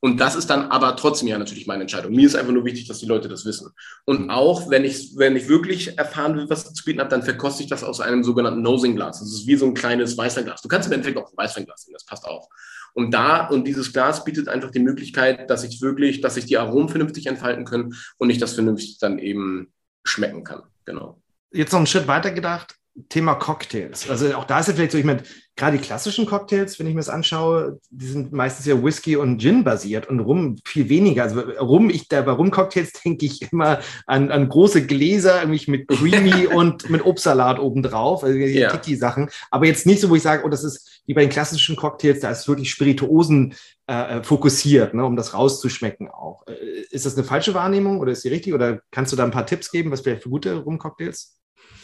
Und 0.00 0.20
das 0.20 0.36
ist 0.36 0.48
dann 0.50 0.70
aber 0.70 0.94
trotzdem 0.96 1.28
ja 1.28 1.38
natürlich 1.38 1.66
meine 1.66 1.82
Entscheidung. 1.82 2.12
Mir 2.12 2.26
ist 2.26 2.36
einfach 2.36 2.52
nur 2.52 2.64
wichtig, 2.64 2.86
dass 2.86 2.98
die 2.98 3.06
Leute 3.06 3.28
das 3.28 3.44
wissen. 3.44 3.70
Und 4.04 4.30
auch 4.30 4.68
wenn 4.68 4.84
ich, 4.84 5.16
wenn 5.16 5.36
ich 5.36 5.48
wirklich 5.48 5.98
erfahren 5.98 6.36
will, 6.36 6.48
was 6.50 6.72
zu 6.72 6.84
bieten 6.84 7.00
habe, 7.00 7.10
dann 7.10 7.22
verkoste 7.22 7.62
ich 7.62 7.68
das 7.68 7.82
aus 7.82 8.00
einem 8.00 8.22
sogenannten 8.22 8.62
Nosing-Glas. 8.62 9.20
Das 9.20 9.32
ist 9.32 9.46
wie 9.46 9.56
so 9.56 9.66
ein 9.66 9.74
kleines 9.74 10.16
Weißweinglas. 10.16 10.62
Du 10.62 10.68
kannst 10.68 10.86
im 10.88 10.92
Endeffekt 10.92 11.18
auch 11.18 11.30
ein 11.30 11.36
Weißweinglas 11.36 11.86
nehmen, 11.86 11.94
das 11.94 12.04
passt 12.04 12.26
auch. 12.26 12.48
Und 12.92 13.10
da, 13.12 13.46
und 13.48 13.66
dieses 13.66 13.92
Glas 13.92 14.24
bietet 14.24 14.48
einfach 14.48 14.70
die 14.70 14.78
Möglichkeit, 14.78 15.50
dass 15.50 15.64
ich 15.64 15.82
wirklich, 15.82 16.20
dass 16.20 16.34
sich 16.34 16.46
die 16.46 16.56
Aromen 16.56 16.88
vernünftig 16.88 17.26
entfalten 17.26 17.64
können 17.64 17.94
und 18.16 18.30
ich 18.30 18.38
das 18.38 18.54
vernünftig 18.54 18.98
dann 18.98 19.18
eben 19.18 19.72
schmecken 20.04 20.44
kann. 20.44 20.62
Genau. 20.84 21.20
Jetzt 21.52 21.72
noch 21.72 21.78
einen 21.78 21.86
Schritt 21.86 22.06
weiter 22.06 22.30
gedacht. 22.30 22.76
Thema 23.08 23.34
Cocktails. 23.34 24.08
Also 24.08 24.34
auch 24.34 24.44
da 24.44 24.60
ist 24.60 24.68
ja 24.68 24.74
vielleicht 24.74 24.92
so, 24.92 24.98
ich 24.98 25.04
meine, 25.04 25.22
gerade 25.56 25.78
die 25.78 25.82
klassischen 25.82 26.26
Cocktails, 26.26 26.78
wenn 26.78 26.86
ich 26.86 26.94
mir 26.94 27.00
das 27.00 27.08
anschaue, 27.08 27.80
die 27.90 28.06
sind 28.06 28.32
meistens 28.32 28.66
ja 28.66 28.82
Whisky 28.82 29.16
und 29.16 29.40
Gin 29.40 29.64
basiert 29.64 30.06
und 30.06 30.20
Rum 30.20 30.56
viel 30.66 30.90
weniger. 30.90 31.22
Also 31.22 31.40
Rum, 31.40 31.88
ich, 31.88 32.08
da 32.08 32.20
bei 32.20 32.32
Rum-Cocktails 32.32 32.92
denke 33.04 33.24
ich 33.24 33.50
immer 33.50 33.80
an, 34.06 34.30
an 34.30 34.48
große 34.48 34.86
Gläser, 34.86 35.40
irgendwie 35.40 35.70
mit 35.70 35.88
Creamy 35.88 36.46
und 36.54 36.90
mit 36.90 37.04
Obstsalat 37.04 37.58
obendrauf, 37.58 38.22
also 38.22 38.36
die 38.36 38.44
ja. 38.44 38.70
Tiki-Sachen. 38.70 39.30
Aber 39.50 39.66
jetzt 39.66 39.86
nicht 39.86 40.00
so, 40.00 40.10
wo 40.10 40.14
ich 40.14 40.22
sage, 40.22 40.44
oh, 40.44 40.50
das 40.50 40.62
ist 40.62 41.02
wie 41.06 41.14
bei 41.14 41.22
den 41.22 41.30
klassischen 41.30 41.76
Cocktails, 41.76 42.20
da 42.20 42.30
ist 42.30 42.46
wirklich 42.48 42.70
Spirituosen 42.70 43.54
äh, 43.86 44.22
fokussiert, 44.22 44.92
ne, 44.92 45.06
um 45.06 45.16
das 45.16 45.32
rauszuschmecken 45.32 46.08
auch. 46.08 46.46
Äh, 46.46 46.82
ist 46.90 47.06
das 47.06 47.16
eine 47.16 47.24
falsche 47.24 47.54
Wahrnehmung 47.54 48.00
oder 48.00 48.12
ist 48.12 48.24
die 48.24 48.28
richtig? 48.28 48.52
Oder 48.52 48.80
kannst 48.90 49.12
du 49.12 49.16
da 49.16 49.24
ein 49.24 49.30
paar 49.30 49.46
Tipps 49.46 49.70
geben, 49.70 49.90
was 49.90 50.02
vielleicht 50.02 50.22
für 50.22 50.30
gute 50.30 50.56
Rum-Cocktails? 50.58 51.36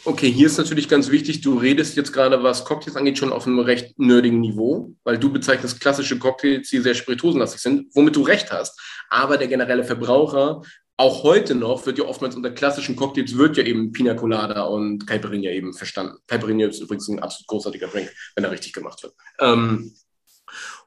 Okay, 0.05 0.29
hier 0.29 0.47
ist 0.47 0.57
natürlich 0.57 0.89
ganz 0.89 1.09
wichtig, 1.09 1.39
du 1.39 1.57
redest 1.57 1.95
jetzt 1.95 2.11
gerade, 2.11 2.43
was 2.43 2.65
Cocktails 2.65 2.97
angeht, 2.97 3.17
schon 3.17 3.31
auf 3.31 3.47
einem 3.47 3.59
recht 3.59 3.97
nerdigen 3.97 4.41
Niveau, 4.41 4.93
weil 5.05 5.17
du 5.17 5.31
bezeichnest 5.31 5.79
klassische 5.79 6.19
Cocktails, 6.19 6.69
die 6.69 6.79
sehr 6.79 6.93
spirituosenlastig 6.93 7.61
sind, 7.61 7.87
womit 7.95 8.17
du 8.17 8.23
recht 8.23 8.51
hast. 8.51 8.77
Aber 9.09 9.37
der 9.37 9.47
generelle 9.47 9.85
Verbraucher, 9.85 10.61
auch 10.97 11.23
heute 11.23 11.55
noch, 11.55 11.85
wird 11.85 11.99
ja 11.99 12.03
oftmals 12.03 12.35
unter 12.35 12.51
klassischen 12.51 12.97
Cocktails, 12.97 13.37
wird 13.37 13.55
ja 13.55 13.63
eben 13.63 13.93
Pina 13.93 14.13
Colada 14.13 14.63
und 14.63 15.07
Caipirinha 15.07 15.51
eben 15.51 15.73
verstanden. 15.73 16.17
Caipirinha 16.27 16.67
ist 16.67 16.81
übrigens 16.81 17.07
ein 17.07 17.19
absolut 17.19 17.47
großartiger 17.47 17.87
Drink, 17.87 18.11
wenn 18.35 18.43
er 18.43 18.51
richtig 18.51 18.73
gemacht 18.73 19.01
wird. 19.03 19.13
Ähm, 19.39 19.93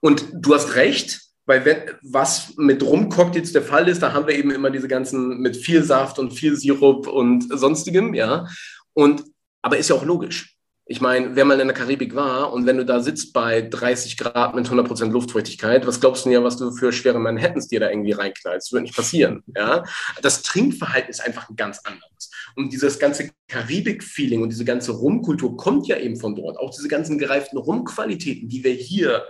und 0.01 0.27
du 0.35 0.55
hast 0.55 0.75
recht, 0.75 1.23
weil 1.47 1.65
wenn, 1.65 1.83
was 2.03 2.55
mit 2.57 2.83
Rumcocktails 2.83 3.53
der 3.53 3.63
Fall 3.63 3.89
ist, 3.89 4.03
da 4.03 4.13
haben 4.13 4.27
wir 4.27 4.37
eben 4.37 4.51
immer 4.51 4.71
diese 4.71 4.89
ganzen 4.89 5.39
mit 5.39 5.57
viel 5.57 5.83
Saft 5.83 6.19
und 6.19 6.33
viel 6.33 6.57
Sirup 6.57 7.07
und 7.07 7.47
sonstigem, 7.57 8.15
ja. 8.15 8.47
Und, 8.97 9.25
aber 9.61 9.77
ist 9.77 9.91
ja 9.91 9.97
auch 9.97 10.05
logisch. 10.05 10.57
Ich 10.89 11.01
meine, 11.01 11.35
wer 11.35 11.45
mal 11.45 11.61
in 11.61 11.67
der 11.67 11.77
Karibik 11.77 12.15
war 12.15 12.53
und 12.53 12.65
wenn 12.65 12.77
du 12.77 12.85
da 12.85 13.01
sitzt 13.01 13.33
bei 13.33 13.61
30 13.61 14.17
Grad 14.17 14.55
mit 14.55 14.69
100% 14.69 15.11
Luftfeuchtigkeit, 15.11 15.85
was 15.87 16.01
glaubst 16.01 16.25
du 16.25 16.29
denn 16.29 16.39
ja, 16.39 16.45
was 16.45 16.57
du 16.57 16.71
für 16.71 16.93
schwere 16.93 17.19
Manhattans 17.19 17.67
dir 17.69 17.81
da 17.81 17.91
irgendwie 17.91 18.13
reinknallst? 18.13 18.69
Das 18.69 18.73
wird 18.73 18.85
nicht 18.85 18.97
passieren. 18.97 19.43
Ja? 19.55 19.83
Das 20.23 20.43
Trinkverhalten 20.43 21.11
ist 21.11 21.21
einfach 21.21 21.51
ein 21.51 21.57
ganz 21.57 21.81
anderes. 21.81 22.31
Und 22.55 22.73
dieses 22.73 22.99
ganze 22.99 23.31
Karibik-Feeling 23.49 24.43
und 24.43 24.49
diese 24.51 24.65
ganze 24.65 24.93
Rumkultur 24.93 25.57
kommt 25.57 25.89
ja 25.89 25.99
eben 25.99 26.17
von 26.17 26.37
dort. 26.37 26.57
Auch 26.57 26.71
diese 26.71 26.89
ganzen 26.89 27.19
gereiften 27.19 27.59
Rumqualitäten, 27.59 28.49
die 28.49 28.63
wir 28.63 28.73
hier 28.73 29.27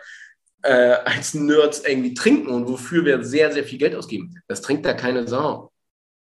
äh, 0.63 0.97
als 1.05 1.35
Nerds 1.35 1.83
irgendwie 1.85 2.15
trinken 2.15 2.51
und 2.51 2.69
wofür 2.69 3.05
wir 3.05 3.25
sehr, 3.25 3.51
sehr 3.51 3.65
viel 3.65 3.79
Geld 3.79 3.97
ausgeben, 3.97 4.41
das 4.47 4.61
trinkt 4.61 4.85
da 4.85 4.93
keine 4.93 5.27
Sau. 5.27 5.73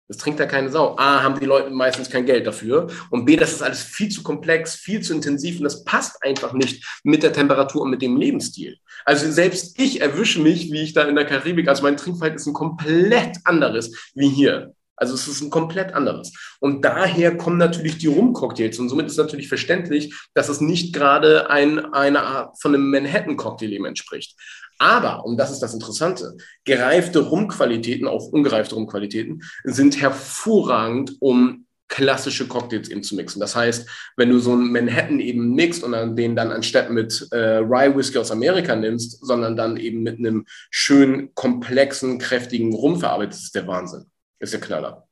Das 0.08 0.18
trinkt 0.18 0.38
da 0.38 0.46
keine 0.46 0.70
Sau. 0.70 0.96
A, 0.96 1.22
haben 1.22 1.40
die 1.40 1.46
Leute 1.46 1.70
meistens 1.70 2.08
kein 2.08 2.26
Geld 2.26 2.46
dafür. 2.46 2.88
Und 3.10 3.24
B, 3.24 3.36
das 3.36 3.52
ist 3.52 3.62
alles 3.62 3.82
viel 3.82 4.08
zu 4.08 4.22
komplex, 4.22 4.76
viel 4.76 5.00
zu 5.00 5.12
intensiv 5.12 5.58
und 5.58 5.64
das 5.64 5.84
passt 5.84 6.22
einfach 6.22 6.52
nicht 6.52 6.84
mit 7.02 7.22
der 7.22 7.32
Temperatur 7.32 7.82
und 7.82 7.90
mit 7.90 8.02
dem 8.02 8.16
Lebensstil. 8.16 8.78
Also 9.04 9.30
selbst 9.30 9.78
ich 9.80 10.00
erwische 10.00 10.40
mich, 10.40 10.70
wie 10.70 10.82
ich 10.82 10.92
da 10.92 11.02
in 11.02 11.16
der 11.16 11.26
Karibik, 11.26 11.68
also 11.68 11.82
mein 11.82 11.96
Trinkverhalten 11.96 12.38
ist 12.38 12.46
ein 12.46 12.52
komplett 12.52 13.38
anderes 13.44 14.12
wie 14.14 14.28
hier. 14.28 14.74
Also 14.96 15.14
es 15.14 15.28
ist 15.28 15.42
ein 15.42 15.50
komplett 15.50 15.92
anderes. 15.92 16.32
Und 16.58 16.84
daher 16.84 17.36
kommen 17.36 17.58
natürlich 17.58 17.98
die 17.98 18.06
Rum-Cocktails. 18.06 18.78
Und 18.78 18.88
somit 18.88 19.06
ist 19.06 19.18
natürlich 19.18 19.48
verständlich, 19.48 20.14
dass 20.32 20.48
es 20.48 20.62
nicht 20.62 20.94
gerade 20.94 21.50
ein, 21.50 21.92
eine 21.92 22.22
Art 22.22 22.60
von 22.60 22.74
einem 22.74 22.90
Manhattan-Cocktail 22.90 23.72
eben 23.72 23.84
entspricht. 23.84 24.36
Aber, 24.78 25.24
und 25.24 25.36
das 25.36 25.50
ist 25.50 25.60
das 25.60 25.74
Interessante, 25.74 26.36
gereifte 26.64 27.20
Rumqualitäten, 27.20 28.06
auch 28.06 28.28
ungereifte 28.28 28.74
Rumqualitäten, 28.74 29.42
sind 29.64 30.00
hervorragend, 30.00 31.16
um 31.20 31.66
klassische 31.88 32.48
Cocktails 32.48 32.88
eben 32.88 33.02
zu 33.02 33.14
mixen. 33.14 33.40
Das 33.40 33.54
heißt, 33.54 33.88
wenn 34.16 34.30
du 34.30 34.38
so 34.38 34.52
einen 34.52 34.72
Manhattan 34.72 35.20
eben 35.20 35.54
mixt 35.54 35.84
und 35.84 35.92
dann 35.92 36.16
den 36.16 36.34
dann 36.34 36.50
anstatt 36.50 36.90
mit 36.90 37.28
äh, 37.30 37.58
Rye 37.58 37.96
Whisky 37.96 38.18
aus 38.18 38.32
Amerika 38.32 38.74
nimmst, 38.74 39.24
sondern 39.24 39.56
dann 39.56 39.76
eben 39.76 40.02
mit 40.02 40.18
einem 40.18 40.46
schönen, 40.70 41.34
komplexen, 41.34 42.18
kräftigen 42.18 42.74
Rum 42.74 42.98
verarbeitest, 42.98 43.44
ist 43.44 43.54
der 43.54 43.66
Wahnsinn. 43.66 44.06
Ist 44.40 44.52
der 44.52 44.60
Knaller. 44.60 45.06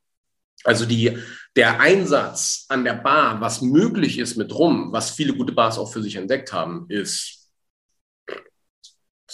Also 0.63 0.85
die, 0.85 1.17
der 1.55 1.79
Einsatz 1.79 2.65
an 2.69 2.83
der 2.83 2.95
Bar, 2.95 3.39
was 3.39 3.61
möglich 3.61 4.19
ist 4.19 4.35
mit 4.35 4.53
Rum, 4.53 4.91
was 4.91 5.11
viele 5.11 5.33
gute 5.33 5.53
Bars 5.53 5.77
auch 5.77 5.91
für 5.91 6.01
sich 6.01 6.15
entdeckt 6.15 6.51
haben, 6.51 6.85
ist 6.89 7.34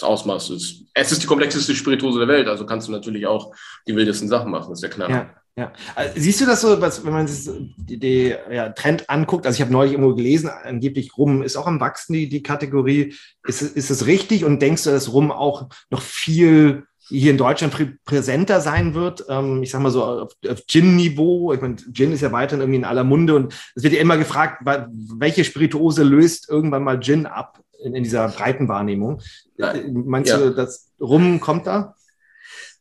das 0.02 0.08
Ausmaß 0.08 0.50
ist. 0.50 0.84
Es 0.94 1.12
ist 1.12 1.22
die 1.22 1.26
komplexeste 1.26 1.74
Spirituose 1.74 2.18
der 2.18 2.28
Welt, 2.28 2.48
also 2.48 2.66
kannst 2.66 2.88
du 2.88 2.92
natürlich 2.92 3.26
auch 3.26 3.54
die 3.86 3.94
wildesten 3.94 4.28
Sachen 4.28 4.50
machen, 4.50 4.72
ist 4.72 4.82
der 4.82 4.90
Knaller. 4.90 5.14
Ja. 5.14 5.30
Ja. 5.54 5.70
Also, 5.94 6.14
siehst 6.16 6.40
du 6.40 6.46
das 6.46 6.62
so, 6.62 6.80
was, 6.80 7.04
wenn 7.04 7.12
man 7.12 7.28
sich 7.28 7.52
den 7.76 8.34
ja, 8.50 8.70
Trend 8.70 9.10
anguckt? 9.10 9.46
Also 9.46 9.56
ich 9.56 9.60
habe 9.60 9.70
neulich 9.70 9.92
irgendwo 9.92 10.14
gelesen, 10.14 10.48
angeblich 10.48 11.16
Rum 11.18 11.42
ist 11.42 11.56
auch 11.56 11.66
am 11.66 11.78
Wachsen, 11.78 12.14
die, 12.14 12.30
die 12.30 12.42
Kategorie. 12.42 13.14
Ist, 13.46 13.60
ist 13.60 13.90
es 13.90 14.06
richtig 14.06 14.46
und 14.46 14.62
denkst 14.62 14.84
du, 14.84 14.90
dass 14.90 15.12
Rum 15.12 15.30
auch 15.30 15.68
noch 15.90 16.00
viel 16.00 16.84
hier 17.08 17.32
in 17.32 17.36
Deutschland 17.36 17.74
prä 17.74 17.92
präsenter 18.06 18.62
sein 18.62 18.94
wird? 18.94 19.26
Ähm, 19.28 19.62
ich 19.62 19.70
sag 19.70 19.82
mal 19.82 19.90
so 19.90 20.02
auf, 20.02 20.32
auf 20.48 20.66
Gin-Niveau. 20.66 21.52
Ich 21.52 21.60
meine, 21.60 21.76
Gin 21.92 22.12
ist 22.12 22.22
ja 22.22 22.32
weiterhin 22.32 22.62
irgendwie 22.62 22.78
in 22.78 22.86
aller 22.86 23.04
Munde 23.04 23.34
und 23.34 23.52
es 23.74 23.82
wird 23.82 23.92
ja 23.92 24.00
immer 24.00 24.16
gefragt, 24.16 24.62
welche 24.64 25.44
Spirituose 25.44 26.02
löst 26.02 26.48
irgendwann 26.48 26.84
mal 26.84 26.98
Gin 26.98 27.26
ab? 27.26 27.61
In, 27.82 27.94
in 27.94 28.02
dieser 28.02 28.28
breiten 28.28 28.68
Wahrnehmung. 28.68 29.20
Ja. 29.56 29.74
Meinst 29.92 30.30
ja. 30.30 30.38
du, 30.38 30.54
das 30.54 30.90
Rum 31.00 31.40
kommt 31.40 31.66
da? 31.66 31.94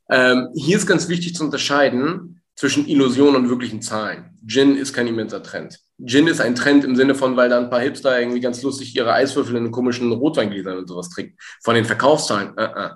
Ähm, 0.10 0.50
hier 0.54 0.78
ist 0.78 0.88
ganz 0.88 1.08
wichtig 1.08 1.36
zu 1.36 1.44
unterscheiden 1.44 2.42
zwischen 2.56 2.88
Illusion 2.88 3.36
und 3.36 3.50
wirklichen 3.50 3.82
Zahlen. 3.82 4.38
Gin 4.46 4.76
ist 4.76 4.94
kein 4.94 5.08
immenser 5.08 5.42
Trend. 5.42 5.80
Gin 6.04 6.28
ist 6.28 6.42
ein 6.42 6.56
Trend 6.56 6.84
im 6.84 6.96
Sinne 6.96 7.16
von, 7.16 7.36
weil 7.38 7.50
da 7.50 7.58
ein 7.58 7.70
paar 7.70 7.80
Hipster 7.80 8.20
irgendwie 8.20 8.42
ganz 8.42 8.62
lustig 8.62 8.96
ihre 8.96 9.14
Eiswürfel 9.14 9.56
in 9.56 9.72
komischen 9.72 10.12
Rotweingläsern 10.12 10.78
und 10.78 10.88
sowas 10.88 11.10
trinken. 11.10 11.38
Von 11.64 11.76
den 11.76 11.86
Verkaufszahlen, 11.86 12.52
uh 12.52 12.62
-uh. 12.62 12.92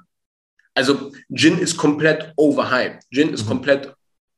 Also 0.75 1.13
Gin 1.33 1.57
ist 1.57 1.77
komplett 1.77 2.33
overhyped. 2.35 3.03
Gin 3.09 3.33
ist 3.33 3.45
mhm. 3.45 3.49
komplett 3.49 3.94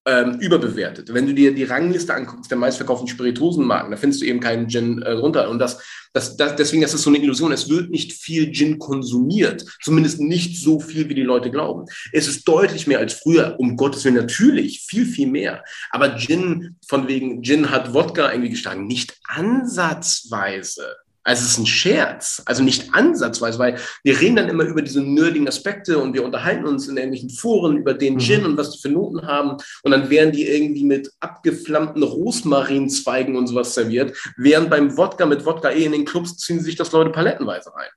ähm, 0.08 0.40
überbewertet. 0.40 1.14
Wenn 1.14 1.28
du 1.28 1.34
dir 1.34 1.54
die 1.54 1.66
Rangliste 1.66 2.14
anguckst 2.14 2.50
der 2.50 2.58
meistverkauften 2.58 3.10
Spirituosenmarken, 3.10 3.92
da 3.92 3.98
findest 3.98 4.22
du 4.22 4.26
eben 4.26 4.40
keinen 4.40 4.70
Gin 4.70 5.02
äh, 5.02 5.12
runter. 5.12 5.50
Und 5.50 5.60
das, 5.60 5.80
das, 6.14 6.38
das, 6.38 6.56
deswegen 6.56 6.82
ist 6.82 6.94
es 6.94 7.04
so 7.04 7.10
eine 7.10 7.20
Illusion. 7.20 7.52
Es 7.52 7.70
wird 7.70 7.90
nicht 7.90 8.14
viel 8.14 8.52
Gin 8.54 8.80
konsumiert, 8.80 9.66
zumindest 9.84 10.22
nicht 10.22 10.64
so 10.64 10.80
viel, 10.80 11.10
wie 11.10 11.16
die 11.16 11.24
Leute 11.24 11.52
glauben. 11.52 11.86
Es 12.14 12.28
ist 12.28 12.48
deutlich 12.48 12.88
mehr 12.88 13.00
als 13.00 13.14
früher, 13.14 13.56
um 13.60 13.76
Gottes 13.76 14.06
Willen 14.06 14.16
natürlich, 14.16 14.86
viel, 14.88 15.06
viel 15.06 15.28
mehr. 15.28 15.64
Aber 15.92 16.16
Gin, 16.16 16.78
von 16.88 17.10
wegen 17.10 17.44
Gin 17.44 17.70
hat 17.70 17.94
Wodka 17.94 18.32
irgendwie 18.32 18.52
geschlagen, 18.52 18.88
nicht 18.88 19.14
ansatzweise. 19.28 20.96
Also 21.28 21.44
es 21.44 21.52
ist 21.52 21.58
ein 21.58 21.66
Scherz, 21.66 22.42
also 22.46 22.64
nicht 22.64 22.94
ansatzweise, 22.94 23.60
weil 23.60 23.78
wir 24.02 24.18
reden 24.18 24.38
dann 24.38 24.48
immer 24.48 24.64
über 24.64 24.82
diese 24.82 25.02
nerdigen 25.02 25.46
Aspekte 25.46 25.98
und 25.98 26.14
wir 26.14 26.24
unterhalten 26.24 26.66
uns 26.66 26.88
in 26.88 26.96
irgendwelchen 26.96 27.30
Foren 27.30 27.76
über 27.76 27.94
den 27.94 28.14
mhm. 28.14 28.20
Gin 28.20 28.46
und 28.46 28.56
was 28.56 28.72
die 28.72 28.80
für 28.80 28.88
Noten 28.88 29.28
haben 29.28 29.58
und 29.84 29.92
dann 29.92 30.10
werden 30.10 30.32
die 30.32 30.48
irgendwie 30.48 30.86
mit 30.86 31.12
abgeflammten 31.20 32.02
Rosmarinzweigen 32.02 33.36
und 33.36 33.48
sowas 33.48 33.74
serviert, 33.74 34.18
während 34.38 34.70
beim 34.70 34.96
Wodka 34.96 35.26
mit 35.26 35.46
Wodka 35.46 35.70
eh 35.72 35.84
in 35.84 35.92
den 35.92 36.06
Clubs 36.06 36.38
ziehen 36.38 36.62
sich 36.62 36.78
das 36.78 36.94
Leute 36.94 37.10
palettenweise 37.10 37.76
rein. 37.76 37.90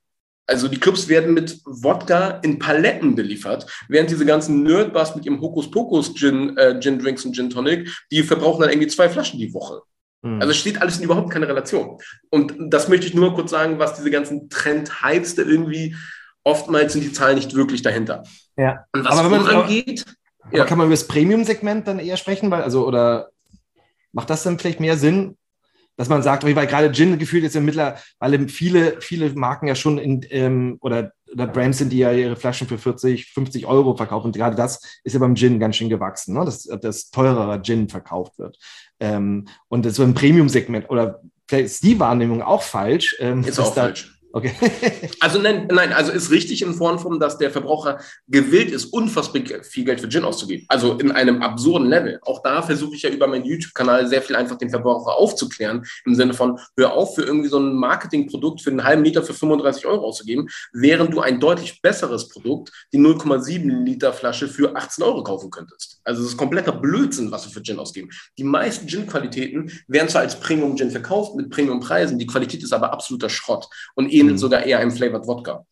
Also 0.49 0.67
die 0.67 0.81
Clubs 0.81 1.07
werden 1.07 1.33
mit 1.33 1.61
Wodka 1.65 2.41
in 2.43 2.59
Paletten 2.59 3.15
beliefert, 3.15 3.65
während 3.89 4.11
diese 4.11 4.27
ganzen 4.27 4.65
Nerdbars 4.65 5.15
mit 5.15 5.25
ihrem 5.25 5.41
Hokuspokus 5.41 6.15
Gin, 6.15 6.57
äh, 6.57 6.81
Gin 6.81 6.99
Drinks 6.99 7.25
und 7.25 7.37
Gin 7.37 7.49
Tonic, 7.49 7.89
die 8.11 8.25
verbrauchen 8.25 8.63
dann 8.63 8.71
irgendwie 8.71 8.89
zwei 8.89 9.09
Flaschen 9.09 9.39
die 9.39 9.55
Woche. 9.55 9.83
Mhm. 10.23 10.41
Also 10.41 10.53
steht 10.53 10.81
alles 10.81 10.99
in 10.99 11.05
überhaupt 11.05 11.31
keine 11.31 11.49
Relation. 11.49 11.99
Und 12.31 12.55
das 12.59 12.89
möchte 12.89 13.07
ich 13.07 13.15
nur 13.15 13.35
kurz 13.35 13.51
sagen, 13.51 13.79
was 13.79 13.95
diese 13.95 14.11
ganzen 14.11 14.49
Trend-Hypes 14.51 15.35
da 15.35 15.43
irgendwie, 15.43 15.97
oftmals 16.45 16.93
sind 16.93 17.03
die 17.03 17.13
Zahlen 17.13 17.37
nicht 17.37 17.55
wirklich 17.55 17.83
dahinter. 17.83 18.25
Ja. 18.57 18.85
Und 18.93 19.05
was 19.05 19.19
aber 19.19 19.31
wenn 19.31 19.43
man 19.43 19.57
angeht. 19.57 20.05
Aber 20.43 20.59
ja. 20.59 20.65
kann 20.65 20.79
man 20.79 20.87
über 20.87 20.95
das 20.95 21.07
Premium-Segment 21.07 21.87
dann 21.87 21.99
eher 21.99 22.17
sprechen? 22.17 22.51
Weil, 22.51 22.63
also, 22.63 22.87
oder 22.87 23.31
macht 24.13 24.31
das 24.31 24.43
dann 24.43 24.59
vielleicht 24.59 24.81
mehr 24.81 24.97
Sinn, 24.97 25.37
dass 25.97 26.09
man 26.09 26.23
sagt, 26.23 26.45
weil 26.45 26.67
gerade 26.67 26.93
Gin 26.93 27.19
gefühlt 27.19 27.45
ist 27.45 27.55
ja 27.55 27.61
mittlerweile 27.61 28.49
viele, 28.49 29.01
viele 29.01 29.31
Marken 29.35 29.67
ja 29.69 29.75
schon 29.75 29.99
in, 29.99 30.25
ähm, 30.31 30.79
oder, 30.81 31.13
oder 31.33 31.47
Brands 31.47 31.79
sind, 31.79 31.93
die 31.93 31.99
ja 31.99 32.13
ihre 32.13 32.37
Flaschen 32.37 32.67
für 32.67 32.79
40, 32.79 33.33
50 33.33 33.67
Euro 33.67 33.97
verkaufen. 33.97 34.27
Und 34.27 34.37
gerade 34.37 34.57
das 34.57 35.01
ist 35.05 35.13
ja 35.13 35.19
beim 35.21 35.35
Gin 35.35 35.61
ganz 35.61 35.77
schön 35.77 35.89
gewachsen, 35.89 36.35
ne? 36.35 36.45
dass, 36.45 36.65
dass 36.65 37.11
teurerer 37.11 37.63
Gin 37.63 37.89
verkauft 37.89 38.39
wird. 38.39 38.59
Ähm, 38.99 39.47
und 39.69 39.87
das 39.87 39.97
so 39.97 40.03
ein 40.03 40.15
Premium-Segment 40.15 40.91
oder 40.91 41.21
vielleicht 41.49 41.67
ist 41.67 41.83
die 41.85 41.99
Wahrnehmung 41.99 42.43
auch 42.43 42.63
falsch. 42.63 43.17
Ähm, 43.21 43.45
ist 43.45 43.59
auch 43.59 43.75
da, 43.75 43.83
falsch. 43.83 44.20
Okay. 44.33 44.53
also 45.21 45.41
nein, 45.41 45.69
nein, 45.71 45.93
also 45.93 46.13
ist 46.13 46.31
richtig 46.31 46.63
in 46.63 46.75
Form 46.75 47.19
dass 47.19 47.39
der 47.39 47.51
Verbraucher 47.51 48.01
gewillt 48.29 48.71
ist, 48.71 48.87
unfassbar 48.87 49.43
viel 49.63 49.85
Geld 49.85 50.01
für 50.01 50.09
Gin 50.09 50.25
auszugeben. 50.25 50.67
Also 50.69 50.95
in 50.99 51.11
einem 51.11 51.43
absurden 51.43 51.89
Level. 51.89 52.19
Auch 52.23 52.43
da 52.43 52.63
versuche 52.63 52.95
ich 52.95 53.03
ja 53.03 53.11
über 53.11 53.27
meinen 53.27 53.45
YouTube-Kanal 53.45 54.07
sehr 54.07 54.23
viel 54.23 54.37
einfach 54.37 54.57
den 54.57 54.71
Verbraucher 54.71 55.15
aufzuklären, 55.17 55.85
im 56.05 56.15
Sinne 56.15 56.35
von, 56.35 56.59
hör 56.77 56.93
auf, 56.93 57.15
für 57.15 57.23
irgendwie 57.23 57.49
so 57.49 57.59
ein 57.59 57.75
Marketingprodukt 57.75 58.61
für 58.61 58.71
einen 58.71 58.85
halben 58.85 59.05
Liter 59.05 59.23
für 59.23 59.35
35 59.35 59.87
Euro 59.87 60.07
auszugeben, 60.07 60.49
während 60.73 61.13
du 61.13 61.21
ein 61.21 61.41
deutlich 61.41 61.83
besseres 61.83 62.29
Produkt, 62.29 62.71
die 62.93 62.99
0,7 62.99 63.85
Liter 63.85 64.13
Flasche 64.13 64.49
für 64.49 64.77
18 64.77 65.05
Euro 65.05 65.25
kaufen 65.25 65.51
könntest. 65.51 66.00
Also 66.05 66.23
es 66.23 66.31
ist 66.31 66.37
kompletter 66.37 66.73
Blödsinn, 66.73 67.31
was 67.31 67.47
wir 67.47 67.53
für 67.53 67.63
Gin 67.63 67.79
ausgeben. 67.79 68.11
Die 68.39 68.45
meisten 68.45 68.87
Gin-Qualitäten 68.87 69.71
werden 69.89 70.09
zwar 70.09 70.23
als 70.23 70.39
Premium-Gin 70.41 70.91
verkauft 70.91 71.37
mit 71.37 71.51
Premium-Preisen, 71.51 72.19
die 72.19 72.27
Qualität 72.27 72.63
ist 72.63 72.73
aber 72.73 72.93
absoluter 72.93 73.29
Schrott. 73.29 73.69
Und 73.95 74.13
ähnelt 74.13 74.37
mhm. 74.37 74.39
sogar 74.39 74.65
eher 74.65 74.79
einem 74.79 74.93
Flavored 74.93 75.27
Wodka. 75.27 75.67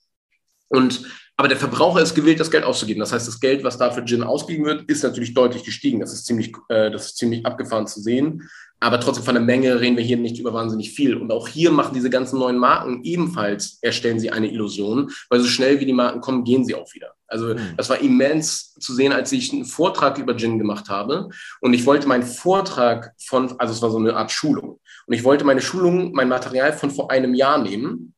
Und 0.69 1.05
aber 1.39 1.47
der 1.47 1.57
Verbraucher 1.57 2.03
ist 2.03 2.17
gewillt, 2.17 2.41
das 2.41 2.51
Geld 2.51 2.65
auszugeben. 2.65 2.99
Das 2.99 3.13
heißt, 3.13 3.29
das 3.29 3.39
Geld, 3.39 3.63
was 3.63 3.79
da 3.79 3.93
für 3.93 4.05
Gin 4.05 4.25
ausgegeben 4.25 4.65
wird, 4.65 4.91
ist 4.91 5.05
natürlich 5.05 5.35
deutlich 5.35 5.63
gestiegen. 5.63 6.01
Das 6.01 6.13
ist 6.13 6.27
ziemlich, 6.27 6.53
äh, 6.69 6.91
das 6.91 7.07
ist 7.07 7.17
ziemlich 7.17 7.47
abgefahren 7.47 7.87
zu 7.87 8.01
sehen. 8.01 8.51
Aber 8.81 8.99
trotzdem 8.99 9.25
von 9.25 9.37
der 9.37 9.45
Menge 9.45 9.81
reden 9.81 9.97
wir 9.97 10.03
hier 10.03 10.17
nicht 10.17 10.41
über 10.41 10.53
wahnsinnig 10.53 10.91
viel. 10.91 11.15
Und 11.17 11.31
auch 11.31 11.47
hier 11.47 11.71
machen 11.71 11.95
diese 11.95 12.11
ganzen 12.11 12.41
neuen 12.41 12.59
Marken 12.59 13.05
ebenfalls, 13.05 13.79
erstellen 13.83 14.19
sie 14.19 14.31
eine 14.31 14.51
Illusion, 14.51 15.13
weil 15.31 15.39
so 15.39 15.47
schnell 15.47 15.79
wie 15.79 15.87
die 15.87 15.93
Marken 15.93 16.21
kommen, 16.21 16.43
gehen 16.43 16.65
sie 16.65 16.75
auch 16.75 16.93
wieder. 16.93 17.15
Also 17.29 17.55
mhm. 17.55 17.75
das 17.77 17.89
war 17.91 18.01
immens 18.01 18.75
zu 18.75 18.95
sehen, 18.95 19.13
als 19.13 19.31
ich 19.33 19.53
einen 19.53 19.65
Vortrag 19.65 20.19
über 20.19 20.37
Gin 20.37 20.59
gemacht 20.59 20.89
habe. 20.89 21.29
Und 21.61 21.75
ich 21.75 21.87
wollte 21.87 22.09
meinen 22.09 22.25
Vortrag 22.25 23.13
von, 23.19 23.59
also 23.61 23.73
es 23.73 23.83
war 23.83 23.91
so 23.91 23.99
eine 23.99 24.17
Art 24.17 24.33
Schulung. 24.33 24.81
Und 25.07 25.15
ich 25.15 25.25
wollte 25.25 25.45
meine 25.45 25.61
Schulung, 25.61 26.13
mein 26.13 26.29
Material 26.29 26.73
von 26.73 26.91
vor 26.91 27.11
einem 27.11 27.35
Jahr 27.35 27.59
nehmen 27.59 28.15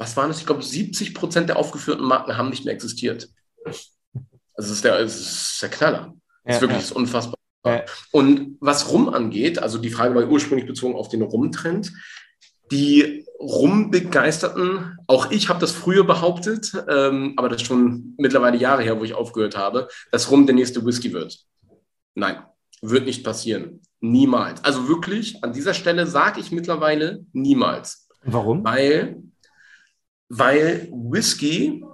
was 0.00 0.16
waren 0.16 0.30
es? 0.30 0.40
Ich 0.40 0.46
glaube, 0.46 0.62
70 0.62 1.14
Prozent 1.14 1.50
der 1.50 1.58
aufgeführten 1.58 2.06
Marken 2.06 2.36
haben 2.38 2.48
nicht 2.48 2.64
mehr 2.64 2.72
existiert. 2.72 3.28
Also 3.64 3.82
es 4.56 4.70
ist 4.70 4.84
der, 4.84 4.98
es 4.98 5.20
ist 5.20 5.62
der 5.62 5.68
Knaller. 5.68 6.14
Das 6.42 6.56
ist 6.56 6.62
wirklich 6.62 6.88
ja. 6.88 6.96
unfassbar. 6.96 7.36
Ja. 7.66 7.84
Und 8.10 8.56
was 8.60 8.90
Rum 8.90 9.10
angeht, 9.10 9.58
also 9.58 9.76
die 9.76 9.90
Frage 9.90 10.14
war 10.14 10.26
ursprünglich 10.26 10.66
bezogen 10.66 10.94
auf 10.94 11.10
den 11.10 11.20
Rum-Trend. 11.20 11.92
Die 12.70 13.26
Rumbegeisterten, 13.40 14.98
auch 15.06 15.30
ich 15.30 15.48
habe 15.48 15.60
das 15.60 15.72
früher 15.72 16.04
behauptet, 16.04 16.72
ähm, 16.88 17.34
aber 17.36 17.48
das 17.48 17.62
ist 17.62 17.68
schon 17.68 18.14
mittlerweile 18.18 18.58
Jahre 18.58 18.82
her, 18.82 18.98
wo 19.00 19.04
ich 19.04 19.14
aufgehört 19.14 19.56
habe, 19.56 19.88
dass 20.12 20.30
Rum 20.30 20.46
der 20.46 20.54
nächste 20.54 20.84
Whisky 20.84 21.12
wird. 21.12 21.38
Nein, 22.14 22.36
wird 22.82 23.06
nicht 23.06 23.24
passieren. 23.24 23.80
Niemals. 24.00 24.62
Also 24.64 24.88
wirklich, 24.88 25.42
an 25.42 25.52
dieser 25.52 25.74
Stelle 25.74 26.06
sage 26.06 26.40
ich 26.40 26.52
mittlerweile 26.52 27.24
niemals. 27.32 28.08
Warum? 28.22 28.64
Weil 28.64 29.22
weil 30.30 30.88
Whisky 30.92 31.84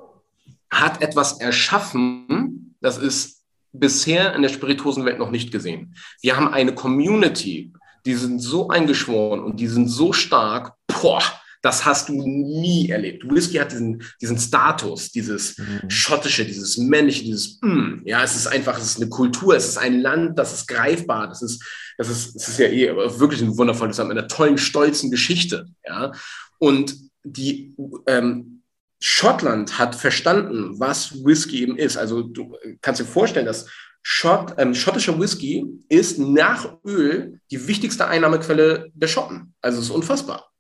hat 0.71 1.01
etwas 1.01 1.41
erschaffen, 1.41 2.77
das 2.81 2.99
ist 2.99 3.43
bisher 3.73 4.35
in 4.35 4.43
der 4.43 4.51
Spirituosenwelt 4.51 5.19
noch 5.19 5.31
nicht 5.31 5.51
gesehen. 5.51 5.97
Wir 6.21 6.37
haben 6.37 6.49
eine 6.49 6.75
Community, 6.75 7.73
die 8.07 8.15
sind 8.15 8.39
so 8.41 8.69
eingeschworen 8.69 9.41
und 9.41 9.61
die 9.61 9.67
sind 9.67 9.89
so 9.89 10.13
stark, 10.13 10.75
boah, 10.87 11.23
das 11.63 11.85
hast 11.85 12.09
du 12.09 12.23
nie 12.25 12.91
erlebt. 12.91 13.29
Whisky 13.29 13.57
hat 13.57 13.73
diesen, 13.73 14.03
diesen 14.21 14.39
Status, 14.39 15.11
dieses 15.11 15.59
mhm. 15.59 15.91
schottische, 15.91 16.45
dieses 16.45 16.79
männliche, 16.79 17.25
dieses, 17.25 17.59
mm, 17.61 18.03
ja, 18.05 18.23
es 18.23 18.37
ist 18.37 18.47
einfach, 18.47 18.79
es 18.79 18.85
ist 18.85 19.01
eine 19.01 19.11
Kultur, 19.11 19.57
es 19.57 19.67
ist 19.67 19.79
ein 19.79 20.01
Land, 20.01 20.39
das 20.39 20.55
ist 20.55 20.69
greifbar, 20.69 21.27
das 21.27 21.43
ist, 21.43 21.65
das 21.99 22.09
ist, 22.09 22.37
es 22.37 22.49
ist 22.49 22.59
ja 22.59 22.69
eh 22.69 22.95
wirklich 23.19 23.43
ein 23.43 23.59
wundervolles 23.59 23.97
Land 23.97 24.11
mit 24.11 24.19
einer 24.19 24.29
tollen, 24.29 24.59
stolzen 24.59 25.11
Geschichte, 25.11 25.67
ja. 25.85 26.13
Und 26.59 26.97
die 27.25 27.75
ähm, 28.07 28.63
Schottland 29.01 29.79
hat 29.79 29.95
verstanden, 29.95 30.79
was 30.79 31.25
Whisky 31.25 31.63
eben 31.63 31.77
ist. 31.77 31.97
Also 31.97 32.23
du 32.23 32.57
kannst 32.81 33.01
dir 33.01 33.05
vorstellen, 33.05 33.47
dass 33.47 33.67
Schott, 34.09 34.55
ähm, 34.59 34.75
schottischer 34.75 35.19
Whisky 35.19 35.67
ist 35.89 36.19
nach 36.19 36.79
Öl 36.85 37.41
die 37.51 37.67
wichtigste 37.67 38.07
Einnahmequelle 38.07 38.91
der 38.95 39.09
Schotten. 39.09 39.55
Also 39.61 39.79
es 39.79 39.87
ist 39.87 39.91
unfassbar. 39.91 40.53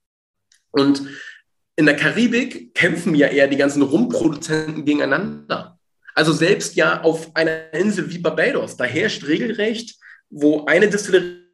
Und 0.72 1.02
in 1.76 1.86
der 1.86 1.96
Karibik 1.96 2.74
kämpfen 2.74 3.14
ja 3.14 3.28
eher 3.28 3.46
die 3.46 3.56
ganzen 3.56 3.82
Rumproduzenten 3.82 4.84
gegeneinander. 4.84 5.78
Also 6.14 6.32
selbst 6.32 6.74
ja 6.74 7.02
auf 7.02 7.36
einer 7.36 7.72
Insel 7.72 8.10
wie 8.10 8.18
Barbados, 8.18 8.76
da 8.76 8.84
herrscht 8.84 9.26
regelrecht, 9.26 9.96
wo 10.28 10.64
eine 10.64 10.88
Distillerie 10.88 11.44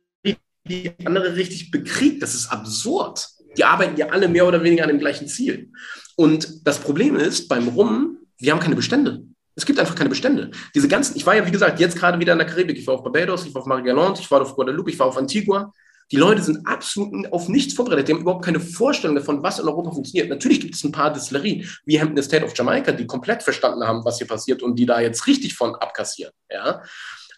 die 0.65 0.93
andere 1.05 1.37
richtig 1.37 1.71
bekriegt. 1.71 2.23
Das 2.23 2.35
ist 2.35 2.49
absurd 2.49 3.29
die 3.57 3.65
arbeiten 3.65 3.97
ja 3.97 4.09
alle 4.09 4.29
mehr 4.29 4.47
oder 4.47 4.63
weniger 4.63 4.85
an 4.85 4.89
dem 4.89 4.99
gleichen 4.99 5.29
Ziel. 5.29 5.71
Und 6.17 6.67
das 6.67 6.79
Problem 6.79 7.17
ist, 7.17 7.49
beim 7.49 7.69
Rum, 7.69 8.19
wir 8.39 8.53
haben 8.53 8.61
keine 8.61 8.77
Bestände. 8.77 9.25
Es 9.55 9.67
gibt 9.67 9.79
einfach 9.79 9.95
keine 9.95 10.09
Bestände. 10.09 10.51
Diese 10.75 10.89
ganzen, 10.89 11.17
ich 11.17 11.27
war 11.27 11.37
ja, 11.37 11.47
wie 11.47 11.51
gesagt, 11.51 11.79
jetzt 11.81 11.97
gerade 11.97 12.19
wieder 12.19 12.33
in 12.33 12.39
der 12.39 12.47
Karibik. 12.47 12.79
Ich 12.79 12.87
war 12.87 12.95
auf 12.95 13.03
Barbados, 13.03 13.45
ich 13.45 13.55
war 13.55 13.63
auf 13.63 13.67
Marie-Galante, 13.67 14.23
ich 14.23 14.31
war 14.31 14.41
auf 14.41 14.55
Guadeloupe, 14.55 14.91
ich 14.91 14.99
war 14.99 15.07
auf 15.07 15.17
Antigua. 15.17 15.73
Die 16.11 16.17
Leute 16.17 16.43
sind 16.43 16.67
absolut 16.67 17.33
auf 17.33 17.49
nichts 17.49 17.73
vorbereitet. 17.73 18.09
Die 18.09 18.13
haben 18.13 18.21
überhaupt 18.21 18.45
keine 18.45 18.61
Vorstellung 18.61 19.17
davon, 19.17 19.43
was 19.43 19.59
in 19.59 19.67
Europa 19.67 19.93
funktioniert. 19.93 20.29
Natürlich 20.29 20.61
gibt 20.61 20.75
es 20.75 20.85
ein 20.85 20.93
paar 20.93 21.13
Destillerien, 21.13 21.67
wie 21.87 21.99
Hampton 21.99 22.19
Estate 22.19 22.45
of 22.45 22.53
Jamaica, 22.57 22.93
die 22.93 23.07
komplett 23.07 23.43
verstanden 23.43 23.83
haben, 23.83 24.05
was 24.05 24.19
hier 24.19 24.27
passiert 24.27 24.63
und 24.63 24.79
die 24.79 24.85
da 24.85 25.01
jetzt 25.01 25.27
richtig 25.27 25.55
von 25.55 25.75
abkassieren. 25.75 26.33
Ja? 26.51 26.83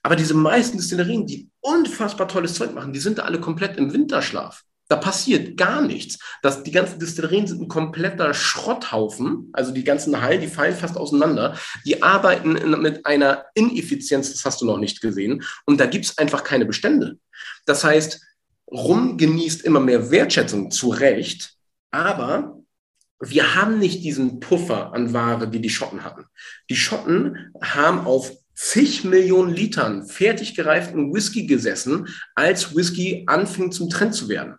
Aber 0.02 0.16
diese 0.16 0.34
meisten 0.34 0.76
Destillerien, 0.76 1.26
die 1.26 1.48
unfassbar 1.60 2.26
tolles 2.26 2.54
Zeug 2.54 2.74
machen, 2.74 2.92
die 2.92 3.00
sind 3.00 3.18
da 3.18 3.22
alle 3.22 3.40
komplett 3.40 3.76
im 3.76 3.92
Winterschlaf. 3.92 4.64
Da 4.94 5.00
passiert 5.00 5.56
gar 5.56 5.82
nichts. 5.82 6.20
Das, 6.40 6.62
die 6.62 6.70
ganzen 6.70 7.00
Distillerien 7.00 7.48
sind 7.48 7.60
ein 7.60 7.66
kompletter 7.66 8.32
Schrotthaufen. 8.32 9.50
Also 9.52 9.72
die 9.72 9.82
ganzen 9.82 10.22
Hallen, 10.22 10.40
die 10.40 10.46
fallen 10.46 10.76
fast 10.76 10.96
auseinander. 10.96 11.58
Die 11.84 12.00
arbeiten 12.00 12.54
in, 12.54 12.80
mit 12.80 13.04
einer 13.04 13.44
Ineffizienz, 13.54 14.30
das 14.30 14.44
hast 14.44 14.60
du 14.60 14.66
noch 14.66 14.78
nicht 14.78 15.00
gesehen. 15.00 15.42
Und 15.66 15.80
da 15.80 15.86
gibt 15.86 16.04
es 16.04 16.16
einfach 16.16 16.44
keine 16.44 16.64
Bestände. 16.64 17.18
Das 17.66 17.82
heißt, 17.82 18.20
Rum 18.70 19.18
genießt 19.18 19.62
immer 19.62 19.80
mehr 19.80 20.12
Wertschätzung, 20.12 20.70
zu 20.70 20.90
Recht. 20.90 21.54
Aber 21.90 22.60
wir 23.18 23.56
haben 23.56 23.80
nicht 23.80 24.04
diesen 24.04 24.38
Puffer 24.38 24.92
an 24.92 25.12
Ware, 25.12 25.48
die 25.48 25.60
die 25.60 25.70
Schotten 25.70 26.04
hatten. 26.04 26.26
Die 26.70 26.76
Schotten 26.76 27.52
haben 27.60 28.06
auf 28.06 28.30
zig 28.54 29.02
Millionen 29.02 29.52
Litern 29.52 30.06
fertig 30.06 30.54
gereiften 30.54 31.12
Whisky 31.12 31.46
gesessen, 31.46 32.06
als 32.36 32.76
Whisky 32.76 33.24
anfing 33.26 33.72
zum 33.72 33.90
Trend 33.90 34.14
zu 34.14 34.28
werden. 34.28 34.54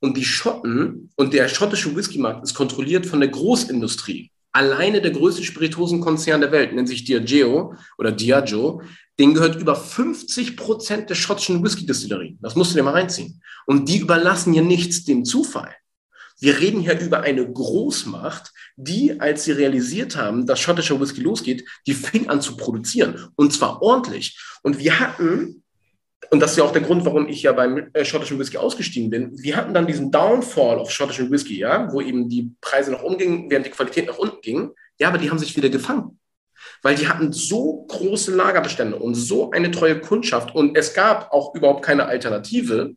Und 0.00 0.16
die 0.16 0.24
Schotten 0.24 1.10
und 1.16 1.34
der 1.34 1.48
schottische 1.48 1.94
Whiskymarkt 1.94 2.44
ist 2.44 2.54
kontrolliert 2.54 3.06
von 3.06 3.20
der 3.20 3.30
Großindustrie. 3.30 4.30
Alleine 4.52 5.00
der 5.00 5.10
größte 5.10 5.44
Spirituosenkonzern 5.44 6.40
der 6.40 6.52
Welt, 6.52 6.72
nennt 6.72 6.88
sich 6.88 7.04
Diageo 7.04 7.74
oder 7.98 8.12
Diageo, 8.12 8.82
denen 9.18 9.34
gehört 9.34 9.60
über 9.60 9.74
50 9.74 10.56
Prozent 10.56 11.10
der 11.10 11.16
schottischen 11.16 11.62
Whisky-Distillerie. 11.62 12.38
Das 12.40 12.54
musst 12.54 12.72
du 12.72 12.76
dir 12.76 12.84
mal 12.84 12.92
reinziehen. 12.92 13.42
Und 13.66 13.88
die 13.88 13.98
überlassen 13.98 14.54
ja 14.54 14.62
nichts 14.62 15.04
dem 15.04 15.24
Zufall. 15.24 15.74
Wir 16.40 16.60
reden 16.60 16.80
hier 16.80 17.00
über 17.00 17.20
eine 17.20 17.50
Großmacht, 17.50 18.52
die, 18.76 19.20
als 19.20 19.44
sie 19.44 19.52
realisiert 19.52 20.16
haben, 20.16 20.46
dass 20.46 20.60
schottischer 20.60 21.00
Whisky 21.00 21.20
losgeht, 21.20 21.64
die 21.86 21.94
fing 21.94 22.28
an 22.28 22.40
zu 22.40 22.56
produzieren. 22.56 23.28
Und 23.34 23.52
zwar 23.52 23.82
ordentlich. 23.82 24.40
Und 24.62 24.78
wir 24.78 25.00
hatten, 25.00 25.64
und 26.30 26.40
das 26.40 26.52
ist 26.52 26.56
ja 26.58 26.64
auch 26.64 26.72
der 26.72 26.82
Grund, 26.82 27.04
warum 27.04 27.28
ich 27.28 27.42
ja 27.42 27.52
beim 27.52 27.88
äh, 27.92 28.04
schottischen 28.04 28.38
Whisky 28.38 28.58
ausgestiegen 28.58 29.10
bin, 29.10 29.38
wir 29.38 29.56
hatten 29.56 29.72
dann 29.72 29.86
diesen 29.86 30.10
Downfall 30.10 30.78
auf 30.78 30.90
schottischen 30.90 31.30
Whisky, 31.30 31.58
ja, 31.58 31.90
wo 31.92 32.00
eben 32.00 32.28
die 32.28 32.52
Preise 32.60 32.90
nach 32.90 33.02
oben 33.02 33.18
gingen, 33.18 33.50
während 33.50 33.66
die 33.66 33.70
Qualität 33.70 34.06
nach 34.06 34.18
unten 34.18 34.40
ging. 34.42 34.70
Ja, 34.98 35.08
aber 35.08 35.18
die 35.18 35.30
haben 35.30 35.38
sich 35.38 35.56
wieder 35.56 35.68
gefangen. 35.68 36.18
Weil 36.82 36.96
die 36.96 37.08
hatten 37.08 37.32
so 37.32 37.86
große 37.88 38.34
Lagerbestände 38.34 38.96
und 38.96 39.14
so 39.14 39.50
eine 39.52 39.70
treue 39.70 40.00
Kundschaft. 40.00 40.54
Und 40.54 40.76
es 40.76 40.92
gab 40.92 41.32
auch 41.32 41.54
überhaupt 41.54 41.84
keine 41.84 42.06
Alternative 42.06 42.94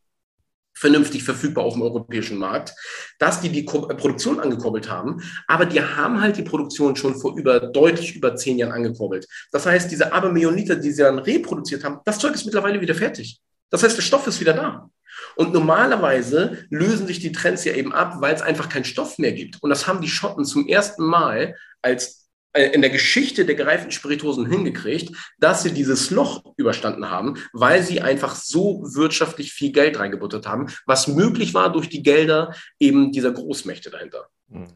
vernünftig 0.73 1.23
verfügbar 1.23 1.65
auf 1.65 1.73
dem 1.73 1.81
europäischen 1.81 2.38
Markt, 2.38 2.73
dass 3.19 3.41
die 3.41 3.49
die 3.49 3.65
äh, 3.65 3.95
Produktion 3.95 4.39
angekurbelt 4.39 4.89
haben, 4.89 5.22
aber 5.48 5.65
die 5.65 5.81
haben 5.81 6.22
halt 6.22 6.38
die 6.38 6.43
Produktion 6.43 6.95
schon 6.95 7.15
vor 7.15 7.38
über 7.38 7.60
deutlich 7.60 8.15
über 8.15 8.35
zehn 8.35 8.57
Jahren 8.57 8.72
angekurbelt. 8.72 9.27
Das 9.52 9.65
heißt, 9.65 9.91
diese 9.91 10.11
Abermillioniter, 10.14 10.76
die 10.76 10.91
sie 10.91 11.03
dann 11.03 11.19
reproduziert 11.19 11.84
haben, 11.84 11.99
das 12.06 12.19
Zeug 12.19 12.34
ist 12.34 12.45
mittlerweile 12.45 12.81
wieder 12.81 12.95
fertig. 12.95 13.39
Das 13.69 13.84
heißt, 13.84 13.98
der 13.98 14.03
Stoff 14.03 14.27
ist 14.27 14.39
wieder 14.39 14.53
da. 14.53 14.89
Und 15.35 15.53
normalerweise 15.53 16.65
lösen 16.69 17.07
sich 17.07 17.19
die 17.19 17.31
Trends 17.31 17.64
ja 17.64 17.73
eben 17.73 17.93
ab, 17.93 18.18
weil 18.19 18.34
es 18.34 18.41
einfach 18.41 18.69
keinen 18.69 18.85
Stoff 18.85 19.18
mehr 19.18 19.31
gibt. 19.34 19.61
Und 19.61 19.69
das 19.69 19.88
haben 19.88 20.02
die 20.02 20.10
Schotten 20.10 20.45
zum 20.45 20.68
ersten 20.68 21.03
Mal 21.03 21.56
als 21.81 22.20
in 22.53 22.82
der 22.82 22.90
Geschichte 22.90 23.45
der 23.45 23.56
gereiften 23.56 23.91
Spiritosen 23.91 24.45
hingekriegt, 24.45 25.15
dass 25.40 25.64
sie 25.64 25.72
dieses 25.72 26.10
Loch 26.11 26.44
überstanden 26.57 27.10
haben, 27.10 27.38
weil 27.53 27.82
sie 27.82 28.02
einfach 28.02 28.36
so 28.36 28.84
wirtschaftlich 28.94 29.53
viel 29.53 29.72
Geld 29.72 29.99
reingebuttert 29.99 30.48
haben, 30.48 30.68
was 30.86 31.07
möglich 31.07 31.53
war 31.53 31.72
durch 31.72 31.90
die 31.90 32.03
Gelder 32.03 32.53
eben 32.80 33.11
dieser 33.11 33.32
Großmächte 33.32 33.90
dahinter. 33.90 34.28
Mhm. 34.49 34.68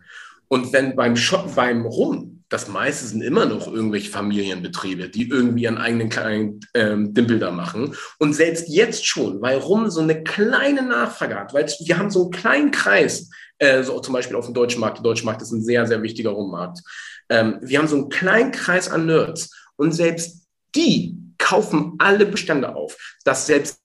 Und 0.47 0.73
wenn 0.73 0.95
beim, 0.95 1.15
Shop, 1.15 1.56
beim 1.56 1.85
Rum, 1.85 2.43
das 2.49 2.68
meiste 2.68 3.07
sind 3.07 3.22
immer 3.22 3.45
noch 3.45 3.68
irgendwelche 3.68 4.11
Familienbetriebe, 4.11 5.10
die 5.10 5.27
irgendwie 5.27 5.64
ihren 5.64 5.80
eigenen 5.80 6.10
kleinen 6.10 6.60
ähm, 6.76 7.14
Dimpel 7.14 7.39
da 7.39 7.52
machen. 7.52 7.95
Und 8.19 8.34
selbst 8.34 8.69
jetzt 8.69 9.07
schon, 9.07 9.41
weil 9.41 9.57
Rum 9.57 9.89
so 9.89 10.02
eine 10.02 10.23
kleine 10.23 10.84
Nachfrage 10.84 11.35
hat, 11.35 11.53
weil 11.53 11.65
wir 11.65 11.97
haben 11.97 12.11
so 12.11 12.23
einen 12.23 12.31
kleinen 12.31 12.72
Kreis, 12.72 13.30
äh, 13.57 13.81
so 13.84 13.99
zum 13.99 14.14
Beispiel 14.14 14.35
auf 14.35 14.45
dem 14.45 14.53
deutschen 14.53 14.80
Markt. 14.80 14.97
Der 14.97 15.03
deutsche 15.03 15.26
Markt 15.26 15.41
ist 15.41 15.52
ein 15.52 15.64
sehr, 15.64 15.88
sehr 15.88 16.03
wichtiger 16.03 16.30
Rummarkt. 16.30 16.81
Ähm, 17.30 17.60
wir 17.61 17.80
haben 17.80 17.88
so 17.88 17.95
einen 17.95 18.10
kleinen 18.10 18.52
Kreis 18.52 18.89
an 18.89 19.06
Nerds 19.06 19.52
und 19.76 19.91
selbst 19.91 20.47
die 20.76 21.18
kaufen 21.38 21.95
alle 21.99 22.26
Bestände 22.26 22.76
auf, 22.76 22.97
dass 23.23 23.45
selbst 23.45 23.80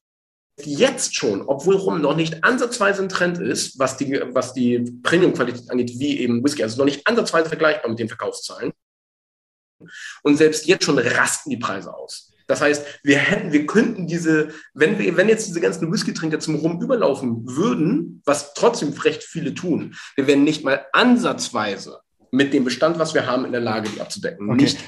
jetzt 0.65 1.17
schon, 1.17 1.43
obwohl 1.43 1.77
Rum 1.77 2.01
noch 2.01 2.17
nicht 2.17 2.45
ansatzweise 2.45 3.03
ein 3.03 3.09
Trend 3.09 3.39
ist, 3.39 3.79
was 3.79 3.97
die, 3.97 4.21
was 4.33 4.53
die 4.53 4.81
Premium-Qualität 5.03 5.71
angeht, 5.71 5.93
wie 5.99 6.21
eben 6.21 6.45
Whisky, 6.45 6.63
also 6.63 6.79
noch 6.79 6.85
nicht 6.85 7.07
ansatzweise 7.07 7.49
vergleichbar 7.49 7.89
mit 7.89 7.99
den 7.99 8.09
Verkaufszahlen. 8.09 8.73
Und 10.23 10.37
selbst 10.37 10.67
jetzt 10.67 10.85
schon 10.85 10.99
rasten 10.99 11.51
die 11.51 11.57
Preise 11.57 11.95
aus. 11.95 12.33
Das 12.47 12.61
heißt, 12.61 12.85
wir 13.05 13.19
hätten, 13.19 13.53
wir 13.53 13.65
könnten 13.65 14.07
diese, 14.07 14.49
wenn 14.75 14.99
wir, 14.99 15.17
wenn 15.17 15.29
jetzt 15.29 15.47
diese 15.47 15.61
ganzen 15.61 15.91
Whisky-Trinker 15.91 16.41
zum 16.41 16.57
Rum 16.57 16.83
überlaufen 16.83 17.47
würden, 17.47 18.23
was 18.27 18.55
trotzdem 18.55 18.93
recht 18.93 19.23
viele 19.23 19.55
tun, 19.55 19.95
wir 20.17 20.27
wären 20.27 20.45
nicht 20.45 20.65
mal 20.65 20.85
ansatzweise 20.93 22.01
mit 22.31 22.53
dem 22.53 22.65
Bestand, 22.65 22.99
was 22.99 23.15
wir 23.15 23.27
haben, 23.27 23.45
in 23.45 23.53
der 23.53 23.61
Lage, 23.61 23.89
die 23.89 24.01
abzudecken. 24.01 24.51
Okay. 24.51 24.63
Nicht 24.63 24.79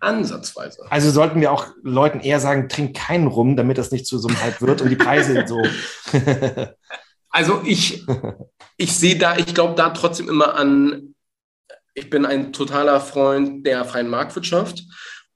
ansatzweise. 0.00 0.82
Also 0.90 1.10
sollten 1.10 1.40
wir 1.40 1.52
auch 1.52 1.66
Leuten 1.82 2.20
eher 2.20 2.40
sagen, 2.40 2.68
trink 2.68 2.96
keinen 2.96 3.26
Rum, 3.26 3.56
damit 3.56 3.78
das 3.78 3.90
nicht 3.90 4.06
zu 4.06 4.18
so 4.18 4.28
einem 4.28 4.40
Hype 4.40 4.60
wird 4.62 4.80
und 4.82 4.88
die 4.88 4.96
Preise 4.96 5.44
so. 5.46 5.62
also 7.30 7.62
ich, 7.64 8.04
ich 8.76 8.96
sehe 8.96 9.16
da, 9.16 9.36
ich 9.36 9.54
glaube 9.54 9.74
da 9.74 9.90
trotzdem 9.90 10.28
immer 10.28 10.54
an, 10.54 11.14
ich 11.94 12.08
bin 12.08 12.24
ein 12.24 12.52
totaler 12.52 13.00
Freund 13.00 13.66
der 13.66 13.84
freien 13.84 14.08
Marktwirtschaft 14.08 14.84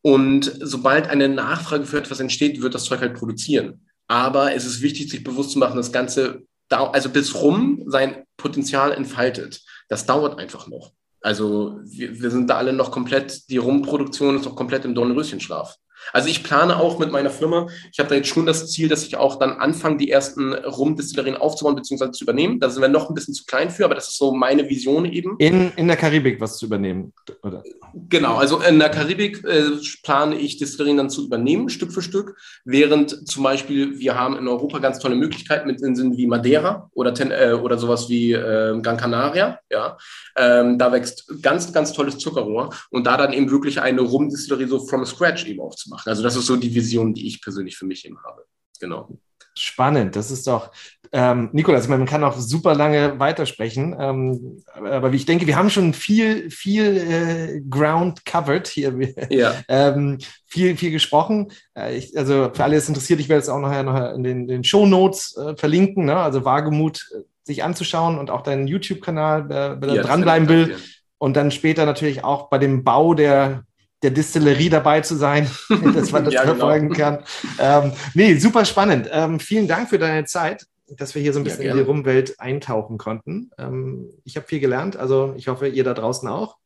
und 0.01 0.51
sobald 0.61 1.09
eine 1.09 1.29
Nachfrage 1.29 1.85
für 1.85 1.99
etwas 1.99 2.21
entsteht, 2.21 2.63
wird 2.63 2.75
das 2.75 2.85
Zeug 2.85 3.01
halt 3.01 3.15
produzieren. 3.15 3.87
Aber 4.07 4.55
es 4.55 4.65
ist 4.65 4.83
wichtig, 4.83 5.11
sich 5.11 5.25
bewusst 5.25 5.53
zu 5.53 5.59
machen, 5.59 5.77
das 5.77 5.93
Ganze, 5.93 6.43
also 6.69 7.09
bis 7.09 7.35
rum 7.35 7.85
sein 7.87 8.25
Potenzial 8.37 8.93
entfaltet. 8.93 9.63
Das 9.89 10.07
dauert 10.07 10.39
einfach 10.39 10.69
noch. 10.69 10.93
Also 11.25 11.81
wir, 11.85 12.21
wir 12.21 12.31
sind 12.31 12.51
da 12.51 12.59
alle 12.59 12.75
noch 12.75 12.91
komplett, 12.91 13.49
die 13.49 13.57
Rumproduktion 13.57 14.37
ist 14.37 14.45
noch 14.45 14.57
komplett 14.57 14.85
im 14.85 14.95
Dornröschenschlaf. 14.95 15.75
Also 16.13 16.29
ich 16.29 16.45
plane 16.45 16.79
auch 16.79 16.99
mit 16.99 17.11
meiner 17.11 17.31
Firma, 17.31 17.69
ich 17.93 17.99
habe 17.99 18.09
da 18.09 18.15
jetzt 18.15 18.29
schon 18.29 18.47
das 18.47 18.71
Ziel, 18.71 18.89
dass 18.89 19.05
ich 19.05 19.17
auch 19.17 19.39
dann 19.39 19.53
anfange, 19.53 19.97
die 19.97 20.11
ersten 20.11 20.53
Rumdestillerien 20.53 21.37
aufzubauen 21.37 21.77
bzw. 21.77 22.13
zu 22.13 22.25
übernehmen. 22.25 22.61
Da 22.61 22.71
sind 22.71 22.83
wir 22.83 22.89
noch 22.89 23.09
ein 23.09 23.15
bisschen 23.15 23.35
zu 23.35 23.45
klein 23.45 23.71
für, 23.71 23.85
aber 23.85 23.95
das 23.95 24.09
ist 24.09 24.19
so 24.19 24.33
meine 24.33 24.69
Vision 24.69 25.05
eben. 25.05 25.37
In, 25.39 25.73
in 25.77 25.87
der 25.87 25.97
Karibik 25.97 26.41
was 26.41 26.59
zu 26.59 26.67
übernehmen, 26.67 27.13
oder? 27.43 27.63
Genau, 28.09 28.35
also 28.35 28.61
in 28.61 28.79
der 28.79 28.91
Karibik 28.91 29.45
äh, 29.45 29.65
plane 30.03 30.37
ich 30.37 30.59
Destillerien 30.59 30.97
dann 30.97 31.11
zu 31.11 31.27
übernehmen, 31.27 31.69
Stück 31.69 31.93
für 31.93 32.03
Stück, 32.03 32.37
während 32.65 33.29
zum 33.29 33.43
Beispiel 33.43 33.99
wir 33.99 34.19
haben 34.19 34.37
in 34.37 34.49
Europa 34.49 34.79
ganz 34.79 34.99
tolle 34.99 35.15
Möglichkeiten 35.15 35.67
mit 35.67 35.81
Inseln 35.81 36.17
wie 36.17 36.27
Madeira 36.27 36.91
oder, 36.95 37.15
ten, 37.15 37.31
äh, 37.31 37.53
oder 37.53 37.79
sowas 37.79 38.09
wie 38.09 38.33
äh, 38.33 38.79
Gran 38.81 38.97
Canaria. 38.97 39.59
Ja? 39.71 39.97
Ähm, 40.37 40.79
da 40.79 40.93
wächst 40.93 41.43
ganz, 41.43 41.73
ganz 41.73 41.93
tolles 41.93 42.19
Zuckerrohr 42.19 42.71
und 42.91 43.07
da 43.07 43.17
dann 43.17 43.33
eben 43.33 43.51
wirklich 43.51 43.81
eine 43.81 44.01
Rumdistillerie 44.01 44.67
so 44.67 44.85
from 44.87 45.05
scratch 45.05 45.47
eben 45.47 45.61
aufzumachen 45.61 45.94
machen. 45.95 46.09
Also 46.09 46.23
das 46.23 46.37
ist 46.37 46.47
so 46.47 46.57
die 46.57 46.75
Vision, 46.75 47.15
die 47.15 47.27
ich 47.27 47.41
persönlich 47.41 47.77
für 47.77 47.87
mich 47.87 48.05
eben 48.05 48.23
habe. 48.23 48.45
Genau. 48.81 49.09
Spannend, 49.57 50.17
das 50.17 50.33
ist 50.33 50.49
doch, 50.49 50.73
ähm, 51.13 51.49
Nikolas, 51.53 51.87
man 51.87 52.07
kann 52.07 52.25
auch 52.25 52.37
super 52.37 52.75
lange 52.75 53.21
weitersprechen, 53.21 53.95
ähm, 53.97 54.65
aber 54.75 55.13
ich 55.13 55.27
denke, 55.27 55.47
wir 55.47 55.57
haben 55.57 55.71
schon 55.71 55.95
viel, 55.95 56.51
viel 56.51 56.97
äh, 56.97 57.61
Ground 57.71 58.25
covered 58.25 58.67
hier, 58.67 58.93
ja. 59.31 59.55
ähm, 59.69 60.19
viel, 60.47 60.77
viel 60.77 60.91
gesprochen. 60.91 61.53
Äh, 61.79 61.99
ich, 61.99 62.19
also 62.19 62.51
für 62.53 62.65
alle, 62.65 62.73
die 62.73 62.79
es 62.79 62.89
interessiert, 62.89 63.21
ich 63.21 63.29
werde 63.29 63.43
es 63.43 63.49
auch 63.49 63.61
nachher 63.61 63.85
noch 63.85 64.13
in 64.13 64.25
den, 64.25 64.49
den 64.49 64.65
Show 64.65 64.87
Notes 64.87 65.37
äh, 65.37 65.57
verlinken, 65.57 66.07
ne? 66.07 66.17
also 66.17 66.45
Wagemut 66.45 67.09
äh, 67.15 67.21
sich 67.45 67.63
anzuschauen 67.63 68.19
und 68.19 68.31
auch 68.31 68.43
deinen 68.43 68.67
YouTube-Kanal, 68.67 69.49
wer, 69.49 69.81
wer 69.81 69.95
ja, 69.95 70.03
dranbleiben 70.03 70.49
will. 70.49 70.77
Und 71.19 71.37
dann 71.37 71.53
später 71.53 71.87
natürlich 71.87 72.25
auch 72.25 72.49
bei 72.49 72.59
dem 72.59 72.83
Bau 72.83 73.15
der 73.15 73.65
der 74.05 74.13
Distillerie 74.13 74.69
dabei 74.69 75.01
zu 75.01 75.17
sein, 75.17 75.51
dass 75.95 76.13
man 76.13 76.25
das 76.25 76.35
ja, 76.35 76.43
genau. 76.43 76.55
verfolgen 76.55 76.91
genau. 76.91 76.99
kann. 76.99 77.25
Ähm, 77.59 77.93
nee, 78.15 78.37
super 78.37 78.65
spannend. 78.65 79.09
Ähm, 79.11 79.41
vielen 79.41 79.67
Dank 79.67 79.89
für 79.89 79.99
deine 79.99 80.25
Zeit, 80.27 80.67
dass 80.89 81.15
wir 81.15 81.23
hier 81.23 81.33
so 81.33 81.41
ein 81.41 81.45
bisschen 81.45 81.65
ja, 81.65 81.73
in 81.73 81.79
die 81.79 81.83
Rumwelt 81.83 82.39
eintauchen 82.39 82.99
konnten. 82.99 83.51
Ähm, 83.59 84.11
ich 84.25 84.37
habe 84.37 84.47
viel 84.47 84.61
gelernt, 84.61 84.97
also 84.97 85.35
ich 85.37 85.49
hoffe, 85.49 85.67
ihr 85.67 85.83
da 85.83 85.95
draußen 85.95 86.29
auch. 86.29 86.59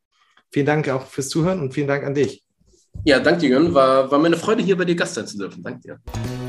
Vielen 0.51 0.67
Dank 0.67 0.89
auch 0.89 1.07
fürs 1.07 1.29
Zuhören 1.29 1.61
und 1.61 1.73
vielen 1.73 1.89
Dank 1.89 2.05
an 2.05 2.15
dich. 2.15 2.43
Ja, 3.05 3.21
danke 3.21 3.41
dir, 3.41 3.51
Jürgen. 3.51 3.75
War, 3.75 4.11
war 4.11 4.19
mir 4.19 4.27
eine 4.27 4.37
Freude, 4.37 4.63
hier 4.63 4.77
bei 4.77 4.85
dir 4.85 4.97
Gast 4.97 5.15
sein 5.15 5.27
zu 5.27 5.39
dürfen. 5.39 5.63
Danke 5.63 5.81
dir. 5.81 6.48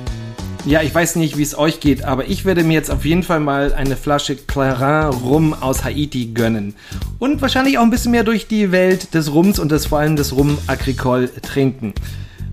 Ja, 0.65 0.81
ich 0.81 0.93
weiß 0.93 1.15
nicht, 1.15 1.37
wie 1.37 1.43
es 1.43 1.57
euch 1.57 1.79
geht, 1.79 2.03
aber 2.03 2.27
ich 2.27 2.43
werde 2.43 2.63
mir 2.63 2.73
jetzt 2.73 2.91
auf 2.91 3.05
jeden 3.05 3.23
Fall 3.23 3.39
mal 3.39 3.73
eine 3.73 3.95
Flasche 3.95 4.35
Clarin 4.35 5.13
Rum 5.13 5.53
aus 5.53 5.83
Haiti 5.85 6.27
gönnen. 6.33 6.75
Und 7.17 7.41
wahrscheinlich 7.41 7.77
auch 7.77 7.83
ein 7.83 7.89
bisschen 7.89 8.11
mehr 8.11 8.25
durch 8.25 8.47
die 8.47 8.71
Welt 8.71 9.13
des 9.13 9.33
Rums 9.33 9.57
und 9.57 9.71
des, 9.71 9.87
vor 9.87 9.99
allem 9.99 10.15
des 10.15 10.35
Rum 10.35 10.57
Agricole 10.67 11.31
trinken. 11.41 11.93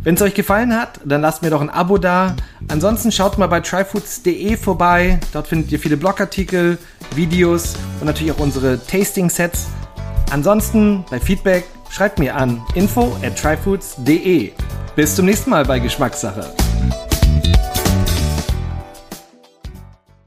Wenn 0.04 0.14
es 0.14 0.22
euch 0.22 0.34
gefallen 0.34 0.72
hat, 0.72 1.00
dann 1.04 1.20
lasst 1.20 1.42
mir 1.42 1.50
doch 1.50 1.60
ein 1.60 1.68
Abo 1.68 1.98
da. 1.98 2.36
Ansonsten 2.68 3.10
schaut 3.10 3.38
mal 3.38 3.48
bei 3.48 3.58
tryfoods.de 3.58 4.56
vorbei. 4.56 5.18
Dort 5.32 5.48
findet 5.48 5.72
ihr 5.72 5.80
viele 5.80 5.96
Blogartikel, 5.96 6.78
Videos 7.16 7.74
und 7.98 8.06
natürlich 8.06 8.32
auch 8.32 8.38
unsere 8.38 8.78
Tasting-Sets. 8.86 9.66
Ansonsten 10.30 11.04
bei 11.10 11.18
Feedback 11.18 11.64
schreibt 11.90 12.20
mir 12.20 12.36
an 12.36 12.62
info 12.76 13.16
at 13.20 13.36
tryfoods.de. 13.36 14.52
Bis 14.94 15.16
zum 15.16 15.26
nächsten 15.26 15.50
Mal 15.50 15.64
bei 15.64 15.80
Geschmackssache. 15.80 16.54